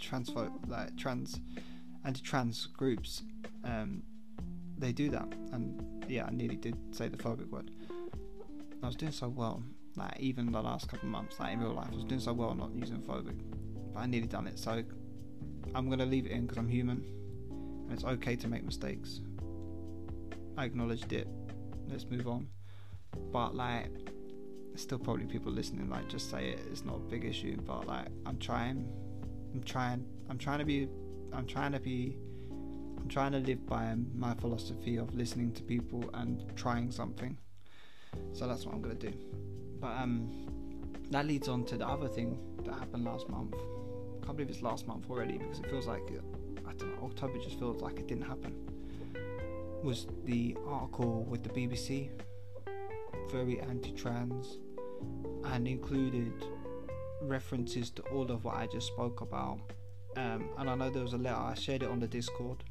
transphobe 0.00 0.68
like 0.68 0.96
trans 0.96 1.40
anti-trans 2.04 2.66
groups, 2.66 3.22
um, 3.64 4.02
they 4.78 4.92
do 4.92 5.10
that, 5.10 5.28
and 5.52 6.04
yeah, 6.08 6.26
I 6.26 6.30
nearly 6.30 6.56
did 6.56 6.76
say 6.94 7.08
the 7.08 7.16
phobic 7.16 7.48
word. 7.50 7.70
I 8.82 8.86
was 8.86 8.96
doing 8.96 9.12
so 9.12 9.28
well 9.28 9.62
like 9.98 10.18
even 10.20 10.52
the 10.52 10.62
last 10.62 10.88
couple 10.88 11.08
of 11.08 11.12
months, 11.12 11.38
like 11.40 11.52
in 11.52 11.60
real 11.60 11.74
life, 11.74 11.88
I 11.92 11.94
was 11.94 12.04
doing 12.04 12.20
so 12.20 12.32
well 12.32 12.54
not 12.54 12.70
using 12.74 12.98
phobic, 12.98 13.38
but 13.92 14.00
I 14.00 14.06
nearly 14.06 14.26
done 14.26 14.46
it. 14.46 14.58
So 14.58 14.82
I'm 15.74 15.90
gonna 15.90 16.06
leave 16.06 16.26
it 16.26 16.32
in 16.32 16.42
because 16.42 16.58
I'm 16.58 16.68
human, 16.68 17.04
and 17.50 17.92
it's 17.92 18.04
okay 18.04 18.36
to 18.36 18.48
make 18.48 18.64
mistakes. 18.64 19.20
I 20.56 20.64
acknowledged 20.64 21.12
it. 21.12 21.28
Let's 21.88 22.04
move 22.06 22.26
on. 22.26 22.48
But 23.32 23.54
like, 23.54 23.90
there's 24.68 24.82
still 24.82 24.98
probably 24.98 25.26
people 25.26 25.52
listening 25.52 25.88
like 25.88 26.08
just 26.08 26.30
say 26.30 26.50
it. 26.50 26.60
It's 26.70 26.84
not 26.84 26.96
a 26.96 27.00
big 27.00 27.24
issue, 27.24 27.56
but 27.58 27.86
like 27.86 28.08
I'm 28.26 28.38
trying. 28.38 28.88
I'm 29.54 29.62
trying. 29.62 30.04
I'm 30.28 30.38
trying 30.38 30.58
to 30.58 30.64
be. 30.64 30.88
I'm 31.32 31.46
trying 31.46 31.72
to 31.72 31.80
be. 31.80 32.16
I'm 32.98 33.08
trying 33.08 33.32
to 33.32 33.38
live 33.38 33.64
by 33.66 33.94
my 34.14 34.34
philosophy 34.34 34.96
of 34.96 35.14
listening 35.14 35.52
to 35.52 35.62
people 35.62 36.10
and 36.14 36.44
trying 36.56 36.90
something. 36.90 37.38
So 38.32 38.46
that's 38.46 38.66
what 38.66 38.74
I'm 38.74 38.82
gonna 38.82 38.94
do. 38.94 39.12
But 39.80 39.96
um, 39.96 40.30
that 41.10 41.26
leads 41.26 41.48
on 41.48 41.64
to 41.66 41.76
the 41.76 41.86
other 41.86 42.08
thing 42.08 42.38
that 42.64 42.74
happened 42.74 43.04
last 43.04 43.28
month. 43.28 43.54
I 43.54 44.26
can't 44.26 44.36
believe 44.36 44.50
it's 44.50 44.62
last 44.62 44.86
month 44.86 45.08
already 45.08 45.38
because 45.38 45.60
it 45.60 45.70
feels 45.70 45.86
like 45.86 46.02
I 46.66 46.72
don't 46.74 46.96
know. 46.96 47.06
October 47.06 47.38
just 47.38 47.58
feels 47.58 47.80
like 47.80 47.98
it 47.98 48.06
didn't 48.06 48.24
happen. 48.24 48.54
Was 49.82 50.06
the 50.24 50.56
article 50.66 51.24
with 51.24 51.42
the 51.44 51.50
BBC 51.50 52.10
very 53.30 53.60
anti-trans 53.60 54.58
and 55.44 55.68
included 55.68 56.32
references 57.22 57.90
to 57.90 58.02
all 58.04 58.30
of 58.30 58.44
what 58.44 58.56
I 58.56 58.66
just 58.66 58.86
spoke 58.88 59.20
about. 59.20 59.60
Um, 60.16 60.48
and 60.58 60.70
I 60.70 60.74
know 60.74 60.90
there 60.90 61.02
was 61.02 61.12
a 61.12 61.18
letter 61.18 61.36
I 61.36 61.54
shared 61.54 61.82
it 61.82 61.90
on 61.90 62.00
the 62.00 62.08
Discord. 62.08 62.64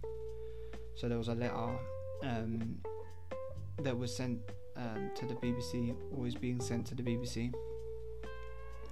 So 0.95 1.07
there 1.07 1.17
was 1.17 1.27
a 1.27 1.35
letter 1.35 1.77
um, 2.23 2.77
that 3.81 3.97
was 3.97 4.15
sent 4.15 4.39
um, 4.77 5.11
to 5.15 5.25
the 5.25 5.33
BBC, 5.35 5.95
always 6.15 6.35
being 6.35 6.61
sent 6.61 6.85
to 6.87 6.95
the 6.95 7.03
BBC, 7.03 7.53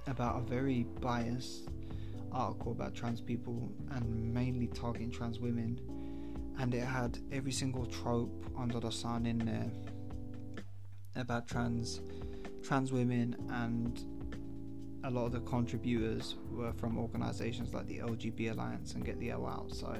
about 0.06 0.38
a 0.38 0.40
very 0.40 0.84
biased 1.00 1.68
article 2.32 2.72
about 2.72 2.94
trans 2.94 3.20
people 3.20 3.70
and 3.92 4.34
mainly 4.34 4.66
targeting 4.68 5.10
trans 5.10 5.40
women. 5.40 5.80
And 6.58 6.74
it 6.74 6.84
had 6.84 7.18
every 7.32 7.52
single 7.52 7.86
trope 7.86 8.44
under 8.58 8.80
the 8.80 8.90
sun 8.90 9.26
in 9.26 9.38
there 9.38 9.70
about 11.14 11.46
trans 11.46 12.00
trans 12.62 12.92
women 12.92 13.36
and 13.50 14.04
a 15.04 15.10
lot 15.10 15.26
of 15.26 15.32
the 15.32 15.40
contributors 15.40 16.34
were 16.50 16.72
from 16.72 16.98
organizations 16.98 17.72
like 17.72 17.86
the 17.86 17.98
LGBT 17.98 18.52
Alliance 18.52 18.94
and 18.94 19.04
Get 19.04 19.18
the 19.20 19.30
L 19.30 19.46
Out. 19.46 19.72
So 19.72 19.94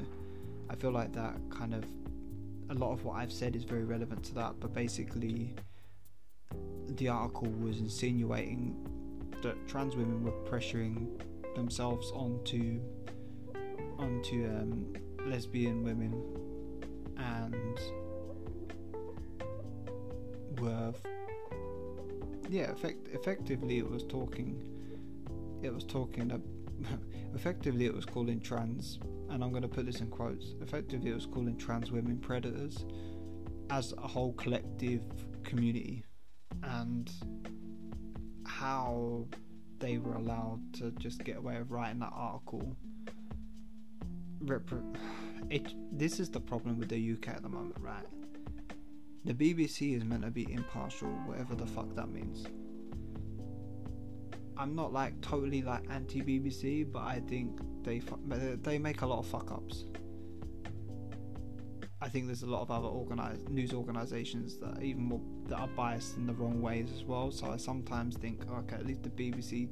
I 0.69 0.75
feel 0.75 0.91
like 0.91 1.13
that 1.13 1.37
kind 1.51 1.75
of 1.75 1.85
a 2.71 2.75
lot 2.75 2.93
of 2.93 3.05
what 3.05 3.17
I've 3.17 3.33
said 3.33 3.55
is 3.55 3.63
very 3.63 3.85
relevant 3.85 4.25
to 4.25 4.35
that, 4.35 4.55
but 4.59 4.75
basically 4.75 5.55
the 6.89 7.09
article 7.09 7.49
was 7.61 7.79
insinuating 7.79 8.77
that 9.43 9.57
trans 9.69 9.97
women 9.97 10.23
were 10.23 10.33
pressuring 10.49 11.09
themselves 11.55 12.11
onto 12.13 12.81
onto 13.99 14.47
um, 14.47 14.95
lesbian 15.27 15.83
women 15.83 16.23
and 17.17 17.81
were 20.61 20.93
yeah 22.49 22.71
effect- 22.71 23.09
effectively 23.13 23.79
it 23.79 23.91
was 23.91 24.05
talking 24.05 24.63
it 25.63 25.73
was 25.73 25.85
talking 25.85 26.31
uh, 26.31 26.39
effectively 27.35 27.87
it 27.87 27.95
was 27.95 28.05
calling 28.05 28.41
trans 28.41 28.99
and 29.31 29.43
I'm 29.43 29.51
going 29.51 29.63
to 29.63 29.69
put 29.69 29.87
this 29.87 30.01
in 30.01 30.09
quotes 30.09 30.55
effectively 30.61 31.11
it 31.11 31.15
was 31.15 31.27
calling 31.27 31.57
trans 31.57 31.91
women 31.91 32.19
predators 32.19 32.85
as 33.71 33.93
a 33.99 34.07
whole 34.07 34.33
collective 34.35 35.03
community 35.43 36.05
and 36.63 37.11
how 38.47 39.27
they 39.79 39.99
were 39.99 40.15
allowed 40.15 40.61
to 40.75 40.91
just 40.93 41.23
get 41.25 41.37
away 41.37 41.59
with 41.59 41.71
writing 41.71 42.01
that 42.01 42.13
article. 42.15 42.77
It, 45.49 45.75
this 45.93 46.19
is 46.19 46.29
the 46.29 46.41
problem 46.41 46.77
with 46.77 46.89
the 46.89 47.13
UK 47.13 47.29
at 47.29 47.43
the 47.43 47.49
moment, 47.49 47.77
right? 47.79 48.05
The 49.25 49.33
BBC 49.33 49.97
is 49.97 50.03
meant 50.03 50.25
to 50.25 50.31
be 50.33 50.53
impartial, 50.53 51.09
whatever 51.25 51.55
the 51.55 51.67
fuck 51.67 51.95
that 51.95 52.09
means. 52.09 52.47
I'm 54.57 54.75
not 54.75 54.93
like 54.93 55.21
totally 55.21 55.63
like 55.63 55.85
anti 55.91 56.21
BBC, 56.21 56.91
but 56.91 57.03
I 57.03 57.21
think 57.29 57.61
they 57.83 58.01
they 58.63 58.79
make 58.79 59.03
a 59.03 59.07
lot 59.07 59.21
of 59.21 59.27
fuck 59.27 59.53
ups. 59.53 59.85
I 62.01 62.09
think 62.09 62.27
there's 62.27 62.43
a 62.43 62.47
lot 62.47 62.61
of 62.61 62.71
other 62.71 62.89
organized 62.89 63.49
news 63.49 63.73
organisations 63.73 64.59
that 64.59 64.79
are 64.79 64.83
even 64.83 65.05
more 65.05 65.21
that 65.47 65.59
are 65.59 65.69
biased 65.69 66.17
in 66.17 66.27
the 66.27 66.35
wrong 66.35 66.61
ways 66.61 66.93
as 66.95 67.05
well. 67.05 67.31
So 67.31 67.51
I 67.51 67.57
sometimes 67.57 68.17
think, 68.17 68.43
okay, 68.51 68.77
at 68.77 68.87
least 68.87 69.03
the 69.03 69.11
BBC 69.11 69.71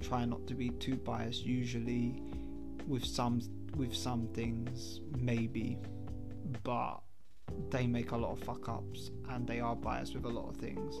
try 0.00 0.24
not 0.24 0.46
to 0.46 0.54
be 0.54 0.70
too 0.70 0.96
biased. 0.96 1.44
Usually, 1.44 2.22
with 2.86 3.04
some 3.04 3.42
with 3.76 3.94
some 3.94 4.28
things, 4.28 5.00
maybe, 5.18 5.78
but 6.62 7.00
they 7.70 7.86
make 7.86 8.12
a 8.12 8.16
lot 8.16 8.32
of 8.32 8.40
fuck 8.40 8.68
ups 8.68 9.10
and 9.30 9.46
they 9.46 9.60
are 9.60 9.76
biased 9.76 10.14
with 10.14 10.24
a 10.24 10.28
lot 10.28 10.48
of 10.48 10.56
things. 10.56 10.94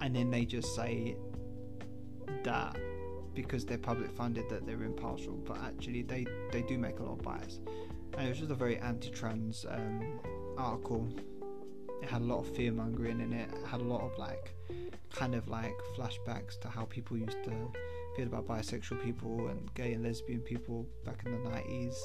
And 0.00 0.16
then 0.16 0.30
they 0.30 0.46
just 0.46 0.74
say 0.74 1.16
that 2.44 2.76
because 3.34 3.66
they're 3.66 3.76
public 3.76 4.10
funded 4.12 4.48
that 4.48 4.66
they're 4.66 4.84
impartial, 4.84 5.34
but 5.34 5.58
actually 5.58 6.00
they 6.00 6.26
they 6.50 6.62
do 6.62 6.78
make 6.78 6.98
a 6.98 7.02
lot 7.02 7.18
of 7.18 7.22
bias. 7.22 7.60
And 8.16 8.26
it 8.26 8.28
was 8.30 8.38
just 8.38 8.50
a 8.50 8.54
very 8.54 8.78
anti-trans 8.78 9.66
um, 9.68 10.20
article. 10.56 11.08
It 12.02 12.08
had 12.08 12.22
a 12.22 12.24
lot 12.24 12.40
of 12.40 12.48
fear 12.54 12.70
mongering 12.70 13.20
in 13.20 13.32
it. 13.32 13.48
It 13.52 13.66
had 13.66 13.80
a 13.80 13.84
lot 13.84 14.02
of 14.02 14.16
like, 14.18 14.54
kind 15.12 15.34
of 15.34 15.48
like 15.48 15.74
flashbacks 15.96 16.60
to 16.60 16.68
how 16.68 16.84
people 16.84 17.16
used 17.16 17.42
to 17.44 17.72
feel 18.16 18.26
about 18.26 18.46
bisexual 18.46 19.02
people 19.02 19.48
and 19.48 19.72
gay 19.74 19.94
and 19.94 20.04
lesbian 20.04 20.40
people 20.40 20.86
back 21.04 21.22
in 21.26 21.32
the 21.32 21.50
90s, 21.50 21.96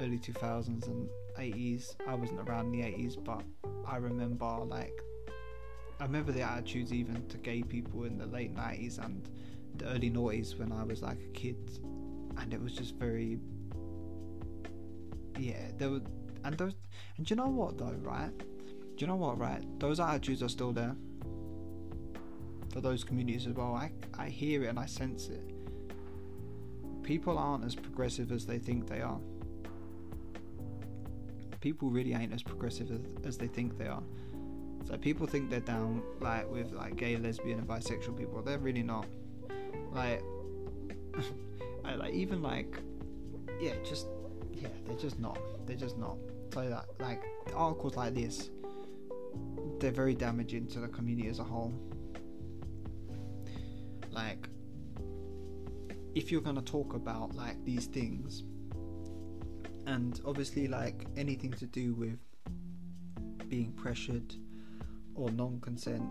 early 0.00 0.18
2000s 0.18 0.86
and 0.86 1.08
80s. 1.38 1.96
I 2.08 2.14
wasn't 2.14 2.48
around 2.48 2.74
in 2.74 2.80
the 2.80 2.86
80s, 2.86 3.22
but 3.22 3.42
I 3.86 3.96
remember 3.96 4.46
like, 4.64 4.98
I 6.00 6.04
remember 6.04 6.32
the 6.32 6.42
attitudes 6.42 6.92
even 6.92 7.26
to 7.28 7.36
gay 7.38 7.62
people 7.62 8.04
in 8.04 8.16
the 8.16 8.26
late 8.26 8.54
90s 8.54 9.04
and 9.04 9.28
the 9.76 9.86
early 9.86 10.10
noughties 10.10 10.58
when 10.58 10.72
I 10.72 10.84
was 10.84 11.02
like 11.02 11.18
a 11.20 11.32
kid, 11.32 11.78
and 12.38 12.54
it 12.54 12.62
was 12.62 12.72
just 12.72 12.94
very 12.94 13.38
yeah, 15.38 15.70
there 15.78 15.90
were, 15.90 16.00
and 16.44 16.56
those, 16.56 16.74
and 17.16 17.26
do 17.26 17.32
you 17.32 17.36
know 17.36 17.48
what 17.48 17.78
though, 17.78 17.94
right? 18.02 18.36
Do 18.38 18.96
you 18.98 19.06
know 19.06 19.16
what, 19.16 19.38
right? 19.38 19.62
Those 19.78 20.00
attitudes 20.00 20.42
are 20.42 20.48
still 20.48 20.72
there 20.72 20.96
for 22.72 22.80
those 22.80 23.04
communities 23.04 23.46
as 23.46 23.54
well. 23.54 23.74
I 23.74 23.90
I 24.18 24.28
hear 24.28 24.64
it 24.64 24.68
and 24.68 24.78
I 24.78 24.86
sense 24.86 25.28
it. 25.28 25.42
People 27.02 27.38
aren't 27.38 27.64
as 27.64 27.74
progressive 27.74 28.32
as 28.32 28.46
they 28.46 28.58
think 28.58 28.88
they 28.88 29.00
are. 29.00 29.20
People 31.60 31.90
really 31.90 32.14
ain't 32.14 32.32
as 32.32 32.42
progressive 32.42 32.90
as, 32.90 33.00
as 33.24 33.38
they 33.38 33.46
think 33.46 33.78
they 33.78 33.86
are. 33.86 34.02
So 34.86 34.96
people 34.96 35.26
think 35.26 35.50
they're 35.50 35.60
down 35.60 36.02
like 36.20 36.50
with 36.50 36.72
like 36.72 36.96
gay, 36.96 37.16
lesbian, 37.16 37.58
and 37.58 37.68
bisexual 37.68 38.16
people. 38.16 38.42
They're 38.42 38.58
really 38.58 38.82
not. 38.82 39.06
Like, 39.92 40.22
I, 41.84 41.94
like 41.94 42.14
even 42.14 42.42
like, 42.42 42.78
yeah, 43.60 43.74
just 43.84 44.06
yeah, 44.60 44.68
they're 44.86 44.96
just 44.96 45.18
not. 45.18 45.38
They're 45.66 45.76
just 45.76 45.98
not. 45.98 46.16
So 46.52 46.68
that 46.68 46.86
like 47.00 47.22
articles 47.54 47.96
like 47.96 48.14
this, 48.14 48.50
they're 49.78 49.90
very 49.90 50.14
damaging 50.14 50.66
to 50.68 50.80
the 50.80 50.88
community 50.88 51.28
as 51.28 51.38
a 51.38 51.44
whole. 51.44 51.74
Like, 54.10 54.48
if 56.14 56.32
you're 56.32 56.40
gonna 56.40 56.62
talk 56.62 56.94
about 56.94 57.34
like 57.34 57.62
these 57.64 57.86
things, 57.86 58.44
and 59.86 60.20
obviously 60.24 60.66
like 60.66 61.06
anything 61.16 61.52
to 61.52 61.66
do 61.66 61.94
with 61.94 62.18
being 63.48 63.72
pressured 63.72 64.34
or 65.14 65.30
non-consent 65.30 66.02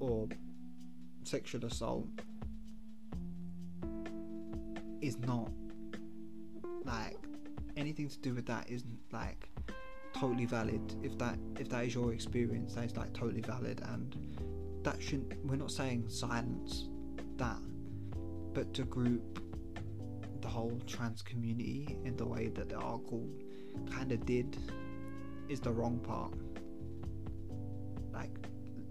or 0.00 0.28
sexual 1.24 1.64
assault 1.64 2.06
is 5.00 5.18
not 5.18 5.50
anything 7.82 8.08
to 8.08 8.18
do 8.20 8.32
with 8.32 8.46
that 8.46 8.70
isn't 8.70 9.00
like 9.12 9.48
totally 10.14 10.44
valid. 10.44 10.94
If 11.02 11.18
that 11.18 11.36
if 11.58 11.68
that 11.70 11.84
is 11.84 11.94
your 11.94 12.12
experience 12.12 12.74
that 12.74 12.84
is 12.84 12.96
like 12.96 13.12
totally 13.12 13.40
valid 13.40 13.82
and 13.92 14.16
that 14.84 15.02
shouldn't 15.02 15.44
we're 15.44 15.56
not 15.56 15.72
saying 15.72 16.08
silence 16.08 16.88
that 17.38 17.62
but 18.54 18.72
to 18.74 18.84
group 18.84 19.40
the 20.40 20.48
whole 20.48 20.78
trans 20.86 21.22
community 21.22 21.98
in 22.04 22.16
the 22.16 22.26
way 22.26 22.48
that 22.48 22.68
the 22.68 22.76
article 22.76 23.28
kind 23.90 24.12
of 24.12 24.24
did 24.26 24.56
is 25.48 25.58
the 25.58 25.72
wrong 25.72 25.98
part. 25.98 26.32
Like 28.12 28.46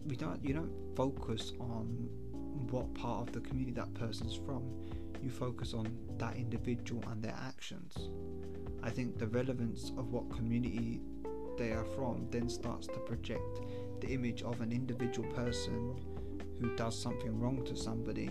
we 0.06 0.18
don't 0.18 0.44
you 0.44 0.54
don't 0.54 0.76
focus 0.98 1.54
on 1.62 2.10
what 2.72 2.94
part 2.94 3.28
of 3.28 3.34
the 3.34 3.40
community 3.40 3.72
that 3.80 3.94
person's 3.94 4.36
from. 4.36 4.64
You 5.24 5.30
focus 5.30 5.74
on 5.74 5.88
that 6.18 6.36
individual 6.36 7.04
and 7.10 7.24
their 7.24 7.38
actions 7.48 8.10
i 8.84 8.90
think 8.90 9.18
the 9.18 9.28
relevance 9.28 9.92
of 9.98 10.12
what 10.12 10.30
community 10.32 11.02
they 11.58 11.72
are 11.72 11.86
from 11.96 12.28
then 12.32 12.50
starts 12.50 12.88
to 12.88 13.00
project 13.00 13.62
the 14.02 14.08
image 14.08 14.42
of 14.42 14.62
an 14.62 14.72
individual 14.72 15.28
person 15.34 15.96
who 16.60 16.76
does 16.76 17.00
something 17.00 17.40
wrong 17.40 17.64
to 17.64 17.76
somebody 17.76 18.30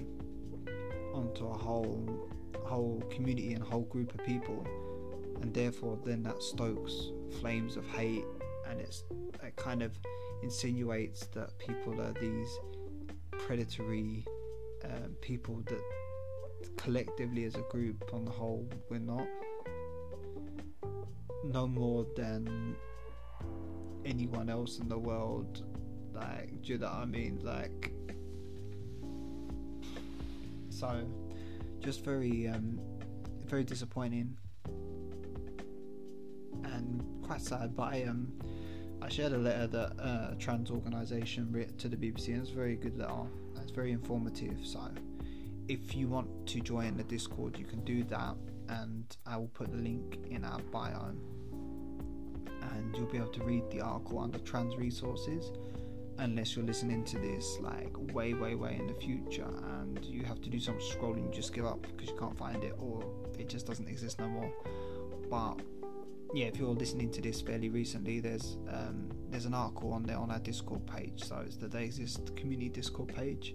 onto 1.15 1.47
a 1.47 1.57
whole 1.57 2.29
whole 2.65 3.03
community 3.11 3.53
and 3.53 3.63
whole 3.63 3.85
group 3.85 4.15
of 4.15 4.25
people. 4.25 4.65
And 5.43 5.53
therefore 5.53 5.99
then 6.05 6.23
that 6.25 6.43
stokes 6.43 7.11
flames 7.41 7.77
of 7.77 7.87
hate 7.89 8.25
and 8.69 8.81
it's 8.81 9.05
it 9.43 9.57
kind 9.57 9.83
of 9.83 9.99
insinuates 10.43 11.27
that 11.35 11.59
people 11.59 12.01
are 12.01 12.13
these 12.21 12.59
predatory 13.33 14.25
um, 14.85 15.17
people 15.21 15.63
that 15.67 15.83
collectively 16.77 17.45
as 17.45 17.55
a 17.55 17.63
group 17.71 18.11
on 18.13 18.25
the 18.25 18.31
whole 18.31 18.69
we're 18.89 18.99
not 18.99 19.27
no 21.53 21.67
more 21.67 22.07
than 22.17 22.77
anyone 24.05 24.49
else 24.49 24.79
in 24.79 24.89
the 24.89 24.99
world. 24.99 25.65
Like 26.13 26.63
do 26.63 26.73
you 26.73 26.79
know 26.79 26.87
what 26.87 26.97
I 26.97 27.05
mean? 27.05 27.41
Like 27.43 27.93
so 30.69 31.05
just 31.81 32.05
very 32.05 32.49
um, 32.49 32.81
very 33.47 33.65
disappointing 33.65 34.37
and 36.65 37.03
quite 37.23 37.41
sad 37.41 37.75
but 37.75 37.95
I 37.95 38.05
um 38.05 38.33
I 39.03 39.09
shared 39.09 39.33
a 39.33 39.39
letter 39.39 39.67
that 39.67 39.93
uh, 39.99 40.33
a 40.33 40.37
trans 40.39 40.71
organisation 40.71 41.51
wrote 41.51 41.79
to 41.79 41.89
the 41.89 41.97
BBC 41.97 42.29
and 42.29 42.43
it's 42.43 42.51
a 42.51 42.55
very 42.55 42.77
good 42.77 42.99
letter. 42.99 43.27
It's 43.63 43.71
very 43.71 43.93
informative 43.93 44.59
so 44.63 44.81
if 45.69 45.95
you 45.95 46.09
want 46.09 46.29
to 46.49 46.61
join 46.61 46.97
the 46.97 47.05
discord 47.05 47.59
you 47.59 47.65
can 47.65 47.85
do 47.85 48.03
that 48.05 48.37
and 48.69 49.17
I 49.27 49.37
will 49.37 49.49
put 49.49 49.71
the 49.71 49.79
link 49.79 50.19
in 50.31 50.45
our 50.45 50.61
bio 50.73 51.13
and 52.71 52.97
you'll 52.97 53.07
be 53.07 53.19
able 53.19 53.29
to 53.29 53.43
read 53.45 53.63
the 53.71 53.81
article 53.81 54.19
under 54.19 54.39
trans 54.39 54.77
resources 54.77 55.53
unless 56.19 56.55
you're 56.55 56.65
listening 56.65 57.03
to 57.05 57.19
this 57.19 57.59
like 57.61 57.93
way 58.15 58.35
way 58.35 58.55
way 58.55 58.77
in 58.79 58.87
the 58.87 58.95
future 58.95 59.49
and 59.81 60.05
you 60.05 60.23
have 60.23 60.41
to 60.41 60.51
do 60.51 60.61
some 60.61 60.77
scrolling 60.77 61.25
you 61.25 61.31
just 61.33 61.55
give 61.55 61.65
up 61.65 61.81
because 61.83 62.11
you 62.11 62.17
can't 62.17 62.37
find 62.37 62.63
it 62.63 62.75
or 62.79 63.03
it 63.39 63.49
just 63.49 63.67
doesn't 63.67 63.89
exist 63.89 64.19
no 64.19 64.29
more. 64.29 64.53
But 65.31 65.61
yeah 66.35 66.47
if 66.47 66.59
you're 66.59 66.75
listening 66.75 67.11
to 67.11 67.21
this 67.21 67.41
fairly 67.41 67.69
recently 67.69 68.21
there's 68.21 68.59
um, 68.69 69.11
there's 69.31 69.47
an 69.47 69.55
article 69.55 69.93
on 69.93 70.05
there 70.05 70.19
on 70.19 70.31
our 70.31 70.39
discord 70.39 70.87
page 70.87 71.25
so 71.25 71.43
it's 71.45 71.57
the 71.57 71.67
they 71.67 71.85
exist 71.85 72.35
community 72.37 72.69
discord 72.69 73.13
page 73.15 73.55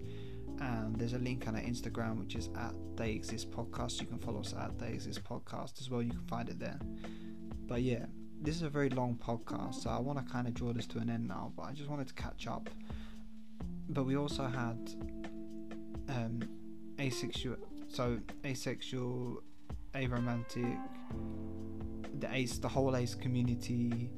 and 0.60 0.96
there's 0.98 1.14
a 1.14 1.20
link 1.20 1.48
on 1.48 1.56
our 1.56 1.62
instagram 1.62 2.20
which 2.20 2.36
is 2.36 2.50
at 2.58 2.74
they 2.96 3.12
exist 3.12 3.52
podcast. 3.52 4.00
You 4.00 4.08
can 4.08 4.20
follow 4.20 4.40
us 4.40 4.54
at 4.54 4.78
they 4.80 4.90
exist 4.94 5.24
podcast 5.24 5.80
as 5.82 5.90
well 5.90 6.02
you 6.02 6.12
can 6.12 6.26
find 6.28 6.50
it 6.50 6.60
there. 6.60 6.80
But 7.68 7.82
yeah 7.82 8.06
this 8.42 8.56
is 8.56 8.62
a 8.62 8.70
very 8.70 8.90
long 8.90 9.16
podcast, 9.16 9.76
so 9.76 9.90
I 9.90 10.00
want 10.00 10.26
to 10.26 10.32
kind 10.32 10.48
of 10.48 10.54
draw 10.54 10.74
this 10.74 10.88
to 10.88 11.00
an 11.00 11.10
end 11.10 11.28
now. 11.28 11.52
But 11.56 11.64
I 11.64 11.72
just 11.72 11.90
wanted 11.90 12.08
to 12.08 12.14
catch 12.14 12.48
up. 12.48 12.70
But 13.90 14.06
we 14.06 14.18
also 14.18 14.44
had 14.44 14.92
um, 16.10 16.42
asexual, 17.00 17.58
so 17.88 18.20
asexual, 18.46 19.42
aromantic, 19.94 20.78
the 22.20 22.34
ace, 22.34 22.58
the 22.58 22.68
whole 22.68 22.96
ace 22.96 23.16
community 23.16 24.12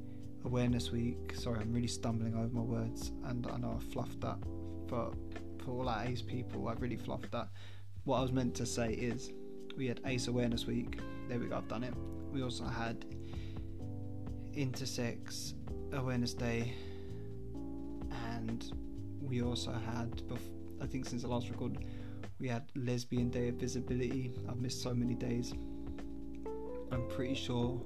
awareness 0.46 0.92
week. 0.92 1.34
Sorry, 1.36 1.60
I'm 1.60 1.74
really 1.74 1.88
stumbling 1.88 2.36
over 2.36 2.54
my 2.54 2.62
words, 2.62 3.12
and 3.26 3.46
I 3.52 3.58
know 3.58 3.78
I 3.78 3.94
fluffed 3.94 4.22
that, 4.22 4.38
but 4.88 5.14
for 5.64 5.72
all 5.72 5.90
our 5.90 6.04
ace 6.06 6.22
people, 6.22 6.68
I 6.70 6.74
really 6.74 6.96
fluffed 6.96 7.32
that. 7.32 7.50
What 8.06 8.20
I 8.20 8.22
was 8.22 8.32
meant 8.32 8.56
to 8.56 8.66
say 8.66 8.94
is, 8.94 9.34
we 9.76 9.88
had 9.88 10.00
Ace 10.06 10.28
Awareness 10.28 10.66
Week. 10.66 11.00
There 11.28 11.40
we 11.40 11.48
go, 11.48 11.58
I've 11.58 11.68
done 11.68 11.84
it. 11.84 11.94
We 12.32 12.42
also 12.42 12.64
had 12.64 13.06
Intersex 14.58 15.54
Awareness 15.94 16.34
Day, 16.34 16.74
and 18.34 18.74
we 19.22 19.44
also 19.44 19.72
had, 19.72 20.24
I 20.82 20.88
think 20.88 21.06
since 21.06 21.22
the 21.22 21.28
last 21.28 21.52
record, 21.52 21.78
we 22.40 22.48
had 22.48 22.64
Lesbian 22.76 23.30
Day 23.30 23.50
of 23.50 23.56
Visibility. 23.56 24.34
I've 24.50 24.58
missed 24.58 24.82
so 24.82 24.96
many 24.96 25.14
days. 25.14 25.54
I'm 26.92 27.08
pretty 27.08 27.36
sure 27.36 27.80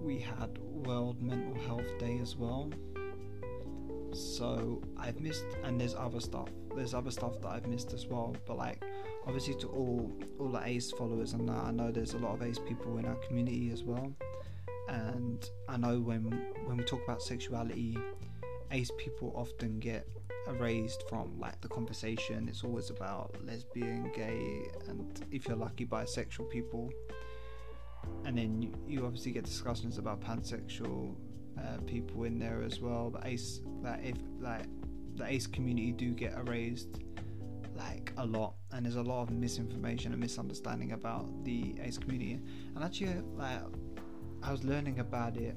we 0.00 0.18
had 0.18 0.58
World 0.58 1.20
Mental 1.20 1.54
Health 1.66 1.98
Day 1.98 2.18
as 2.22 2.34
well. 2.34 2.70
So 4.14 4.82
I've 4.96 5.20
missed, 5.20 5.44
and 5.64 5.78
there's 5.78 5.94
other 5.94 6.20
stuff. 6.20 6.48
There's 6.74 6.94
other 6.94 7.10
stuff 7.10 7.42
that 7.42 7.48
I've 7.48 7.66
missed 7.66 7.92
as 7.92 8.06
well. 8.06 8.34
But 8.46 8.56
like, 8.56 8.82
obviously, 9.26 9.54
to 9.56 9.68
all 9.68 10.10
all 10.38 10.48
the 10.48 10.62
Ace 10.64 10.92
followers 10.92 11.34
and 11.34 11.46
that, 11.46 11.62
I 11.62 11.72
know 11.72 11.90
there's 11.90 12.14
a 12.14 12.18
lot 12.18 12.32
of 12.32 12.42
Ace 12.42 12.58
people 12.58 12.96
in 12.96 13.04
our 13.04 13.16
community 13.16 13.70
as 13.70 13.84
well 13.84 14.14
and 14.88 15.48
I 15.68 15.76
know 15.76 16.00
when 16.00 16.24
when 16.64 16.76
we 16.76 16.84
talk 16.84 17.02
about 17.04 17.22
sexuality, 17.22 17.96
ace 18.70 18.90
people 18.98 19.32
often 19.36 19.78
get 19.78 20.06
erased 20.48 21.04
from 21.08 21.38
like 21.38 21.60
the 21.60 21.68
conversation. 21.68 22.48
It's 22.48 22.64
always 22.64 22.90
about 22.90 23.36
lesbian, 23.44 24.10
gay, 24.14 24.70
and 24.88 25.24
if 25.30 25.46
you're 25.46 25.56
lucky, 25.56 25.86
bisexual 25.86 26.50
people. 26.50 26.90
And 28.24 28.38
then 28.38 28.74
you, 28.86 29.04
obviously 29.04 29.32
get 29.32 29.44
discussions 29.44 29.98
about 29.98 30.20
pansexual 30.20 31.14
uh, 31.58 31.78
people 31.86 32.24
in 32.24 32.38
there 32.38 32.62
as 32.62 32.80
well. 32.80 33.10
But 33.10 33.26
ace, 33.26 33.60
like 33.82 34.04
if 34.04 34.16
like 34.40 34.66
the 35.16 35.26
ace 35.26 35.46
community 35.46 35.92
do 35.92 36.12
get 36.12 36.34
erased 36.38 37.00
like 37.76 38.12
a 38.16 38.26
lot 38.26 38.54
and 38.72 38.84
there's 38.84 38.96
a 38.96 39.02
lot 39.02 39.22
of 39.22 39.30
misinformation 39.30 40.12
and 40.12 40.20
misunderstanding 40.20 40.92
about 40.92 41.44
the 41.44 41.76
ace 41.80 41.96
community 41.96 42.40
and 42.74 42.84
actually 42.84 43.14
like 43.36 43.60
I 44.42 44.52
was 44.52 44.64
learning 44.64 45.00
about 45.00 45.36
it 45.36 45.56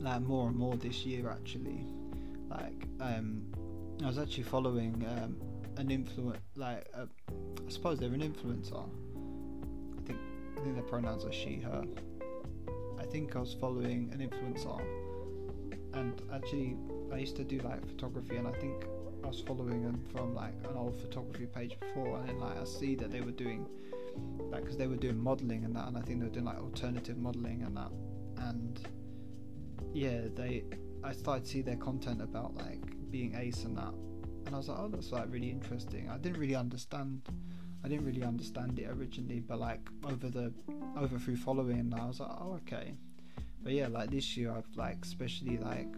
like 0.00 0.20
more 0.22 0.48
and 0.48 0.56
more 0.56 0.76
this 0.76 1.04
year 1.04 1.30
actually. 1.30 1.84
Like 2.48 2.86
um, 3.00 3.42
I 4.02 4.06
was 4.06 4.18
actually 4.18 4.44
following 4.44 5.04
um, 5.08 5.36
an 5.76 5.90
influence 5.90 6.40
like 6.56 6.86
uh, 6.94 7.06
I 7.66 7.70
suppose 7.70 7.98
they're 7.98 8.12
an 8.12 8.20
influencer. 8.20 8.88
I 9.98 10.06
think 10.06 10.18
I 10.56 10.60
think 10.60 10.74
their 10.74 10.84
pronouns 10.84 11.24
are 11.24 11.32
she 11.32 11.56
her. 11.56 11.84
I 12.98 13.04
think 13.04 13.36
I 13.36 13.40
was 13.40 13.54
following 13.54 14.10
an 14.12 14.28
influencer 14.28 14.80
and 15.94 16.20
actually 16.32 16.76
I 17.12 17.18
used 17.18 17.36
to 17.36 17.44
do 17.44 17.58
like 17.60 17.86
photography 17.86 18.36
and 18.36 18.46
I 18.46 18.52
think 18.52 18.84
I 19.24 19.28
was 19.28 19.40
following 19.40 19.82
them 19.82 20.04
from 20.12 20.34
like 20.34 20.54
an 20.64 20.76
old 20.76 20.98
photography 21.00 21.46
page 21.46 21.78
before 21.80 22.18
and 22.18 22.28
then 22.28 22.40
like 22.40 22.60
I 22.60 22.64
see 22.64 22.94
that 22.96 23.10
they 23.10 23.20
were 23.20 23.30
doing 23.30 23.66
like 24.50 24.62
because 24.62 24.76
they 24.76 24.86
were 24.86 24.96
doing 24.96 25.18
modeling 25.18 25.64
and 25.64 25.74
that, 25.76 25.88
and 25.88 25.96
I 25.96 26.00
think 26.00 26.20
they 26.20 26.26
were 26.26 26.32
doing 26.32 26.46
like 26.46 26.58
alternative 26.58 27.18
modeling 27.18 27.62
and 27.62 27.76
that, 27.76 27.90
and 28.38 28.80
yeah, 29.92 30.22
they 30.34 30.64
I 31.04 31.12
started 31.12 31.44
to 31.44 31.50
see 31.50 31.62
their 31.62 31.76
content 31.76 32.22
about 32.22 32.54
like 32.56 32.82
being 33.10 33.34
ace 33.36 33.64
and 33.64 33.76
that, 33.76 33.94
and 34.46 34.54
I 34.54 34.58
was 34.58 34.68
like, 34.68 34.78
oh, 34.78 34.88
that's 34.88 35.12
like 35.12 35.26
really 35.30 35.50
interesting. 35.50 36.08
I 36.10 36.18
didn't 36.18 36.38
really 36.38 36.56
understand. 36.56 37.22
I 37.84 37.88
didn't 37.88 38.06
really 38.06 38.24
understand 38.24 38.78
it 38.78 38.88
originally, 38.90 39.40
but 39.40 39.60
like 39.60 39.80
over 40.04 40.28
the 40.28 40.52
over 40.98 41.18
through 41.18 41.36
following, 41.36 41.78
and 41.78 41.94
I 41.94 42.06
was 42.06 42.20
like, 42.20 42.30
oh, 42.30 42.58
okay. 42.62 42.94
But 43.62 43.72
yeah, 43.72 43.88
like 43.88 44.10
this 44.10 44.36
year, 44.36 44.52
I've 44.52 44.68
like 44.76 44.98
especially 45.02 45.58
like 45.58 45.88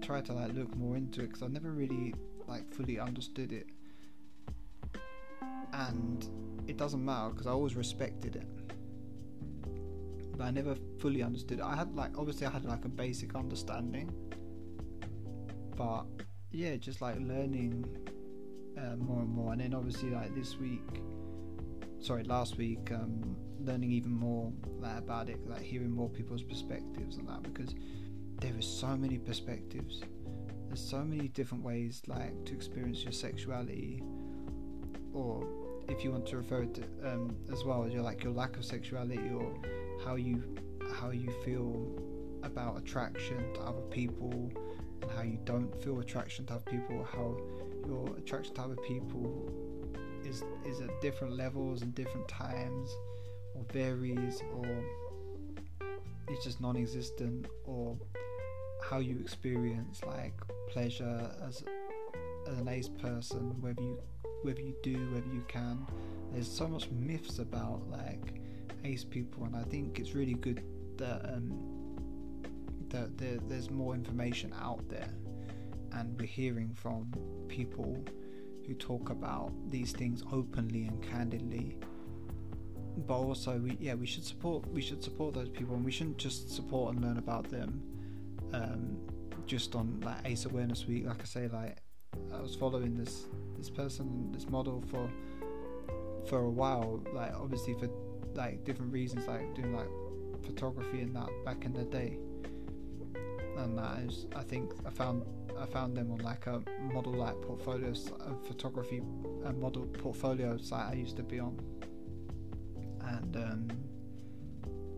tried 0.00 0.24
to 0.26 0.32
like 0.32 0.54
look 0.54 0.74
more 0.76 0.96
into 0.96 1.20
it 1.20 1.26
because 1.28 1.42
I 1.42 1.48
never 1.48 1.70
really 1.70 2.14
like 2.46 2.72
fully 2.72 2.98
understood 2.98 3.52
it, 3.52 3.66
and 5.72 6.28
it 6.68 6.76
doesn't 6.76 7.04
matter 7.04 7.30
because 7.30 7.46
I 7.46 7.50
always 7.50 7.74
respected 7.74 8.36
it. 8.36 8.46
But 10.36 10.44
I 10.44 10.50
never 10.50 10.76
fully 11.00 11.22
understood 11.22 11.58
it. 11.58 11.64
I 11.64 11.74
had 11.74 11.96
like 11.96 12.16
obviously 12.16 12.46
I 12.46 12.50
had 12.50 12.64
like 12.64 12.84
a 12.84 12.88
basic 12.88 13.34
understanding, 13.34 14.12
but 15.74 16.04
yeah, 16.52 16.76
just 16.76 17.00
like 17.00 17.16
learning 17.18 17.84
uh, 18.76 18.96
more 18.96 19.20
and 19.20 19.30
more, 19.30 19.52
and 19.52 19.60
then 19.60 19.74
obviously 19.74 20.10
like 20.10 20.34
this 20.34 20.56
week, 20.58 21.02
sorry, 22.00 22.22
last 22.22 22.58
week, 22.58 22.92
um, 22.92 23.36
learning 23.58 23.90
even 23.90 24.12
more 24.12 24.52
like, 24.78 24.98
about 24.98 25.28
it, 25.28 25.44
like 25.48 25.62
hearing 25.62 25.90
more 25.90 26.08
people's 26.08 26.42
perspectives 26.42 27.16
and 27.16 27.28
that 27.28 27.42
because 27.42 27.74
there 28.40 28.56
is 28.56 28.66
so 28.66 28.96
many 28.96 29.18
perspectives. 29.18 30.02
There's 30.68 30.86
so 30.86 31.02
many 31.02 31.28
different 31.28 31.64
ways 31.64 32.02
like 32.06 32.44
to 32.44 32.52
experience 32.52 33.02
your 33.02 33.12
sexuality, 33.12 34.02
or 35.14 35.67
if 35.88 36.04
you 36.04 36.12
want 36.12 36.26
to 36.26 36.36
refer 36.36 36.64
to 36.64 36.82
um, 37.04 37.34
as 37.52 37.64
well 37.64 37.84
as 37.84 37.92
your 37.92 38.02
like 38.02 38.22
your 38.22 38.32
lack 38.32 38.56
of 38.56 38.64
sexuality 38.64 39.30
or 39.34 39.52
how 40.04 40.16
you 40.16 40.42
how 40.94 41.10
you 41.10 41.30
feel 41.44 41.86
about 42.42 42.78
attraction 42.78 43.52
to 43.54 43.60
other 43.60 43.80
people 43.90 44.50
and 45.02 45.10
how 45.10 45.22
you 45.22 45.38
don't 45.44 45.74
feel 45.82 46.00
attraction 46.00 46.46
to 46.46 46.54
other 46.54 46.70
people, 46.70 47.06
how 47.12 47.36
your 47.86 48.16
attraction 48.16 48.54
to 48.54 48.62
other 48.62 48.76
people 48.76 49.50
is 50.24 50.42
is 50.66 50.80
at 50.80 51.00
different 51.00 51.36
levels 51.36 51.82
and 51.82 51.94
different 51.94 52.28
times, 52.28 52.90
or 53.54 53.64
varies, 53.72 54.42
or 54.54 54.66
it's 56.28 56.44
just 56.44 56.60
non-existent, 56.60 57.46
or 57.64 57.96
how 58.82 58.98
you 58.98 59.18
experience 59.20 60.00
like 60.06 60.34
pleasure 60.68 61.30
as 61.46 61.64
as 62.46 62.58
an 62.58 62.68
ace 62.68 62.88
person, 62.88 63.60
whether 63.60 63.82
you 63.82 63.98
whether 64.42 64.60
you 64.60 64.74
do, 64.82 64.96
whether 65.12 65.28
you 65.32 65.44
can. 65.48 65.86
There's 66.32 66.50
so 66.50 66.68
much 66.68 66.90
myths 66.90 67.38
about 67.38 67.88
like 67.90 68.40
ace 68.84 69.04
people, 69.04 69.44
and 69.44 69.56
I 69.56 69.62
think 69.64 69.98
it's 69.98 70.14
really 70.14 70.34
good 70.34 70.62
that 70.98 71.24
um, 71.32 71.52
that 72.90 73.16
there, 73.18 73.38
there's 73.48 73.70
more 73.70 73.94
information 73.94 74.54
out 74.60 74.88
there 74.88 75.10
and 75.92 76.18
we're 76.18 76.26
hearing 76.26 76.72
from 76.74 77.12
people 77.48 78.04
who 78.66 78.74
talk 78.74 79.10
about 79.10 79.52
these 79.70 79.92
things 79.92 80.22
openly 80.32 80.86
and 80.86 81.02
candidly 81.02 81.76
but 83.06 83.14
also 83.14 83.58
we 83.58 83.76
yeah 83.80 83.94
we 83.94 84.06
should 84.06 84.24
support 84.24 84.66
we 84.72 84.82
should 84.82 85.02
support 85.02 85.34
those 85.34 85.48
people 85.48 85.74
and 85.74 85.84
we 85.84 85.90
shouldn't 85.90 86.18
just 86.18 86.50
support 86.50 86.94
and 86.94 87.04
learn 87.04 87.18
about 87.18 87.48
them 87.48 87.80
um, 88.52 88.98
just 89.46 89.74
on 89.74 90.00
like 90.04 90.16
ace 90.24 90.44
awareness 90.44 90.86
week 90.86 91.06
like 91.06 91.20
i 91.20 91.24
say 91.24 91.48
like 91.48 91.78
i 92.34 92.40
was 92.40 92.54
following 92.54 92.96
this 92.96 93.26
this 93.58 93.68
person 93.70 94.30
this 94.32 94.48
model 94.48 94.82
for 94.90 95.10
for 96.26 96.40
a 96.40 96.50
while 96.50 97.02
like 97.12 97.34
obviously 97.34 97.74
for 97.74 97.88
like 98.34 98.64
different 98.64 98.92
reasons 98.92 99.26
like 99.26 99.54
doing 99.54 99.74
like 99.74 99.88
photography 100.42 101.00
and 101.00 101.14
that 101.14 101.28
back 101.44 101.64
in 101.64 101.72
the 101.72 101.84
day. 101.84 102.18
And 103.56 103.76
that 103.76 103.98
is 104.00 104.26
I 104.36 104.42
think 104.42 104.72
I 104.86 104.90
found 104.90 105.24
I 105.58 105.66
found 105.66 105.96
them 105.96 106.12
on 106.12 106.18
like 106.18 106.46
a 106.46 106.62
model 106.92 107.12
like 107.12 107.40
portfolio 107.42 107.92
a 108.20 108.46
photography 108.46 109.02
a 109.44 109.52
model 109.52 109.86
portfolio 109.86 110.56
site 110.56 110.92
I 110.92 110.94
used 110.94 111.16
to 111.16 111.22
be 111.22 111.40
on. 111.40 111.58
And 113.00 113.36
um, 113.36 113.68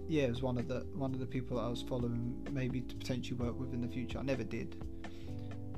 yeah 0.08 0.24
it 0.24 0.30
was 0.30 0.42
one 0.42 0.58
of 0.58 0.68
the 0.68 0.86
one 0.94 1.14
of 1.14 1.20
the 1.20 1.26
people 1.26 1.58
I 1.58 1.68
was 1.68 1.82
following 1.82 2.46
maybe 2.50 2.82
to 2.82 2.94
potentially 2.94 3.38
work 3.38 3.58
with 3.58 3.72
in 3.72 3.80
the 3.80 3.88
future. 3.88 4.18
I 4.18 4.22
never 4.22 4.44
did. 4.44 4.76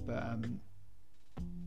But 0.04 0.22
um, 0.24 0.60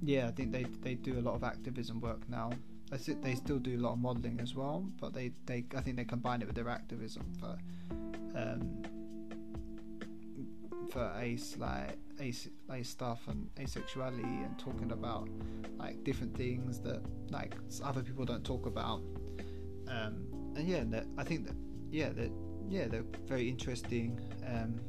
yeah 0.06 0.28
I 0.28 0.32
think 0.32 0.52
they 0.52 0.66
they 0.82 0.96
do 0.96 1.20
a 1.20 1.22
lot 1.22 1.36
of 1.36 1.44
activism 1.44 2.00
work 2.00 2.28
now. 2.30 2.52
I 2.92 2.98
think 2.98 3.24
they 3.24 3.34
still 3.36 3.58
do 3.58 3.78
a 3.78 3.82
lot 3.82 3.94
of 3.94 4.00
modeling 4.00 4.40
as 4.40 4.54
well 4.54 4.86
but 5.00 5.14
they, 5.14 5.32
they 5.48 5.66
I 5.76 5.82
think 5.82 5.98
they 5.98 6.06
combine 6.06 6.42
it 6.42 6.46
with 6.46 6.56
their 6.56 6.70
activism 6.70 7.24
for 7.40 7.58
um, 8.36 8.84
for 10.92 11.12
ace 11.20 11.58
like 11.58 11.98
ace 12.20 12.48
ace 12.72 12.90
stuff 12.90 13.22
and 13.28 13.50
asexuality 13.56 14.46
and 14.46 14.58
talking 14.60 14.92
about 14.92 15.28
like 15.78 16.04
different 16.04 16.36
things 16.38 16.80
that 16.80 17.02
like 17.32 17.56
other 17.84 18.04
people 18.04 18.26
don't 18.26 18.44
talk 18.46 18.66
about. 18.66 19.02
Um, 19.88 20.28
and 20.56 20.68
yeah 20.68 20.84
I 21.18 21.24
think 21.24 21.48
that 21.48 21.56
yeah 21.92 22.10
that 22.10 22.32
yeah 22.70 22.88
they're 22.88 23.06
very 23.26 23.50
interesting. 23.50 24.20
Um, 24.48 24.80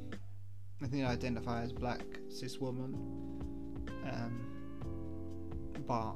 I 0.83 0.87
think 0.87 1.07
I 1.07 1.13
identify 1.13 1.63
as 1.63 1.73
black 1.73 2.05
cis 2.29 2.59
woman. 2.59 2.95
Um, 4.05 4.56
but 5.87 6.15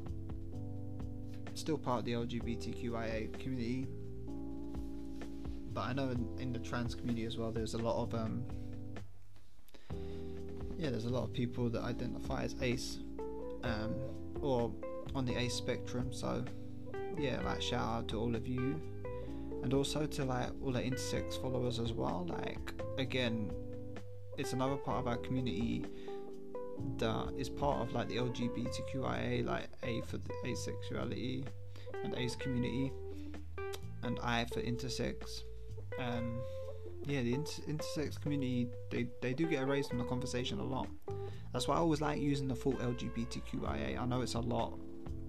still 1.55 1.79
part 1.79 2.01
of 2.01 2.05
the 2.05 2.13
LGBTQIA 2.13 3.39
community 3.39 3.87
but 5.73 5.83
I 5.83 5.93
know 5.93 6.11
in, 6.11 6.29
in 6.39 6.53
the 6.53 6.59
trans 6.59 6.95
community 6.95 7.25
as 7.25 7.37
well 7.37 7.53
there's 7.53 7.75
a 7.75 7.79
lot 7.79 8.03
of 8.03 8.15
um, 8.15 8.45
yeah, 10.81 10.89
there's 10.89 11.05
a 11.05 11.11
lot 11.11 11.25
of 11.25 11.33
people 11.35 11.69
that 11.69 11.83
identify 11.83 12.43
as 12.45 12.57
ace 12.63 13.01
um, 13.65 13.95
or 14.41 14.73
on 15.15 15.27
the 15.27 15.37
ace 15.37 15.53
spectrum. 15.53 16.11
So 16.11 16.43
yeah, 17.19 17.41
like 17.43 17.61
shout 17.61 17.83
out 17.83 18.09
to 18.09 18.19
all 18.19 18.35
of 18.35 18.49
you, 18.49 18.81
and 19.63 19.75
also 19.75 20.07
to 20.07 20.25
like 20.25 20.49
all 20.65 20.73
the 20.73 20.81
intersex 20.81 21.41
followers 21.41 21.79
as 21.79 21.93
well. 21.93 22.27
Like 22.31 22.73
again, 22.97 23.51
it's 24.39 24.55
another 24.55 24.77
part 24.77 25.01
of 25.01 25.07
our 25.07 25.19
community 25.19 25.85
that 26.99 27.33
is 27.37 27.49
part 27.49 27.81
of 27.81 27.93
like 27.93 28.09
the 28.09 28.17
LGBTQIA, 28.17 29.45
like 29.45 29.69
A 29.83 30.01
for 30.03 30.19
the 30.19 30.31
asexuality 30.45 31.45
and 32.05 32.15
ace 32.17 32.37
community, 32.37 32.93
and 34.03 34.19
I 34.23 34.45
for 34.47 34.61
intersex. 34.61 35.43
Um, 35.99 36.41
yeah, 37.07 37.23
the 37.23 37.35
inter- 37.35 37.63
intersex 37.63 38.21
community 38.21 38.69
they, 38.91 39.07
they 39.23 39.33
do 39.33 39.47
get 39.47 39.63
erased 39.63 39.89
from 39.89 39.99
the 39.99 40.05
conversation 40.05 40.59
a 40.59 40.65
lot. 40.65 40.89
That's 41.53 41.67
why 41.67 41.77
I 41.77 41.79
always 41.79 42.01
like 42.01 42.21
using 42.21 42.47
the 42.47 42.55
full 42.55 42.75
LGBTQIA. 42.75 43.99
I 43.99 44.07
know 44.07 44.21
it's 44.21 44.35
a 44.35 44.41
lot 44.41 44.79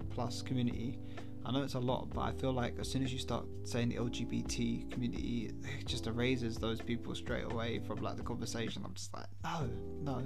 plus 0.10 0.42
community. 0.42 1.00
I 1.44 1.52
know 1.52 1.64
it's 1.64 1.74
a 1.74 1.80
lot, 1.80 2.10
but 2.14 2.22
I 2.22 2.32
feel 2.34 2.54
like 2.54 2.78
as 2.80 2.90
soon 2.90 3.04
as 3.04 3.12
you 3.12 3.18
start 3.18 3.46
saying 3.64 3.90
the 3.90 3.96
LGBT 3.96 4.92
community, 4.92 5.52
it 5.80 5.88
just 5.88 6.06
erases 6.06 6.58
those 6.58 6.80
people 6.80 7.16
straight 7.16 7.46
away 7.46 7.80
from 7.80 8.02
like 8.02 8.18
the 8.18 8.24
conversation. 8.24 8.84
I'm 8.86 8.94
just 8.94 9.14
like, 9.14 9.26
no, 9.44 9.70
no, 10.02 10.24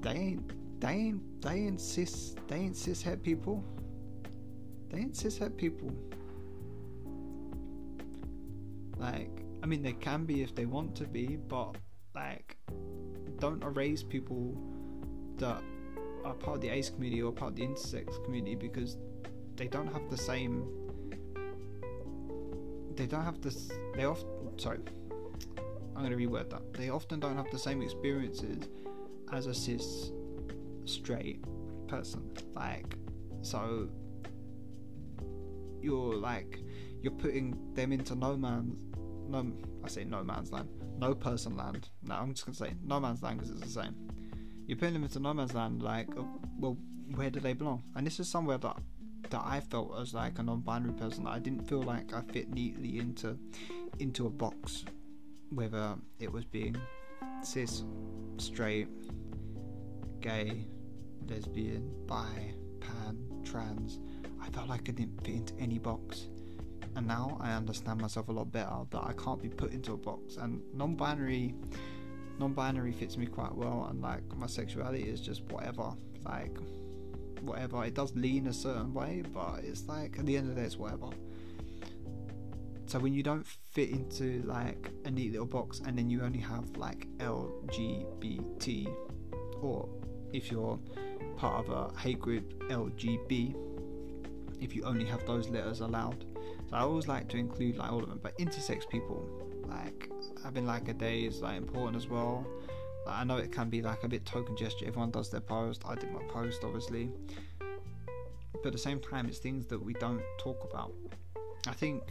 they 0.00 0.10
ain't, 0.10 0.80
they 0.80 0.88
ain't, 0.88 1.42
they 1.42 1.54
ain't 1.54 1.80
cis, 1.80 2.34
they 2.46 2.56
ain't 2.56 2.74
cishet 2.74 3.22
people. 3.22 3.64
They 4.90 4.98
ain't 4.98 5.14
cishet 5.14 5.56
people. 5.56 5.92
Like, 8.98 9.44
I 9.62 9.66
mean, 9.66 9.82
they 9.82 9.92
can 9.92 10.24
be 10.24 10.42
if 10.42 10.54
they 10.54 10.66
want 10.66 10.94
to 10.96 11.04
be, 11.04 11.36
but 11.36 11.76
like, 12.14 12.56
don't 13.38 13.62
erase 13.62 14.02
people 14.02 14.56
that 15.36 15.62
are 16.24 16.34
part 16.34 16.56
of 16.56 16.60
the 16.62 16.68
ace 16.68 16.90
community 16.90 17.22
or 17.22 17.32
part 17.32 17.52
of 17.52 17.56
the 17.56 17.66
intersex 17.66 18.22
community 18.24 18.54
because 18.54 18.96
they 19.56 19.68
don't 19.68 19.92
have 19.92 20.08
the 20.10 20.16
same. 20.16 20.66
They 22.94 23.06
don't 23.06 23.24
have 23.24 23.40
this. 23.40 23.70
They 23.94 24.04
often. 24.04 24.26
Sorry, 24.58 24.78
I'm 25.94 26.04
going 26.04 26.10
to 26.10 26.16
reword 26.16 26.50
that. 26.50 26.72
They 26.74 26.90
often 26.90 27.20
don't 27.20 27.36
have 27.36 27.50
the 27.50 27.58
same 27.58 27.82
experiences 27.82 28.68
as 29.32 29.46
a 29.46 29.54
cis 29.54 30.12
straight 30.84 31.44
person. 31.86 32.30
Like, 32.54 32.96
so 33.42 33.88
you're 35.80 36.16
like 36.16 36.58
you're 37.02 37.12
putting 37.12 37.56
them 37.74 37.92
into 37.92 38.14
no 38.14 38.36
man's 38.36 38.76
no, 39.28 39.52
I 39.84 39.88
say 39.88 40.04
no 40.04 40.24
man's 40.24 40.52
land, 40.52 40.68
no 40.96 41.14
person 41.14 41.56
land. 41.56 41.90
No, 42.02 42.14
I'm 42.14 42.32
just 42.32 42.46
gonna 42.46 42.56
say 42.56 42.74
no 42.82 42.98
man's 42.98 43.22
land 43.22 43.38
because 43.38 43.50
it's 43.50 43.60
the 43.60 43.82
same. 43.82 43.94
You're 44.66 44.78
putting 44.78 44.94
them 44.94 45.04
into 45.04 45.20
no 45.20 45.34
man's 45.34 45.54
land, 45.54 45.82
like, 45.82 46.08
uh, 46.16 46.22
well, 46.58 46.76
where 47.14 47.30
do 47.30 47.40
they 47.40 47.52
belong? 47.52 47.82
And 47.94 48.06
this 48.06 48.20
is 48.20 48.28
somewhere 48.28 48.58
that 48.58 48.76
that 49.30 49.42
I 49.44 49.60
felt 49.60 49.98
as 50.00 50.14
like 50.14 50.38
a 50.38 50.42
non-binary 50.42 50.94
person. 50.94 51.26
I 51.26 51.38
didn't 51.38 51.68
feel 51.68 51.82
like 51.82 52.14
I 52.14 52.22
fit 52.32 52.50
neatly 52.50 52.98
into 52.98 53.38
into 53.98 54.26
a 54.26 54.30
box, 54.30 54.84
whether 55.50 55.96
it 56.18 56.32
was 56.32 56.44
being 56.44 56.76
cis, 57.42 57.84
straight, 58.38 58.88
gay, 60.20 60.66
lesbian, 61.28 61.90
bi, 62.06 62.54
pan, 62.80 63.18
trans. 63.44 64.00
I 64.42 64.48
felt 64.50 64.68
like 64.68 64.88
I 64.88 64.92
didn't 64.92 65.24
fit 65.24 65.34
into 65.34 65.54
any 65.58 65.78
box 65.78 66.28
and 66.98 67.06
now 67.06 67.38
I 67.40 67.52
understand 67.52 68.00
myself 68.00 68.28
a 68.28 68.32
lot 68.32 68.50
better 68.50 68.76
that 68.90 69.02
I 69.04 69.12
can't 69.12 69.40
be 69.40 69.48
put 69.48 69.72
into 69.72 69.92
a 69.92 69.96
box. 69.96 70.36
And 70.36 70.60
non-binary, 70.74 71.54
non-binary 72.40 72.92
fits 72.92 73.16
me 73.16 73.26
quite 73.26 73.54
well, 73.54 73.86
and 73.88 74.02
like 74.02 74.22
my 74.36 74.48
sexuality 74.48 75.04
is 75.04 75.20
just 75.20 75.42
whatever, 75.44 75.92
like 76.24 76.58
whatever. 77.40 77.84
It 77.84 77.94
does 77.94 78.14
lean 78.16 78.48
a 78.48 78.52
certain 78.52 78.92
way, 78.92 79.22
but 79.32 79.60
it's 79.62 79.86
like 79.86 80.18
at 80.18 80.26
the 80.26 80.36
end 80.36 80.50
of 80.50 80.56
the 80.56 80.60
day, 80.60 80.66
it's 80.66 80.76
whatever. 80.76 81.10
So 82.86 82.98
when 82.98 83.14
you 83.14 83.22
don't 83.22 83.46
fit 83.46 83.90
into 83.90 84.42
like 84.44 84.90
a 85.04 85.10
neat 85.10 85.32
little 85.32 85.46
box, 85.46 85.80
and 85.86 85.96
then 85.96 86.10
you 86.10 86.22
only 86.22 86.40
have 86.40 86.76
like 86.76 87.06
LGBT, 87.18 88.92
or 89.62 89.88
if 90.32 90.50
you're 90.50 90.78
part 91.36 91.66
of 91.66 91.70
a 91.70 91.98
hate 91.98 92.20
group 92.20 92.68
LGB, 92.68 93.54
if 94.60 94.74
you 94.74 94.82
only 94.84 95.04
have 95.04 95.24
those 95.26 95.48
letters 95.48 95.80
allowed. 95.80 96.24
So 96.68 96.76
I 96.76 96.80
always 96.80 97.08
like 97.08 97.28
to 97.28 97.36
include 97.36 97.76
like 97.76 97.90
all 97.90 98.02
of 98.02 98.08
them, 98.08 98.20
but 98.22 98.36
intersex 98.38 98.88
people, 98.88 99.26
like 99.66 100.10
having 100.42 100.66
like 100.66 100.88
a 100.88 100.94
day 100.94 101.20
is 101.20 101.40
like 101.40 101.56
important 101.56 101.96
as 101.96 102.08
well. 102.08 102.46
Like, 103.06 103.16
I 103.16 103.24
know 103.24 103.36
it 103.36 103.52
can 103.52 103.70
be 103.70 103.80
like 103.80 104.04
a 104.04 104.08
bit 104.08 104.26
token 104.26 104.56
gesture. 104.56 104.86
Everyone 104.86 105.10
does 105.10 105.30
their 105.30 105.40
post. 105.40 105.82
I 105.86 105.94
did 105.94 106.12
my 106.12 106.22
post, 106.24 106.62
obviously, 106.64 107.10
but 107.58 108.66
at 108.66 108.72
the 108.72 108.78
same 108.78 109.00
time, 109.00 109.26
it's 109.26 109.38
things 109.38 109.66
that 109.66 109.82
we 109.82 109.94
don't 109.94 110.22
talk 110.38 110.68
about. 110.70 110.92
I 111.66 111.72
think 111.72 112.02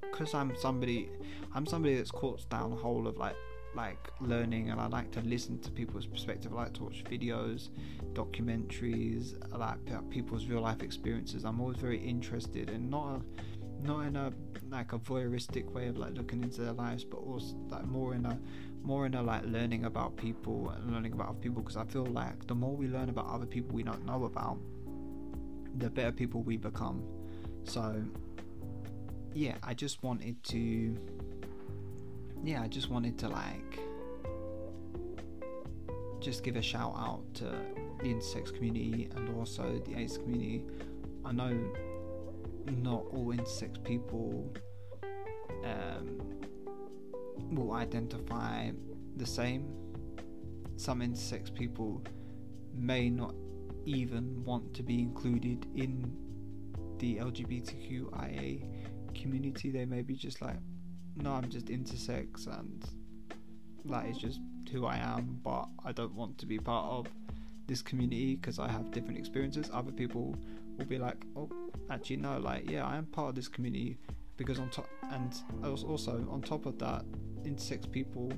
because 0.00 0.34
I'm 0.34 0.54
somebody, 0.56 1.08
I'm 1.54 1.66
somebody 1.66 1.96
that's 1.96 2.10
caught 2.10 2.48
down 2.48 2.70
the 2.70 2.76
hole 2.76 3.06
of 3.06 3.16
like 3.16 3.36
like 3.74 4.10
learning 4.20 4.70
and 4.70 4.80
I 4.80 4.86
like 4.86 5.10
to 5.12 5.20
listen 5.20 5.58
to 5.60 5.70
people's 5.70 6.06
perspective. 6.06 6.52
I 6.52 6.56
like 6.56 6.74
to 6.74 6.84
watch 6.84 7.04
videos, 7.04 7.70
documentaries, 8.12 9.34
I 9.52 9.56
like 9.56 10.10
people's 10.10 10.46
real 10.46 10.60
life 10.60 10.82
experiences. 10.82 11.44
I'm 11.44 11.60
always 11.60 11.78
very 11.78 11.98
interested 11.98 12.70
and 12.70 12.90
not 12.90 13.16
a, 13.16 13.86
not 13.86 14.00
in 14.06 14.16
a 14.16 14.32
like 14.70 14.92
a 14.92 14.98
voyeuristic 14.98 15.70
way 15.70 15.88
of 15.88 15.98
like 15.98 16.14
looking 16.14 16.42
into 16.42 16.62
their 16.62 16.72
lives, 16.72 17.04
but 17.04 17.18
also 17.18 17.54
like 17.68 17.86
more 17.86 18.14
in 18.14 18.26
a 18.26 18.38
more 18.82 19.06
in 19.06 19.14
a 19.14 19.22
like 19.22 19.44
learning 19.46 19.84
about 19.84 20.16
people 20.16 20.70
and 20.70 20.92
learning 20.92 21.12
about 21.12 21.30
other 21.30 21.38
people 21.38 21.62
because 21.62 21.76
I 21.76 21.84
feel 21.84 22.06
like 22.06 22.46
the 22.46 22.54
more 22.54 22.76
we 22.76 22.86
learn 22.86 23.08
about 23.08 23.26
other 23.26 23.46
people 23.46 23.74
we 23.74 23.82
don't 23.82 24.04
know 24.04 24.24
about, 24.24 24.58
the 25.78 25.90
better 25.90 26.12
people 26.12 26.42
we 26.42 26.56
become. 26.56 27.02
So 27.64 28.04
yeah, 29.34 29.56
I 29.62 29.74
just 29.74 30.02
wanted 30.02 30.42
to 30.44 30.96
yeah, 32.44 32.62
I 32.62 32.68
just 32.68 32.90
wanted 32.90 33.18
to 33.20 33.28
like 33.28 33.78
just 36.20 36.42
give 36.42 36.56
a 36.56 36.62
shout 36.62 36.94
out 36.96 37.22
to 37.34 37.44
the 37.44 38.04
intersex 38.04 38.54
community 38.54 39.08
and 39.14 39.36
also 39.36 39.80
the 39.86 39.98
ace 39.98 40.16
community. 40.16 40.64
I 41.24 41.32
know 41.32 41.58
not 42.66 43.04
all 43.12 43.32
intersex 43.34 43.82
people 43.84 44.54
um, 45.64 46.20
will 47.50 47.72
identify 47.72 48.70
the 49.16 49.26
same. 49.26 49.74
Some 50.76 51.00
intersex 51.00 51.54
people 51.54 52.02
may 52.74 53.08
not 53.08 53.34
even 53.86 54.42
want 54.44 54.74
to 54.74 54.82
be 54.82 55.00
included 55.00 55.66
in 55.74 56.10
the 56.98 57.16
LGBTQIA 57.16 58.66
community. 59.14 59.70
They 59.70 59.84
may 59.84 60.02
be 60.02 60.14
just 60.14 60.42
like, 60.42 60.56
no, 61.16 61.32
I'm 61.32 61.48
just 61.48 61.66
intersex 61.66 62.46
and 62.46 62.84
that 63.86 64.06
is 64.06 64.16
just 64.16 64.40
who 64.72 64.86
I 64.86 64.96
am, 64.96 65.40
but 65.42 65.68
I 65.84 65.92
don't 65.92 66.14
want 66.14 66.38
to 66.38 66.46
be 66.46 66.58
part 66.58 66.86
of 66.90 67.06
this 67.66 67.82
community 67.82 68.36
because 68.36 68.58
I 68.58 68.68
have 68.68 68.90
different 68.90 69.18
experiences. 69.18 69.70
Other 69.72 69.92
people 69.92 70.36
will 70.76 70.84
be 70.86 70.98
like, 70.98 71.24
oh, 71.36 71.50
actually, 71.90 72.16
no, 72.16 72.38
like, 72.38 72.68
yeah, 72.68 72.84
I 72.86 72.96
am 72.96 73.06
part 73.06 73.30
of 73.30 73.34
this 73.34 73.48
community 73.48 73.98
because 74.36 74.58
on 74.58 74.68
top, 74.70 74.88
and 75.12 75.34
also 75.62 76.26
on 76.30 76.42
top 76.42 76.66
of 76.66 76.78
that, 76.78 77.04
intersex 77.44 77.90
people, 77.90 78.32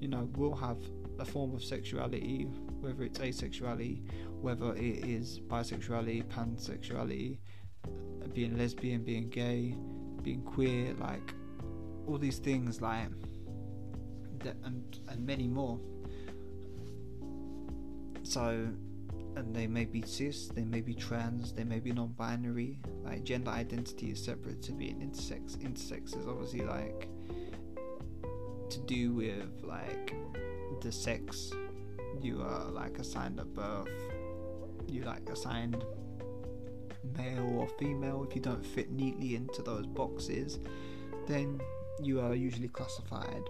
you 0.00 0.08
know, 0.08 0.28
will 0.36 0.54
have 0.54 0.78
a 1.18 1.24
form 1.24 1.54
of 1.54 1.62
sexuality, 1.62 2.46
whether 2.80 3.02
it's 3.04 3.18
asexuality, 3.18 4.02
whether 4.40 4.74
it 4.74 5.04
is 5.04 5.40
bisexuality, 5.40 6.24
pansexuality, 6.24 7.38
being 8.32 8.56
lesbian, 8.56 9.02
being 9.02 9.28
gay, 9.28 9.76
being 10.22 10.42
queer, 10.42 10.94
like 10.94 11.34
all 12.06 12.18
these 12.18 12.38
things 12.38 12.80
like 12.80 13.08
that 14.40 14.56
and 14.64 14.98
and 15.08 15.26
many 15.26 15.48
more. 15.48 15.78
So 18.22 18.68
and 19.36 19.54
they 19.54 19.66
may 19.66 19.84
be 19.84 20.02
cis 20.02 20.46
they 20.46 20.64
may 20.64 20.80
be 20.80 20.94
trans 20.94 21.52
they 21.52 21.64
may 21.64 21.80
be 21.80 21.90
non-binary 21.90 22.78
like 23.02 23.24
gender 23.24 23.50
identity 23.50 24.12
is 24.12 24.24
separate 24.24 24.62
to 24.62 24.70
being 24.70 25.00
intersex 25.00 25.56
intersex 25.56 26.16
is 26.16 26.28
obviously 26.28 26.60
like 26.60 27.08
to 28.70 28.78
do 28.86 29.12
with 29.12 29.64
like 29.64 30.14
the 30.82 30.92
sex 30.92 31.52
you 32.22 32.40
are 32.40 32.70
like 32.70 32.98
assigned 32.98 33.38
at 33.38 33.52
birth. 33.54 33.88
You 34.88 35.02
like 35.02 35.28
assigned 35.28 35.84
male 37.16 37.58
or 37.58 37.68
female. 37.78 38.24
If 38.28 38.34
you 38.34 38.40
don't 38.40 38.64
fit 38.64 38.90
neatly 38.90 39.36
into 39.36 39.62
those 39.62 39.86
boxes 39.86 40.58
then 41.26 41.60
you 42.02 42.20
are 42.20 42.34
usually 42.34 42.68
classified 42.68 43.44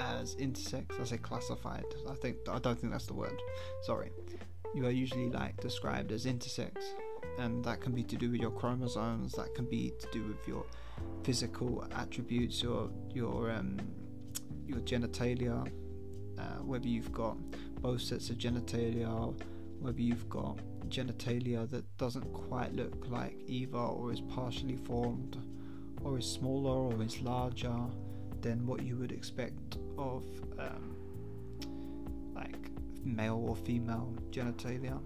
as 0.00 0.34
intersex. 0.36 1.00
I 1.00 1.04
say 1.04 1.18
classified. 1.18 1.84
I 2.08 2.14
think 2.14 2.36
I 2.50 2.58
don't 2.58 2.78
think 2.78 2.92
that's 2.92 3.06
the 3.06 3.14
word. 3.14 3.40
Sorry. 3.82 4.10
You 4.74 4.86
are 4.86 4.90
usually 4.90 5.28
like 5.28 5.60
described 5.60 6.12
as 6.12 6.24
intersex, 6.26 6.76
and 7.38 7.64
that 7.64 7.80
can 7.80 7.92
be 7.92 8.02
to 8.04 8.16
do 8.16 8.30
with 8.30 8.40
your 8.40 8.50
chromosomes. 8.50 9.32
That 9.32 9.54
can 9.54 9.66
be 9.66 9.92
to 10.00 10.06
do 10.12 10.24
with 10.24 10.46
your 10.48 10.64
physical 11.22 11.86
attributes, 11.94 12.62
your 12.62 12.90
your 13.10 13.50
um, 13.50 13.78
your 14.66 14.80
genitalia, 14.80 15.70
uh, 16.38 16.62
whether 16.62 16.88
you've 16.88 17.12
got 17.12 17.36
both 17.80 18.00
sets 18.00 18.30
of 18.30 18.38
genitalia, 18.38 19.34
whether 19.80 20.00
you've 20.00 20.28
got 20.28 20.58
genitalia 20.88 21.68
that 21.70 21.84
doesn't 21.96 22.32
quite 22.32 22.72
look 22.74 23.06
like 23.08 23.36
either 23.46 23.78
or 23.78 24.12
is 24.12 24.20
partially 24.20 24.76
formed 24.76 25.36
or 26.04 26.18
is 26.18 26.26
smaller 26.26 26.94
or 26.94 27.02
is 27.02 27.20
larger 27.20 27.74
than 28.40 28.66
what 28.66 28.82
you 28.82 28.96
would 28.96 29.12
expect 29.12 29.76
of 29.96 30.24
um, 30.58 30.96
like 32.34 32.70
male 33.04 33.44
or 33.46 33.56
female 33.56 34.14
genitalia, 34.30 34.98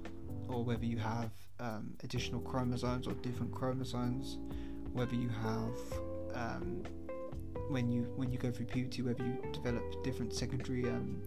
or 0.48 0.64
whether 0.64 0.84
you 0.84 0.98
have 0.98 1.30
um, 1.60 1.90
additional 2.02 2.40
chromosomes 2.40 3.06
or 3.06 3.12
different 3.14 3.52
chromosomes, 3.52 4.38
whether 4.92 5.14
you 5.14 5.28
have 5.28 5.78
um, 6.34 6.82
when 7.68 7.90
you 7.90 8.02
when 8.16 8.30
you 8.30 8.38
go 8.38 8.50
through 8.50 8.66
puberty, 8.66 9.02
whether 9.02 9.24
you 9.24 9.38
develop 9.52 9.82
different 10.04 10.32
secondary 10.32 10.88
um, 10.88 11.20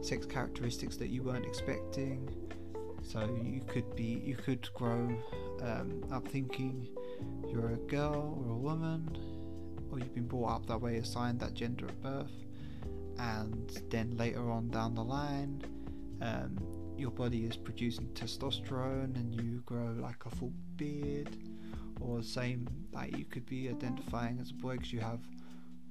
sex 0.00 0.26
characteristics 0.26 0.96
that 0.96 1.08
you 1.08 1.22
weren't 1.22 1.44
expecting. 1.44 2.28
So 3.02 3.20
you 3.42 3.62
could 3.66 3.94
be 3.96 4.22
you 4.24 4.36
could 4.36 4.68
grow 4.74 5.08
um, 5.60 6.04
up 6.12 6.26
thinking 6.28 6.86
you're 7.50 7.70
a 7.70 7.76
girl 7.76 8.38
or 8.44 8.52
a 8.52 8.56
woman, 8.56 9.16
or 9.90 9.98
you've 9.98 10.14
been 10.14 10.26
brought 10.26 10.56
up 10.56 10.66
that 10.66 10.80
way, 10.80 10.96
assigned 10.96 11.40
that 11.40 11.54
gender 11.54 11.86
at 11.86 12.02
birth, 12.02 12.32
and 13.18 13.82
then 13.90 14.16
later 14.16 14.50
on 14.50 14.68
down 14.70 14.94
the 14.94 15.04
line, 15.04 15.62
um, 16.20 16.56
your 16.96 17.10
body 17.10 17.44
is 17.44 17.56
producing 17.56 18.06
testosterone 18.14 19.16
and 19.16 19.34
you 19.34 19.62
grow 19.66 19.94
like 19.98 20.24
a 20.26 20.30
full 20.30 20.52
beard, 20.76 21.36
or 22.00 22.22
same 22.22 22.66
like 22.92 23.16
you 23.16 23.24
could 23.24 23.46
be 23.46 23.68
identifying 23.68 24.38
as 24.40 24.50
a 24.50 24.54
boy 24.54 24.76
because 24.76 24.92
you 24.92 25.00
have 25.00 25.20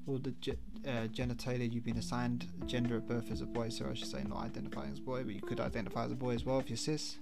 all 0.08 0.18
the 0.18 0.32
ge- 0.42 0.58
uh, 0.88 1.08
genitalia 1.14 1.72
you've 1.72 1.86
been 1.86 1.98
assigned 1.98 2.48
gender 2.66 2.98
at 2.98 3.08
birth 3.08 3.32
as 3.32 3.42
a 3.42 3.46
boy, 3.46 3.70
so 3.70 3.88
I 3.90 3.94
should 3.94 4.08
say 4.08 4.24
not 4.28 4.44
identifying 4.44 4.92
as 4.92 5.00
a 5.00 5.02
boy, 5.04 5.24
but 5.24 5.34
you 5.34 5.42
could 5.42 5.60
identify 5.60 6.06
as 6.06 6.12
a 6.12 6.16
boy 6.16 6.34
as 6.34 6.46
well 6.46 6.60
if 6.60 6.70
you're 6.70 6.78
cis 6.78 7.18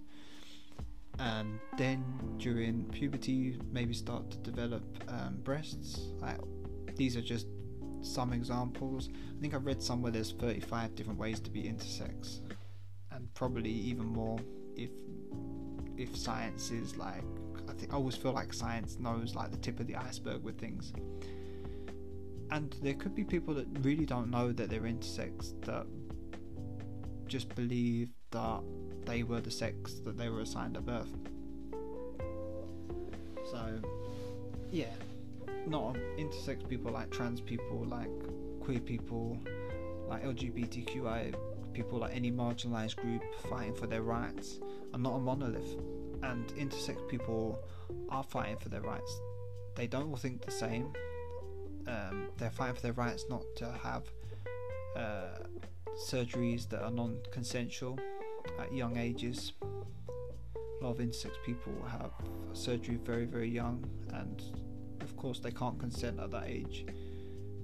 and 1.19 1.59
then 1.77 2.03
during 2.37 2.85
puberty 2.85 3.59
maybe 3.71 3.93
start 3.93 4.31
to 4.31 4.37
develop 4.37 4.83
um, 5.07 5.39
breasts. 5.43 6.11
Like, 6.19 6.39
these 6.95 7.17
are 7.17 7.21
just 7.21 7.47
some 8.01 8.33
examples. 8.33 9.09
I 9.37 9.41
think 9.41 9.53
i've 9.53 9.65
read 9.65 9.81
somewhere 9.81 10.11
there's 10.11 10.31
35 10.31 10.95
different 10.95 11.19
ways 11.19 11.39
to 11.41 11.49
be 11.49 11.63
intersex. 11.63 12.39
And 13.11 13.33
probably 13.33 13.71
even 13.71 14.05
more 14.05 14.39
if 14.75 14.91
if 15.97 16.15
science 16.15 16.71
is 16.71 16.95
like 16.95 17.25
i 17.67 17.73
think 17.73 17.91
i 17.91 17.97
always 17.97 18.15
feel 18.15 18.31
like 18.31 18.53
science 18.53 18.97
knows 18.99 19.35
like 19.35 19.51
the 19.51 19.57
tip 19.57 19.81
of 19.81 19.87
the 19.87 19.95
iceberg 19.95 20.43
with 20.43 20.57
things. 20.57 20.93
And 22.51 22.75
there 22.81 22.95
could 22.95 23.13
be 23.13 23.23
people 23.23 23.53
that 23.55 23.67
really 23.81 24.05
don't 24.05 24.31
know 24.31 24.51
that 24.51 24.69
they're 24.69 24.81
intersex 24.81 25.53
that 25.65 25.85
just 27.27 27.53
believe 27.55 28.09
that 28.31 28.63
they 29.05 29.23
were 29.23 29.41
the 29.41 29.51
sex 29.51 29.95
that 30.05 30.17
they 30.17 30.29
were 30.29 30.41
assigned 30.41 30.77
at 30.77 30.85
birth. 30.85 31.13
So, 33.51 33.79
yeah, 34.71 34.93
not 35.67 35.95
intersex 36.17 36.67
people 36.67 36.91
like 36.91 37.09
trans 37.09 37.41
people, 37.41 37.85
like 37.85 38.09
queer 38.61 38.79
people, 38.79 39.37
like 40.07 40.23
LGBTQI 40.23 41.33
people, 41.73 41.99
like 41.99 42.15
any 42.15 42.31
marginalized 42.31 42.97
group 42.97 43.23
fighting 43.49 43.73
for 43.73 43.87
their 43.87 44.01
rights, 44.01 44.59
are 44.93 44.99
not 44.99 45.15
a 45.15 45.19
monolith. 45.19 45.77
and 46.21 46.47
intersex 46.55 47.07
people 47.07 47.57
are 48.09 48.23
fighting 48.23 48.57
for 48.57 48.69
their 48.69 48.81
rights. 48.81 49.21
They 49.75 49.87
don't 49.87 50.09
all 50.09 50.17
think 50.17 50.43
the 50.43 50.51
same. 50.51 50.91
Um, 51.87 52.27
they're 52.37 52.51
fighting 52.51 52.75
for 52.75 52.81
their 52.81 52.93
rights 52.93 53.25
not 53.29 53.43
to 53.57 53.71
have 53.81 54.03
uh, 54.95 55.39
surgeries 55.97 56.67
that 56.69 56.83
are 56.83 56.91
non-consensual 56.91 57.97
at 58.59 58.73
young 58.73 58.97
ages. 58.97 59.53
A 59.61 60.83
lot 60.83 60.91
of 60.91 60.97
intersex 60.97 61.31
people 61.45 61.73
have 61.89 62.11
surgery 62.53 62.97
very, 63.03 63.25
very 63.25 63.49
young, 63.49 63.83
and 64.13 64.41
of 65.01 65.15
course 65.17 65.39
they 65.39 65.51
can't 65.51 65.77
consent 65.79 66.19
at 66.19 66.31
that 66.31 66.45
age. 66.47 66.85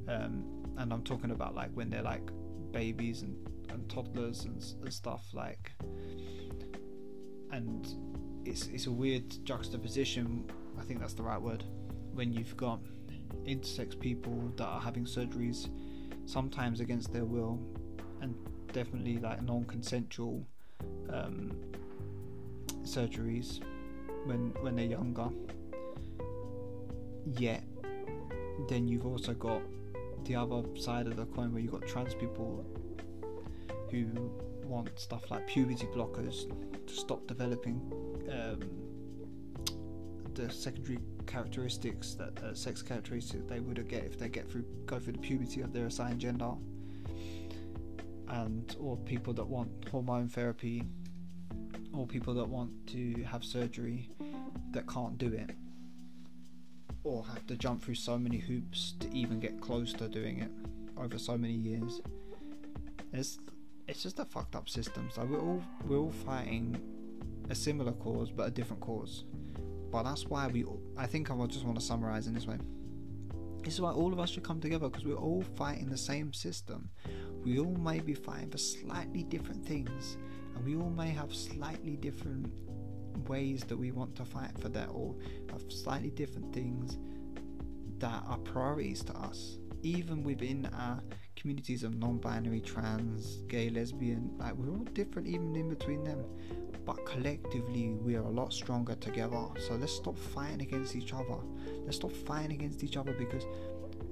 Um, 0.07 0.43
and 0.77 0.91
I'm 0.91 1.03
talking 1.03 1.31
about 1.31 1.55
like 1.55 1.71
when 1.73 1.89
they're 1.89 2.01
like 2.01 2.29
babies 2.71 3.21
and, 3.21 3.35
and 3.69 3.89
toddlers 3.89 4.45
and, 4.45 4.63
and 4.81 4.93
stuff 4.93 5.23
like. 5.33 5.71
And 7.51 7.87
it's 8.45 8.67
it's 8.67 8.87
a 8.87 8.91
weird 8.91 9.43
juxtaposition. 9.43 10.49
I 10.77 10.83
think 10.83 10.99
that's 10.99 11.13
the 11.13 11.23
right 11.23 11.41
word. 11.41 11.63
When 12.13 12.33
you've 12.33 12.55
got 12.57 12.81
intersex 13.45 13.99
people 13.99 14.51
that 14.57 14.65
are 14.65 14.81
having 14.81 15.05
surgeries, 15.05 15.69
sometimes 16.25 16.79
against 16.79 17.13
their 17.13 17.25
will, 17.25 17.59
and 18.21 18.35
definitely 18.73 19.17
like 19.19 19.41
non-consensual 19.41 20.45
um, 21.11 21.51
surgeries 22.83 23.61
when 24.25 24.53
when 24.61 24.75
they're 24.75 24.85
younger. 24.85 25.29
Yet, 27.37 27.63
then 28.69 28.87
you've 28.87 29.05
also 29.05 29.33
got 29.33 29.61
the 30.25 30.35
other 30.35 30.63
side 30.75 31.07
of 31.07 31.15
the 31.15 31.25
coin 31.25 31.51
where 31.51 31.61
you've 31.61 31.71
got 31.71 31.87
trans 31.87 32.13
people 32.13 32.65
who 33.89 34.05
want 34.65 34.89
stuff 34.99 35.29
like 35.29 35.47
puberty 35.47 35.87
blockers 35.87 36.45
to 36.87 36.93
stop 36.93 37.25
developing 37.27 37.79
um, 38.31 38.59
the 40.33 40.51
secondary 40.51 40.99
characteristics 41.25 42.13
that 42.13 42.37
uh, 42.43 42.53
sex 42.53 42.81
characteristics 42.81 43.43
they 43.47 43.59
would 43.59 43.87
get 43.87 44.03
if 44.03 44.17
they 44.17 44.29
get 44.29 44.49
through 44.49 44.65
go 44.85 44.99
through 44.99 45.13
the 45.13 45.19
puberty 45.19 45.61
of 45.61 45.71
their 45.73 45.87
assigned 45.87 46.19
gender 46.19 46.51
and 48.35 48.75
or 48.79 48.97
people 48.97 49.33
that 49.33 49.47
want 49.47 49.69
hormone 49.89 50.27
therapy 50.27 50.83
or 51.93 52.05
people 52.05 52.33
that 52.33 52.45
want 52.45 52.71
to 52.87 53.23
have 53.23 53.43
surgery 53.43 54.09
that 54.71 54.85
can't 54.87 55.17
do 55.17 55.31
it 55.31 55.51
or 57.03 57.23
have 57.25 57.47
to 57.47 57.55
jump 57.55 57.81
through 57.81 57.95
so 57.95 58.17
many 58.17 58.37
hoops 58.37 58.93
to 58.99 59.09
even 59.15 59.39
get 59.39 59.61
close 59.61 59.93
to 59.93 60.09
doing 60.09 60.39
it 60.39 60.51
over 60.97 61.17
so 61.17 61.37
many 61.37 61.53
years. 61.53 62.01
It's 63.13 63.39
it's 63.87 64.03
just 64.03 64.19
a 64.19 64.25
fucked 64.25 64.55
up 64.55 64.67
system. 64.67 65.09
So 65.13 65.23
we're 65.23 65.39
all 65.39 65.63
we're 65.85 65.97
all 65.97 66.11
fighting 66.11 66.81
a 67.49 67.55
similar 67.55 67.93
cause 67.93 68.31
but 68.31 68.47
a 68.47 68.51
different 68.51 68.81
cause. 68.81 69.23
But 69.91 70.03
that's 70.03 70.25
why 70.25 70.47
we. 70.47 70.65
all, 70.65 70.81
I 70.97 71.05
think 71.05 71.31
I 71.31 71.45
just 71.45 71.63
want 71.63 71.79
to 71.79 71.85
summarize 71.85 72.27
in 72.27 72.33
this 72.33 72.47
way. 72.47 72.57
This 73.63 73.75
is 73.75 73.81
why 73.81 73.91
all 73.91 74.11
of 74.13 74.19
us 74.19 74.29
should 74.29 74.43
come 74.43 74.59
together 74.59 74.89
because 74.89 75.05
we're 75.05 75.15
all 75.15 75.43
fighting 75.55 75.89
the 75.89 75.97
same 75.97 76.33
system. 76.33 76.89
We 77.45 77.59
all 77.59 77.75
may 77.75 77.99
be 77.99 78.15
fighting 78.15 78.49
for 78.49 78.57
slightly 78.57 79.23
different 79.23 79.63
things, 79.63 80.17
and 80.55 80.65
we 80.65 80.75
all 80.75 80.89
may 80.89 81.09
have 81.09 81.33
slightly 81.33 81.95
different 81.95 82.51
ways 83.27 83.63
that 83.65 83.77
we 83.77 83.91
want 83.91 84.15
to 84.15 84.25
fight 84.25 84.57
for 84.59 84.69
that, 84.69 84.89
or 84.91 85.15
have 85.51 85.63
slightly 85.69 86.09
different 86.09 86.51
things 86.51 86.97
that 87.99 88.23
are 88.27 88.39
priorities 88.39 89.03
to 89.03 89.13
us. 89.13 89.59
Even 89.83 90.23
within 90.23 90.67
our 90.73 91.03
communities 91.35 91.83
of 91.83 91.95
non-binary, 91.95 92.61
trans, 92.61 93.43
gay, 93.47 93.69
lesbian, 93.69 94.31
like 94.39 94.55
we're 94.55 94.71
all 94.71 94.87
different 94.93 95.27
even 95.27 95.55
in 95.55 95.69
between 95.69 96.03
them. 96.03 96.25
But 96.85 97.05
collectively 97.05 97.93
we 97.93 98.15
are 98.15 98.23
a 98.23 98.29
lot 98.29 98.53
stronger 98.53 98.95
together. 98.95 99.45
So 99.59 99.75
let's 99.75 99.93
stop 99.93 100.17
fighting 100.17 100.61
against 100.61 100.95
each 100.95 101.13
other. 101.13 101.37
Let's 101.83 101.97
stop 101.97 102.11
fighting 102.11 102.53
against 102.53 102.83
each 102.83 102.97
other 102.97 103.13
because 103.13 103.45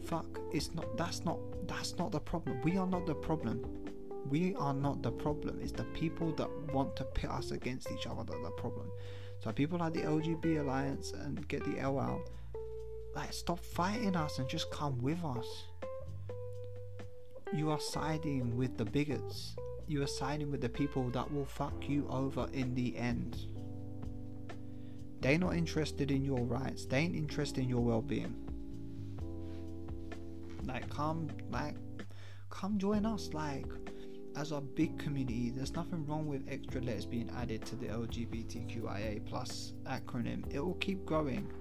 fuck 0.05 0.39
it's 0.51 0.73
not 0.76 0.97
that's 0.97 1.23
not 1.23 1.39
that's 1.68 1.98
not 1.98 2.11
the 2.11 2.19
problem. 2.19 2.61
We 2.64 2.77
are 2.77 2.88
not 2.88 3.06
the 3.06 3.15
problem. 3.15 3.65
We 4.30 4.56
are 4.56 4.73
not 4.73 5.02
the 5.02 5.11
problem. 5.11 5.60
It's 5.61 5.72
the 5.72 5.84
people 5.85 6.31
that 6.34 6.49
want 6.73 6.95
to 6.98 7.03
pit 7.03 7.30
us 7.30 7.52
against 7.52 7.91
each 7.91 8.07
other 8.07 8.23
that 8.23 8.34
are 8.34 8.44
the 8.44 8.52
problem. 8.52 8.90
So 9.40 9.52
people 9.52 9.80
like 9.80 9.94
the 9.94 10.02
LGB 10.02 10.61
Alliance 10.61 11.11
and 11.11 11.45
get 11.48 11.65
the 11.65 11.80
L 11.80 11.99
out, 11.99 12.30
like 13.15 13.34
stop 13.34 13.60
fighting 13.60 14.15
us 14.15 14.40
and 14.40 14.48
just 14.48 14.72
come 14.72 15.02
with 15.02 15.23
us. 15.23 15.65
You 17.53 17.69
are 17.69 17.80
siding 17.80 18.56
with 18.57 18.77
the 18.77 18.85
bigots. 18.85 19.56
You 19.88 20.02
are 20.02 20.07
siding 20.07 20.49
with 20.49 20.61
the 20.61 20.69
people 20.69 21.10
that 21.10 21.31
will 21.31 21.45
fuck 21.45 21.88
you 21.88 22.07
over 22.10 22.48
in 22.53 22.73
the 22.73 22.98
end. 22.98 23.38
They're 25.19 25.38
not 25.38 25.56
interested 25.56 26.10
in 26.10 26.26
your 26.26 26.44
rights. 26.44 26.85
They 26.85 26.98
ain't 26.98 27.15
interested 27.15 27.64
in 27.64 27.69
your 27.69 27.81
well-being. 27.81 28.43
Like 30.65 30.90
come 30.90 31.30
like 31.52 31.76
come 32.49 32.77
join 32.77 33.06
us 33.06 33.30
like 33.34 33.65
as 34.35 34.52
a 34.52 34.61
big 34.61 34.98
community. 34.98 35.52
There's 35.52 35.73
nothing 35.73 36.06
wrong 36.06 36.27
with 36.27 36.44
extra 36.49 36.81
letters 36.81 37.06
being 37.06 37.30
added 37.38 37.65
to 37.65 37.76
the 37.76 37.88
lgbtqia 37.88 39.26
plus 39.26 39.73
acronym. 39.85 40.44
It 40.53 40.60
will 40.60 40.76
keep 40.76 41.06
growing. 41.06 41.52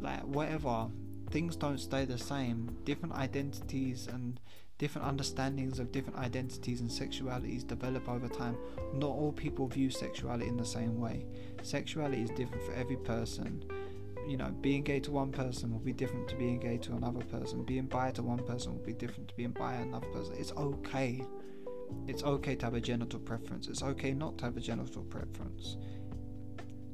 Like 0.00 0.22
whatever. 0.22 0.88
Things 1.30 1.56
don't 1.56 1.78
stay 1.78 2.04
the 2.04 2.18
same. 2.18 2.76
Different 2.84 3.14
identities 3.14 4.06
and 4.06 4.38
different 4.76 5.06
understandings 5.06 5.78
of 5.78 5.92
different 5.92 6.18
identities 6.18 6.80
and 6.80 6.90
sexualities 6.90 7.66
develop 7.66 8.08
over 8.08 8.28
time. 8.28 8.56
Not 8.92 9.10
all 9.10 9.32
people 9.32 9.66
view 9.66 9.90
sexuality 9.90 10.48
in 10.48 10.56
the 10.56 10.66
same 10.66 11.00
way. 11.00 11.24
Sexuality 11.62 12.22
is 12.22 12.30
different 12.30 12.62
for 12.64 12.74
every 12.74 12.96
person 12.96 13.64
you 14.26 14.36
know, 14.36 14.50
being 14.60 14.82
gay 14.82 15.00
to 15.00 15.10
one 15.10 15.32
person 15.32 15.72
will 15.72 15.80
be 15.80 15.92
different 15.92 16.28
to 16.28 16.36
being 16.36 16.58
gay 16.58 16.78
to 16.78 16.92
another 16.92 17.24
person. 17.24 17.64
Being 17.64 17.86
bi 17.86 18.10
to 18.12 18.22
one 18.22 18.44
person 18.44 18.74
will 18.74 18.84
be 18.84 18.92
different 18.92 19.28
to 19.28 19.34
being 19.34 19.50
bi 19.50 19.76
to 19.76 19.82
another 19.82 20.06
person. 20.08 20.34
It's 20.38 20.52
okay. 20.52 21.22
It's 22.06 22.22
okay 22.22 22.54
to 22.56 22.66
have 22.66 22.74
a 22.74 22.80
genital 22.80 23.20
preference. 23.20 23.68
It's 23.68 23.82
okay 23.82 24.12
not 24.12 24.38
to 24.38 24.44
have 24.46 24.56
a 24.56 24.60
genital 24.60 25.02
preference. 25.04 25.76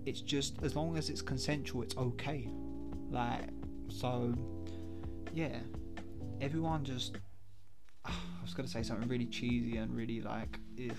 It's 0.06 0.20
just 0.20 0.56
as 0.62 0.74
long 0.74 0.96
as 0.96 1.10
it's 1.10 1.22
consensual, 1.22 1.82
it's 1.82 1.96
okay. 1.96 2.48
Like, 3.10 3.48
so, 3.88 4.34
yeah. 5.32 5.60
Everyone 6.40 6.84
just. 6.84 7.16
I 8.04 8.12
was 8.42 8.54
gonna 8.54 8.68
say 8.68 8.82
something 8.82 9.08
really 9.08 9.26
cheesy 9.26 9.76
and 9.76 9.94
really 9.94 10.22
like, 10.22 10.58
ugh. 10.82 10.96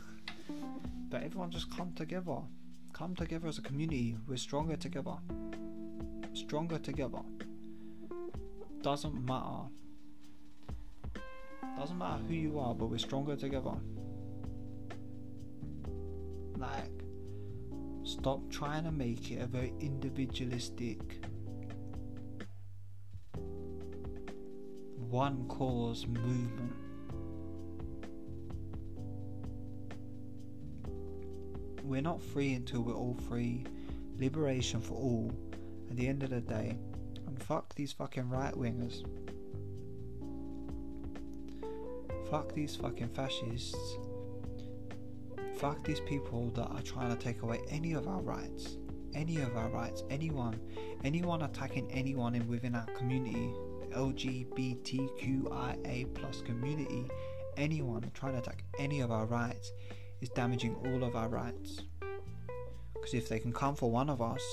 but 1.10 1.24
everyone 1.24 1.50
just 1.50 1.76
come 1.76 1.94
together. 1.94 2.38
Come 2.94 3.16
together 3.16 3.48
as 3.48 3.58
a 3.58 3.62
community. 3.62 4.16
We're 4.28 4.38
stronger 4.38 4.76
together 4.76 5.18
stronger 6.34 6.80
together. 6.80 7.20
Doesn't 8.82 9.26
matter. 9.26 9.68
Doesn't 11.78 11.98
matter 11.98 12.22
who 12.28 12.34
you 12.34 12.60
are, 12.60 12.74
but 12.74 12.88
we're 12.88 12.98
stronger 12.98 13.36
together. 13.36 13.76
Like, 16.58 16.92
stop 18.04 18.42
trying 18.50 18.84
to 18.84 18.92
make 18.92 19.32
it 19.32 19.42
a 19.42 19.48
very 19.48 19.74
individualistic, 19.80 21.00
one 25.10 25.46
cause 25.48 26.06
movement. 26.06 26.74
We're 31.84 32.02
not 32.02 32.22
free 32.22 32.54
until 32.54 32.82
we're 32.82 32.94
all 32.94 33.18
free. 33.28 33.66
Liberation 34.20 34.82
for 34.82 34.96
all 34.96 35.34
at 35.90 35.98
the 35.98 36.08
end 36.08 36.24
of 36.24 36.30
the 36.30 36.42
day. 36.42 36.78
And 37.28 37.42
fuck 37.42 37.76
these 37.76 37.92
fucking 37.92 38.30
right 38.30 38.54
wingers. 38.54 39.04
Fuck 42.30 42.54
these 42.54 42.76
fucking 42.76 43.10
fascists. 43.10 43.98
Fuck 45.58 45.84
these 45.84 46.00
people 46.02 46.52
that 46.52 46.68
are 46.68 46.82
trying 46.82 47.10
to 47.10 47.16
take 47.22 47.42
away 47.42 47.60
any 47.70 47.94
of 47.94 48.08
our 48.08 48.22
rights. 48.22 48.78
Any 49.14 49.38
of 49.38 49.58
our 49.58 49.70
rights. 49.70 50.04
Anyone. 50.10 50.60
Anyone 51.04 51.42
attacking 51.42 51.92
anyone 51.92 52.36
in 52.36 52.48
within 52.48 52.76
our 52.76 52.86
community. 52.96 53.52
LGBTQIA 53.92 54.96
plus 56.14 56.42
community. 56.42 57.10
Anyone 57.58 58.10
trying 58.14 58.34
to 58.34 58.40
attack 58.40 58.64
any 58.78 59.02
of 59.02 59.12
our 59.12 59.26
rights 59.26 59.72
is 60.22 60.30
damaging 60.30 60.76
all 60.86 61.04
of 61.04 61.16
our 61.16 61.30
rights. 61.30 61.82
Because 62.94 63.14
if 63.16 63.28
they 63.28 63.40
can 63.40 63.52
come 63.52 63.76
for 63.76 63.90
one 63.90 64.10
of 64.10 64.22
us 64.22 64.44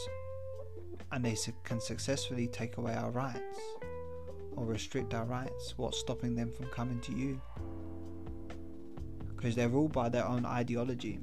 and 1.13 1.25
they 1.25 1.37
can 1.65 1.81
successfully 1.81 2.49
take 2.49 2.77
away 2.77 2.95
our 2.95 3.11
rights 3.11 3.61
or 4.57 4.65
restrict 4.65 5.15
our 5.15 5.25
rights, 5.25 5.75
what's 5.77 5.99
stopping 5.99 6.35
them 6.35 6.51
from 6.51 6.67
coming 6.67 7.01
to 7.01 7.13
you? 7.13 7.41
Because 9.35 9.55
they're 9.55 9.69
ruled 9.69 9.93
by 9.93 10.09
their 10.09 10.27
own 10.27 10.45
ideology. 10.47 11.21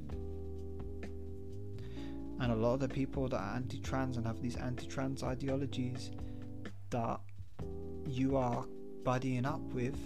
And 2.40 2.52
a 2.52 2.54
lot 2.54 2.74
of 2.74 2.80
the 2.80 2.88
people 2.88 3.28
that 3.28 3.36
are 3.36 3.56
anti 3.56 3.78
trans 3.80 4.16
and 4.16 4.26
have 4.26 4.40
these 4.40 4.56
anti 4.56 4.86
trans 4.86 5.22
ideologies 5.22 6.10
that 6.90 7.20
you 8.06 8.36
are 8.36 8.64
buddying 9.02 9.46
up 9.46 9.60
with 9.72 9.96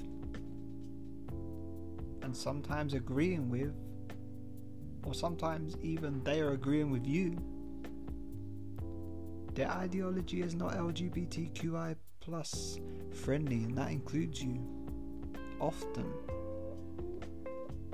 and 2.22 2.36
sometimes 2.36 2.94
agreeing 2.94 3.48
with, 3.48 3.74
or 5.05 5.14
sometimes 5.14 5.76
even 5.82 6.22
they 6.24 6.40
are 6.40 6.52
agreeing 6.52 6.90
with 6.90 7.06
you 7.06 7.38
Their 9.59 9.72
ideology 9.72 10.43
is 10.43 10.55
not 10.55 10.74
LGBTQI 10.74 11.97
plus 12.20 12.78
friendly, 13.12 13.64
and 13.64 13.76
that 13.76 13.90
includes 13.90 14.40
you. 14.40 14.60
Often, 15.60 16.12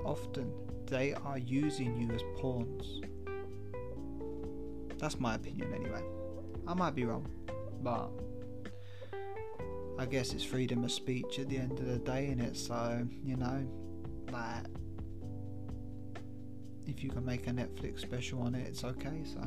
often 0.05 0.53
they 0.85 1.15
are 1.15 1.39
using 1.39 1.99
you 1.99 2.15
as 2.15 2.21
pawns. 2.37 3.01
That's 4.99 5.19
my 5.19 5.37
opinion, 5.37 5.73
anyway. 5.73 6.03
I 6.67 6.75
might 6.75 6.95
be 6.95 7.07
wrong, 7.07 7.27
but 7.83 8.11
I 9.99 10.05
guess 10.05 10.35
it's 10.35 10.45
freedom 10.45 10.85
of 10.85 10.93
speech 10.93 11.39
at 11.39 11.49
the 11.49 11.57
end 11.57 11.79
of 11.79 11.87
the 11.87 11.97
day, 11.99 12.27
and 12.27 12.43
it 12.43 12.59
so 12.59 13.09
you 13.25 13.37
know, 13.37 13.67
like 14.31 14.67
if 16.87 17.03
you 17.03 17.09
can 17.09 17.25
make 17.25 17.47
a 17.47 17.53
Netflix 17.53 18.01
special 18.01 18.43
on 18.43 18.55
it, 18.55 18.67
it's 18.67 18.85
okay. 18.85 19.23
So, 19.25 19.41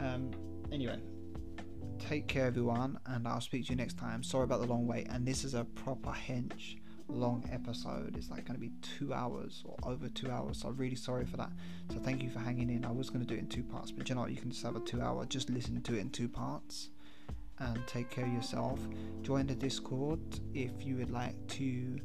um, 0.00 0.32
anyway, 0.74 0.98
take 1.98 2.26
care, 2.26 2.46
everyone, 2.46 2.98
and 3.06 3.26
I'll 3.28 3.40
speak 3.40 3.66
to 3.66 3.70
you 3.70 3.76
next 3.76 3.96
time. 3.96 4.22
Sorry 4.22 4.44
about 4.44 4.60
the 4.60 4.66
long 4.66 4.86
wait, 4.86 5.06
and 5.08 5.26
this 5.26 5.44
is 5.44 5.54
a 5.54 5.64
proper 5.64 6.10
hench 6.10 6.78
long 7.08 7.48
episode. 7.52 8.16
It's 8.16 8.30
like 8.30 8.44
going 8.44 8.56
to 8.56 8.60
be 8.60 8.72
two 8.82 9.14
hours 9.14 9.62
or 9.64 9.76
over 9.84 10.08
two 10.08 10.30
hours. 10.30 10.60
So 10.60 10.68
I'm 10.68 10.76
really 10.76 10.96
sorry 10.96 11.24
for 11.26 11.36
that. 11.36 11.52
So 11.92 11.98
thank 12.00 12.22
you 12.22 12.30
for 12.30 12.40
hanging 12.40 12.70
in. 12.70 12.84
I 12.84 12.90
was 12.90 13.08
going 13.08 13.20
to 13.20 13.26
do 13.26 13.34
it 13.34 13.40
in 13.40 13.46
two 13.46 13.62
parts, 13.62 13.92
but 13.92 14.08
you 14.08 14.14
know 14.16 14.22
what? 14.22 14.30
You 14.30 14.36
can 14.36 14.50
just 14.50 14.62
have 14.64 14.74
a 14.74 14.80
two 14.80 15.00
hour. 15.00 15.24
Just 15.26 15.48
listen 15.48 15.80
to 15.80 15.94
it 15.94 16.00
in 16.00 16.10
two 16.10 16.28
parts. 16.28 16.90
And 17.58 17.78
take 17.86 18.10
care 18.10 18.26
of 18.26 18.32
yourself. 18.32 18.80
Join 19.22 19.46
the 19.46 19.54
Discord 19.54 20.18
if 20.54 20.84
you 20.84 20.96
would 20.96 21.10
like 21.10 21.36
to 21.48 21.98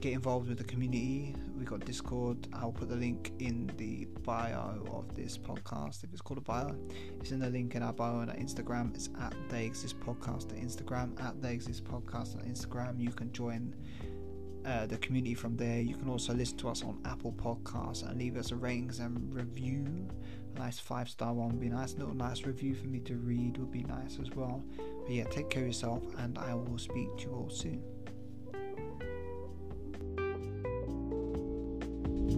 get 0.00 0.14
involved 0.14 0.48
with 0.48 0.56
the 0.56 0.64
community. 0.64 1.34
We 1.58 1.64
got 1.66 1.84
Discord. 1.84 2.48
I'll 2.54 2.72
put 2.72 2.88
the 2.88 2.96
link 2.96 3.32
in 3.38 3.70
the 3.76 4.06
bio 4.22 4.82
of 4.90 5.14
this 5.14 5.36
podcast. 5.36 6.04
If 6.04 6.12
it's 6.12 6.22
called 6.22 6.38
a 6.38 6.40
bio, 6.42 6.74
it's 7.20 7.32
in 7.32 7.38
the 7.38 7.50
link 7.50 7.74
in 7.74 7.82
our 7.82 7.92
bio 7.92 8.14
on 8.14 8.30
our 8.30 8.36
Instagram. 8.36 8.94
It's 8.94 9.10
at 9.20 9.34
They 9.50 9.66
Exist 9.66 10.00
Podcast 10.00 10.52
on 10.52 10.58
Instagram. 10.58 11.22
At 11.22 11.42
They 11.42 11.52
Exist 11.52 11.84
Podcast 11.84 12.34
on 12.36 12.42
Instagram. 12.48 12.98
You 12.98 13.10
can 13.10 13.30
join 13.32 13.74
uh, 14.64 14.86
the 14.86 14.96
community 14.98 15.34
from 15.34 15.56
there. 15.56 15.82
You 15.82 15.96
can 15.96 16.08
also 16.08 16.32
listen 16.32 16.56
to 16.58 16.70
us 16.70 16.82
on 16.82 16.98
Apple 17.04 17.32
Podcasts 17.32 18.08
and 18.08 18.18
leave 18.18 18.38
us 18.38 18.52
a 18.52 18.56
ratings 18.56 19.00
and 19.00 19.34
review. 19.34 20.08
A 20.56 20.58
nice 20.58 20.78
five 20.78 21.10
star 21.10 21.34
one 21.34 21.50
would 21.50 21.60
be 21.60 21.68
nice. 21.68 21.92
A 21.94 21.98
little 21.98 22.14
nice 22.14 22.44
review 22.44 22.74
for 22.74 22.86
me 22.86 23.00
to 23.00 23.16
read 23.16 23.58
would 23.58 23.70
be 23.70 23.82
nice 23.82 24.18
as 24.18 24.30
well. 24.30 24.64
But 24.78 25.10
yeah, 25.10 25.24
take 25.24 25.50
care 25.50 25.62
of 25.62 25.68
yourself, 25.68 26.02
and 26.16 26.38
I 26.38 26.54
will 26.54 26.78
speak 26.78 27.18
to 27.18 27.24
you 27.24 27.34
all 27.34 27.50
soon. 27.50 27.82
Hey 32.30 32.36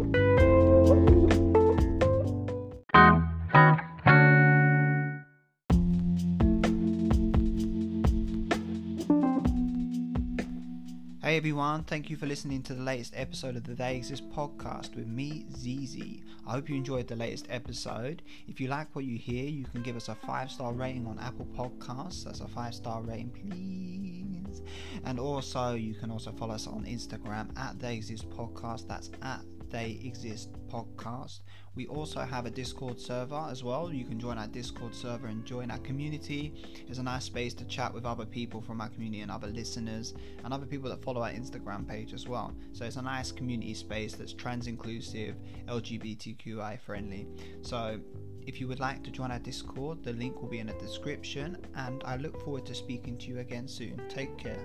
everyone, 11.37 11.85
thank 11.85 12.09
you 12.09 12.17
for 12.17 12.25
listening 12.25 12.63
to 12.63 12.75
the 12.75 12.83
latest 12.83 13.13
episode 13.15 13.57
of 13.57 13.65
the 13.65 13.75
They 13.75 13.97
Exist 13.97 14.29
podcast 14.31 14.95
with 14.97 15.07
me, 15.07 15.45
Ziezy. 15.53 16.23
I 16.47 16.53
hope 16.53 16.71
you 16.71 16.77
enjoyed 16.77 17.07
the 17.07 17.17
latest 17.17 17.47
episode. 17.51 18.23
If 18.49 18.61
you 18.63 18.69
like 18.69 18.95
what 18.97 19.05
you 19.05 19.19
hear, 19.19 19.45
you 19.45 19.65
can 19.65 19.83
give 19.83 19.97
us 19.97 20.09
a 20.09 20.15
five 20.15 20.51
star 20.51 20.73
rating 20.73 21.07
on 21.07 21.19
Apple 21.19 21.47
Podcasts. 21.55 22.25
That's 22.25 22.41
a 22.41 22.49
five 22.49 22.75
star 22.75 23.03
rating, 23.03 23.31
please. 23.31 24.63
And 25.05 25.19
also, 25.21 25.75
you 25.75 25.95
can 25.95 26.11
also 26.11 26.33
follow 26.33 26.55
us 26.55 26.67
on 26.67 26.85
Instagram 26.85 27.57
at 27.59 27.79
They 27.79 27.95
Exist 27.95 28.29
Podcast. 28.31 28.89
That's 28.89 29.11
at 29.23 29.41
They 29.73 29.99
Exist 30.05 30.51
Podcast. 30.69 31.41
We 31.75 31.87
also 31.87 32.21
have 32.21 32.45
a 32.45 32.51
Discord 32.51 33.01
server 33.01 33.49
as 33.51 33.65
well. 33.65 33.91
You 33.91 34.05
can 34.05 34.21
join 34.21 34.37
our 34.37 34.47
Discord 34.47 34.95
server 34.95 35.29
and 35.29 35.45
join 35.45 35.71
our 35.71 35.79
community. 35.79 36.53
It's 36.87 36.99
a 36.99 37.03
nice 37.03 37.25
space 37.25 37.55
to 37.55 37.65
chat 37.65 37.93
with 37.93 38.05
other 38.05 38.27
people 38.27 38.61
from 38.61 38.83
our 38.83 38.91
community 38.91 39.23
and 39.23 39.31
other 39.31 39.49
listeners 39.49 40.13
and 40.45 40.53
other 40.53 40.67
people 40.67 40.91
that 40.91 41.03
follow 41.03 41.23
our 41.23 41.31
Instagram 41.31 41.89
page 41.89 42.13
as 42.13 42.29
well. 42.29 42.55
So 42.73 42.85
it's 42.85 42.97
a 42.97 43.03
nice 43.03 43.33
community 43.33 43.73
space 43.73 44.15
that's 44.15 44.35
trans 44.35 44.67
inclusive, 44.67 45.37
LGBTQI 45.67 46.79
friendly. 46.79 47.27
So 47.63 47.99
if 48.47 48.61
you 48.61 48.69
would 48.69 48.81
like 48.81 49.03
to 49.05 49.11
join 49.11 49.31
our 49.31 49.39
Discord, 49.39 50.05
the 50.05 50.13
link 50.13 50.43
will 50.43 50.49
be 50.49 50.59
in 50.59 50.67
the 50.67 50.75
description, 50.75 51.57
and 51.75 52.03
I 52.05 52.17
look 52.17 52.39
forward 52.45 52.67
to 52.67 52.75
speaking 52.75 53.17
to 53.19 53.29
you 53.29 53.39
again 53.39 53.67
soon. 53.67 54.03
Take 54.11 54.37
care. 54.37 54.63